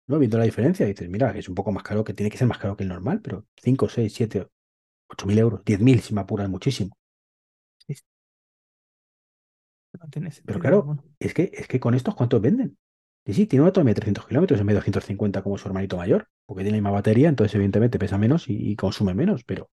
¿No? 0.08 0.20
Viendo 0.20 0.38
la 0.38 0.44
diferencia, 0.46 0.86
dices, 0.86 1.10
mira, 1.10 1.32
que 1.34 1.40
es 1.40 1.50
un 1.50 1.56
poco 1.56 1.72
más 1.72 1.84
caro, 1.84 2.04
que 2.04 2.14
tiene 2.14 2.30
que 2.32 2.38
ser 2.38 2.48
más 2.48 2.58
caro 2.60 2.76
que 2.78 2.84
el 2.84 2.90
normal, 2.90 3.22
pero 3.22 3.46
5, 3.62 3.90
6, 3.90 4.14
7, 4.14 4.48
8.000 5.10 5.38
euros, 5.40 5.64
10.000 5.66 6.02
si 6.02 6.14
me 6.14 6.22
apuras 6.22 6.50
muchísimo. 6.50 6.98
No 10.02 10.10
tiene 10.10 10.32
sentido. 10.32 10.46
Pero 10.48 10.60
claro, 10.60 10.98
es 11.20 11.34
que, 11.34 11.52
es 11.54 11.68
que 11.68 11.80
con 11.80 11.94
estos, 11.96 12.16
¿cuántos 12.16 12.42
venden? 12.42 12.78
Y 13.26 13.34
sí, 13.34 13.46
tiene 13.48 13.62
una 13.64 13.70
autonomía 13.70 13.94
de 13.94 14.02
300 14.02 14.28
kilómetros 14.28 14.60
en 14.60 14.68
vez 14.68 14.74
de 14.74 14.78
250 14.78 15.42
como 15.42 15.58
su 15.58 15.68
hermanito 15.68 15.98
mayor, 15.98 16.28
porque 16.46 16.64
tiene 16.64 16.78
la 16.78 16.82
misma 16.82 16.92
batería, 16.92 17.30
entonces 17.30 17.56
evidentemente 17.56 17.98
pesa 17.98 18.18
menos 18.18 18.48
y, 18.50 18.72
y 18.72 18.76
consume 18.76 19.14
menos, 19.14 19.44
pero... 19.44 19.70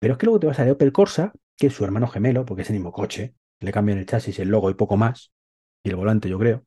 Pero 0.00 0.14
es 0.14 0.18
que 0.18 0.26
luego 0.26 0.40
te 0.40 0.46
vas 0.46 0.58
a 0.60 0.70
Opel 0.72 0.92
Corsa, 0.92 1.32
que 1.56 1.68
es 1.68 1.74
su 1.74 1.84
hermano 1.84 2.08
gemelo, 2.08 2.44
porque 2.44 2.62
es 2.62 2.70
el 2.70 2.76
mismo 2.76 2.92
coche, 2.92 3.34
le 3.60 3.72
cambian 3.72 3.98
el 3.98 4.06
chasis, 4.06 4.38
el 4.38 4.48
logo 4.48 4.70
y 4.70 4.74
poco 4.74 4.96
más, 4.96 5.32
y 5.82 5.90
el 5.90 5.96
volante 5.96 6.28
yo 6.28 6.38
creo, 6.38 6.64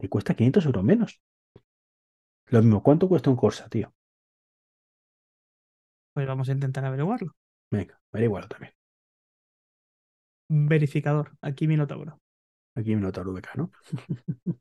y 0.00 0.08
cuesta 0.08 0.34
500 0.34 0.66
euros 0.66 0.84
menos. 0.84 1.20
Lo 2.46 2.62
mismo, 2.62 2.82
¿cuánto 2.82 3.08
cuesta 3.08 3.30
un 3.30 3.36
Corsa, 3.36 3.68
tío? 3.68 3.92
Pues 6.12 6.26
vamos 6.26 6.48
a 6.48 6.52
intentar 6.52 6.84
averiguarlo. 6.84 7.34
Venga, 7.70 8.00
averigualo 8.12 8.48
también. 8.48 8.72
Verificador. 10.48 11.32
Aquí 11.40 11.66
Minotauro. 11.66 12.20
Aquí 12.76 12.94
me 12.94 13.02
nota 13.02 13.22
VK, 13.22 13.56
¿no? 13.56 13.70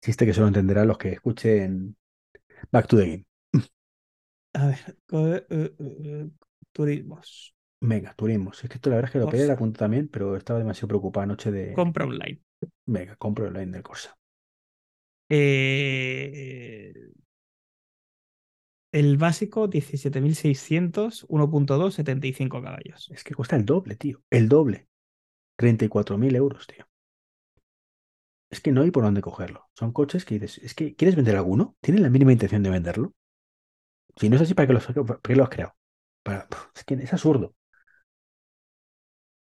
Chiste 0.00 0.24
que 0.24 0.32
solo 0.32 0.48
entenderán 0.48 0.88
los 0.88 0.96
que 0.96 1.12
escuchen 1.12 1.96
Back 2.70 2.86
to 2.86 2.96
the 2.96 3.06
Game. 3.06 3.24
A 4.54 4.66
ver. 4.66 4.96
eh, 5.12 5.46
eh, 5.50 5.74
eh, 5.78 6.30
turismos. 6.72 7.54
Venga, 7.80 8.14
turismos. 8.14 8.62
Es 8.62 8.70
que 8.70 8.76
esto 8.76 8.90
la 8.90 8.96
verdad 8.96 9.08
es 9.08 9.12
que 9.12 9.18
lo 9.18 9.28
pedí 9.28 9.46
la 9.46 9.56
también, 9.72 10.08
pero 10.08 10.36
estaba 10.36 10.58
demasiado 10.58 10.88
preocupado 10.88 11.24
anoche 11.24 11.50
de. 11.50 11.72
Compra 11.74 12.04
online. 12.04 12.40
Venga, 12.86 13.16
compro 13.16 13.46
el 13.46 13.54
line 13.54 13.72
del 13.72 13.82
Corsa. 13.82 14.16
Eh, 15.30 16.92
el 18.92 19.16
básico 19.16 19.68
17.600, 19.68 21.24
1.2, 21.28 21.94
75 21.94 22.62
caballos. 22.62 23.08
Es 23.12 23.24
que 23.24 23.34
cuesta 23.34 23.56
el 23.56 23.64
doble, 23.64 23.96
tío. 23.96 24.22
El 24.30 24.48
doble. 24.48 24.88
34.000 25.56 26.34
euros, 26.36 26.66
tío. 26.66 26.86
Es 28.50 28.60
que 28.60 28.72
no 28.72 28.82
hay 28.82 28.90
por 28.90 29.04
dónde 29.04 29.20
cogerlo. 29.22 29.68
Son 29.74 29.92
coches 29.92 30.24
que 30.24 30.38
dices, 30.38 30.58
es 30.58 30.74
que 30.74 30.96
¿quieres 30.96 31.14
vender 31.16 31.36
alguno? 31.36 31.76
¿Tienes 31.80 32.02
la 32.02 32.10
mínima 32.10 32.32
intención 32.32 32.62
de 32.62 32.70
venderlo? 32.70 33.14
Si 34.16 34.28
no 34.28 34.36
es 34.36 34.42
así, 34.42 34.54
¿para 34.54 34.66
qué, 34.66 34.72
los, 34.74 34.86
para 34.86 35.20
qué 35.22 35.36
lo 35.36 35.44
has 35.44 35.50
creado? 35.50 35.74
Es 36.74 36.84
que 36.84 36.94
es 36.94 37.12
absurdo. 37.12 37.54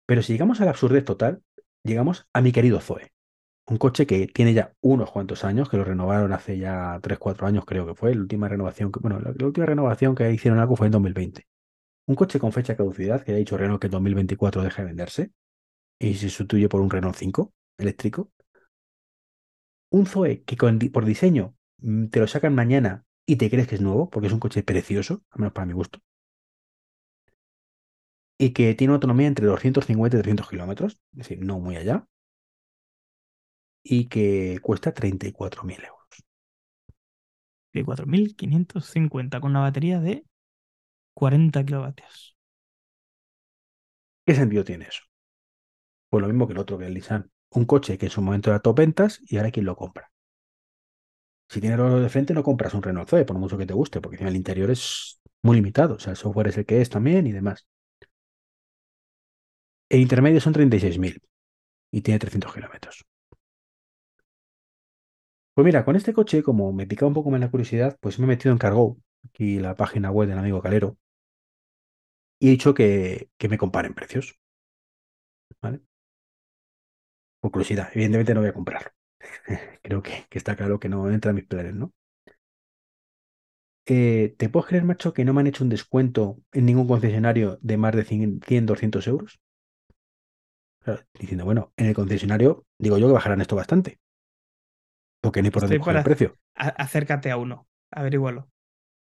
Pero 0.06 0.22
si 0.24 0.34
llegamos 0.34 0.60
a 0.60 0.66
la 0.66 0.72
absurdez 0.72 1.06
total, 1.06 1.44
llegamos 1.84 2.28
a 2.34 2.42
mi 2.42 2.52
querido 2.52 2.80
Zoe. 2.82 3.12
Un 3.70 3.78
coche 3.78 4.08
que 4.08 4.28
tiene 4.28 4.54
ya 4.54 4.74
unos 4.82 5.12
cuantos 5.12 5.44
años, 5.44 5.70
que 5.70 5.76
lo 5.78 5.84
renovaron 5.84 6.32
hace 6.32 6.58
ya 6.58 7.00
3, 7.02 7.20
4 7.20 7.48
años 7.48 7.66
creo 7.66 7.86
que 7.86 7.96
fue. 7.96 8.16
La 8.16 8.22
última 8.22 8.48
renovación, 8.48 8.92
que, 8.92 9.00
bueno, 9.02 9.20
la, 9.20 9.32
última 9.46 9.66
renovación 9.66 10.16
que 10.16 10.32
hicieron 10.32 10.60
algo 10.60 10.78
fue 10.78 10.88
en 10.88 10.92
2020. 10.92 11.46
Un 12.08 12.16
coche 12.16 12.40
con 12.40 12.54
fecha 12.54 12.74
de 12.74 12.78
caducidad, 12.78 13.24
que 13.24 13.34
ha 13.34 13.36
dicho 13.36 13.58
Renault 13.58 13.82
que 13.82 13.88
en 13.88 13.92
2024 13.92 14.64
deja 14.64 14.82
de 14.82 14.88
venderse 14.88 15.32
y 16.00 16.14
se 16.16 16.30
sustituye 16.30 16.70
por 16.70 16.82
un 16.82 16.90
Renault 16.90 17.16
5 17.16 17.54
eléctrico. 17.78 18.32
Un 19.92 20.06
Zoe 20.06 20.44
que 20.44 20.56
por 20.90 21.06
diseño 21.06 21.56
mm, 21.80 22.08
te 22.08 22.20
lo 22.22 22.28
sacan 22.28 22.56
mañana 22.56 23.06
y 23.26 23.36
te 23.36 23.50
crees 23.50 23.68
que 23.68 23.76
es 23.76 23.82
nuevo, 23.82 24.10
porque 24.10 24.28
es 24.28 24.34
un 24.34 24.40
coche 24.40 24.64
precioso, 24.64 25.24
al 25.32 25.40
menos 25.42 25.54
para 25.54 25.66
mi 25.66 25.74
gusto. 25.74 26.00
Y 28.40 28.52
que 28.52 28.74
tiene 28.76 28.92
una 28.92 28.96
autonomía 28.96 29.28
entre 29.28 29.46
250 29.48 30.18
y 30.18 30.22
300 30.22 30.50
kilómetros, 30.50 30.94
es 31.12 31.18
decir, 31.18 31.40
no 31.44 31.60
muy 31.60 31.76
allá. 31.76 32.08
Y 33.90 34.10
que 34.10 34.60
cuesta 34.62 34.94
34.000 34.94 35.86
euros. 35.86 36.26
De 37.72 37.86
4.550 37.86 39.40
con 39.40 39.52
una 39.52 39.62
batería 39.62 40.02
de 40.02 40.26
40 41.14 41.64
kilovatios. 41.64 42.36
¿Qué 44.26 44.36
sentido 44.36 44.66
tiene 44.66 44.86
eso? 44.90 45.04
Pues 46.10 46.22
lo 46.22 46.28
mismo 46.28 46.48
que 46.48 46.54
el 46.54 46.60
otro, 46.60 46.78
que 46.78 46.86
el 46.86 46.94
Nissan. 46.94 47.32
Un 47.52 47.64
coche 47.64 47.98
que 47.98 48.08
en 48.08 48.12
su 48.12 48.22
momento 48.22 48.50
era 48.50 48.60
top 48.60 48.78
ventas 48.78 49.22
y 49.26 49.38
ahora 49.38 49.52
quién 49.52 49.66
lo 49.66 49.78
compra. 49.78 50.12
Si 51.48 51.62
tienes 51.62 51.80
los 51.80 52.02
de 52.02 52.10
frente, 52.10 52.34
no 52.34 52.44
compras 52.44 52.74
un 52.74 52.84
Renault 52.84 53.08
Zoe, 53.10 53.24
por 53.24 53.38
mucho 53.38 53.58
que 53.58 53.66
te 53.66 53.74
guste, 53.74 54.02
porque 54.02 54.22
el 54.22 54.36
interior 54.36 54.70
es 54.70 55.22
muy 55.44 55.56
limitado. 55.56 55.96
O 55.96 56.00
sea, 56.00 56.12
el 56.12 56.18
software 56.18 56.50
es 56.50 56.58
el 56.58 56.66
que 56.66 56.82
es 56.82 56.90
también 56.90 57.26
y 57.26 57.32
demás. 57.32 57.66
El 59.90 60.00
intermedio 60.02 60.42
son 60.42 60.54
36.000 60.54 61.22
y 61.92 62.02
tiene 62.02 62.20
300 62.20 62.54
kilómetros. 62.54 63.06
Pues 65.58 65.66
mira, 65.66 65.84
con 65.84 65.96
este 65.98 66.14
coche, 66.14 66.42
como 66.44 66.72
me 66.72 66.86
picaba 66.88 67.08
un 67.10 67.14
poco 67.16 67.32
más 67.32 67.40
la 67.42 67.50
curiosidad, 67.52 67.98
pues 68.00 68.18
me 68.20 68.24
he 68.26 68.28
metido 68.28 68.52
en 68.54 68.58
Cargo, 68.60 68.98
aquí 69.26 69.60
la 69.60 69.76
página 69.76 70.10
web 70.12 70.30
del 70.30 70.38
amigo 70.38 70.62
Calero, 70.62 70.98
y 72.40 72.48
he 72.48 72.52
dicho 72.52 72.74
que, 72.74 73.30
que 73.38 73.50
me 73.50 73.58
comparen 73.58 73.94
precios. 73.94 74.38
¿Vale? 75.62 75.82
Por 77.40 77.52
curiosidad, 77.52 77.90
evidentemente 77.94 78.34
no 78.36 78.42
voy 78.42 78.50
a 78.50 78.54
comprarlo. 78.54 78.92
Creo 79.82 80.02
que, 80.04 80.26
que 80.30 80.38
está 80.38 80.56
claro 80.56 80.80
que 80.80 80.90
no 80.90 81.10
entra 81.12 81.30
en 81.32 81.36
mis 81.38 81.46
planes, 81.48 81.74
¿no? 81.76 81.94
Eh, 83.86 84.36
¿te 84.38 84.50
puedes 84.50 84.68
creer, 84.68 84.84
macho, 84.86 85.14
que 85.14 85.26
no 85.26 85.34
me 85.34 85.42
han 85.42 85.48
hecho 85.48 85.64
un 85.64 85.70
descuento 85.70 86.38
en 86.54 86.66
ningún 86.66 86.88
concesionario 86.88 87.58
de 87.62 87.78
más 87.78 87.96
de 87.96 88.04
100, 88.06 88.40
100 88.46 88.66
200 88.66 89.08
euros? 89.08 89.40
Diciendo, 91.20 91.46
bueno, 91.46 91.72
en 91.78 91.86
el 91.88 91.94
concesionario 91.94 92.66
digo 92.80 92.98
yo 92.98 93.06
que 93.08 93.14
bajarán 93.14 93.42
esto 93.42 93.56
bastante. 93.56 94.00
Porque 95.28 95.42
ni 95.42 95.52
por 95.52 95.64
Estoy 95.64 95.80
coger 95.80 95.96
el 95.98 96.04
para- 96.04 96.04
precio. 96.04 96.36
A- 96.56 96.70
acércate 96.70 97.32
a 97.32 97.38
uno. 97.38 97.68
Averígualo. 97.92 98.50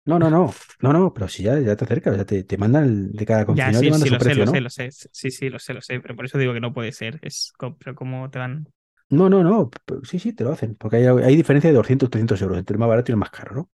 No, 0.06 0.18
no, 0.18 0.30
no, 0.30 0.50
no, 0.80 0.92
no, 0.92 1.12
pero 1.14 1.28
si 1.28 1.42
ya, 1.42 1.58
ya 1.60 1.76
te 1.76 1.84
acercas, 1.84 2.16
ya 2.16 2.24
te, 2.24 2.42
te 2.42 2.56
mandan 2.56 2.84
el, 2.84 3.12
de 3.12 3.26
cada 3.26 3.44
Ya, 3.46 3.72
concesionario 3.72 3.90
sí, 3.90 3.92
sí, 3.92 4.10
lo 4.10 4.20
sé, 4.20 4.34
lo 4.34 4.46
¿no? 4.46 4.52
sé, 4.52 4.60
lo 4.60 4.70
sé. 4.70 4.90
Sí, 4.90 5.30
sí, 5.30 5.48
lo 5.48 5.58
sé, 5.58 5.72
lo 5.74 5.80
sé. 5.80 6.00
Pero 6.00 6.14
por 6.16 6.24
eso 6.26 6.38
digo 6.38 6.52
que 6.52 6.60
no 6.60 6.72
puede 6.74 6.92
ser. 6.92 7.18
Es, 7.22 7.52
co- 7.56 7.76
pero 7.78 7.94
¿cómo 7.94 8.30
te 8.30 8.38
van? 8.38 8.68
No, 9.10 9.30
no, 9.30 9.42
no, 9.42 9.70
sí, 10.04 10.18
sí, 10.18 10.34
te 10.34 10.44
lo 10.44 10.52
hacen, 10.52 10.74
porque 10.74 10.96
hay, 10.96 11.06
hay 11.06 11.34
diferencia 11.36 11.70
de 11.70 11.76
200, 11.76 12.10
300 12.10 12.42
euros 12.42 12.58
entre 12.58 12.74
el 12.74 12.78
más 12.78 12.88
barato 12.90 13.10
y 13.10 13.14
el 13.14 13.16
más 13.16 13.30
caro, 13.30 13.54
¿no? 13.54 13.70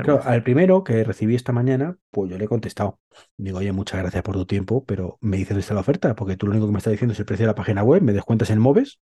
Claro, 0.00 0.22
al 0.24 0.42
primero 0.44 0.84
que 0.84 1.04
recibí 1.04 1.34
esta 1.36 1.52
mañana, 1.52 1.96
pues 2.10 2.30
yo 2.30 2.38
le 2.38 2.44
he 2.46 2.48
contestado. 2.48 3.00
Digo, 3.36 3.58
oye, 3.58 3.72
muchas 3.72 4.00
gracias 4.00 4.22
por 4.24 4.34
tu 4.36 4.46
tiempo, 4.46 4.84
pero 4.86 5.18
me 5.20 5.36
dices 5.38 5.50
dónde 5.50 5.60
está 5.62 5.74
la 5.74 5.80
oferta, 5.80 6.14
porque 6.16 6.36
tú 6.36 6.46
lo 6.46 6.52
único 6.52 6.66
que 6.66 6.72
me 6.72 6.78
estás 6.78 6.92
diciendo 6.92 7.12
es 7.14 7.20
el 7.20 7.26
precio 7.26 7.44
de 7.46 7.48
la 7.52 7.54
página 7.56 7.84
web, 7.84 8.02
me 8.02 8.12
descuentas 8.12 8.50
en 8.50 8.58
Moves, 8.60 9.00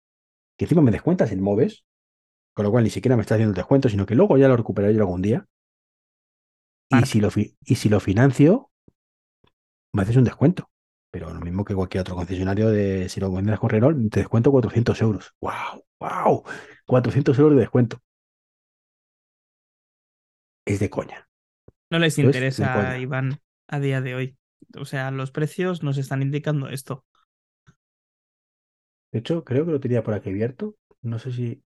que 0.57 0.65
encima 0.65 0.81
me 0.83 0.91
descuentas 0.91 1.31
en 1.31 1.41
Moves, 1.41 1.85
con 2.59 2.65
lo 2.65 2.71
cual 2.71 2.83
ni 2.83 2.89
siquiera 2.89 3.15
me 3.15 3.21
estás 3.21 3.37
haciendo 3.37 3.51
el 3.51 3.55
descuento, 3.55 3.87
sino 3.87 4.05
que 4.05 4.15
luego 4.15 4.37
ya 4.37 4.49
lo 4.49 4.57
recuperaré 4.57 4.93
yo 4.93 4.99
algún 4.99 5.21
día. 5.21 5.47
Y 6.89 7.05
si 7.05 7.21
lo, 7.21 7.29
y 7.33 7.75
si 7.75 7.87
lo 7.87 8.01
financio, 8.01 8.69
me 9.93 10.01
haces 10.01 10.17
un 10.17 10.25
descuento. 10.25 10.69
Pero 11.09 11.33
lo 11.33 11.39
mismo 11.39 11.63
que 11.63 11.73
cualquier 11.73 12.01
otro 12.01 12.15
concesionario 12.15 12.69
de 12.69 13.07
si 13.07 13.21
lo 13.21 13.31
vendes 13.31 13.57
con 13.59 13.69
Renault, 13.69 14.11
te 14.11 14.19
descuento 14.19 14.51
400 14.51 15.01
euros. 15.01 15.33
¡Wow! 15.39 15.85
¡Wow! 16.01 16.43
400 16.85 17.39
euros 17.39 17.55
de 17.55 17.61
descuento. 17.61 18.01
Es 20.65 20.81
de 20.81 20.89
coña. 20.89 21.29
No 21.89 21.97
les 21.97 22.19
interesa. 22.19 22.99
Iván, 22.99 23.39
a 23.69 23.79
día 23.79 24.01
de 24.01 24.15
hoy. 24.15 24.37
O 24.77 24.83
sea, 24.83 25.11
los 25.11 25.31
precios 25.31 25.81
nos 25.81 25.97
están 25.97 26.21
indicando 26.21 26.67
esto. 26.67 27.05
De 29.13 29.19
hecho, 29.19 29.45
creo 29.45 29.65
que 29.65 29.71
lo 29.71 29.79
tenía 29.79 30.03
por 30.03 30.13
aquí 30.13 30.27
abierto. 30.27 30.75
No 31.01 31.19
sé 31.19 31.31
si 31.31 31.63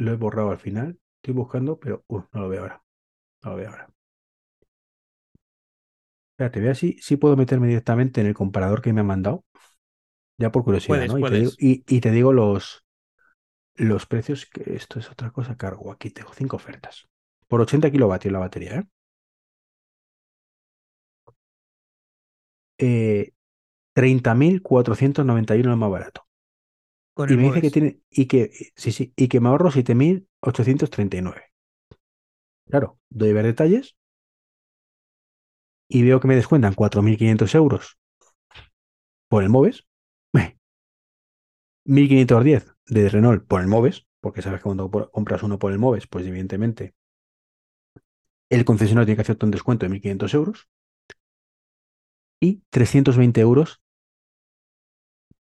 lo 0.00 0.12
he 0.12 0.16
borrado 0.16 0.50
al 0.50 0.58
final. 0.58 0.98
Estoy 1.16 1.34
buscando, 1.34 1.78
pero 1.78 2.04
uh, 2.08 2.22
no 2.32 2.40
lo 2.40 2.48
veo 2.48 2.62
ahora. 2.62 2.82
No 3.44 3.50
lo 3.50 3.56
veo 3.56 3.68
ahora. 3.68 3.88
Espérate, 6.32 6.60
voy 6.60 6.66
a 6.66 6.70
ver 6.70 6.76
si, 6.76 6.94
si 7.00 7.16
puedo 7.16 7.36
meterme 7.36 7.68
directamente 7.68 8.22
en 8.22 8.26
el 8.26 8.34
comparador 8.34 8.80
que 8.80 8.92
me 8.92 9.00
han 9.00 9.06
mandado. 9.06 9.44
Ya 10.38 10.50
por 10.50 10.64
curiosidad, 10.64 10.88
Puedes, 10.96 11.12
¿no? 11.12 11.18
Y 11.18 11.22
te, 11.22 11.28
puedes. 11.28 11.38
digo, 11.38 11.52
y, 11.58 11.84
y 11.86 12.00
te 12.00 12.10
digo 12.10 12.32
los, 12.32 12.86
los 13.74 14.06
precios, 14.06 14.46
que 14.46 14.74
esto 14.74 14.98
es 14.98 15.10
otra 15.10 15.30
cosa. 15.32 15.56
Cargo, 15.56 15.92
aquí 15.92 16.10
tengo 16.10 16.32
cinco 16.32 16.56
ofertas. 16.56 17.06
Por 17.46 17.60
80 17.60 17.90
kilovatios 17.90 18.32
la 18.32 18.38
batería, 18.38 18.76
¿eh? 18.76 18.84
eh 22.78 23.32
30.491 23.94 25.72
es 25.72 25.76
más 25.76 25.90
barato. 25.90 26.29
Con 27.20 27.30
Y 27.30 27.36
me 27.36 27.42
dice 27.42 27.60
que 27.60 27.70
tiene, 27.70 28.00
y 28.10 28.24
que, 28.24 28.50
sí, 28.76 28.92
sí, 28.92 29.12
y 29.14 29.28
que 29.28 29.40
me 29.40 29.50
ahorro 29.50 29.70
7.839. 29.70 31.42
Claro, 32.64 32.98
doy 33.10 33.28
a 33.28 33.34
ver 33.34 33.44
detalles 33.44 33.94
y 35.86 36.02
veo 36.02 36.18
que 36.18 36.28
me 36.28 36.36
descuentan 36.36 36.72
4.500 36.72 37.54
euros 37.54 37.98
por 39.28 39.42
el 39.42 39.50
Moves, 39.50 39.86
1.510 41.84 42.74
de 42.86 43.10
Renault 43.10 43.46
por 43.46 43.60
el 43.60 43.66
Moves, 43.66 44.06
porque 44.22 44.40
sabes 44.40 44.60
que 44.60 44.64
cuando 44.64 44.90
compras 44.90 45.42
uno 45.42 45.58
por 45.58 45.72
el 45.72 45.78
Moves, 45.78 46.06
pues 46.06 46.26
evidentemente 46.26 46.94
el 48.48 48.64
concesionario 48.64 49.04
tiene 49.04 49.16
que 49.16 49.22
hacerte 49.22 49.44
un 49.44 49.50
descuento 49.50 49.84
de 49.84 49.90
1.500 49.90 50.32
euros 50.32 50.70
y 52.40 52.62
320 52.70 53.42
euros 53.42 53.82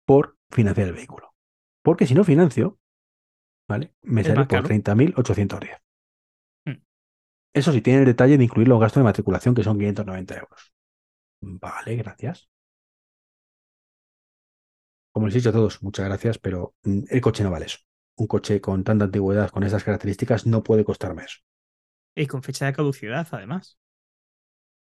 por 0.06 0.38
financiar 0.50 0.88
el 0.88 0.94
vehículo. 0.94 1.37
Porque 1.88 2.06
si 2.06 2.14
no 2.14 2.26
financio, 2.26 2.78
¿vale? 3.66 3.94
Me 4.02 4.22
sale 4.22 4.36
por 4.40 4.48
caro. 4.50 4.68
30.810. 4.68 5.82
Mm. 6.66 6.84
Eso 7.54 7.72
sí, 7.72 7.80
tiene 7.80 8.00
el 8.00 8.06
detalle 8.06 8.38
de 8.38 8.44
incluir 8.44 8.68
los 8.68 8.78
gastos 8.78 9.00
de 9.00 9.06
matriculación, 9.06 9.56
que 9.56 9.64
son 9.64 9.78
590 9.78 10.36
euros. 10.36 10.74
Vale, 11.40 11.96
gracias. 11.96 12.50
Como 15.14 15.28
les 15.28 15.36
he 15.36 15.38
dicho 15.38 15.52
a 15.52 15.54
todos, 15.54 15.82
muchas 15.82 16.08
gracias, 16.08 16.38
pero 16.40 16.76
mm, 16.84 17.04
el 17.10 17.22
coche 17.22 17.46
no 17.46 17.52
vale 17.52 17.68
eso. 17.68 17.78
Un 18.18 18.28
coche 18.28 18.60
con 18.60 18.84
tanta 18.84 19.06
antigüedad, 19.06 19.50
con 19.50 19.64
esas 19.64 19.86
características, 19.86 20.46
no 20.46 20.64
puede 20.64 20.84
costarme 20.84 21.24
eso. 21.24 21.38
Y 22.18 22.28
con 22.28 22.44
fecha 22.44 22.66
de 22.66 22.74
caducidad, 22.74 23.26
además. 23.32 23.80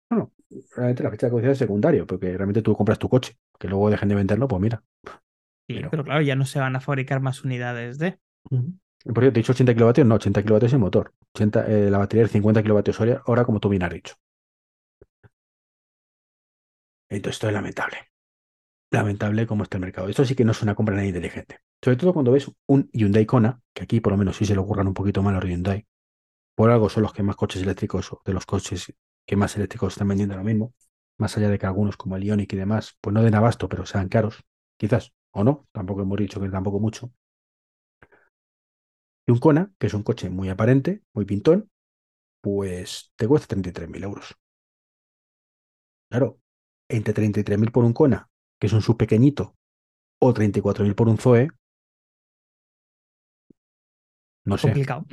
Bueno, 0.10 0.32
realmente 0.74 1.04
la 1.04 1.12
fecha 1.12 1.28
de 1.28 1.32
caducidad 1.32 1.52
es 1.52 1.58
secundario, 1.58 2.08
porque 2.08 2.28
realmente 2.28 2.62
tú 2.62 2.78
compras 2.78 2.98
tu 2.98 3.10
coche. 3.10 3.38
Que 3.60 3.68
luego 3.68 3.90
dejen 3.90 4.08
de 4.08 4.16
venderlo, 4.16 4.48
pues 4.48 4.62
mira. 4.62 4.82
Sí, 5.68 5.76
Pero- 5.76 5.90
pero 5.90 6.04
claro, 6.04 6.22
ya 6.22 6.36
no 6.36 6.46
se 6.46 6.60
van 6.60 6.76
a 6.76 6.82
fabricar 6.82 7.20
más 7.22 7.44
unidades 7.44 7.98
de. 8.00 8.20
Por 8.50 8.62
cierto, 9.04 9.22
te 9.22 9.28
he 9.28 9.32
dicho 9.44 9.52
80 9.52 9.74
kilovatios, 9.74 10.08
no, 10.08 10.16
80 10.16 10.42
kilovatios 10.42 10.74
el 10.74 10.80
motor. 10.80 11.14
80, 11.34 11.66
eh, 11.68 11.90
la 11.90 11.98
batería 11.98 12.24
de 12.24 12.30
50 12.30 12.62
kilovatios 12.62 13.00
hora, 13.00 13.22
hora, 13.26 13.46
como 13.46 13.60
tú 13.60 13.70
bien 13.70 13.84
has 13.84 13.92
dicho. 13.94 14.16
Entonces, 17.10 17.36
esto 17.36 17.48
es 17.48 17.54
lamentable. 17.54 17.98
Lamentable 18.92 19.48
cómo 19.48 19.64
está 19.64 19.78
el 19.78 19.82
mercado. 19.82 20.08
Esto 20.08 20.26
sí 20.26 20.36
que 20.36 20.46
no 20.46 20.52
es 20.52 20.62
una 20.62 20.76
compra 20.76 20.96
nada 20.96 21.08
inteligente. 21.08 21.60
Sobre 21.84 21.98
todo 21.98 22.14
cuando 22.14 22.32
ves 22.32 22.50
un 22.68 22.90
Hyundai 22.94 23.26
Kona, 23.26 23.62
que 23.74 23.84
aquí 23.84 24.00
por 24.00 24.14
lo 24.14 24.18
menos 24.18 24.38
sí 24.38 24.46
se 24.46 24.54
le 24.54 24.60
ocurran 24.60 24.88
un 24.88 24.94
poquito 24.94 25.22
más 25.22 25.34
a 25.36 25.40
los 25.40 25.50
Hyundai. 25.50 25.86
Por 26.56 26.72
algo 26.72 26.90
son 26.90 27.04
los 27.04 27.14
que 27.14 27.24
más 27.24 27.36
coches 27.36 27.62
eléctricos, 27.62 28.12
o 28.14 28.22
de 28.26 28.34
los 28.34 28.46
coches 28.46 28.94
que 29.26 29.36
más 29.36 29.56
eléctricos 29.58 29.94
están 29.94 30.08
vendiendo 30.08 30.36
ahora 30.36 30.46
mismo. 30.46 30.74
Más 31.18 31.36
allá 31.38 31.50
de 31.50 31.60
que 31.60 31.66
algunos 31.66 31.98
como 31.98 32.16
el 32.16 32.24
Ioniq 32.24 32.54
y 32.54 32.58
demás, 32.58 32.98
pues 33.02 33.14
no 33.14 33.22
den 33.24 33.36
abasto, 33.36 33.68
pero 33.70 33.86
sean 33.86 34.08
caros. 34.10 34.44
Quizás, 34.78 35.14
o 35.38 35.44
no, 35.44 35.68
tampoco 35.72 36.02
hemos 36.02 36.18
dicho 36.18 36.42
que 36.42 36.50
tampoco 36.50 36.80
mucho. 36.80 37.12
Y 39.28 39.32
un 39.32 39.40
Kona, 39.40 39.72
que 39.78 39.88
es 39.88 39.94
un 39.94 40.04
coche 40.04 40.30
muy 40.30 40.50
aparente, 40.50 41.04
muy 41.14 41.26
pintón, 41.26 41.70
pues 42.42 43.12
te 43.16 43.28
cuesta 43.28 43.48
33.000 43.56 44.04
euros. 44.04 44.36
Claro, 46.10 46.40
entre 46.90 47.14
33.000 47.14 47.72
por 47.72 47.86
un 47.86 47.94
Kona, 47.94 48.30
que 48.60 48.68
es 48.68 48.74
un 48.74 48.82
sub 48.82 48.98
pequeñito, 48.98 49.56
o 50.20 50.34
34.000 50.34 50.96
por 50.96 51.08
un 51.08 51.18
Zoe, 51.18 51.50
no 54.46 54.58
sé. 54.58 54.68
Complicado. 54.68 55.06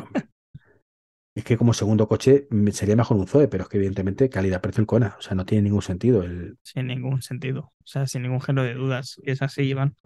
hombre. 0.00 0.33
Es 1.34 1.42
que 1.44 1.56
como 1.56 1.72
segundo 1.74 2.06
coche 2.06 2.46
mm, 2.50 2.68
sería 2.68 2.94
mejor 2.96 3.16
un 3.16 3.26
Zoe, 3.26 3.48
pero 3.48 3.64
es 3.64 3.68
que 3.68 3.76
evidentemente 3.78 4.28
calidad-precio 4.30 4.80
el 4.80 4.86
Kona, 4.86 5.16
o 5.18 5.22
sea, 5.22 5.34
no 5.34 5.44
tiene 5.44 5.62
ningún 5.62 5.82
sentido. 5.82 6.22
El... 6.22 6.58
sin 6.62 6.86
ningún 6.86 7.22
sentido. 7.22 7.72
O 7.78 7.86
sea, 7.86 8.06
sin 8.06 8.22
ningún 8.22 8.40
género 8.40 8.66
de 8.66 8.74
dudas. 8.74 9.20
Y 9.22 9.30
es 9.32 9.42
así, 9.42 9.62
Iván. 9.62 9.96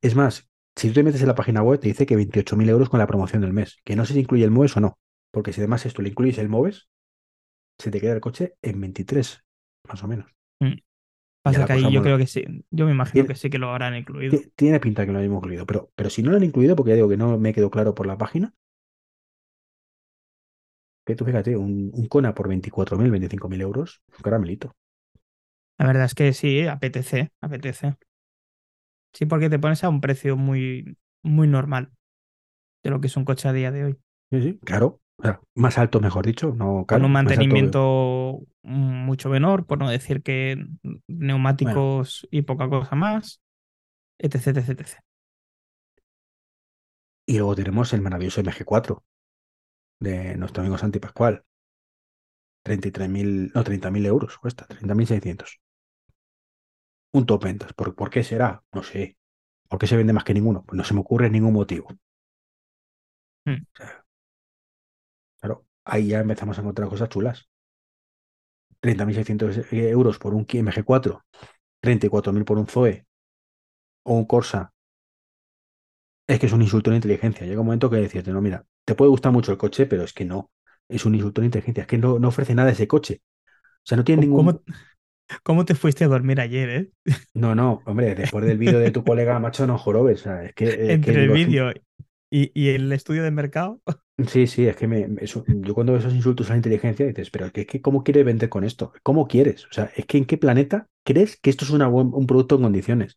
Es 0.00 0.14
más, 0.14 0.48
si 0.76 0.88
tú 0.88 0.94
te 0.94 1.02
metes 1.02 1.20
en 1.20 1.28
la 1.28 1.34
página 1.34 1.62
web, 1.62 1.80
te 1.80 1.88
dice 1.88 2.06
que 2.06 2.16
28.000 2.16 2.68
euros 2.68 2.88
con 2.88 2.98
la 2.98 3.06
promoción 3.06 3.42
del 3.42 3.52
mes, 3.52 3.78
que 3.84 3.96
no 3.96 4.04
sé 4.04 4.14
si 4.14 4.20
incluye 4.20 4.44
el 4.44 4.50
MOVES 4.50 4.76
o 4.76 4.80
no, 4.80 4.98
porque 5.30 5.52
si 5.52 5.60
además 5.60 5.84
esto 5.86 6.02
le 6.02 6.10
incluyes 6.10 6.38
el 6.38 6.48
MOVES, 6.48 6.88
se 7.78 7.90
te 7.90 8.00
queda 8.00 8.14
el 8.14 8.20
coche 8.20 8.54
en 8.62 8.80
23, 8.80 9.44
más 9.88 10.02
o 10.02 10.08
menos. 10.08 10.26
Pasa 11.42 11.60
la 11.60 11.66
que 11.66 11.72
ahí 11.74 11.82
yo 11.82 11.88
mola. 11.90 12.02
creo 12.02 12.18
que 12.18 12.26
sí. 12.26 12.44
Yo 12.70 12.84
me 12.86 12.92
imagino 12.92 13.12
Tiene- 13.12 13.28
que 13.28 13.34
sí 13.36 13.50
que 13.50 13.58
lo 13.58 13.70
habrán 13.70 13.94
incluido. 13.96 14.38
Ti- 14.38 14.52
Tiene 14.56 14.80
pinta 14.80 15.06
que 15.06 15.12
lo 15.12 15.20
hemos 15.20 15.38
incluido, 15.38 15.66
pero, 15.66 15.90
pero 15.94 16.10
si 16.10 16.22
no 16.22 16.30
lo 16.30 16.36
han 16.36 16.44
incluido, 16.44 16.76
porque 16.76 16.90
ya 16.90 16.96
digo 16.96 17.08
que 17.08 17.16
no 17.16 17.38
me 17.38 17.52
quedó 17.54 17.70
claro 17.70 17.94
por 17.94 18.06
la 18.06 18.18
página, 18.18 18.54
que 21.08 21.16
tú 21.16 21.24
fíjate, 21.24 21.56
un, 21.56 21.90
un 21.94 22.06
Kona 22.06 22.34
por 22.34 22.48
24.000, 22.48 23.10
25.000 23.10 23.62
euros, 23.62 24.02
un 24.14 24.22
caramelito. 24.22 24.76
La 25.78 25.86
verdad 25.86 26.04
es 26.04 26.14
que 26.14 26.34
sí, 26.34 26.66
apetece, 26.66 27.32
apetece. 27.40 27.96
Sí, 29.14 29.24
porque 29.24 29.48
te 29.48 29.58
pones 29.58 29.82
a 29.84 29.88
un 29.88 30.02
precio 30.02 30.36
muy, 30.36 30.98
muy 31.22 31.48
normal 31.48 31.92
de 32.84 32.90
lo 32.90 33.00
que 33.00 33.06
es 33.06 33.16
un 33.16 33.24
coche 33.24 33.48
a 33.48 33.54
día 33.54 33.72
de 33.72 33.84
hoy. 33.84 33.96
Sí, 34.30 34.42
sí, 34.42 34.58
claro. 34.58 35.00
O 35.16 35.22
sea, 35.22 35.40
más 35.54 35.78
alto, 35.78 35.98
mejor 35.98 36.26
dicho, 36.26 36.52
no 36.54 36.84
Con 36.86 37.06
un 37.06 37.10
mantenimiento 37.10 38.40
mucho 38.62 39.30
menor, 39.30 39.64
por 39.64 39.78
no 39.78 39.88
decir 39.88 40.22
que 40.22 40.62
neumáticos 41.08 42.28
y 42.30 42.42
poca 42.42 42.68
cosa 42.68 42.94
más, 42.96 43.40
etc, 44.18 44.48
etc, 44.48 44.68
etc. 44.68 44.98
Y 47.26 47.38
luego 47.38 47.54
tenemos 47.54 47.94
el 47.94 48.02
maravilloso 48.02 48.42
MG4 48.42 49.02
de 50.00 50.36
nuestro 50.36 50.62
amigo 50.62 50.78
Santi 50.78 50.98
Pascual. 50.98 51.44
33.000, 52.64 53.52
no, 53.54 53.64
30.000 53.64 54.06
euros 54.06 54.38
cuesta, 54.38 54.66
30.600. 54.66 55.60
Un 57.12 57.26
top 57.26 57.44
ventas. 57.44 57.72
¿Por, 57.72 57.94
¿Por 57.94 58.10
qué 58.10 58.22
será? 58.22 58.62
No 58.72 58.82
sé. 58.82 59.16
¿Por 59.68 59.78
qué 59.78 59.86
se 59.86 59.96
vende 59.96 60.12
más 60.12 60.24
que 60.24 60.34
ninguno? 60.34 60.64
Pues 60.64 60.76
no 60.76 60.84
se 60.84 60.94
me 60.94 61.00
ocurre 61.00 61.30
ningún 61.30 61.54
motivo. 61.54 61.88
Hmm. 63.46 63.62
O 63.62 63.76
sea, 63.76 64.04
claro, 65.40 65.66
ahí 65.84 66.08
ya 66.08 66.20
empezamos 66.20 66.58
a 66.58 66.60
encontrar 66.62 66.88
cosas 66.88 67.08
chulas. 67.08 67.48
30.600 68.80 69.72
euros 69.72 70.18
por 70.18 70.34
un 70.34 70.44
Kia 70.44 70.62
MG4, 70.62 71.22
34.000 71.82 72.44
por 72.44 72.58
un 72.58 72.66
Zoe 72.66 73.06
o 74.04 74.14
un 74.14 74.26
Corsa. 74.26 74.72
Es 76.26 76.38
que 76.38 76.46
es 76.46 76.52
un 76.52 76.62
insulto 76.62 76.90
a 76.90 76.92
la 76.92 76.96
inteligencia. 76.96 77.46
Llega 77.46 77.60
un 77.60 77.66
momento 77.66 77.90
que 77.90 77.96
decirte, 77.96 78.32
no, 78.32 78.40
mira, 78.40 78.64
te 78.88 78.96
puede 78.96 79.10
gustar 79.10 79.32
mucho 79.32 79.52
el 79.52 79.58
coche, 79.58 79.86
pero 79.86 80.04
es 80.04 80.12
que 80.12 80.24
no. 80.24 80.50
Es 80.88 81.04
un 81.06 81.14
insulto 81.14 81.40
a 81.40 81.42
la 81.42 81.46
inteligencia. 81.46 81.82
Es 81.82 81.86
que 81.88 81.98
no, 81.98 82.18
no 82.18 82.28
ofrece 82.28 82.54
nada 82.54 82.70
ese 82.70 82.88
coche. 82.88 83.22
O 83.84 83.86
sea, 83.86 83.96
no 83.98 84.04
tiene 84.04 84.22
ningún. 84.26 84.34
¿Cómo, 84.34 84.62
cómo 85.44 85.64
te 85.66 85.74
fuiste 85.74 86.04
a 86.04 86.08
dormir 86.08 86.40
ayer, 86.40 86.70
eh? 86.70 86.92
No, 87.34 87.54
no, 87.54 87.82
hombre, 87.86 88.14
después 88.16 88.44
del 88.44 88.58
vídeo 88.58 88.80
de 88.80 88.90
tu 88.90 89.04
colega, 89.04 89.38
macho, 89.38 89.66
no 89.66 89.78
jorobes. 89.78 90.20
O 90.20 90.24
sea, 90.24 90.42
es 90.44 90.54
que, 90.54 90.92
es 90.92 91.00
que 91.00 91.10
Entre 91.10 91.22
el 91.24 91.30
vídeo 91.30 91.72
y, 92.30 92.50
y 92.54 92.70
el 92.70 92.92
estudio 92.92 93.22
de 93.22 93.30
mercado. 93.30 93.80
Sí, 94.28 94.48
sí, 94.48 94.66
es 94.66 94.76
que 94.76 94.88
me, 94.88 95.06
eso- 95.20 95.44
yo 95.46 95.74
cuando 95.74 95.92
veo 95.92 96.00
esos 96.00 96.12
insultos 96.14 96.48
a 96.48 96.52
la 96.54 96.56
inteligencia 96.56 97.06
dices, 97.06 97.30
pero 97.30 97.46
es 97.46 97.52
que, 97.52 97.60
es 97.62 97.66
que 97.68 97.80
¿cómo 97.80 98.02
quieres 98.02 98.24
vender 98.24 98.48
con 98.48 98.64
esto? 98.64 98.92
¿Cómo 99.04 99.28
quieres? 99.28 99.64
O 99.66 99.72
sea, 99.72 99.90
es 99.94 100.06
que 100.06 100.18
¿en 100.18 100.24
qué 100.26 100.36
planeta 100.38 100.88
crees 101.04 101.36
que 101.38 101.50
esto 101.50 101.64
es 101.64 101.70
una 101.70 101.86
buen- 101.88 102.12
un 102.12 102.26
producto 102.26 102.56
en 102.56 102.62
condiciones? 102.62 103.16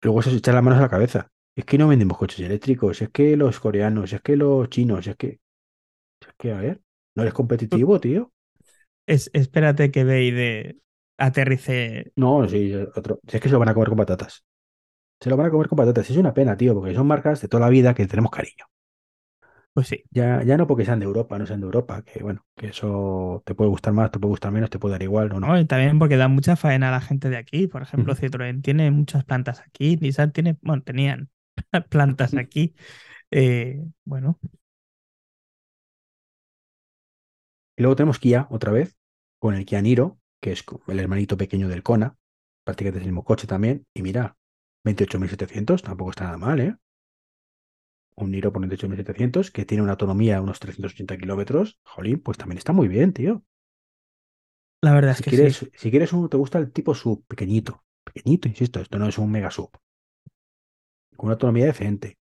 Luego 0.00 0.20
eso 0.20 0.30
se 0.30 0.36
echa 0.38 0.52
las 0.52 0.62
manos 0.62 0.78
a 0.78 0.82
la 0.82 0.88
cabeza. 0.88 1.28
Es 1.56 1.64
que 1.64 1.78
no 1.78 1.88
vendemos 1.88 2.18
coches 2.18 2.40
eléctricos, 2.40 3.00
es 3.00 3.08
que 3.08 3.36
los 3.36 3.58
coreanos, 3.58 4.12
es 4.12 4.20
que 4.20 4.36
los 4.36 4.68
chinos, 4.68 5.06
es 5.06 5.16
que... 5.16 5.40
Es 6.20 6.34
que, 6.38 6.52
a 6.52 6.60
ver, 6.60 6.80
no 7.16 7.22
eres 7.22 7.34
competitivo, 7.34 7.98
tío. 7.98 8.30
Es, 9.06 9.30
espérate 9.32 9.90
que 9.90 10.04
de 10.04 10.78
aterrice. 11.18 12.12
No, 12.16 12.46
sí, 12.48 12.74
otro. 12.74 13.20
Si 13.26 13.36
es 13.36 13.42
que 13.42 13.48
se 13.48 13.54
lo 13.54 13.58
van 13.58 13.70
a 13.70 13.74
comer 13.74 13.88
con 13.88 13.98
patatas. 13.98 14.44
Se 15.20 15.30
lo 15.30 15.36
van 15.36 15.46
a 15.46 15.50
comer 15.50 15.68
con 15.68 15.76
patatas. 15.76 16.10
Es 16.10 16.16
una 16.16 16.34
pena, 16.34 16.56
tío, 16.56 16.74
porque 16.74 16.94
son 16.94 17.06
marcas 17.06 17.40
de 17.40 17.48
toda 17.48 17.62
la 17.62 17.70
vida 17.70 17.94
que 17.94 18.06
tenemos 18.06 18.30
cariño. 18.30 18.66
Pues 19.72 19.88
sí. 19.88 20.04
Ya, 20.10 20.42
ya 20.42 20.56
no 20.56 20.66
porque 20.66 20.84
sean 20.84 21.00
de 21.00 21.04
Europa, 21.04 21.38
no 21.38 21.46
sean 21.46 21.60
de 21.60 21.66
Europa, 21.66 22.02
que 22.02 22.22
bueno, 22.22 22.44
que 22.56 22.68
eso 22.68 23.42
te 23.44 23.54
puede 23.54 23.70
gustar 23.70 23.92
más, 23.92 24.10
te 24.10 24.18
puede 24.18 24.30
gustar 24.30 24.50
menos, 24.50 24.70
te 24.70 24.78
puede 24.78 24.92
dar 24.94 25.02
igual 25.02 25.32
o 25.32 25.40
no. 25.40 25.46
¿no? 25.48 25.60
Y 25.60 25.66
también 25.66 25.98
porque 25.98 26.16
da 26.16 26.28
mucha 26.28 26.56
faena 26.56 26.88
a 26.88 26.92
la 26.92 27.00
gente 27.00 27.28
de 27.28 27.36
aquí. 27.36 27.66
Por 27.66 27.82
ejemplo. 27.82 28.14
Citroën 28.14 28.62
tiene 28.62 28.90
muchas 28.90 29.24
plantas 29.24 29.60
aquí. 29.60 29.96
Nissan 29.96 30.32
tiene, 30.32 30.58
bueno, 30.62 30.82
tenían 30.82 31.30
plantas 31.90 32.34
aquí. 32.34 32.74
Eh, 33.30 33.82
bueno, 34.04 34.38
Y 37.76 37.82
luego 37.82 37.96
tenemos 37.96 38.18
Kia 38.18 38.46
otra 38.50 38.72
vez, 38.72 38.96
con 39.38 39.54
el 39.54 39.64
Kia 39.64 39.80
Niro, 39.82 40.18
que 40.40 40.52
es 40.52 40.64
el 40.88 41.00
hermanito 41.00 41.36
pequeño 41.36 41.68
del 41.68 41.82
Kona, 41.82 42.16
prácticamente 42.64 42.98
es 42.98 43.02
el 43.04 43.12
mismo 43.12 43.24
coche 43.24 43.46
también. 43.46 43.86
Y 43.94 44.02
mira, 44.02 44.36
28.700, 44.84 45.82
tampoco 45.82 46.10
está 46.10 46.24
nada 46.24 46.38
mal, 46.38 46.60
¿eh? 46.60 46.76
Un 48.22 48.30
Niro 48.30 48.52
por 48.52 48.60
28.700, 48.60 49.50
que 49.50 49.64
tiene 49.64 49.82
una 49.82 49.92
autonomía 49.92 50.34
de 50.34 50.40
unos 50.42 50.60
380 50.60 51.16
kilómetros. 51.16 51.78
Jolín, 51.82 52.20
pues 52.22 52.36
también 52.36 52.58
está 52.58 52.72
muy 52.74 52.88
bien, 52.88 53.14
tío. 53.14 53.42
La 54.80 54.94
verdad 54.94 55.12
es 55.12 55.20
Si 55.20 55.22
que 55.22 55.30
quieres, 55.30 55.56
sí. 55.56 55.70
si 55.74 55.90
quieres 55.90 56.12
uno, 56.12 56.28
te 56.28 56.36
gusta 56.36 56.58
el 56.58 56.72
tipo 56.72 56.94
sub, 56.94 57.24
pequeñito. 57.26 57.84
Pequeñito, 58.04 58.46
insisto, 58.48 58.80
esto 58.80 58.98
no 58.98 59.08
es 59.08 59.18
un 59.18 59.30
mega 59.32 59.50
sub. 59.50 59.70
Con 61.16 61.26
una 61.28 61.34
autonomía 61.34 61.66
decente. 61.66 62.18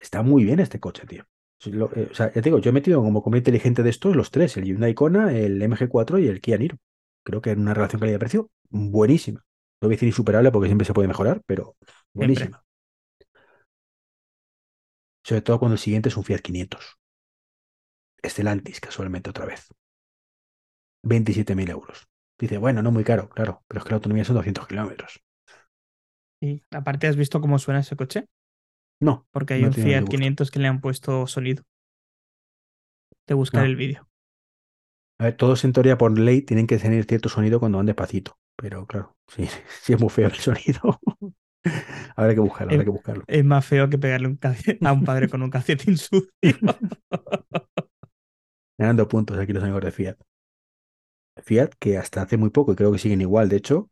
Está 0.00 0.22
muy 0.22 0.44
bien 0.44 0.60
este 0.60 0.80
coche, 0.80 1.06
tío. 1.06 1.24
Lo- 1.66 1.90
eh, 1.94 2.08
o 2.10 2.14
sea, 2.14 2.26
ya 2.28 2.34
te 2.34 2.42
digo, 2.42 2.58
yo 2.58 2.70
he 2.70 2.72
metido 2.72 3.02
como 3.02 3.22
comida 3.22 3.38
inteligente 3.38 3.82
de 3.82 3.90
estos 3.90 4.14
los 4.14 4.30
tres, 4.30 4.56
el 4.56 4.64
Hyundai 4.64 4.94
Kona, 4.94 5.32
el 5.32 5.60
MG4 5.62 6.18
y 6.18 6.28
el 6.28 6.40
Kia 6.40 6.58
Niro. 6.58 6.76
Creo 7.24 7.40
que 7.40 7.50
en 7.50 7.60
una 7.60 7.74
relación 7.74 8.00
calidad-precio 8.00 8.50
buenísima. 8.68 9.40
No 9.80 9.88
voy 9.88 9.94
a 9.94 9.96
decir 9.96 10.08
insuperable 10.08 10.52
porque 10.52 10.68
siempre 10.68 10.84
se 10.86 10.94
puede 10.94 11.08
mejorar, 11.08 11.42
pero 11.46 11.76
buenísima. 12.12 12.62
Sobre 15.22 15.42
todo 15.42 15.58
cuando 15.58 15.74
el 15.74 15.78
siguiente 15.78 16.08
es 16.08 16.16
un 16.16 16.24
Fiat 16.24 16.40
500. 16.40 16.96
Stellantis, 18.22 18.78
casualmente 18.80 19.30
otra 19.30 19.46
vez. 19.46 19.68
27.000 21.02 21.70
euros. 21.70 22.06
Dice, 22.38 22.58
bueno, 22.58 22.80
no 22.82 22.92
muy 22.92 23.02
caro, 23.02 23.28
claro, 23.30 23.64
pero 23.66 23.78
es 23.80 23.84
que 23.84 23.90
la 23.90 23.96
autonomía 23.96 24.24
son 24.24 24.36
200 24.36 24.66
kilómetros. 24.68 25.20
Y 26.40 26.62
aparte, 26.70 27.06
¿has 27.06 27.16
visto 27.16 27.40
cómo 27.40 27.58
suena 27.58 27.80
ese 27.80 27.96
coche? 27.96 28.26
No, 29.00 29.26
Porque 29.30 29.54
hay 29.54 29.62
No 29.62 29.68
un 29.68 29.74
Fiat 29.74 29.84
disgusto. 30.02 30.10
500 30.10 30.50
que 30.50 30.58
le 30.58 30.68
han 30.68 30.80
puesto 30.80 31.26
sonido. 31.26 31.62
De 33.26 33.34
buscar 33.34 33.62
No. 33.62 33.66
el 33.66 33.76
vídeo. 33.76 34.08
a 35.18 35.24
ver, 35.24 35.36
todos 35.36 35.64
en 35.64 35.72
teoría 35.72 35.96
por 35.98 36.18
ley 36.18 36.42
tienen 36.42 36.66
que 36.66 36.78
tener 36.78 37.04
cierto 37.04 37.28
sonido 37.28 37.58
cuando 37.60 37.78
van 37.78 37.86
despacito. 37.86 38.38
Pero 38.56 38.86
claro, 38.86 39.16
sí, 39.28 39.48
sí 39.82 39.92
es 39.92 40.00
muy 40.00 40.10
feo 40.10 40.28
el 40.28 40.34
sonido. 40.34 41.00
habrá 42.16 42.34
que 42.34 42.40
buscarlo, 42.40 42.72
habrá 42.72 42.84
que 42.84 42.90
buscarlo. 42.90 43.24
Es 43.26 43.44
más 43.44 43.64
feo 43.66 43.88
que 43.90 43.98
pegarle 43.98 44.28
un 44.28 44.38
a 44.86 44.92
un 44.92 45.04
padre 45.04 45.28
con 45.28 45.42
un 45.42 45.50
calcetín 45.50 45.96
sucio. 45.98 46.30
Ganando 48.78 49.06
puntos 49.06 49.38
aquí 49.38 49.52
los 49.52 49.62
amigos 49.62 49.82
de 49.84 49.92
Fiat. 49.92 50.16
Fiat, 51.42 51.70
que 51.78 51.96
hasta 51.98 52.22
hace 52.22 52.36
muy 52.36 52.50
poco, 52.50 52.72
y 52.72 52.76
creo 52.76 52.92
que 52.92 52.98
siguen 52.98 53.20
igual, 53.20 53.48
de 53.48 53.56
hecho, 53.56 53.90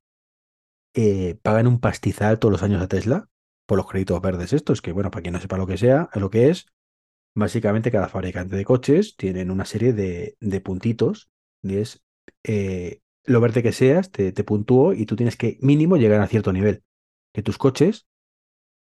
eh, 0.94 1.38
pagan 1.42 1.66
un 1.66 1.80
pastizal 1.80 2.38
todos 2.38 2.52
los 2.52 2.62
años 2.62 2.82
a 2.82 2.88
Tesla 2.88 3.28
por 3.66 3.78
los 3.78 3.86
créditos 3.86 4.20
verdes 4.20 4.52
estos, 4.52 4.82
que 4.82 4.92
bueno, 4.92 5.10
para 5.10 5.22
quien 5.22 5.34
no 5.34 5.40
sepa 5.40 5.56
lo 5.56 5.66
que 5.66 5.78
sea, 5.78 6.08
lo 6.14 6.30
que 6.30 6.50
es, 6.50 6.66
básicamente 7.34 7.90
cada 7.90 8.08
fabricante 8.08 8.56
de 8.56 8.64
coches 8.64 9.16
tienen 9.16 9.50
una 9.50 9.64
serie 9.64 9.92
de, 9.92 10.36
de 10.40 10.60
puntitos, 10.60 11.30
y 11.62 11.76
es 11.76 12.02
eh, 12.44 13.00
lo 13.24 13.40
verde 13.40 13.62
que 13.62 13.72
seas, 13.72 14.10
te, 14.10 14.32
te 14.32 14.44
puntúo 14.44 14.92
y 14.92 15.06
tú 15.06 15.16
tienes 15.16 15.36
que 15.36 15.58
mínimo 15.60 15.96
llegar 15.96 16.20
a 16.20 16.26
cierto 16.26 16.52
nivel. 16.52 16.82
Que 17.32 17.42
tus 17.42 17.58
coches, 17.58 18.06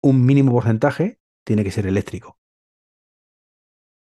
un 0.00 0.24
mínimo 0.24 0.52
porcentaje, 0.52 1.18
tiene 1.44 1.64
que 1.64 1.70
ser 1.70 1.86
eléctrico. 1.86 2.38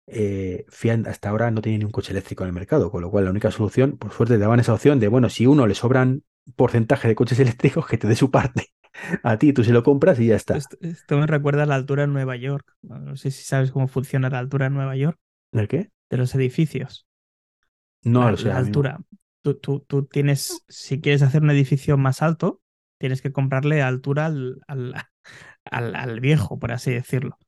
Eh, 0.07 0.65
Fiat 0.71 1.07
hasta 1.07 1.29
ahora 1.29 1.51
no 1.51 1.61
tiene 1.61 1.79
ni 1.79 1.85
un 1.85 1.91
coche 1.91 2.13
eléctrico 2.13 2.43
en 2.43 2.49
el 2.49 2.55
mercado, 2.55 2.91
con 2.91 3.03
lo 3.03 3.11
cual 3.11 3.25
la 3.25 3.31
única 3.31 3.51
solución, 3.51 3.97
por 3.97 4.13
suerte, 4.13 4.39
daban 4.39 4.61
esa 4.61 4.75
opción 4.75 4.99
de, 5.01 5.09
bueno, 5.09 5.29
si 5.29 5.47
uno 5.47 5.67
le 5.67 5.75
sobran 5.75 6.25
porcentaje 6.57 7.09
de 7.09 7.15
coches 7.15 7.39
eléctricos, 7.41 7.87
que 7.87 7.99
te 7.99 8.09
dé 8.09 8.17
su 8.17 8.31
parte 8.31 8.67
a 9.23 9.39
ti, 9.39 9.53
tú 9.53 9.65
se 9.65 9.73
lo 9.73 9.83
compras 9.85 10.19
y 10.21 10.29
ya 10.29 10.37
está. 10.37 10.57
Esto, 10.57 10.77
esto 10.81 11.19
me 11.19 11.27
recuerda 11.27 11.65
a 11.65 11.67
la 11.67 11.75
altura 11.75 12.05
en 12.05 12.13
Nueva 12.13 12.37
York. 12.37 12.75
No 12.83 13.17
sé 13.17 13.31
si 13.31 13.43
sabes 13.45 13.71
cómo 13.71 13.89
funciona 13.89 14.31
la 14.31 14.39
altura 14.39 14.67
en 14.67 14.75
Nueva 14.75 14.97
York 14.97 15.19
¿El 15.53 15.69
qué? 15.69 15.91
de 16.11 16.19
los 16.19 16.35
edificios. 16.35 17.07
No 18.03 18.31
la, 18.31 18.33
la 18.33 18.57
altura. 18.59 19.01
Tú, 19.43 19.55
tú- 19.57 19.81
tú 19.87 20.05
tienes, 20.07 20.65
si 20.69 21.01
quieres 21.01 21.23
hacer 21.23 21.43
un 21.43 21.51
edificio 21.51 21.97
más 21.99 22.23
alto, 22.23 22.61
tienes 22.99 23.23
que 23.23 23.33
comprarle 23.33 23.83
altura 23.83 24.27
al, 24.27 24.61
al, 24.69 24.95
al- 25.65 25.95
al 25.97 26.21
viejo, 26.21 26.59
por 26.59 26.73
así 26.73 26.91
decirlo. 26.93 27.39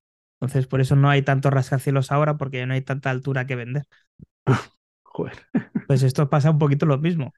Entonces, 0.40 0.66
por 0.66 0.80
eso 0.80 0.96
no 0.96 1.10
hay 1.10 1.22
tantos 1.22 1.52
rascacielos 1.52 2.12
ahora, 2.12 2.36
porque 2.38 2.58
ya 2.58 2.66
no 2.66 2.74
hay 2.74 2.82
tanta 2.82 3.10
altura 3.10 3.46
que 3.46 3.56
vender. 3.56 3.84
Joder. 5.02 5.46
Pues 5.86 6.02
esto 6.02 6.30
pasa 6.30 6.50
un 6.50 6.58
poquito 6.58 6.86
lo 6.86 6.98
mismo. 6.98 7.34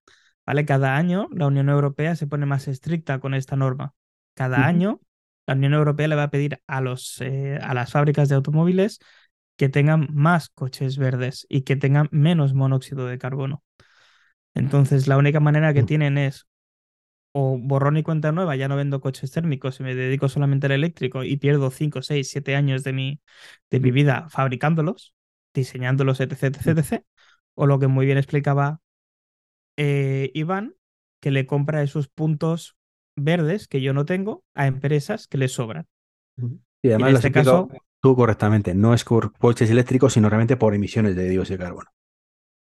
¿Vale? 0.46 0.64
Cada 0.64 0.96
año 0.96 1.28
la 1.32 1.46
Unión 1.46 1.68
Europea 1.68 2.16
se 2.16 2.26
pone 2.26 2.46
más 2.46 2.68
estricta 2.68 3.20
con 3.20 3.34
esta 3.34 3.56
norma. 3.56 3.94
Cada 4.34 4.66
año 4.66 5.00
la 5.46 5.54
Unión 5.54 5.74
Europea 5.74 6.08
le 6.08 6.16
va 6.16 6.24
a 6.24 6.30
pedir 6.30 6.60
a, 6.66 6.80
los, 6.80 7.20
eh, 7.20 7.58
a 7.62 7.74
las 7.74 7.92
fábricas 7.92 8.28
de 8.28 8.34
automóviles 8.36 8.98
que 9.56 9.68
tengan 9.68 10.08
más 10.12 10.48
coches 10.48 10.98
verdes 10.98 11.46
y 11.48 11.62
que 11.62 11.76
tengan 11.76 12.08
menos 12.10 12.54
monóxido 12.54 13.06
de 13.06 13.18
carbono. 13.18 13.62
Entonces, 14.54 15.06
la 15.06 15.16
única 15.16 15.40
manera 15.40 15.72
que 15.72 15.82
tienen 15.82 16.18
es 16.18 16.46
o 17.32 17.58
borrón 17.58 17.96
y 17.96 18.02
cuenta 18.02 18.30
nueva, 18.32 18.56
ya 18.56 18.68
no 18.68 18.76
vendo 18.76 19.00
coches 19.00 19.30
térmicos 19.30 19.80
y 19.80 19.82
me 19.82 19.94
dedico 19.94 20.28
solamente 20.28 20.66
al 20.66 20.72
eléctrico 20.72 21.24
y 21.24 21.38
pierdo 21.38 21.70
5, 21.70 22.02
6, 22.02 22.28
7 22.28 22.56
años 22.56 22.84
de 22.84 22.92
mi, 22.92 23.20
de 23.70 23.80
mi 23.80 23.90
vida 23.90 24.28
fabricándolos, 24.28 25.14
diseñándolos, 25.54 26.20
etc, 26.20 26.42
etc, 26.44 26.66
etc. 26.78 27.04
O 27.54 27.66
lo 27.66 27.78
que 27.78 27.86
muy 27.86 28.06
bien 28.06 28.18
explicaba 28.18 28.80
eh, 29.76 30.30
Iván, 30.34 30.74
que 31.20 31.30
le 31.30 31.46
compra 31.46 31.82
esos 31.82 32.08
puntos 32.08 32.76
verdes 33.16 33.68
que 33.68 33.80
yo 33.80 33.92
no 33.94 34.04
tengo 34.04 34.44
a 34.54 34.66
empresas 34.66 35.26
que 35.28 35.38
le 35.38 35.48
sobran. 35.48 35.86
Y 36.82 36.88
además 36.90 37.08
en 37.08 37.12
lo 37.12 37.18
has 37.18 37.24
este 37.24 37.28
explicado 37.28 37.68
caso- 37.68 37.82
tú 38.00 38.16
correctamente. 38.16 38.74
No 38.74 38.94
es 38.94 39.04
por 39.04 39.32
coches 39.32 39.70
eléctricos, 39.70 40.12
sino 40.12 40.28
realmente 40.28 40.56
por 40.56 40.74
emisiones 40.74 41.14
de 41.16 41.28
dióxido 41.28 41.58
de 41.58 41.64
carbono. 41.64 41.90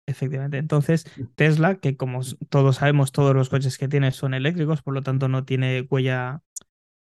Efectivamente. 0.07 0.59
Entonces, 0.59 1.07
Tesla, 1.35 1.77
que 1.77 1.97
como 1.97 2.21
todos 2.51 2.77
sabemos, 2.77 3.11
todos 3.11 3.35
los 3.35 3.49
coches 3.49 3.79
que 3.79 3.89
tiene 3.89 4.13
son 4.13 4.35
eléctricos, 4.35 4.83
por 4.83 4.93
lo 4.95 5.03
tanto 5.03 5.29
no 5.29 5.45
tiene 5.47 5.87
huella, 5.91 6.43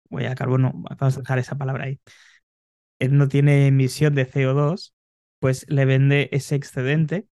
huella 0.10 0.30
de 0.32 0.36
carbono, 0.36 0.74
vamos 0.76 1.18
a 1.18 1.22
dejar 1.22 1.40
esa 1.40 1.58
palabra 1.58 1.86
ahí. 1.86 2.00
Él 3.00 3.18
no 3.18 3.28
tiene 3.28 3.68
emisión 3.68 4.16
de 4.16 4.26
CO2, 4.26 4.94
pues 5.40 5.66
le 5.70 5.86
vende 5.86 6.30
ese 6.32 6.56
excedente 6.56 7.28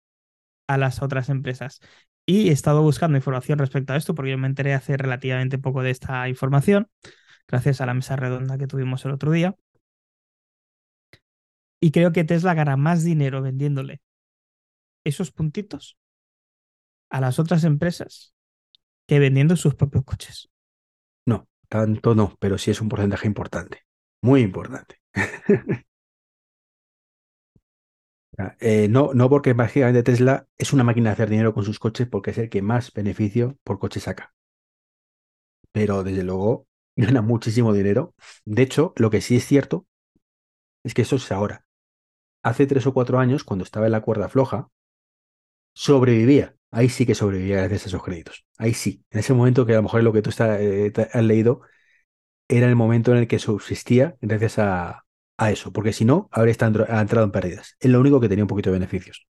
a 0.67 0.77
las 0.77 1.01
otras 1.03 1.29
empresas. 1.29 1.81
Y 2.25 2.49
he 2.49 2.51
estado 2.51 2.81
buscando 2.81 3.17
información 3.17 3.59
respecto 3.59 3.93
a 3.93 3.97
esto, 3.97 4.15
porque 4.15 4.31
yo 4.31 4.37
me 4.37 4.47
enteré 4.47 4.73
hace 4.73 4.95
relativamente 4.95 5.57
poco 5.57 5.83
de 5.83 5.91
esta 5.91 6.27
información, 6.29 6.89
gracias 7.47 7.81
a 7.81 7.85
la 7.85 7.93
mesa 7.93 8.15
redonda 8.15 8.57
que 8.57 8.67
tuvimos 8.67 9.03
el 9.05 9.11
otro 9.11 9.31
día. 9.31 9.55
Y 11.81 11.91
creo 11.91 12.13
que 12.13 12.23
Tesla 12.23 12.53
gana 12.53 12.77
más 12.77 13.03
dinero 13.03 13.41
vendiéndole 13.41 14.01
esos 15.03 15.31
puntitos 15.31 15.97
a 17.09 17.19
las 17.19 17.39
otras 17.39 17.65
empresas 17.65 18.33
que 19.05 19.19
vendiendo 19.19 19.57
sus 19.57 19.75
propios 19.75 20.05
coches. 20.05 20.49
No, 21.25 21.47
tanto 21.67 22.15
no, 22.15 22.37
pero 22.39 22.57
sí 22.57 22.71
es 22.71 22.79
un 22.79 22.87
porcentaje 22.87 23.27
importante. 23.27 23.81
Muy 24.21 24.41
importante. 24.41 24.99
Sea, 28.35 28.55
eh, 28.59 28.87
no, 28.89 29.11
no 29.15 29.27
porque 29.29 29.53
básicamente 29.53 30.03
Tesla 30.03 30.47
es 30.57 30.71
una 30.73 30.83
máquina 30.83 31.09
de 31.09 31.13
hacer 31.13 31.29
dinero 31.29 31.53
con 31.53 31.65
sus 31.65 31.79
coches 31.79 32.07
porque 32.07 32.29
es 32.31 32.37
el 32.37 32.49
que 32.49 32.61
más 32.61 32.91
beneficio 32.93 33.57
por 33.63 33.79
coche 33.79 33.99
saca. 33.99 34.33
Pero 35.71 36.03
desde 36.03 36.23
luego 36.23 36.67
gana 36.95 37.21
muchísimo 37.21 37.73
dinero. 37.73 38.15
De 38.45 38.61
hecho, 38.63 38.93
lo 38.97 39.09
que 39.09 39.21
sí 39.21 39.35
es 39.37 39.45
cierto 39.45 39.87
es 40.83 40.93
que 40.93 41.03
eso 41.03 41.17
es 41.17 41.31
ahora. 41.31 41.65
Hace 42.43 42.67
tres 42.67 42.87
o 42.87 42.93
cuatro 42.93 43.19
años, 43.19 43.43
cuando 43.45 43.63
estaba 43.65 43.87
en 43.87 43.93
la 43.93 44.01
cuerda 44.01 44.29
floja, 44.29 44.69
sobrevivía. 45.73 46.55
Ahí 46.71 46.89
sí 46.89 47.05
que 47.05 47.15
sobrevivía 47.15 47.57
gracias 47.57 47.85
a 47.85 47.87
esos 47.89 48.03
créditos. 48.03 48.45
Ahí 48.57 48.73
sí. 48.73 49.03
En 49.11 49.19
ese 49.19 49.33
momento 49.33 49.65
que 49.65 49.73
a 49.73 49.77
lo 49.77 49.83
mejor 49.83 49.99
es 49.99 50.03
lo 50.05 50.13
que 50.13 50.21
tú 50.21 50.29
está- 50.29 50.59
eh, 50.61 50.91
has 51.13 51.23
leído 51.23 51.61
era 52.49 52.67
el 52.67 52.75
momento 52.77 53.11
en 53.13 53.19
el 53.19 53.27
que 53.27 53.39
subsistía 53.39 54.17
gracias 54.21 54.59
a, 54.59 55.02
a 55.37 55.51
eso. 55.51 55.71
Porque 55.73 55.93
si 55.93 56.05
no, 56.05 56.29
habría 56.31 56.51
estado- 56.51 56.85
ha 56.89 57.01
entrado 57.01 57.25
en 57.25 57.31
pérdidas. 57.31 57.75
Es 57.79 57.89
lo 57.91 57.99
único 57.99 58.19
que 58.19 58.29
tenía 58.29 58.43
un 58.43 58.47
poquito 58.49 58.69
de 58.71 58.75
beneficios 58.79 59.27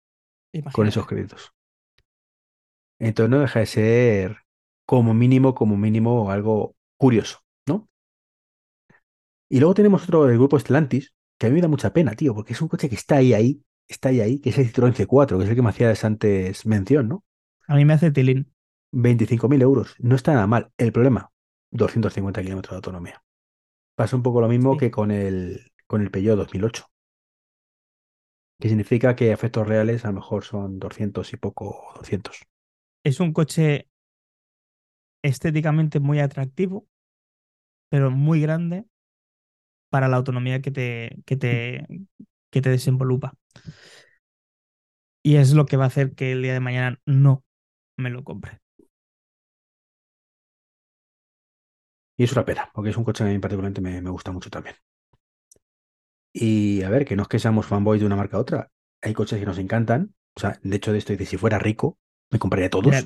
con 0.73 0.87
esos 0.87 1.07
créditos. 1.07 1.53
Entonces 2.99 3.29
no 3.29 3.39
deja 3.39 3.59
de 3.59 3.65
ser 3.65 4.37
como 4.85 5.13
mínimo, 5.13 5.53
como 5.55 5.77
mínimo 5.77 6.31
algo 6.31 6.75
curioso, 6.97 7.39
¿no? 7.67 7.89
Y 9.49 9.59
luego 9.59 9.73
tenemos 9.73 10.03
otro 10.03 10.25
del 10.25 10.37
grupo 10.37 10.57
Stellantis, 10.59 11.13
que 11.37 11.47
a 11.47 11.49
mí 11.49 11.55
me 11.55 11.61
da 11.61 11.67
mucha 11.67 11.91
pena, 11.93 12.13
tío, 12.15 12.33
porque 12.33 12.53
es 12.53 12.61
un 12.61 12.67
coche 12.67 12.89
que 12.89 12.95
está 12.95 13.17
ahí, 13.17 13.33
ahí, 13.33 13.61
está 13.87 14.09
ahí, 14.09 14.21
ahí, 14.21 14.39
que 14.39 14.49
es 14.51 14.57
el 14.57 14.71
Citroën 14.71 14.93
C4, 14.93 15.37
que 15.37 15.43
es 15.43 15.49
el 15.49 15.55
que 15.55 15.61
me 15.61 15.69
hacías 15.69 16.03
antes 16.05 16.65
mención, 16.65 17.07
¿no? 17.09 17.23
A 17.67 17.75
mí 17.75 17.85
me 17.85 17.93
hace 17.93 18.11
tilín. 18.11 18.51
25.000 18.91 19.61
euros, 19.61 19.95
no 19.99 20.15
está 20.15 20.33
nada 20.33 20.47
mal. 20.47 20.71
El 20.77 20.91
problema, 20.91 21.31
250 21.71 22.41
kilómetros 22.41 22.71
de 22.71 22.75
autonomía. 22.77 23.23
Pasa 23.95 24.15
un 24.15 24.23
poco 24.23 24.41
lo 24.41 24.47
mismo 24.47 24.73
Sí. 24.73 24.79
que 24.79 24.91
con 24.91 25.11
el, 25.11 25.70
con 25.91 26.01
el 26.01 26.09
Peugeot 26.09 26.37
2008. 26.37 26.85
Que 28.61 28.69
significa 28.69 29.13
que 29.17 29.29
a 29.29 29.33
efectos 29.33 29.67
reales 29.67 30.05
a 30.05 30.07
lo 30.07 30.13
mejor 30.13 30.45
son 30.45 30.79
200 30.79 31.33
y 31.33 31.35
poco, 31.35 31.91
200. 31.97 32.39
Es 33.03 33.19
un 33.19 33.31
coche 33.33 33.87
estéticamente 35.23 35.99
muy 35.99 36.19
atractivo, 36.19 36.85
pero 37.89 38.11
muy 38.11 38.41
grande 38.41 38.85
para 39.89 40.07
la 40.07 40.17
autonomía 40.17 40.61
que 40.61 40.71
te, 40.71 41.17
que 41.25 41.37
te, 41.37 41.85
que 42.51 42.61
te 42.61 42.69
desenvolupa. 42.69 43.33
Y 45.23 45.35
es 45.37 45.53
lo 45.53 45.65
que 45.65 45.77
va 45.77 45.85
a 45.85 45.87
hacer 45.87 46.13
que 46.15 46.31
el 46.31 46.41
día 46.43 46.53
de 46.53 46.59
mañana 46.59 46.99
no 47.05 47.43
me 47.97 48.09
lo 48.11 48.23
compre. 48.23 48.61
Y 52.17 52.23
es 52.23 52.31
una 52.31 52.45
pena, 52.45 52.69
porque 52.73 52.91
es 52.91 52.95
un 52.97 53.03
coche 53.03 53.23
que 53.25 53.29
a 53.29 53.33
mí 53.33 53.39
particularmente 53.39 53.81
me, 53.81 54.01
me 54.01 54.09
gusta 54.09 54.31
mucho 54.31 54.49
también. 54.49 54.75
Y 56.33 56.81
a 56.83 56.89
ver, 56.89 57.05
que 57.05 57.15
no 57.15 57.23
es 57.23 57.27
que 57.27 57.39
seamos 57.39 57.65
fanboys 57.65 57.99
de 57.99 58.07
una 58.07 58.15
marca 58.15 58.37
a 58.37 58.39
otra. 58.39 58.71
Hay 59.01 59.13
coches 59.13 59.39
que 59.39 59.45
nos 59.45 59.57
encantan 59.57 60.13
O 60.35 60.39
sea, 60.39 60.59
de 60.61 60.75
hecho 60.75 60.91
de 60.91 60.99
esto 60.99 61.13
dice, 61.13 61.25
si 61.25 61.37
fuera 61.37 61.59
rico, 61.59 61.97
me 62.29 62.39
compraría 62.39 62.69
todos. 62.69 63.05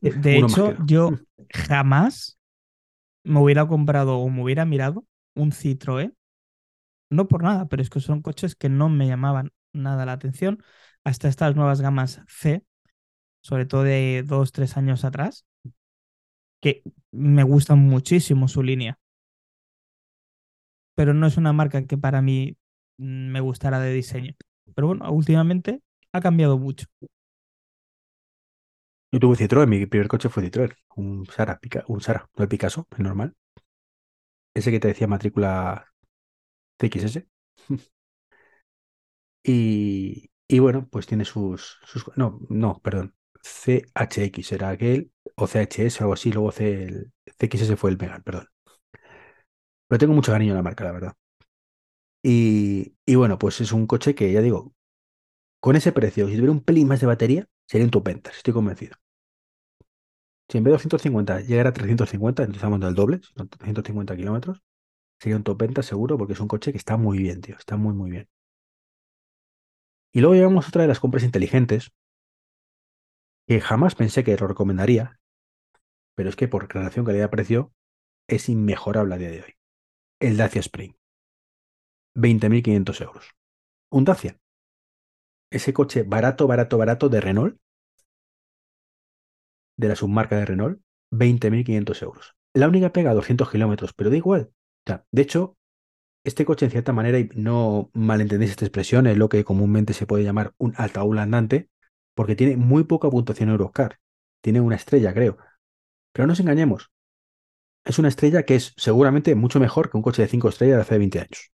De, 0.00 0.38
hecho, 0.38 0.76
yo 0.86 1.10
jamás 1.50 2.38
me 3.24 3.40
hubiera 3.40 3.66
comprado 3.66 4.18
o 4.18 4.28
me 4.30 4.42
hubiera 4.42 4.64
mirado 4.64 5.04
un 5.34 5.50
Citroën. 5.52 6.14
No 7.10 7.26
por 7.26 7.42
nada, 7.42 7.66
pero 7.66 7.82
es 7.82 7.90
que 7.90 7.98
son 7.98 8.22
coches 8.22 8.54
que 8.54 8.68
no 8.68 8.88
me 8.88 9.08
llamaban 9.08 9.52
nada 9.72 10.06
la 10.06 10.12
atención. 10.12 10.62
Hasta 11.02 11.28
estas 11.28 11.56
nuevas 11.56 11.80
gamas 11.80 12.22
C, 12.28 12.64
sobre 13.40 13.66
todo 13.66 13.82
de 13.82 14.22
dos, 14.24 14.52
tres 14.52 14.76
años 14.76 15.04
atrás, 15.04 15.44
que 16.60 16.82
me 17.10 17.42
gustan 17.42 17.78
muchísimo 17.80 18.46
su 18.46 18.62
línea. 18.62 18.98
Pero 20.94 21.14
no 21.14 21.26
es 21.26 21.36
una 21.36 21.52
marca 21.52 21.84
que 21.86 21.96
para 21.96 22.22
mí 22.22 22.56
me 23.00 23.40
gustara 23.40 23.80
de 23.80 23.92
diseño. 23.92 24.34
Pero 24.74 24.88
bueno, 24.88 25.10
últimamente 25.12 25.82
ha 26.12 26.20
cambiado 26.20 26.58
mucho. 26.58 26.86
Yo 29.12 29.20
tuve 29.20 29.36
Citroën, 29.36 29.68
mi 29.68 29.86
primer 29.86 30.08
coche 30.08 30.28
fue 30.28 30.42
Citroën, 30.42 30.72
un 30.96 31.24
Sara, 31.26 31.58
Pica- 31.60 31.84
un 31.88 32.00
Sara, 32.00 32.28
no 32.36 32.42
el 32.44 32.48
Picasso, 32.48 32.86
el 32.96 33.04
normal. 33.04 33.34
Ese 34.54 34.70
que 34.70 34.80
te 34.80 34.88
decía 34.88 35.06
matrícula 35.08 35.86
CXS. 36.80 37.28
Y, 39.42 40.30
y 40.48 40.58
bueno, 40.58 40.88
pues 40.90 41.06
tiene 41.06 41.24
sus, 41.24 41.78
sus... 41.84 42.04
No, 42.16 42.40
no, 42.48 42.80
perdón. 42.82 43.14
CHX 43.42 44.52
era 44.52 44.68
aquel, 44.70 45.12
o 45.36 45.46
CHS 45.46 45.98
o 46.00 46.04
algo 46.04 46.14
así, 46.14 46.30
luego 46.32 46.52
C, 46.52 46.84
el 46.84 47.12
CXS 47.38 47.76
fue 47.76 47.90
el 47.90 47.98
Megan, 47.98 48.22
perdón. 48.22 48.48
Pero 49.88 49.98
tengo 49.98 50.14
mucho 50.14 50.32
cariño 50.32 50.52
a 50.54 50.56
la 50.56 50.62
marca, 50.62 50.84
la 50.84 50.92
verdad. 50.92 51.12
Y, 52.22 52.94
bueno, 53.14 53.38
pues 53.38 53.60
es 53.60 53.72
un 53.72 53.86
coche 53.86 54.14
que, 54.14 54.32
ya 54.32 54.40
digo, 54.40 54.74
con 55.60 55.76
ese 55.76 55.92
precio, 55.92 56.26
si 56.26 56.34
tuviera 56.34 56.52
un 56.52 56.62
pelín 56.62 56.88
más 56.88 57.00
de 57.00 57.06
batería, 57.06 57.48
sería 57.66 57.84
un 57.86 57.90
top 57.90 58.04
ventas, 58.04 58.36
estoy 58.36 58.54
convencido. 58.54 58.96
Si 60.48 60.58
en 60.58 60.64
vez 60.64 60.70
de 60.70 60.74
250 60.74 61.40
llegara 61.40 61.70
a 61.70 61.72
350, 61.72 62.42
entonces 62.42 62.58
estamos 62.58 62.80
del 62.80 62.94
doble, 62.94 63.20
son 63.22 63.48
350 63.48 64.16
kilómetros, 64.16 64.62
sería 65.20 65.36
un 65.36 65.44
top 65.44 65.58
ventas 65.58 65.86
seguro 65.86 66.18
porque 66.18 66.32
es 66.32 66.40
un 66.40 66.48
coche 66.48 66.72
que 66.72 66.78
está 66.78 66.96
muy 66.96 67.18
bien, 67.18 67.40
tío, 67.40 67.56
está 67.56 67.76
muy, 67.76 67.94
muy 67.94 68.10
bien. 68.10 68.28
Y 70.12 70.20
luego 70.20 70.34
llegamos 70.34 70.64
a 70.64 70.68
otra 70.68 70.82
de 70.82 70.88
las 70.88 71.00
compras 71.00 71.22
inteligentes, 71.22 71.92
que 73.46 73.60
jamás 73.60 73.94
pensé 73.94 74.24
que 74.24 74.36
lo 74.36 74.48
recomendaría, 74.48 75.20
pero 76.16 76.28
es 76.28 76.36
que 76.36 76.48
por 76.48 76.72
relación 76.72 77.04
calidad-precio 77.04 77.72
es 78.28 78.48
inmejorable 78.48 79.14
a 79.14 79.18
día 79.18 79.30
de 79.30 79.42
hoy. 79.42 79.54
El 80.20 80.36
Dacia 80.36 80.60
Spring. 80.60 80.99
20.500 82.14 83.00
euros. 83.00 83.30
Un 83.90 84.04
Dacia. 84.04 84.38
Ese 85.50 85.72
coche 85.72 86.02
barato, 86.02 86.46
barato, 86.46 86.78
barato 86.78 87.08
de 87.08 87.20
Renault, 87.20 87.58
de 89.76 89.88
la 89.88 89.96
submarca 89.96 90.36
de 90.36 90.44
Renault, 90.44 90.80
20.500 91.10 92.02
euros. 92.02 92.36
La 92.54 92.68
única 92.68 92.92
pega 92.92 93.14
200 93.14 93.50
kilómetros, 93.50 93.92
pero 93.94 94.10
da 94.10 94.16
igual. 94.16 94.50
O 94.52 94.82
sea, 94.86 95.04
de 95.10 95.22
hecho, 95.22 95.56
este 96.24 96.44
coche 96.44 96.66
en 96.66 96.70
cierta 96.70 96.92
manera, 96.92 97.18
y 97.18 97.30
no 97.34 97.90
malentendéis 97.94 98.52
esta 98.52 98.64
expresión, 98.64 99.06
es 99.06 99.16
lo 99.16 99.28
que 99.28 99.44
comúnmente 99.44 99.92
se 99.94 100.06
puede 100.06 100.24
llamar 100.24 100.54
un 100.58 100.74
altaúl 100.76 101.18
andante, 101.18 101.70
porque 102.14 102.36
tiene 102.36 102.56
muy 102.56 102.84
poca 102.84 103.08
puntuación 103.08 103.48
Eurocar. 103.48 103.98
Tiene 104.42 104.60
una 104.60 104.76
estrella, 104.76 105.14
creo. 105.14 105.38
Pero 106.12 106.26
no 106.26 106.32
nos 106.32 106.40
engañemos. 106.40 106.90
Es 107.84 107.98
una 107.98 108.08
estrella 108.08 108.44
que 108.44 108.56
es 108.56 108.74
seguramente 108.76 109.34
mucho 109.34 109.60
mejor 109.60 109.90
que 109.90 109.96
un 109.96 110.02
coche 110.02 110.22
de 110.22 110.28
5 110.28 110.48
estrellas 110.48 110.76
de 110.76 110.82
hace 110.82 110.98
20 110.98 111.20
años. 111.20 111.52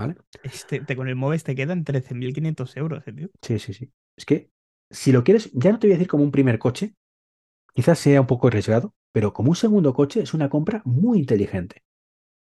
¿Vale? 0.00 0.16
Este, 0.42 0.80
te, 0.80 0.96
con 0.96 1.08
el 1.08 1.14
Moves 1.14 1.44
te 1.44 1.54
quedan 1.54 1.84
13.500 1.84 2.74
euros, 2.78 3.02
eh, 3.06 3.12
tío. 3.12 3.28
Sí, 3.42 3.58
sí, 3.58 3.74
sí. 3.74 3.92
Es 4.16 4.24
que 4.24 4.50
si 4.90 5.12
lo 5.12 5.22
quieres, 5.22 5.52
ya 5.52 5.72
no 5.72 5.78
te 5.78 5.86
voy 5.86 5.92
a 5.92 5.96
decir 5.96 6.08
como 6.08 6.24
un 6.24 6.30
primer 6.30 6.58
coche, 6.58 6.94
quizás 7.74 7.98
sea 7.98 8.22
un 8.22 8.26
poco 8.26 8.48
arriesgado, 8.48 8.94
pero 9.12 9.34
como 9.34 9.50
un 9.50 9.56
segundo 9.56 9.92
coche 9.92 10.22
es 10.22 10.32
una 10.32 10.48
compra 10.48 10.80
muy 10.86 11.18
inteligente. 11.18 11.82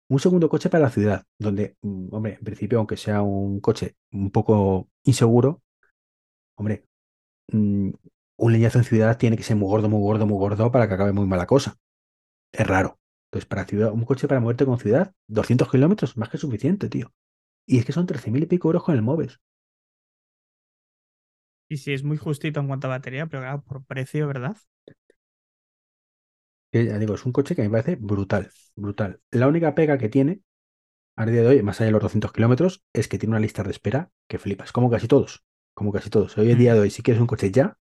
Un 0.08 0.20
segundo 0.20 0.50
coche 0.50 0.70
para 0.70 0.84
la 0.84 0.92
ciudad, 0.92 1.24
donde, 1.40 1.78
mm, 1.82 2.14
hombre, 2.14 2.36
en 2.36 2.46
principio, 2.46 2.78
aunque 2.78 2.96
sea 2.96 3.24
un 3.24 3.60
coche 3.60 3.96
un 4.12 4.30
poco 4.30 4.88
inseguro, 5.04 5.64
hombre, 6.58 6.86
mm, 7.52 7.90
un 8.38 8.54
leñazo 8.54 8.80
en 8.80 8.86
ciudad 8.86 9.18
tiene 9.18 9.38
que 9.38 9.44
ser 9.44 9.58
muy 9.58 9.68
gordo, 9.68 9.90
muy 9.90 10.02
gordo, 10.02 10.28
muy 10.28 10.38
gordo 10.38 10.72
para 10.72 10.88
que 10.88 10.94
acabe 10.96 11.12
muy 11.12 11.26
mala 11.26 11.48
cosa. 11.48 11.78
Es 12.52 12.68
raro. 12.68 13.00
Entonces, 13.28 13.48
para 13.48 13.66
ciudad, 13.66 13.92
un 13.94 14.06
coche 14.06 14.28
para 14.28 14.42
moverte 14.42 14.66
con 14.66 14.80
ciudad, 14.80 15.14
200 15.28 15.72
kilómetros, 15.72 16.18
más 16.18 16.30
que 16.30 16.38
suficiente, 16.38 16.90
tío. 16.90 17.14
Y 17.68 17.78
es 17.78 17.86
que 17.86 17.94
son 17.94 18.08
13.000 18.08 18.42
y 18.42 18.48
pico 18.48 18.68
euros 18.68 18.84
con 18.84 18.96
el 18.96 19.04
Moves. 19.04 19.40
Y 21.70 21.78
sí, 21.78 21.94
es 21.94 22.04
muy 22.04 22.18
justito 22.18 22.60
en 22.60 22.68
cuanto 22.68 22.88
a 22.88 22.92
batería, 22.92 23.28
pero 23.28 23.42
claro, 23.44 23.64
por 23.64 23.84
precio, 23.86 24.28
¿verdad? 24.28 24.58
Ya 26.72 27.00
digo, 27.00 27.16
es 27.16 27.26
un 27.26 27.32
coche 27.32 27.56
que 27.56 27.64
me 27.64 27.70
parece 27.70 27.96
brutal, 27.96 28.52
brutal. 28.76 29.22
La 29.32 29.48
única 29.48 29.74
pega 29.74 29.98
que 29.98 30.10
tiene, 30.10 30.42
a 31.18 31.26
día 31.26 31.42
de 31.42 31.48
hoy, 31.48 31.64
más 31.64 31.80
allá 31.82 31.88
de 31.88 31.92
los 31.94 32.02
200 32.04 32.34
kilómetros, 32.34 32.84
es 32.94 33.08
que 33.10 33.20
tiene 33.20 33.34
una 33.34 33.42
lista 33.42 33.64
de 33.64 33.72
espera 33.72 34.12
que 34.28 34.40
flipas, 34.40 34.72
como 34.74 34.90
casi 34.92 35.08
todos, 35.08 35.46
como 35.76 35.92
casi 35.94 36.10
todos. 36.10 36.38
Hoy 36.38 36.52
en 36.52 36.60
día 36.60 36.74
de 36.76 36.82
hoy, 36.82 36.92
si 36.92 37.04
quieres 37.04 37.22
un 37.22 37.28
coche 37.28 37.52
ya, 37.52 37.78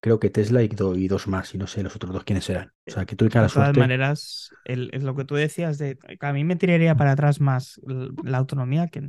creo 0.00 0.18
que 0.20 0.30
Tesla 0.30 0.62
y, 0.62 0.68
do- 0.68 0.96
y 0.96 1.08
dos 1.08 1.28
más, 1.28 1.54
y 1.54 1.58
no 1.58 1.66
sé 1.66 1.82
los 1.82 1.96
otros 1.96 2.12
dos 2.12 2.24
quiénes 2.24 2.44
serán. 2.44 2.72
O 2.88 2.92
sea, 2.92 3.06
que 3.06 3.16
tú 3.16 3.24
y 3.26 3.30
De 3.30 3.48
todas 3.48 3.74
suerte. 3.74 3.74
maneras, 3.74 4.54
el- 4.64 4.90
es 4.92 5.02
lo 5.04 5.14
que 5.14 5.24
tú 5.24 5.34
decías 5.36 5.78
de 5.78 5.96
que 5.98 6.26
a 6.26 6.32
mí 6.32 6.44
me 6.44 6.56
tiraría 6.56 6.96
para 6.96 7.12
atrás 7.12 7.40
más 7.40 7.80
la 8.22 8.38
autonomía 8.38 8.88
que 8.88 9.02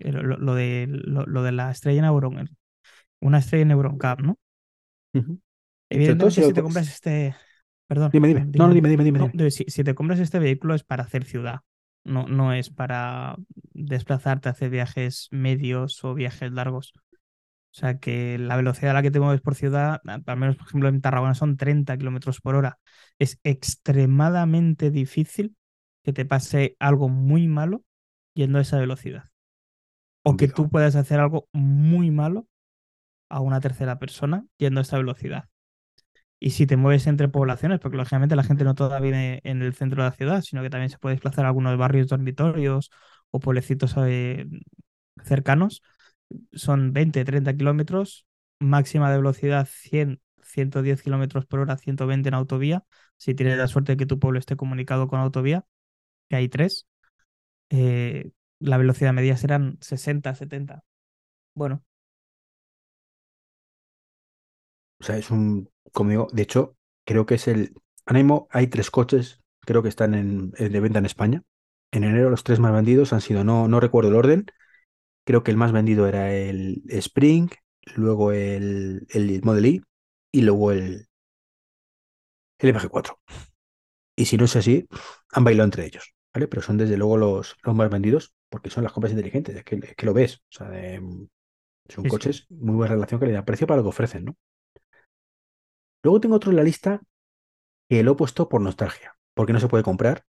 lo, 0.00 0.22
lo 0.38 0.54
de, 0.54 0.86
lo, 0.88 1.26
lo 1.26 1.42
de 1.42 1.52
la 1.52 1.70
estrella 1.70 2.00
en 2.00 2.04
Euron, 2.06 2.56
una 3.20 3.38
estrella 3.38 3.62
en 3.64 3.72
Euroncap, 3.72 4.20
¿no? 4.20 4.38
Ujú. 5.14 5.38
Evidentemente, 5.90 6.42
si 6.42 6.52
te 6.52 6.62
co- 6.62 6.62
compras 6.62 6.88
este. 6.88 7.34
Perdón. 7.86 8.12
Dime, 8.12 8.28
dime. 8.28 8.48
No, 8.58 8.68
no, 8.68 8.74
dime, 8.74 8.88
dime, 8.90 9.04
dime. 9.04 9.18
No, 9.18 9.30
si 9.64 9.84
te 9.84 9.94
compras 9.94 10.20
este 10.20 10.38
vehículo 10.38 10.74
es 10.74 10.84
para 10.84 11.04
hacer 11.04 11.24
ciudad. 11.24 11.60
No, 12.04 12.26
no 12.28 12.52
es 12.52 12.70
para 12.70 13.36
desplazarte 13.72 14.48
a 14.48 14.52
hacer 14.52 14.70
viajes 14.70 15.28
medios 15.30 16.04
o 16.04 16.14
viajes 16.14 16.52
largos. 16.52 16.92
O 17.72 17.76
sea 17.78 17.98
que 17.98 18.38
la 18.38 18.56
velocidad 18.56 18.90
a 18.92 18.94
la 18.94 19.02
que 19.02 19.10
te 19.10 19.20
mueves 19.20 19.40
por 19.40 19.54
ciudad, 19.54 20.00
al 20.04 20.36
menos 20.36 20.56
por 20.56 20.66
ejemplo 20.66 20.88
en 20.88 21.00
Tarragona 21.00 21.34
son 21.34 21.56
30 21.56 21.96
kilómetros 21.96 22.40
por 22.40 22.54
hora. 22.54 22.78
Es 23.18 23.38
extremadamente 23.44 24.90
difícil 24.90 25.56
que 26.02 26.12
te 26.12 26.24
pase 26.24 26.76
algo 26.80 27.08
muy 27.08 27.46
malo 27.48 27.84
yendo 28.34 28.58
a 28.58 28.62
esa 28.62 28.78
velocidad. 28.78 29.24
O 30.22 30.36
que 30.36 30.48
tú 30.48 30.68
puedas 30.70 30.96
hacer 30.96 31.20
algo 31.20 31.48
muy 31.52 32.10
malo 32.10 32.46
a 33.28 33.40
una 33.40 33.60
tercera 33.60 33.98
persona 33.98 34.46
yendo 34.58 34.80
a 34.80 34.82
esa 34.82 34.98
velocidad. 34.98 35.48
Y 36.40 36.50
si 36.50 36.66
te 36.66 36.76
mueves 36.76 37.06
entre 37.06 37.28
poblaciones, 37.28 37.80
porque 37.80 37.96
lógicamente 37.96 38.36
la 38.36 38.44
gente 38.44 38.64
no 38.64 38.74
toda 38.74 39.00
vive 39.00 39.40
en 39.44 39.62
el 39.62 39.74
centro 39.74 40.02
de 40.02 40.10
la 40.10 40.14
ciudad, 40.16 40.42
sino 40.42 40.62
que 40.62 40.70
también 40.70 40.90
se 40.90 40.98
puede 40.98 41.14
desplazar 41.16 41.44
a 41.44 41.48
algunos 41.48 41.76
barrios 41.78 42.08
dormitorios 42.08 42.90
o 43.30 43.40
pueblecitos 43.40 43.94
eh, 44.06 44.46
cercanos, 45.24 45.82
son 46.52 46.92
20, 46.92 47.24
30 47.24 47.56
kilómetros, 47.56 48.26
máxima 48.58 49.10
de 49.10 49.18
velocidad 49.18 49.68
100, 49.70 50.20
110 50.42 51.02
kilómetros 51.02 51.46
por 51.46 51.60
hora, 51.60 51.76
120 51.78 52.28
en 52.28 52.34
autovía. 52.34 52.84
Si 53.16 53.34
tienes 53.34 53.58
la 53.58 53.68
suerte 53.68 53.92
de 53.92 53.96
que 53.98 54.06
tu 54.06 54.18
pueblo 54.18 54.38
esté 54.38 54.56
comunicado 54.56 55.08
con 55.08 55.20
autovía, 55.20 55.66
que 56.30 56.36
hay 56.36 56.48
tres, 56.48 56.86
eh, 57.70 58.32
la 58.60 58.78
velocidad 58.78 59.12
media 59.14 59.36
serán 59.36 59.78
60, 59.82 60.34
70. 60.34 60.84
Bueno, 61.54 61.84
O 65.00 65.04
sea, 65.04 65.16
es 65.18 65.30
un, 65.30 65.70
como 65.92 66.26
de 66.32 66.42
hecho, 66.42 66.76
creo 67.04 67.26
que 67.26 67.34
es 67.36 67.48
el. 67.48 67.74
Mismo 68.10 68.48
hay 68.50 68.68
tres 68.68 68.90
coches, 68.90 69.40
creo 69.60 69.82
que 69.82 69.88
están 69.90 70.14
en, 70.14 70.52
en- 70.56 70.72
de 70.72 70.80
venta 70.80 70.98
en 70.98 71.06
España. 71.06 71.42
En 71.90 72.04
enero 72.04 72.30
los 72.30 72.44
tres 72.44 72.58
más 72.60 72.72
vendidos 72.72 73.12
han 73.12 73.20
sido, 73.20 73.44
no, 73.44 73.68
no 73.68 73.80
recuerdo 73.80 74.10
el 74.10 74.16
orden, 74.16 74.46
creo 75.28 75.44
que 75.44 75.52
el 75.52 75.58
más 75.58 75.72
vendido 75.72 76.08
era 76.08 76.32
el 76.34 76.82
Spring, 76.88 77.50
luego 77.96 78.32
el, 78.32 79.06
el 79.10 79.42
Model 79.44 79.66
Y 79.66 79.82
y 80.32 80.42
luego 80.42 80.72
el, 80.72 81.08
el 82.58 82.68
MG4. 82.70 83.18
Y 84.16 84.26
si 84.26 84.38
no 84.38 84.46
es 84.46 84.56
así, 84.56 84.88
han 85.32 85.44
bailado 85.44 85.66
entre 85.66 85.86
ellos, 85.86 86.14
¿vale? 86.34 86.48
Pero 86.48 86.62
son 86.62 86.78
desde 86.78 86.96
luego 86.98 87.18
los, 87.18 87.56
los 87.64 87.76
más 87.76 87.90
vendidos 87.90 88.34
porque 88.50 88.70
son 88.70 88.84
las 88.84 88.92
compras 88.92 89.12
inteligentes, 89.12 89.56
es 89.56 89.64
que, 89.64 89.76
es 89.76 89.96
que 89.96 90.06
lo 90.06 90.14
ves. 90.14 90.36
O 90.38 90.52
sea, 90.52 90.68
de- 90.70 91.28
son 91.88 92.04
Sí, 92.04 92.10
sí. 92.10 92.20
coches 92.20 92.46
muy 92.50 92.76
buena 92.76 92.94
relación 92.94 93.20
calidad-precio 93.20 93.66
para 93.68 93.78
lo 93.78 93.84
que 93.84 93.90
ofrecen, 93.90 94.26
¿no? 94.26 94.36
Luego 96.02 96.20
tengo 96.20 96.34
otro 96.34 96.50
en 96.50 96.56
la 96.56 96.64
lista 96.64 97.00
que 97.90 98.02
lo 98.04 98.12
he 98.12 98.16
puesto 98.16 98.48
por 98.48 98.60
nostalgia, 98.62 99.16
porque 99.34 99.52
no 99.54 99.60
se 99.60 99.68
puede 99.68 99.84
comprar, 99.84 100.24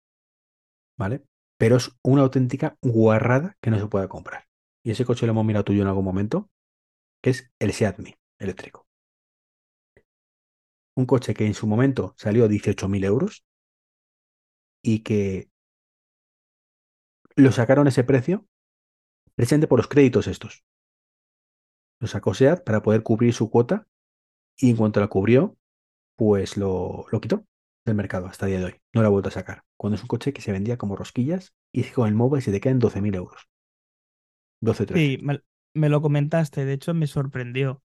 ¿vale? 0.97 1.23
Pero 1.57 1.77
es 1.77 1.91
una 2.03 2.21
auténtica 2.23 2.77
guarrada 2.81 3.57
que 3.61 3.71
no 3.71 3.79
se 3.79 3.87
puede 3.87 4.07
comprar. 4.07 4.48
Y 4.83 4.91
ese 4.91 5.05
coche 5.05 5.25
lo 5.25 5.31
hemos 5.31 5.45
mirado 5.45 5.65
tú 5.65 5.73
y 5.73 5.77
yo 5.77 5.83
en 5.83 5.87
algún 5.89 6.05
momento, 6.05 6.49
que 7.21 7.31
es 7.31 7.51
el 7.59 7.73
Seat 7.73 7.97
eléctrico. 8.39 8.87
Un 10.95 11.05
coche 11.05 11.33
que 11.33 11.45
en 11.47 11.53
su 11.53 11.65
momento 11.65 12.13
salió 12.17 12.45
a 12.45 12.47
18.000 12.47 13.03
euros 13.03 13.43
y 14.81 14.99
que 14.99 15.49
lo 17.35 17.51
sacaron 17.51 17.87
ese 17.87 18.03
precio 18.03 18.45
precisamente 19.35 19.67
por 19.67 19.79
los 19.79 19.87
créditos 19.87 20.27
estos. 20.27 20.63
Lo 21.99 22.07
sacó 22.07 22.33
SEAT 22.33 22.63
para 22.63 22.81
poder 22.81 23.03
cubrir 23.03 23.33
su 23.33 23.49
cuota 23.49 23.87
y 24.57 24.71
en 24.71 24.77
cuanto 24.77 24.99
la 24.99 25.07
cubrió, 25.07 25.57
pues 26.15 26.57
lo, 26.57 27.05
lo 27.11 27.21
quitó 27.21 27.45
del 27.85 27.95
mercado 27.95 28.27
hasta 28.27 28.45
el 28.45 28.51
día 28.51 28.59
de 28.59 28.65
hoy. 28.65 28.75
No 28.93 29.01
lo 29.01 29.07
ha 29.07 29.11
vuelto 29.11 29.29
a 29.29 29.33
sacar. 29.33 29.63
Cuando 29.77 29.95
es 29.95 30.01
un 30.01 30.07
coche 30.07 30.33
que 30.33 30.41
se 30.41 30.51
vendía 30.51 30.77
como 30.77 30.95
rosquillas 30.95 31.53
y 31.71 31.83
con 31.85 32.07
el 32.07 32.15
móvil 32.15 32.41
se 32.41 32.51
te 32.51 32.59
quedan 32.61 32.79
12.000 32.79 33.15
euros. 33.15 33.47
12, 34.61 34.85
13. 34.85 35.17
Sí, 35.17 35.17
me, 35.21 35.41
me 35.73 35.89
lo 35.89 36.01
comentaste, 36.01 36.65
de 36.65 36.73
hecho 36.73 36.93
me 36.93 37.07
sorprendió 37.07 37.81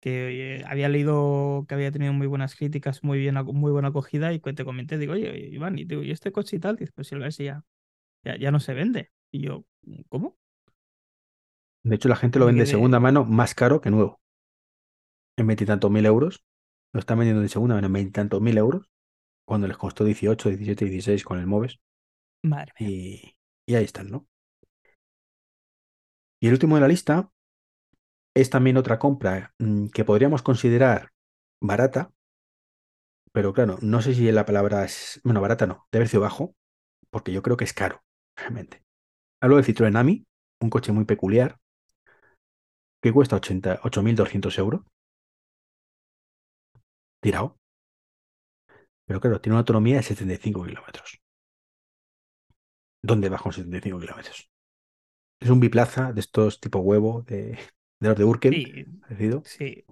que 0.00 0.58
eh, 0.58 0.64
había 0.68 0.88
leído 0.88 1.64
que 1.68 1.74
había 1.74 1.90
tenido 1.90 2.12
muy 2.12 2.26
buenas 2.26 2.54
críticas, 2.54 3.02
muy 3.02 3.18
bien, 3.18 3.34
muy 3.34 3.72
buena 3.72 3.88
acogida 3.88 4.32
y 4.32 4.40
te 4.40 4.64
comenté, 4.64 4.98
digo, 4.98 5.14
oye, 5.14 5.48
Iván, 5.50 5.78
¿y, 5.78 5.84
digo, 5.84 6.02
¿y 6.02 6.10
este 6.10 6.32
coche 6.32 6.56
y 6.56 6.60
tal? 6.60 6.76
Dice, 6.76 6.92
pues 6.94 7.08
si 7.08 7.14
a 7.14 7.18
ver 7.18 7.32
si 7.32 7.44
ya, 7.44 7.64
ya, 8.24 8.36
ya 8.38 8.50
no 8.50 8.60
se 8.60 8.74
vende. 8.74 9.10
Y 9.32 9.40
yo, 9.40 9.64
¿cómo? 10.08 10.36
De 11.82 11.96
hecho, 11.96 12.08
la 12.08 12.16
gente 12.16 12.38
lo 12.38 12.46
vende 12.46 12.62
de 12.62 12.66
segunda 12.66 13.00
mano 13.00 13.24
más 13.24 13.54
caro 13.54 13.80
que 13.80 13.90
nuevo. 13.90 14.20
En 15.36 15.46
veintitantos 15.46 15.90
mil 15.90 16.06
euros. 16.06 16.44
Lo 16.92 17.00
están 17.00 17.18
vendiendo 17.18 17.42
de 17.42 17.48
segunda 17.48 17.74
mano 17.74 17.88
en 17.88 17.92
veintitantos 17.92 18.40
mil 18.40 18.56
euros. 18.58 18.88
Cuando 19.44 19.66
les 19.66 19.76
costó 19.76 20.04
18, 20.04 20.48
17, 20.50 20.84
16 20.86 21.24
con 21.24 21.38
el 21.38 21.46
Moves. 21.46 21.78
madre 22.42 22.72
mía. 22.78 22.88
Y, 22.90 23.36
y 23.66 23.74
ahí 23.74 23.84
están, 23.84 24.10
¿no? 24.10 24.26
Y 26.40 26.46
el 26.48 26.54
último 26.54 26.76
de 26.76 26.80
la 26.82 26.88
lista 26.88 27.30
es 28.34 28.50
también 28.50 28.76
otra 28.76 28.98
compra 28.98 29.54
mm, 29.58 29.88
que 29.88 30.04
podríamos 30.04 30.42
considerar 30.42 31.10
barata, 31.60 32.12
pero 33.32 33.52
claro, 33.52 33.78
no 33.82 34.00
sé 34.02 34.14
si 34.14 34.30
la 34.32 34.46
palabra 34.46 34.84
es, 34.84 35.20
bueno, 35.24 35.40
barata 35.40 35.66
no, 35.66 35.86
de 35.92 35.98
precio 35.98 36.20
bajo, 36.20 36.54
porque 37.10 37.32
yo 37.32 37.42
creo 37.42 37.56
que 37.56 37.64
es 37.64 37.74
caro, 37.74 38.02
realmente. 38.36 38.84
Hablo 39.42 39.56
del 39.56 39.66
Citroën 39.66 39.96
Ami, 39.98 40.26
un 40.60 40.70
coche 40.70 40.92
muy 40.92 41.06
peculiar, 41.06 41.58
que 43.02 43.10
cuesta 43.10 43.36
80 43.36 43.80
8.200 43.84 44.58
euros, 44.58 44.82
tirado, 47.20 47.56
pero 49.04 49.20
claro, 49.20 49.40
tiene 49.40 49.54
una 49.54 49.60
autonomía 49.60 49.96
de 49.96 50.02
75 50.04 50.64
kilómetros. 50.64 51.20
¿Dónde 53.02 53.30
vas 53.30 53.40
con 53.42 53.52
75 53.54 54.00
kilómetros? 54.00 54.50
Es 55.40 55.50
un 55.50 55.60
biplaza 55.60 56.12
de 56.12 56.20
estos 56.20 56.60
tipo 56.60 56.80
huevo, 56.80 57.22
de, 57.22 57.52
de 58.00 58.08
los 58.08 58.16
de 58.18 58.24
Urkel, 58.24 58.62
Sí, 58.62 58.84
sí, 59.42 59.84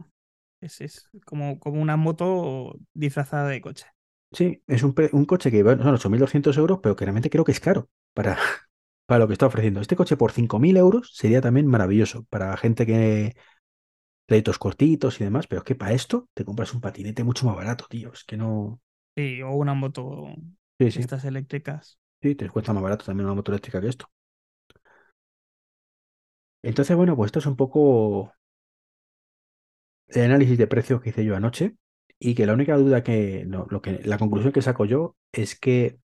es, 0.61 0.81
es 0.81 1.11
como, 1.27 1.59
como 1.61 1.81
una 1.83 1.97
moto 1.97 2.75
disfrazada 2.95 3.49
de 3.51 3.61
coche. 3.61 3.87
Sí, 4.33 4.63
es 4.67 4.83
un, 4.83 4.95
un 5.13 5.25
coche 5.27 5.51
que 5.51 5.63
bueno, 5.63 5.83
son 5.85 5.95
8.200 5.95 6.57
euros, 6.59 6.81
pero 6.83 6.97
que 6.97 7.05
realmente 7.05 7.31
creo 7.31 7.45
que 7.45 7.53
es 7.53 7.61
caro 7.61 7.89
para, 8.15 8.37
para 9.07 9.21
lo 9.21 9.27
que 9.29 9.33
está 9.35 9.47
ofreciendo. 9.47 9.81
Este 9.81 9.97
coche 9.97 10.17
por 10.17 10.33
5.000 10.33 10.77
euros 10.77 11.11
sería 11.15 11.41
también 11.41 11.67
maravilloso 11.67 12.25
para 12.25 12.57
gente 12.57 12.85
que 12.87 13.37
créditos 14.27 14.59
cortitos 14.59 15.21
y 15.21 15.25
demás, 15.25 15.47
pero 15.49 15.61
es 15.61 15.65
que 15.67 15.77
para 15.77 15.93
esto 15.93 16.29
te 16.35 16.45
compras 16.45 16.75
un 16.75 16.81
patinete 16.83 17.25
mucho 17.25 17.47
más 17.47 17.57
barato, 17.57 17.87
tío. 17.91 18.13
Es 18.13 18.25
que 18.25 18.37
no. 18.37 18.81
Sí, 19.17 19.43
o 19.43 19.53
una 19.53 19.75
moto 19.75 20.27
Sí, 20.79 20.91
de 20.93 21.01
sí, 21.03 21.03
estas 21.03 21.25
eléctricas. 21.25 21.99
sí, 22.23 22.35
te 22.35 22.49
cuesta 22.51 22.73
más 22.73 22.83
barato 22.83 23.05
también 23.05 23.27
una 23.27 23.35
moto 23.37 23.53
eléctrica 23.53 23.81
que 23.81 23.89
esto. 23.89 24.11
Entonces, 26.65 26.97
bueno, 26.97 27.15
pues 27.17 27.29
esto 27.29 27.39
es 27.41 27.47
un 27.47 27.57
poco 27.57 28.33
el 30.09 30.23
análisis 30.23 30.57
de 30.59 30.67
precios 30.67 31.01
que 31.01 31.11
hice 31.11 31.25
yo 31.25 31.37
anoche 31.37 31.77
y 32.19 32.35
que 32.35 32.47
la 32.47 32.55
única 32.55 32.77
duda 32.77 33.03
que, 33.03 33.45
lo 33.47 33.83
que, 33.83 34.01
la 34.05 34.19
conclusión 34.19 34.53
que 34.53 34.63
saco 34.63 34.85
yo 34.85 35.17
es 35.33 35.59
que 35.59 35.99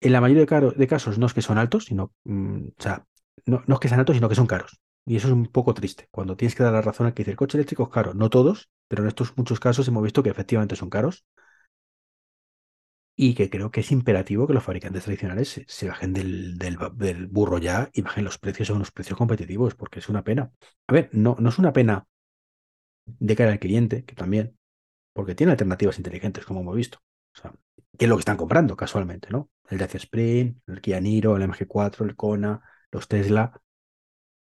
en 0.00 0.12
la 0.12 0.20
mayoría 0.20 0.46
de 0.76 0.86
casos 0.86 1.18
no 1.18 1.26
es 1.26 1.34
que 1.34 1.42
son 1.42 1.58
altos, 1.58 1.86
sino, 1.86 2.12
mm, 2.24 2.68
o 2.78 2.82
sea, 2.82 3.06
no, 3.46 3.62
no 3.66 3.74
es 3.74 3.80
que 3.80 3.88
sean 3.88 4.00
altos, 4.00 4.16
sino 4.16 4.28
que 4.28 4.34
son 4.34 4.46
caros. 4.46 4.80
Y 5.04 5.16
eso 5.16 5.28
es 5.28 5.32
un 5.34 5.46
poco 5.46 5.74
triste, 5.74 6.08
cuando 6.10 6.36
tienes 6.36 6.54
que 6.54 6.62
dar 6.64 6.72
la 6.72 6.82
razón 6.82 7.06
al 7.06 7.14
que 7.14 7.22
dice 7.22 7.30
el 7.32 7.36
coche 7.36 7.56
eléctrico 7.58 7.84
es 7.84 7.88
caro. 7.90 8.14
No 8.14 8.28
todos, 8.30 8.70
pero 8.88 9.02
en 9.02 9.08
estos 9.08 9.36
muchos 9.36 9.60
casos 9.60 9.86
hemos 9.88 10.02
visto 10.02 10.22
que 10.22 10.30
efectivamente 10.30 10.76
son 10.76 10.90
caros 10.90 11.24
y 13.16 13.34
que 13.34 13.48
creo 13.48 13.70
que 13.70 13.80
es 13.80 13.90
imperativo 13.92 14.46
que 14.46 14.52
los 14.52 14.62
fabricantes 14.62 15.04
tradicionales 15.04 15.64
se, 15.66 15.88
bajen 15.88 16.12
del, 16.12 16.58
del 16.58 17.26
burro 17.28 17.58
ya 17.58 17.90
y 17.94 18.02
bajen 18.02 18.24
los 18.24 18.38
precios 18.38 18.68
a 18.70 18.74
unos 18.74 18.92
precios 18.92 19.18
competitivos, 19.18 19.74
porque 19.74 20.00
es 20.00 20.08
una 20.10 20.22
pena. 20.22 20.52
A 20.86 20.92
ver, 20.92 21.08
no, 21.12 21.36
no 21.40 21.48
es 21.48 21.58
una 21.58 21.72
pena 21.72 22.06
de 23.06 23.36
cara 23.36 23.52
al 23.52 23.58
cliente, 23.58 24.04
que 24.04 24.14
también, 24.14 24.58
porque 25.14 25.34
tiene 25.34 25.52
alternativas 25.52 25.98
inteligentes, 25.98 26.44
como 26.44 26.60
hemos 26.60 26.76
visto. 26.76 26.98
O 27.34 27.40
sea, 27.40 27.52
que 27.98 28.04
es 28.04 28.08
lo 28.08 28.16
que 28.16 28.20
están 28.20 28.36
comprando 28.36 28.76
casualmente, 28.76 29.28
¿no? 29.30 29.50
El 29.70 29.78
Dacia 29.78 29.98
Spring, 29.98 30.60
el 30.66 30.80
Kia 30.80 31.00
Niro, 31.00 31.36
el 31.36 31.42
MG4, 31.42 32.04
el 32.04 32.16
Kona, 32.16 32.62
los 32.90 33.08
Tesla, 33.08 33.60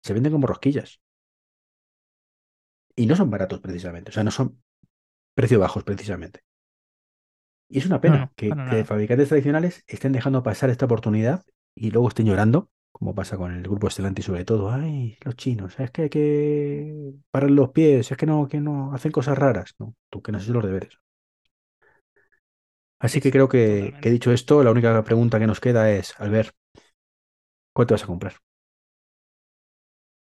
se 0.03 0.13
venden 0.15 0.33
como 0.33 0.47
rosquillas. 0.47 1.01
Y 2.97 3.07
no 3.07 3.17
son 3.17 3.31
baratos 3.31 3.61
precisamente, 3.61 4.11
o 4.11 4.13
sea, 4.13 4.25
no 4.25 4.31
son 4.31 4.63
precios 5.35 5.61
bajos 5.61 5.85
precisamente. 5.85 6.41
Y 7.69 7.79
es 7.79 7.87
una 7.87 8.01
pena 8.01 8.29
no, 8.29 8.33
que, 8.35 8.85
fabricantes 8.85 9.29
tradicionales 9.29 9.85
estén 9.87 10.13
dejando 10.13 10.43
pasar 10.43 10.71
esta 10.71 10.87
oportunidad 10.87 11.45
y 11.75 11.91
luego 11.91 12.09
estén 12.09 12.27
llorando, 12.27 12.71
como 12.93 13.15
pasa 13.15 13.37
con 13.37 13.53
el 13.53 13.63
grupo 13.63 13.91
Stellantis 13.91 14.25
sobre 14.25 14.45
todo. 14.45 14.71
Ay, 14.71 15.19
los 15.23 15.37
chinos, 15.37 15.79
es 15.79 15.91
que 15.91 16.03
hay 16.03 16.09
que 16.09 17.13
parar 17.31 17.51
los 17.51 17.71
pies, 17.71 18.11
es 18.11 18.17
que 18.17 18.27
no, 18.27 18.49
que 18.49 18.61
no, 18.61 18.95
hacen 18.95 19.13
cosas 19.13 19.37
raras. 19.37 19.75
No, 19.79 19.95
tú 20.11 20.23
que 20.23 20.33
no 20.33 20.39
haces 20.39 20.51
los 20.51 20.65
deberes. 20.65 20.99
Así 23.01 23.15
Sí, 23.15 23.21
que 23.21 23.31
creo 23.31 23.49
que, 23.49 23.95
que 24.01 24.11
dicho 24.11 24.33
esto, 24.33 24.63
la 24.65 24.71
única 24.73 25.03
pregunta 25.05 25.39
que 25.39 25.47
nos 25.47 25.61
queda 25.61 25.91
es, 25.91 26.15
Albert, 26.19 26.55
¿cuál 27.73 27.87
te 27.87 27.95
vas 27.95 28.03
a 28.05 28.07
comprar? 28.07 28.35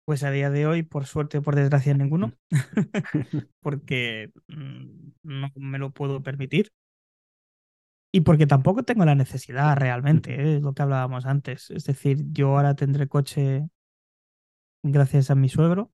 Pues 0.05 0.23
a 0.23 0.29
día 0.31 0.49
de 0.51 0.67
hoy, 0.67 0.83
por 0.83 1.05
suerte 1.07 1.39
o 1.39 1.41
por 1.41 1.55
desgracia, 1.55 1.93
ninguno, 1.95 2.33
porque 3.61 4.31
mm, 4.47 5.11
no 5.23 5.51
me 5.55 5.79
lo 5.79 5.91
puedo 5.91 6.21
permitir. 6.23 6.71
Y 8.15 8.21
porque 8.21 8.47
tampoco 8.47 8.83
tengo 8.83 9.03
la 9.03 9.13
necesidad 9.13 9.75
realmente, 9.75 10.35
¿eh? 10.35 10.55
es 10.55 10.61
lo 10.61 10.73
que 10.73 10.83
hablábamos 10.83 11.25
antes. 11.25 11.69
Es 11.69 11.83
decir, 11.83 12.19
yo 12.31 12.55
ahora 12.55 12.73
tendré 12.73 13.09
coche 13.09 13.67
gracias 14.83 15.31
a 15.31 15.35
mi 15.35 15.49
suegro, 15.49 15.91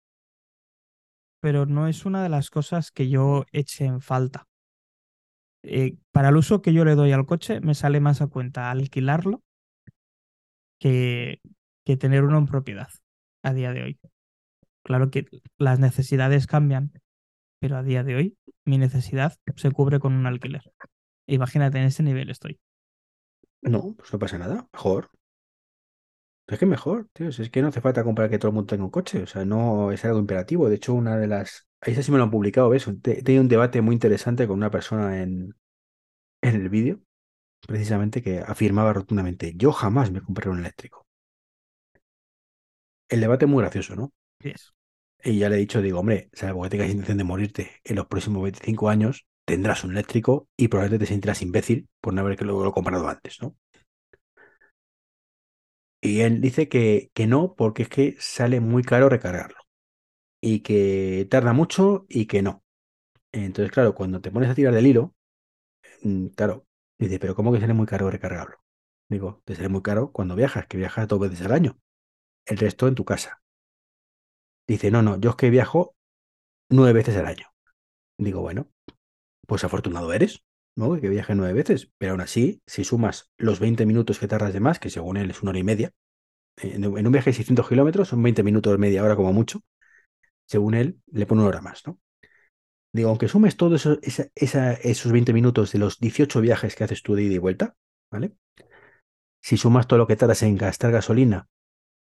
pero 1.40 1.66
no 1.66 1.88
es 1.88 2.06
una 2.06 2.22
de 2.22 2.30
las 2.30 2.52
cosas 2.52 2.92
que 2.92 3.10
yo 3.10 3.46
eche 3.52 3.86
en 3.86 4.02
falta. 4.02 4.48
Eh, 5.64 5.98
para 6.12 6.30
el 6.30 6.38
uso 6.38 6.62
que 6.62 6.74
yo 6.74 6.86
le 6.86 6.94
doy 6.94 7.12
al 7.12 7.26
coche, 7.26 7.60
me 7.60 7.74
sale 7.74 8.00
más 8.00 8.22
a 8.22 8.28
cuenta 8.28 8.70
alquilarlo 8.70 9.42
que, 10.80 11.42
que 11.84 11.98
tener 11.98 12.24
uno 12.24 12.38
en 12.38 12.46
propiedad 12.46 12.90
a 13.42 13.52
día 13.52 13.74
de 13.74 13.82
hoy. 13.82 14.00
Claro 14.84 15.10
que 15.10 15.26
las 15.58 15.80
necesidades 15.80 16.46
cambian, 16.46 16.92
pero 17.58 17.78
a 17.78 17.82
día 17.82 18.04
de 18.04 18.16
hoy 18.16 18.38
mi 18.64 18.78
necesidad 18.78 19.34
se 19.56 19.72
cubre 19.72 20.00
con 20.00 20.14
un 20.14 20.28
alquiler. 20.28 20.62
Imagínate, 21.28 21.80
en 21.80 21.86
ese 21.86 22.04
nivel 22.04 22.30
estoy. 22.30 22.60
No, 23.64 23.96
pues 23.98 24.14
no 24.14 24.20
pasa 24.20 24.38
nada, 24.38 24.68
mejor. 24.72 25.10
Es 26.48 26.60
que 26.60 26.66
mejor, 26.66 27.08
tío, 27.14 27.30
es 27.30 27.50
que 27.50 27.62
no 27.62 27.70
hace 27.70 27.80
falta 27.82 28.04
comprar 28.04 28.30
que 28.30 28.38
todo 28.38 28.50
el 28.50 28.56
mundo 28.56 28.68
tenga 28.68 28.84
un 28.84 28.90
coche, 28.92 29.24
o 29.24 29.28
sea, 29.28 29.46
no 29.46 29.92
es 29.92 30.04
algo 30.06 30.20
imperativo. 30.20 30.68
De 30.70 30.76
hecho, 30.76 30.94
una 30.94 31.18
de 31.18 31.28
las... 31.28 31.68
Ahí 31.80 31.96
sí 31.96 32.12
me 32.12 32.18
lo 32.18 32.26
han 32.26 32.32
publicado, 32.32 32.70
¿ves? 32.70 32.88
He 32.88 32.94
tenido 33.24 33.42
un 33.42 33.48
debate 33.48 33.82
muy 33.82 33.94
interesante 33.94 34.48
con 34.48 34.58
una 34.58 34.70
persona 34.70 35.22
en, 35.22 35.56
en 36.42 36.56
el 36.56 36.70
vídeo, 36.70 37.02
precisamente, 37.68 38.22
que 38.24 38.40
afirmaba 38.40 38.94
rotundamente, 38.94 39.54
yo 39.58 39.72
jamás 39.74 40.12
me 40.12 40.22
compraré 40.22 40.52
un 40.52 40.60
eléctrico. 40.60 41.08
El 43.10 43.22
debate 43.22 43.46
es 43.46 43.52
muy 43.52 43.62
gracioso, 43.62 43.96
¿no? 43.96 44.12
Yes. 44.44 44.74
Y 45.24 45.38
ya 45.40 45.50
le 45.50 45.56
he 45.56 45.60
dicho, 45.60 45.82
digo, 45.82 46.00
hombre, 46.00 46.30
salvo 46.34 46.64
que 46.64 46.70
tengas 46.70 46.90
intención 46.90 47.18
de 47.18 47.24
morirte 47.24 47.72
en 47.84 47.96
los 47.96 48.08
próximos 48.08 48.44
25 48.44 48.90
años, 48.90 49.26
tendrás 49.54 49.84
un 49.84 49.92
eléctrico 49.94 50.50
y 50.58 50.68
probablemente 50.70 51.06
te 51.06 51.10
sentirás 51.14 51.42
imbécil 51.42 51.90
por 52.02 52.14
no 52.14 52.22
haber 52.22 52.38
que 52.38 52.46
lo, 52.46 52.64
lo 52.64 52.72
comprado 52.74 53.08
antes, 53.10 53.42
¿no? 53.42 53.56
Y 56.02 56.22
él 56.22 56.42
dice 56.42 56.68
que, 56.70 57.12
que 57.14 57.28
no, 57.28 57.56
porque 57.56 57.84
es 57.84 57.90
que 57.90 58.16
sale 58.20 58.60
muy 58.60 58.84
caro 58.84 59.10
recargarlo 59.10 59.58
y 60.42 60.62
que 60.62 61.28
tarda 61.32 61.54
mucho 61.54 62.06
y 62.10 62.28
que 62.28 62.42
no. 62.44 62.64
Entonces, 63.34 63.72
claro, 63.74 63.96
cuando 63.96 64.22
te 64.22 64.32
pones 64.32 64.50
a 64.50 64.56
tirar 64.56 64.74
del 64.74 64.88
hilo, 64.88 65.16
mm, 66.04 66.28
claro, 66.30 66.68
dice, 67.00 67.20
pero 67.20 67.36
¿cómo 67.36 67.54
que 67.54 67.62
sale 67.62 67.74
muy 67.74 67.88
caro 67.88 68.12
recargarlo? 68.12 68.58
Digo, 69.10 69.42
te 69.46 69.56
sale 69.56 69.70
muy 69.70 69.82
caro 69.84 70.12
cuando 70.12 70.36
viajas, 70.36 70.68
que 70.68 70.78
viajas 70.78 71.08
dos 71.08 71.20
veces 71.22 71.42
al 71.44 71.54
año, 71.54 71.80
el 72.46 72.58
resto 72.58 72.88
en 72.90 72.96
tu 72.96 73.06
casa. 73.06 73.42
Dice, 74.68 74.92
no, 74.92 75.02
no, 75.02 75.20
yo 75.20 75.32
es 75.32 75.36
que 75.36 75.50
viajo 75.50 75.96
nueve 76.70 76.94
veces 76.94 77.18
al 77.18 77.28
año. 77.28 77.48
Digo, 78.18 78.42
bueno, 78.42 78.70
pues 79.48 79.64
afortunado 79.64 80.14
eres, 80.14 80.44
¿no? 80.76 81.00
Que 81.00 81.10
viaje 81.10 81.36
nueve 81.36 81.54
veces, 81.54 81.92
pero 81.98 82.14
aún 82.14 82.22
así, 82.22 82.62
si 82.66 82.84
sumas 82.84 83.32
los 83.38 83.60
20 83.60 83.86
minutos 83.86 84.20
que 84.20 84.28
tardas 84.28 84.54
de 84.54 84.60
más, 84.60 84.80
que 84.80 84.90
según 84.90 85.18
él 85.18 85.30
es 85.32 85.42
una 85.42 85.50
hora 85.52 85.60
y 85.60 85.64
media, 85.64 85.92
en, 86.58 86.86
un 86.86 87.12
viaje 87.12 87.32
de 87.32 87.36
600 87.36 87.68
kilómetros 87.68 88.10
son 88.10 88.22
20 88.22 88.44
minutos, 88.44 88.78
media 88.78 89.04
hora 89.04 89.16
como 89.16 89.34
mucho, 89.34 89.62
según 90.48 90.74
él, 90.74 91.00
le 91.12 91.26
pone 91.26 91.42
una 91.42 91.50
hora 91.50 91.62
más, 91.62 91.86
¿no? 91.86 92.00
Digo, 92.94 93.10
aunque 93.10 93.30
sumes 93.30 93.56
todos 93.56 93.86
eso, 93.86 94.26
esos 94.36 95.12
20 95.12 95.32
minutos 95.32 95.72
de 95.72 95.80
los 95.80 96.00
18 96.00 96.42
viajes 96.42 96.76
que 96.76 96.84
haces 96.84 97.02
tú 97.02 97.16
de 97.16 97.24
ida 97.24 97.36
y 97.36 97.38
vuelta, 97.38 97.76
¿vale? 98.12 98.36
Si 99.42 99.56
sumas 99.56 99.88
todo 99.88 100.00
lo 100.00 100.08
que 100.08 100.18
tardas 100.18 100.44
en 100.44 100.58
gastar 100.58 100.92
gasolina, 100.92 101.48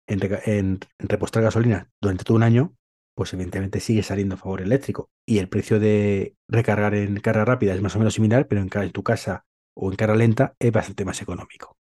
en, 0.08 0.20
en 0.46 0.80
repostar 0.98 1.44
gasolina 1.44 1.92
durante 2.02 2.24
todo 2.24 2.36
un 2.36 2.44
año, 2.44 2.76
pues 3.16 3.34
evidentemente 3.34 3.80
sigue 3.80 4.04
saliendo 4.04 4.36
a 4.36 4.38
favor 4.38 4.62
eléctrico. 4.62 5.10
Y 5.26 5.40
el 5.40 5.50
precio 5.50 5.80
de 5.80 6.36
recargar 6.48 6.96
en 6.96 7.20
carga 7.20 7.46
rápida 7.46 7.74
es 7.74 7.82
más 7.82 7.96
o 7.96 8.00
menos 8.00 8.14
similar, 8.14 8.48
pero 8.48 8.62
en, 8.62 8.92
tu 8.92 9.04
casa 9.04 9.46
o 9.74 9.92
en 9.92 9.98
carga 9.98 10.16
lenta 10.16 10.56
es 10.60 10.72
bastante 10.72 11.06
más 11.06 11.22
económico. 11.22 11.78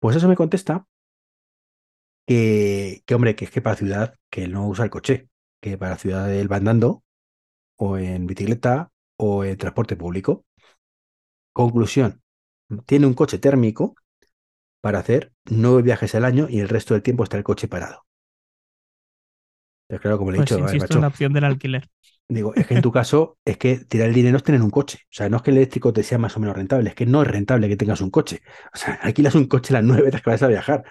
Pues 0.00 0.16
eso 0.16 0.28
me 0.28 0.36
contesta 0.36 0.86
que, 2.26 3.02
que, 3.06 3.14
hombre, 3.14 3.36
que 3.36 3.44
es 3.46 3.50
que 3.50 3.62
para 3.62 3.76
ciudad, 3.76 4.18
que 4.30 4.48
no 4.48 4.66
usa 4.68 4.84
el 4.84 4.90
coche, 4.90 5.28
que 5.60 5.78
para 5.78 5.96
ciudad 5.96 6.32
él 6.32 6.50
va 6.50 6.56
andando 6.56 7.02
o 7.76 7.98
en 7.98 8.26
bicicleta 8.26 8.90
o 9.16 9.44
en 9.44 9.56
transporte 9.56 9.96
público. 9.96 10.44
Conclusión, 11.52 12.22
tiene 12.86 13.06
un 13.06 13.14
coche 13.14 13.38
térmico 13.38 13.94
para 14.80 14.98
hacer 15.00 15.32
nueve 15.44 15.82
viajes 15.82 16.14
al 16.14 16.24
año 16.24 16.48
y 16.48 16.60
el 16.60 16.68
resto 16.68 16.94
del 16.94 17.02
tiempo 17.02 17.24
está 17.24 17.36
el 17.36 17.44
coche 17.44 17.68
parado. 17.68 18.06
Pero 19.88 20.00
claro, 20.00 20.18
como 20.18 20.30
le 20.30 20.38
he 20.38 20.40
Pues 20.40 20.40
dicho, 20.40 20.60
"Vale, 20.60 20.76
insisto 20.76 20.94
macho, 20.96 21.00
en 21.00 21.00
la 21.00 21.08
opción 21.08 21.32
del 21.32 21.42
alquiler. 21.44 21.88
digo, 22.28 22.54
es 22.54 22.66
que 22.66 22.74
en 22.74 22.80
tu 22.80 22.92
caso 22.92 23.38
es 23.44 23.56
que 23.58 23.76
tirar 23.78 24.08
el 24.08 24.14
dinero 24.14 24.36
es 24.36 24.42
tener 24.42 24.62
un 24.62 24.70
coche. 24.70 24.98
O 25.04 25.08
sea, 25.10 25.28
no 25.28 25.36
es 25.38 25.42
que 25.42 25.50
el 25.50 25.58
eléctrico 25.58 25.92
te 25.92 26.02
sea 26.02 26.18
más 26.18 26.36
o 26.36 26.40
menos 26.40 26.56
rentable, 26.56 26.90
es 26.90 26.94
que 26.96 27.06
no 27.06 27.22
es 27.22 27.28
rentable 27.28 27.68
que 27.68 27.76
tengas 27.76 28.00
un 28.00 28.10
coche. 28.10 28.42
O 28.74 28.76
sea, 28.78 28.94
alquilas 29.02 29.34
un 29.34 29.46
coche 29.46 29.72
las 29.74 29.84
nueve 29.84 30.04
veces 30.04 30.22
que 30.22 30.30
vas 30.30 30.42
a 30.42 30.48
viajar. 30.48 30.84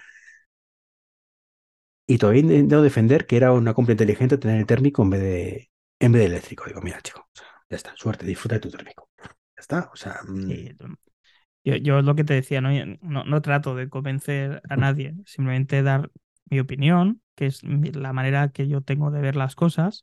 Y 2.06 2.18
todavía 2.18 2.40
he 2.42 2.44
intentado 2.44 2.82
defender 2.82 3.26
que 3.26 3.36
era 3.36 3.52
una 3.52 3.74
compra 3.74 3.92
inteligente 3.92 4.38
tener 4.38 4.58
el 4.58 4.66
térmico 4.66 5.02
en 5.02 5.10
vez 5.10 5.20
de, 5.22 5.70
en 6.00 6.12
vez 6.12 6.20
de 6.22 6.26
eléctrico. 6.26 6.64
Digo, 6.66 6.80
mira, 6.82 7.00
chico, 7.02 7.20
o 7.20 7.36
sea, 7.36 7.46
ya 7.68 7.76
está, 7.76 7.94
suerte, 7.96 8.26
disfruta 8.26 8.56
de 8.56 8.60
tu 8.60 8.70
térmico. 8.70 9.10
Ya 9.22 9.60
está, 9.60 9.90
o 9.92 9.96
sea, 9.96 10.20
mm, 10.26 10.54
Sí, 10.54 10.72
yo, 11.64 11.76
yo 11.76 12.02
lo 12.02 12.14
que 12.16 12.24
te 12.24 12.34
decía, 12.34 12.60
¿no? 12.60 12.70
No, 13.02 13.24
no 13.24 13.42
trato 13.42 13.74
de 13.76 13.88
convencer 13.90 14.62
a 14.68 14.76
nadie, 14.76 15.14
simplemente 15.26 15.82
dar 15.82 16.10
mi 16.50 16.60
opinión, 16.60 17.22
que 17.36 17.46
es 17.46 17.62
la 17.64 18.12
manera 18.12 18.50
que 18.50 18.68
yo 18.68 18.82
tengo 18.82 19.10
de 19.12 19.20
ver 19.20 19.36
las 19.36 19.54
cosas, 19.54 20.02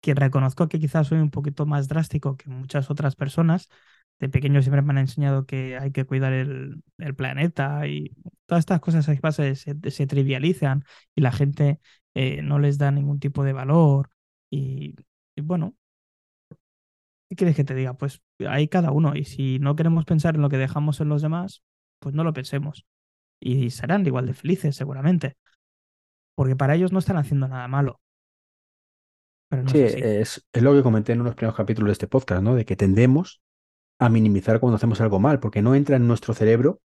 que 0.00 0.14
reconozco 0.14 0.68
que 0.68 0.78
quizás 0.80 1.08
soy 1.08 1.18
un 1.18 1.30
poquito 1.30 1.66
más 1.66 1.88
drástico 1.88 2.36
que 2.36 2.50
muchas 2.50 2.90
otras 2.90 3.16
personas. 3.16 3.68
De 4.20 4.28
pequeño 4.28 4.62
siempre 4.62 4.82
me 4.82 4.92
han 4.92 4.98
enseñado 4.98 5.46
que 5.46 5.76
hay 5.78 5.92
que 5.92 6.04
cuidar 6.04 6.32
el, 6.32 6.82
planeta 7.16 7.86
y 7.88 8.16
todas 8.46 8.60
estas 8.62 8.80
cosas 8.80 9.04
se, 9.04 9.90
se 9.90 10.06
trivializan 10.06 10.84
y 11.14 11.22
la 11.22 11.32
gente 11.32 11.80
eh, 12.14 12.42
no 12.42 12.58
les 12.58 12.78
da 12.78 12.90
ningún 12.90 13.20
tipo 13.20 13.44
de 13.44 13.52
valor. 13.52 14.10
Y, 14.50 14.94
y 15.36 15.40
bueno, 15.42 15.74
¿Qué 17.28 17.36
quieres 17.36 17.56
que 17.56 17.64
te 17.64 17.74
diga? 17.74 17.94
Pues 17.94 18.22
hay 18.46 18.68
cada 18.68 18.90
uno. 18.92 19.16
Y 19.16 19.24
si 19.24 19.58
no 19.58 19.76
queremos 19.76 20.04
pensar 20.04 20.34
en 20.36 20.42
lo 20.42 20.48
que 20.50 20.58
dejamos 20.58 21.00
en 21.00 21.08
los 21.08 21.22
demás, 21.22 21.62
pues 21.98 22.14
no 22.14 22.24
lo 22.24 22.32
pensemos. 22.32 22.86
Y 23.40 23.70
serán 23.70 24.06
igual 24.06 24.26
de 24.26 24.34
felices, 24.34 24.76
seguramente. 24.76 25.36
Porque 26.34 26.56
para 26.56 26.74
ellos 26.74 26.92
no 26.92 26.98
están 26.98 27.16
haciendo 27.16 27.48
nada 27.48 27.68
malo. 27.68 28.00
Pero 29.48 29.62
no 29.62 29.70
sí, 29.70 29.80
es 29.80 30.46
es 30.52 30.62
lo 30.62 30.72
que 30.72 30.82
comenté 30.82 31.12
en 31.12 31.20
unos 31.20 31.34
primeros 31.34 31.56
capítulos 31.56 31.88
de 31.88 31.92
este 31.92 32.08
podcast, 32.08 32.42
¿no? 32.42 32.54
De 32.54 32.64
que 32.64 32.76
tendemos 32.76 33.42
a 33.98 34.08
minimizar 34.08 34.60
cuando 34.60 34.76
hacemos 34.76 35.00
algo 35.00 35.20
mal, 35.20 35.40
porque 35.40 35.62
no 35.62 35.74
entra 35.74 35.96
en 35.96 36.06
nuestro 36.06 36.34
cerebro, 36.34 36.80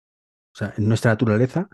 o 0.55 0.57
sea, 0.57 0.75
en 0.77 0.89
nuestra 0.89 1.11
naturaleza, 1.11 1.69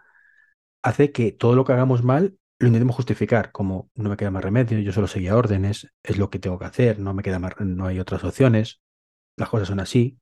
hace 0.83 1.13
que 1.13 1.33
todo 1.33 1.55
lo 1.55 1.65
que 1.65 1.73
hagamos 1.73 2.03
mal 2.03 2.37
lo 2.59 2.67
intentemos 2.67 2.97
justificar, 2.97 3.53
como 3.53 3.91
no 3.95 4.11
me 4.11 4.17
queda 4.17 4.31
más 4.31 4.45
remedio, 4.45 4.79
yo 4.81 4.93
solo 4.93 5.07
seguía 5.07 5.37
órdenes, 5.37 5.89
es 6.03 6.19
lo 6.19 6.29
que 6.29 6.39
tengo 6.39 6.59
que 6.59 6.67
hacer, 6.67 6.99
no 6.99 7.15
me 7.15 7.23
queda 7.23 7.39
más, 7.39 7.55
no 7.61 7.87
hay 7.87 7.99
otras 7.99 8.23
opciones, 8.23 8.83
las 9.37 9.49
cosas 9.49 9.69
son 9.69 9.81
así. 9.81 10.19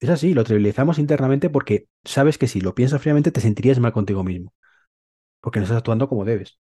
Es 0.00 0.10
así, 0.10 0.34
lo 0.34 0.44
trivializamos 0.44 0.98
internamente 0.98 1.48
porque 1.48 1.86
sabes 2.04 2.36
que 2.36 2.48
si 2.48 2.60
lo 2.60 2.74
piensas 2.74 3.00
fríamente 3.00 3.30
te 3.30 3.40
sentirías 3.40 3.78
mal 3.78 3.92
contigo 3.92 4.22
mismo, 4.22 4.52
porque 5.42 5.60
no 5.60 5.64
estás 5.64 5.78
actuando 5.80 6.08
como 6.08 6.26
debes. 6.26 6.60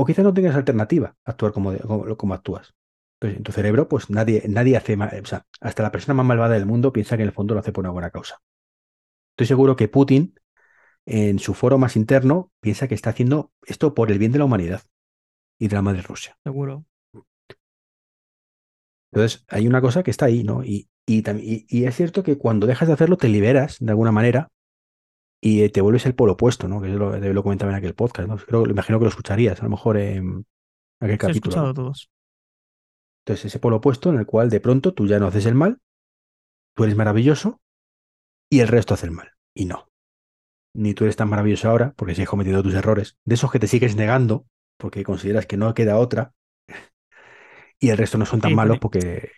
O 0.00 0.06
quizás 0.06 0.24
no 0.26 0.34
tengas 0.36 0.56
alternativa 0.56 1.08
a 1.26 1.30
actuar 1.32 1.52
como, 1.52 1.68
como, 1.90 2.16
como 2.20 2.34
actúas. 2.34 2.74
Entonces, 3.16 3.38
en 3.38 3.44
tu 3.44 3.52
cerebro, 3.52 3.88
pues 3.88 4.08
nadie, 4.10 4.42
nadie 4.48 4.76
hace 4.76 4.96
mal, 4.96 5.10
o 5.22 5.26
sea, 5.26 5.46
hasta 5.60 5.82
la 5.82 5.92
persona 5.92 6.14
más 6.14 6.26
malvada 6.26 6.54
del 6.54 6.66
mundo 6.66 6.92
piensa 6.92 7.16
que 7.16 7.22
en 7.22 7.28
el 7.28 7.34
fondo 7.34 7.54
lo 7.54 7.60
hace 7.60 7.72
por 7.72 7.82
una 7.84 7.92
buena 7.92 8.10
causa. 8.10 8.38
Estoy 9.32 9.46
seguro 9.48 9.76
que 9.76 9.88
Putin, 9.88 10.34
en 11.06 11.38
su 11.40 11.54
foro 11.54 11.78
más 11.78 11.96
interno, 11.96 12.52
piensa 12.60 12.88
que 12.88 12.94
está 12.96 13.10
haciendo 13.10 13.52
esto 13.66 13.94
por 13.94 14.10
el 14.12 14.18
bien 14.20 14.32
de 14.32 14.38
la 14.40 14.46
humanidad 14.46 14.82
y 15.58 15.68
de 15.68 15.76
la 15.76 15.82
madre 15.82 16.02
Rusia. 16.02 16.38
Seguro. 16.44 16.86
Entonces, 19.12 19.44
hay 19.48 19.66
una 19.66 19.80
cosa 19.80 20.02
que 20.02 20.10
está 20.10 20.26
ahí, 20.26 20.44
¿no? 20.44 20.62
Y, 20.64 20.88
y, 21.06 21.22
tam- 21.22 21.40
y- 21.42 21.66
y 21.68 21.84
es 21.84 21.96
cierto 21.96 22.22
que 22.22 22.38
cuando 22.38 22.66
dejas 22.66 22.88
de 22.88 22.94
hacerlo 22.94 23.16
te 23.16 23.28
liberas 23.28 23.76
de 23.80 23.90
alguna 23.90 24.12
manera 24.12 24.48
y 25.40 25.62
eh, 25.62 25.70
te 25.70 25.80
vuelves 25.80 26.06
el 26.06 26.14
polo 26.14 26.32
opuesto, 26.34 26.68
¿no? 26.68 26.80
Que 26.80 26.90
yo 26.92 26.98
lo, 26.98 27.18
lo 27.18 27.42
comentaba 27.42 27.72
en 27.72 27.78
aquel 27.78 27.94
podcast, 27.94 28.28
¿no? 28.28 28.36
Creo, 28.38 28.66
imagino 28.68 28.98
que 28.98 29.04
lo 29.04 29.10
escucharías, 29.10 29.60
a 29.60 29.64
lo 29.64 29.70
mejor 29.70 29.96
en 29.98 30.46
aquel 31.00 31.18
he 31.24 31.30
capítulo. 31.30 31.58
¿no? 31.58 31.70
escuchado 31.70 31.72
todos. 31.74 32.10
Entonces, 33.24 33.46
ese 33.46 33.58
polo 33.60 33.76
opuesto 33.76 34.10
en 34.10 34.18
el 34.18 34.26
cual 34.26 34.50
de 34.50 34.60
pronto 34.60 34.94
tú 34.94 35.06
ya 35.06 35.18
no 35.18 35.26
haces 35.26 35.46
el 35.46 35.54
mal, 35.54 35.78
tú 36.76 36.84
eres 36.84 36.96
maravilloso 36.96 37.60
y 38.50 38.60
el 38.60 38.68
resto 38.68 38.94
hace 38.94 39.06
el 39.06 39.12
mal. 39.12 39.32
Y 39.54 39.66
no. 39.66 39.88
Ni 40.74 40.94
tú 40.94 41.04
eres 41.04 41.16
tan 41.16 41.28
maravilloso 41.30 41.68
ahora 41.70 41.94
porque 41.96 42.14
sigues 42.14 42.30
cometiendo 42.30 42.62
tus 42.62 42.74
errores, 42.74 43.18
de 43.24 43.36
esos 43.36 43.52
que 43.52 43.60
te 43.60 43.68
sigues 43.68 43.96
negando 43.96 44.46
porque 44.78 45.04
consideras 45.04 45.46
que 45.46 45.56
no 45.56 45.74
queda 45.74 45.98
otra, 45.98 46.34
y 47.78 47.90
el 47.90 47.98
resto 47.98 48.18
no 48.18 48.26
son 48.26 48.40
tan 48.40 48.52
Sí, 48.52 48.54
malos 48.54 48.78
porque 48.78 49.32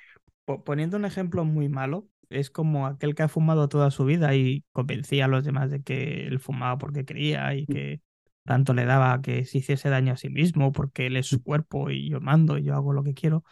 po- 0.44 0.64
poniendo 0.64 0.96
un 0.96 1.04
ejemplo 1.04 1.44
muy 1.44 1.68
malo, 1.68 2.08
es 2.32 2.50
como 2.50 2.86
aquel 2.86 3.14
que 3.14 3.22
ha 3.24 3.28
fumado 3.28 3.68
toda 3.68 3.90
su 3.90 4.04
vida 4.04 4.34
y 4.34 4.64
convencía 4.72 5.26
a 5.26 5.28
los 5.28 5.44
demás 5.44 5.70
de 5.70 5.82
que 5.82 6.26
él 6.26 6.38
fumaba 6.40 6.78
porque 6.78 7.04
quería 7.04 7.54
y 7.54 7.66
que 7.68 8.02
tanto 8.44 8.74
le 8.74 8.84
daba 8.86 9.20
que 9.22 9.44
se 9.44 9.58
hiciese 9.58 9.88
daño 9.90 10.12
a 10.14 10.16
sí 10.16 10.30
mismo 10.30 10.72
porque 10.72 11.06
él 11.06 11.16
es 11.16 11.26
su 11.26 11.42
cuerpo 11.42 11.90
y 11.90 12.08
yo 12.10 12.20
mando 12.20 12.58
y 12.58 12.64
yo 12.64 12.74
hago 12.74 12.92
lo 12.92 13.04
que 13.04 13.14
quiero. 13.14 13.44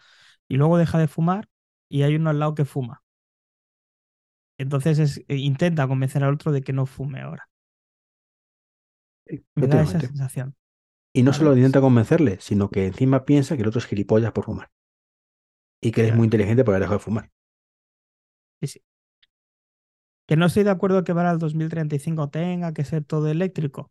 Y 0.48 0.56
luego 0.56 0.78
deja 0.78 0.98
de 0.98 1.08
fumar 1.08 1.48
y 1.88 2.02
hay 2.02 2.16
uno 2.16 2.30
al 2.30 2.38
lado 2.40 2.54
que 2.56 2.64
fuma. 2.66 3.02
Entonces 4.58 4.98
es- 5.00 5.18
eh, 5.28 5.36
intenta 5.36 5.88
convencer 5.88 6.22
al 6.24 6.34
otro 6.34 6.52
de 6.52 6.62
que 6.62 6.72
no 6.72 6.86
fume 6.86 7.20
ahora. 7.20 7.48
Me 9.54 9.66
da 9.68 9.82
esa 9.82 10.00
sensación. 10.00 10.56
Y 11.14 11.22
no 11.22 11.32
solo 11.32 11.56
intenta 11.56 11.80
convencerle, 11.80 12.38
sino 12.40 12.68
que 12.68 12.86
encima 12.86 13.24
piensa 13.24 13.54
que 13.54 13.62
el 13.62 13.68
otro 13.68 13.78
es 13.78 13.86
gilipollas 13.86 14.32
por 14.32 14.44
fumar. 14.46 14.70
Y 15.82 15.92
que 15.92 16.00
eres 16.00 16.12
Ya. 16.12 16.16
muy 16.16 16.24
inteligente 16.24 16.64
por 16.64 16.72
haber 16.72 16.84
dejado 16.84 16.98
de 17.00 17.04
fumar. 17.04 17.30
Sí. 18.62 18.82
Que 20.26 20.36
no 20.36 20.46
estoy 20.46 20.62
de 20.64 20.70
acuerdo 20.70 21.02
que 21.04 21.14
para 21.14 21.30
el 21.32 21.38
2035 21.38 22.30
tenga 22.30 22.72
que 22.72 22.84
ser 22.84 23.04
todo 23.04 23.28
eléctrico. 23.28 23.90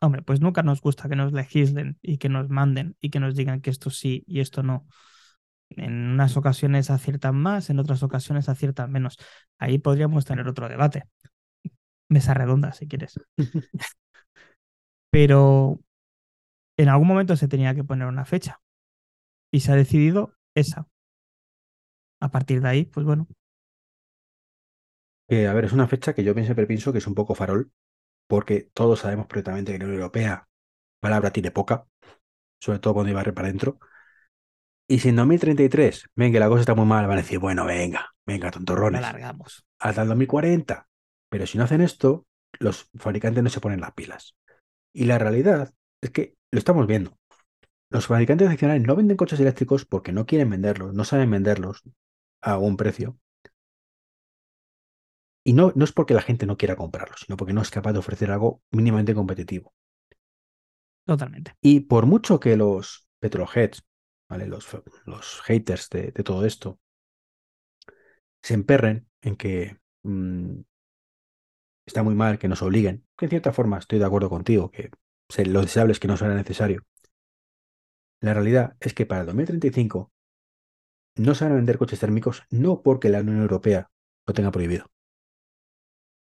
Hombre, 0.00 0.22
pues 0.22 0.40
nunca 0.40 0.62
nos 0.62 0.80
gusta 0.80 1.08
que 1.08 1.16
nos 1.16 1.32
legislen 1.32 1.98
y 2.02 2.18
que 2.18 2.28
nos 2.28 2.50
manden 2.50 2.96
y 3.00 3.10
que 3.10 3.20
nos 3.20 3.34
digan 3.34 3.60
que 3.60 3.70
esto 3.70 3.90
sí 3.90 4.24
y 4.26 4.40
esto 4.40 4.62
no. 4.62 4.86
En 5.70 5.92
unas 6.10 6.36
ocasiones 6.36 6.90
aciertan 6.90 7.36
más, 7.36 7.70
en 7.70 7.78
otras 7.78 8.02
ocasiones 8.02 8.48
aciertan 8.48 8.92
menos. 8.92 9.16
Ahí 9.58 9.78
podríamos 9.78 10.24
tener 10.24 10.46
otro 10.48 10.68
debate. 10.68 11.04
Mesa 12.08 12.34
redonda, 12.34 12.72
si 12.72 12.86
quieres. 12.86 13.14
Pero 15.10 15.80
en 16.76 16.88
algún 16.88 17.08
momento 17.08 17.36
se 17.36 17.48
tenía 17.48 17.74
que 17.74 17.84
poner 17.84 18.06
una 18.06 18.24
fecha 18.24 18.60
y 19.50 19.60
se 19.60 19.72
ha 19.72 19.76
decidido 19.76 20.34
esa. 20.54 20.88
A 22.20 22.30
partir 22.30 22.60
de 22.60 22.68
ahí, 22.68 22.84
pues 22.84 23.06
bueno, 23.06 23.26
a 25.28 25.52
ver, 25.54 25.64
es 25.64 25.72
una 25.72 25.88
fecha 25.88 26.14
que 26.14 26.24
yo 26.24 26.34
siempre 26.34 26.66
pienso 26.66 26.92
que 26.92 26.98
es 26.98 27.06
un 27.06 27.14
poco 27.14 27.34
farol, 27.34 27.72
porque 28.28 28.70
todos 28.74 29.00
sabemos 29.00 29.26
perfectamente 29.26 29.72
que 29.72 29.78
la 29.78 29.84
Unión 29.86 30.00
Europea 30.00 30.48
palabra 31.00 31.32
tiene 31.32 31.50
poca, 31.50 31.86
sobre 32.60 32.78
todo 32.78 32.94
cuando 32.94 33.10
iba 33.12 33.22
para 33.24 33.42
adentro. 33.48 33.78
Y 34.88 35.00
si 35.00 35.08
en 35.08 35.16
2033 35.16 36.06
ven 36.14 36.32
que 36.32 36.40
la 36.40 36.48
cosa 36.48 36.60
está 36.60 36.74
muy 36.74 36.86
mal, 36.86 37.06
van 37.06 37.18
a 37.18 37.22
decir, 37.22 37.38
bueno, 37.38 37.64
venga, 37.64 38.14
venga, 38.24 38.50
tontorrones, 38.50 39.00
alargamos. 39.00 39.66
hasta 39.80 40.02
el 40.02 40.08
2040. 40.08 40.88
Pero 41.28 41.46
si 41.46 41.58
no 41.58 41.64
hacen 41.64 41.80
esto, 41.80 42.26
los 42.60 42.88
fabricantes 42.96 43.42
no 43.42 43.50
se 43.50 43.60
ponen 43.60 43.80
las 43.80 43.92
pilas. 43.94 44.36
Y 44.92 45.06
la 45.06 45.18
realidad 45.18 45.72
es 46.00 46.10
que 46.10 46.36
lo 46.52 46.58
estamos 46.58 46.86
viendo. 46.86 47.18
Los 47.90 48.06
fabricantes 48.06 48.48
nacionales 48.48 48.82
no 48.86 48.96
venden 48.96 49.16
coches 49.16 49.40
eléctricos 49.40 49.84
porque 49.84 50.12
no 50.12 50.26
quieren 50.26 50.50
venderlos, 50.50 50.94
no 50.94 51.04
saben 51.04 51.30
venderlos 51.30 51.82
a 52.40 52.58
un 52.58 52.76
precio. 52.76 53.18
Y 55.44 55.52
no, 55.52 55.72
no 55.76 55.84
es 55.84 55.92
porque 55.92 56.14
la 56.14 56.22
gente 56.22 56.46
no 56.46 56.56
quiera 56.56 56.76
comprarlos, 56.76 57.20
sino 57.20 57.36
porque 57.36 57.52
no 57.52 57.62
es 57.62 57.70
capaz 57.70 57.92
de 57.92 58.00
ofrecer 58.00 58.30
algo 58.30 58.62
mínimamente 58.70 59.14
competitivo. 59.14 59.72
Totalmente. 61.04 61.54
Y 61.60 61.80
por 61.80 62.06
mucho 62.06 62.40
que 62.40 62.56
los 62.56 63.08
petrolheads, 63.20 63.84
¿vale? 64.28 64.46
los, 64.46 64.66
los 65.04 65.40
haters 65.42 65.88
de, 65.90 66.10
de 66.10 66.24
todo 66.24 66.44
esto, 66.44 66.80
se 68.42 68.54
emperren 68.54 69.08
en 69.22 69.36
que 69.36 69.78
mm, 70.02 70.60
está 71.86 72.02
muy 72.02 72.14
mal 72.14 72.38
que 72.38 72.48
nos 72.48 72.62
obliguen, 72.62 73.06
que 73.16 73.26
en 73.26 73.30
cierta 73.30 73.52
forma 73.52 73.78
estoy 73.78 73.98
de 73.98 74.04
acuerdo 74.04 74.28
contigo, 74.28 74.70
que 74.70 74.90
lo 75.44 75.62
deseable 75.62 75.92
es 75.92 76.00
que 76.00 76.08
no 76.08 76.16
sea 76.16 76.28
necesario. 76.28 76.84
La 78.20 78.34
realidad 78.34 78.76
es 78.80 78.94
que 78.94 79.06
para 79.06 79.20
el 79.22 79.26
2035 79.26 80.12
no 81.16 81.34
se 81.34 81.44
van 81.44 81.52
a 81.52 81.56
vender 81.56 81.78
coches 81.78 82.00
térmicos 82.00 82.44
no 82.50 82.82
porque 82.82 83.08
la 83.08 83.20
Unión 83.20 83.40
Europea 83.42 83.90
lo 84.26 84.34
tenga 84.34 84.50
prohibido. 84.50 84.86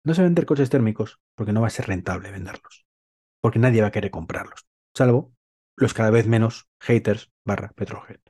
No 0.04 0.14
se 0.14 0.22
van 0.22 0.28
a 0.28 0.30
vender 0.30 0.46
coches 0.46 0.70
térmicos 0.70 1.20
porque 1.36 1.54
no 1.54 1.62
va 1.62 1.68
a 1.68 1.70
ser 1.78 1.88
rentable 1.88 2.32
venderlos. 2.32 2.86
porque 3.42 3.60
nadie 3.60 3.82
va 3.82 3.90
a 3.90 3.92
querer 3.92 4.12
comprarlos, 4.12 4.68
salvo 4.96 5.34
los 5.78 5.94
cada 5.96 6.12
vez 6.12 6.28
menos 6.28 6.70
haters 6.82 7.32
barra 7.46 7.72
petrolhead. 7.76 8.22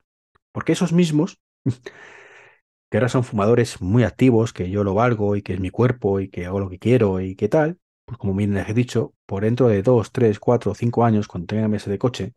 Porque 0.54 0.74
esos 0.74 0.94
mismos, 0.94 1.42
que 2.90 2.98
ahora 2.98 3.10
son 3.10 3.24
fumadores 3.24 3.82
muy 3.82 4.04
activos, 4.04 4.54
que 4.54 4.70
yo 4.70 4.84
lo 4.84 4.94
valgo 4.94 5.36
y 5.36 5.42
que 5.42 5.54
es 5.54 5.60
mi 5.60 5.70
cuerpo 5.72 6.20
y 6.20 6.30
que 6.30 6.46
hago 6.46 6.60
lo 6.60 6.70
que 6.70 6.80
quiero 6.80 7.20
y 7.22 7.36
que 7.36 7.50
tal, 7.50 7.80
pues 8.06 8.18
como 8.18 8.34
bien 8.36 8.54
les 8.54 8.70
he 8.70 8.74
dicho, 8.74 9.14
por 9.26 9.44
dentro 9.44 9.68
de 9.68 9.84
2, 9.84 10.12
3, 10.12 10.40
4, 10.40 10.76
5 10.76 11.06
años, 11.06 11.28
cuando 11.28 11.48
tengan 11.48 11.72
mesa 11.72 11.92
de 11.92 12.00
coche, 12.00 12.36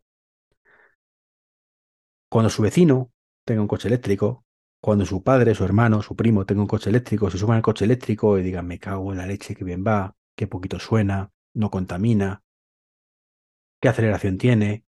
cuando 2.29 2.49
su 2.49 2.61
vecino 2.61 3.12
tenga 3.45 3.61
un 3.61 3.67
coche 3.67 3.87
eléctrico, 3.87 4.45
cuando 4.81 5.05
su 5.05 5.23
padre, 5.23 5.55
su 5.55 5.63
hermano, 5.63 6.01
su 6.01 6.15
primo 6.15 6.45
tenga 6.45 6.61
un 6.61 6.67
coche 6.67 6.89
eléctrico, 6.89 7.29
se 7.29 7.37
suban 7.37 7.57
al 7.57 7.63
coche 7.63 7.85
eléctrico 7.85 8.37
y 8.37 8.43
digan, 8.43 8.67
me 8.67 8.79
cago 8.79 9.11
en 9.11 9.17
la 9.19 9.25
leche, 9.27 9.55
que 9.55 9.63
bien 9.63 9.83
va, 9.85 10.15
qué 10.35 10.47
poquito 10.47 10.79
suena, 10.79 11.31
no 11.53 11.69
contamina, 11.71 12.43
qué 13.81 13.89
aceleración 13.89 14.37
tiene, 14.37 14.85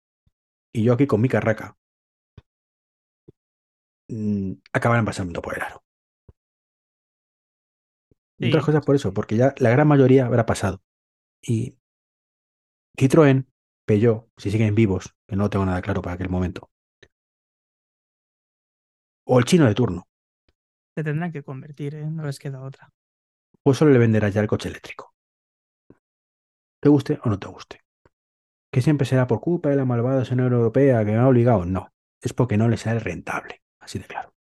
y 0.72 0.85
yo 0.85 0.94
aquí 0.94 1.06
con 1.06 1.20
mi 1.20 1.28
carraca, 1.28 1.76
mm, 4.09 4.52
acabarán 4.72 5.05
pasando 5.05 5.43
por 5.43 5.56
el 5.56 5.62
aro. 5.62 5.82
Sí, 8.39 8.47
Otras 8.48 8.64
cosas 8.64 8.85
por 8.85 8.94
eso, 8.97 9.12
porque 9.12 9.36
ya 9.36 9.55
la 9.59 9.70
gran 9.70 9.89
mayoría 9.89 10.26
habrá 10.26 10.47
pasado. 10.47 10.82
Y 11.43 11.78
Citroën, 12.98 13.47
Peugeot, 13.86 14.28
si 14.36 14.51
siguen 14.51 14.74
vivos, 14.74 15.14
que 15.28 15.36
no 15.36 15.48
tengo 15.48 15.64
nada 15.64 15.81
claro 15.82 16.02
para 16.02 16.14
aquel 16.14 16.28
momento, 16.28 16.70
o 19.25 19.39
el 19.39 19.45
chino 19.45 19.67
de 19.67 19.75
turno, 19.75 20.07
se 20.97 21.03
tendrán 21.05 21.33
que 21.33 21.43
convertir, 21.43 21.95
¿eh? 21.97 22.07
No 22.11 22.25
les 22.25 22.39
queda 22.39 22.61
otra. 22.63 22.93
pues 23.63 23.79
solo 23.79 23.93
le 23.93 23.99
venderás 23.99 24.33
ya 24.35 24.41
el 24.41 24.47
coche 24.47 24.69
eléctrico. 24.69 25.15
Te 26.81 26.89
guste 26.89 27.19
o 27.25 27.31
no 27.31 27.39
te 27.39 27.47
guste. 27.49 27.81
Que 28.71 28.83
siempre 28.83 29.07
será 29.07 29.27
por 29.27 29.41
culpa 29.41 29.71
de 29.71 29.77
la 29.77 29.85
malvada 29.87 30.25
Unión 30.31 30.53
Europea 30.53 31.05
que 31.05 31.13
me 31.13 31.17
ha 31.19 31.29
obligado. 31.29 31.65
No, 31.65 31.89
es 32.21 32.33
porque 32.35 32.57
no 32.57 32.69
les 32.69 32.83
sale 32.83 33.01
rentable. 33.01 33.63
Así 33.81 33.99
de 33.99 34.05
claro. 34.07 34.35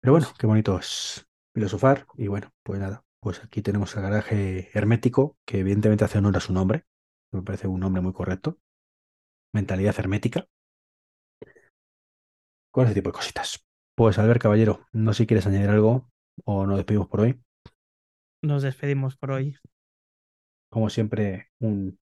Pero 0.00 0.12
bueno, 0.12 0.26
Pues- 0.26 0.38
qué 0.38 0.46
bonito 0.46 0.78
es 0.78 1.26
filosofar. 1.54 2.06
Y 2.16 2.26
bueno, 2.28 2.50
pues 2.62 2.80
nada, 2.80 3.04
pues 3.20 3.42
aquí 3.44 3.62
tenemos 3.62 3.94
el 3.96 4.02
garaje 4.02 4.70
hermético, 4.76 5.38
que 5.46 5.60
evidentemente 5.60 6.04
hace 6.04 6.18
honor 6.18 6.36
a 6.36 6.40
su 6.40 6.52
nombre. 6.52 6.84
Me 7.32 7.42
parece 7.42 7.68
un 7.68 7.80
nombre 7.80 8.02
muy 8.02 8.12
correcto. 8.12 8.58
Mentalidad 9.52 9.94
hermética. 9.98 10.46
Con 12.74 12.86
ese 12.86 12.94
tipo 12.94 13.10
de 13.10 13.14
cositas. 13.14 13.64
Pues 13.96 14.18
Albert 14.18 14.42
Caballero, 14.42 14.86
no 14.92 15.12
sé 15.12 15.18
si 15.22 15.26
quieres 15.28 15.46
añadir 15.46 15.68
algo 15.70 16.10
o 16.44 16.66
nos 16.66 16.76
despedimos 16.76 17.06
por 17.06 17.20
hoy. 17.20 17.40
Nos 18.42 18.62
despedimos 18.62 19.16
por 19.16 19.30
hoy. 19.30 19.56
Como 20.72 20.90
siempre, 20.90 21.52
un- 21.60 21.96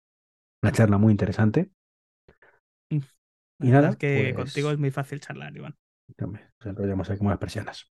una 0.61 0.71
charla 0.71 0.99
muy 0.99 1.11
interesante. 1.11 1.71
La 2.91 3.67
Y 3.67 3.71
nada, 3.71 3.89
es 3.89 3.97
que 3.97 4.31
pues- 4.35 4.45
contigo 4.45 4.69
es 4.69 4.77
muy 4.77 4.91
fácil 4.91 5.19
charlar, 5.19 5.55
Iván. 5.57 5.75
Nos 6.19 6.39
enrollamos 6.65 7.09
ahí 7.09 7.17
como 7.17 7.31
las 7.31 7.39
persianas. 7.39 7.91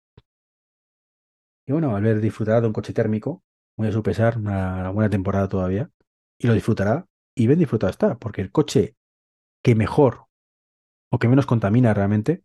Y 1.68 1.72
bueno, 1.74 1.95
Albert 1.95 2.22
disfrutará 2.22 2.60
de 2.60 2.68
un 2.68 2.74
coche 2.74 2.91
térmico, 2.91 3.44
muy 3.78 3.88
a 3.88 3.91
su 3.91 4.02
pesar, 4.02 4.38
una 4.38 4.90
buena 4.90 5.10
temporada 5.12 5.48
todavía, 5.48 5.91
y 6.40 6.48
lo 6.48 6.54
disfrutará, 6.54 7.08
y 7.38 7.45
bien 7.48 7.60
disfrutado 7.60 7.91
está, 7.91 8.18
porque 8.18 8.41
el 8.41 8.52
coche 8.52 8.98
que 9.64 9.76
mejor 9.76 10.26
o 11.12 11.20
que 11.20 11.28
menos 11.30 11.45
contamina 11.45 11.94
realmente, 11.94 12.44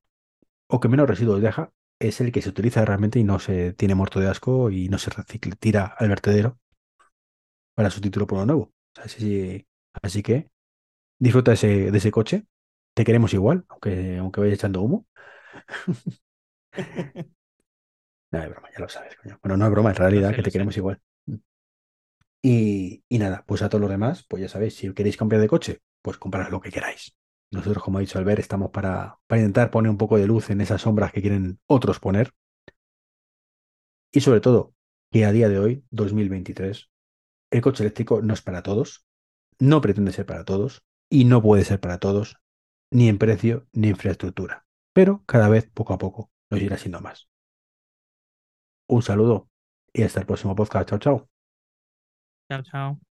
o 0.68 0.80
que 0.80 0.88
menos 0.88 1.08
residuos 1.08 1.42
deja, 1.42 1.72
es 2.00 2.20
el 2.20 2.32
que 2.32 2.42
se 2.42 2.50
utiliza 2.50 2.84
realmente 2.84 3.18
y 3.18 3.24
no 3.24 3.38
se 3.40 3.72
tiene 3.74 3.94
muerto 3.96 4.20
de 4.20 4.28
asco 4.28 4.70
y 4.70 4.88
no 4.88 4.98
se 4.98 5.10
recicla, 5.10 5.56
tira 5.56 5.86
al 5.98 6.08
vertedero 6.08 6.58
para 7.74 7.90
sustituirlo 7.90 8.26
por 8.26 8.36
uno 8.38 8.46
nuevo. 8.46 8.62
O 8.64 8.72
sea, 8.94 9.08
sí, 9.08 9.18
sí. 9.20 9.66
Así 10.02 10.22
que 10.22 10.50
disfruta 11.20 11.52
de 11.52 11.56
ese, 11.56 11.92
de 11.92 11.98
ese 11.98 12.12
coche, 12.12 12.46
te 12.94 13.04
queremos 13.04 13.34
igual, 13.34 13.66
aunque, 13.70 14.18
aunque 14.18 14.42
vaya 14.42 14.54
echando 14.54 14.82
humo. 14.82 15.06
No, 18.32 18.38
es 18.42 18.48
broma, 18.50 18.68
ya 18.72 18.80
lo 18.80 18.88
sabes, 18.88 19.16
coño. 19.16 19.38
Bueno, 19.42 19.56
no 19.58 19.64
es 19.66 19.70
broma, 19.70 19.90
en 19.90 19.96
realidad, 19.96 20.32
sé, 20.32 20.34
que 20.34 20.42
te 20.42 20.50
sé. 20.50 20.52
queremos 20.52 20.76
igual. 20.78 21.00
Y, 22.42 23.04
y 23.08 23.18
nada, 23.18 23.44
pues 23.46 23.62
a 23.62 23.68
todos 23.68 23.80
los 23.82 23.90
demás, 23.90 24.24
pues 24.28 24.42
ya 24.42 24.48
sabéis, 24.48 24.74
si 24.76 24.92
queréis 24.94 25.16
cambiar 25.16 25.40
de 25.42 25.48
coche, 25.48 25.80
pues 26.02 26.18
comprad 26.18 26.50
lo 26.50 26.60
que 26.60 26.70
queráis. 26.70 27.14
Nosotros, 27.50 27.82
como 27.82 27.98
ha 27.98 28.00
dicho 28.00 28.18
Albert, 28.18 28.40
estamos 28.40 28.70
para, 28.70 29.18
intentar 29.30 29.70
poner 29.70 29.90
un 29.90 29.96
poco 29.96 30.18
de 30.18 30.26
luz 30.26 30.50
en 30.50 30.60
esas 30.60 30.82
sombras 30.82 31.12
que 31.12 31.22
quieren 31.22 31.58
otros 31.66 31.98
poner. 31.98 32.32
Y 34.12 34.20
sobre 34.20 34.40
todo, 34.40 34.74
que 35.10 35.24
a 35.24 35.32
día 35.32 35.48
de 35.48 35.58
hoy, 35.58 35.84
2023, 35.90 36.90
el 37.50 37.60
coche 37.62 37.82
eléctrico 37.82 38.20
no 38.20 38.34
es 38.34 38.42
para 38.42 38.62
todos, 38.62 39.06
no 39.58 39.80
pretende 39.80 40.12
ser 40.12 40.26
para 40.26 40.44
todos 40.44 40.82
y 41.10 41.24
no 41.24 41.42
puede 41.42 41.64
ser 41.64 41.80
para 41.80 41.98
todos, 41.98 42.36
ni 42.90 43.08
en 43.08 43.18
precio 43.18 43.66
ni 43.72 43.88
infraestructura. 43.88 44.66
Pero 44.92 45.24
cada 45.26 45.48
vez, 45.48 45.70
poco 45.70 45.94
a 45.94 45.98
poco, 45.98 46.30
nos 46.50 46.60
irá 46.60 46.76
siendo 46.76 47.00
más. 47.00 47.28
Un 48.88 49.02
saludo 49.02 49.48
y 49.92 50.02
hasta 50.02 50.20
el 50.20 50.26
próximo 50.26 50.54
podcast. 50.54 50.88
Chao, 50.88 50.98
chao. 50.98 51.28
Chao, 52.50 52.62
chao. 52.62 53.07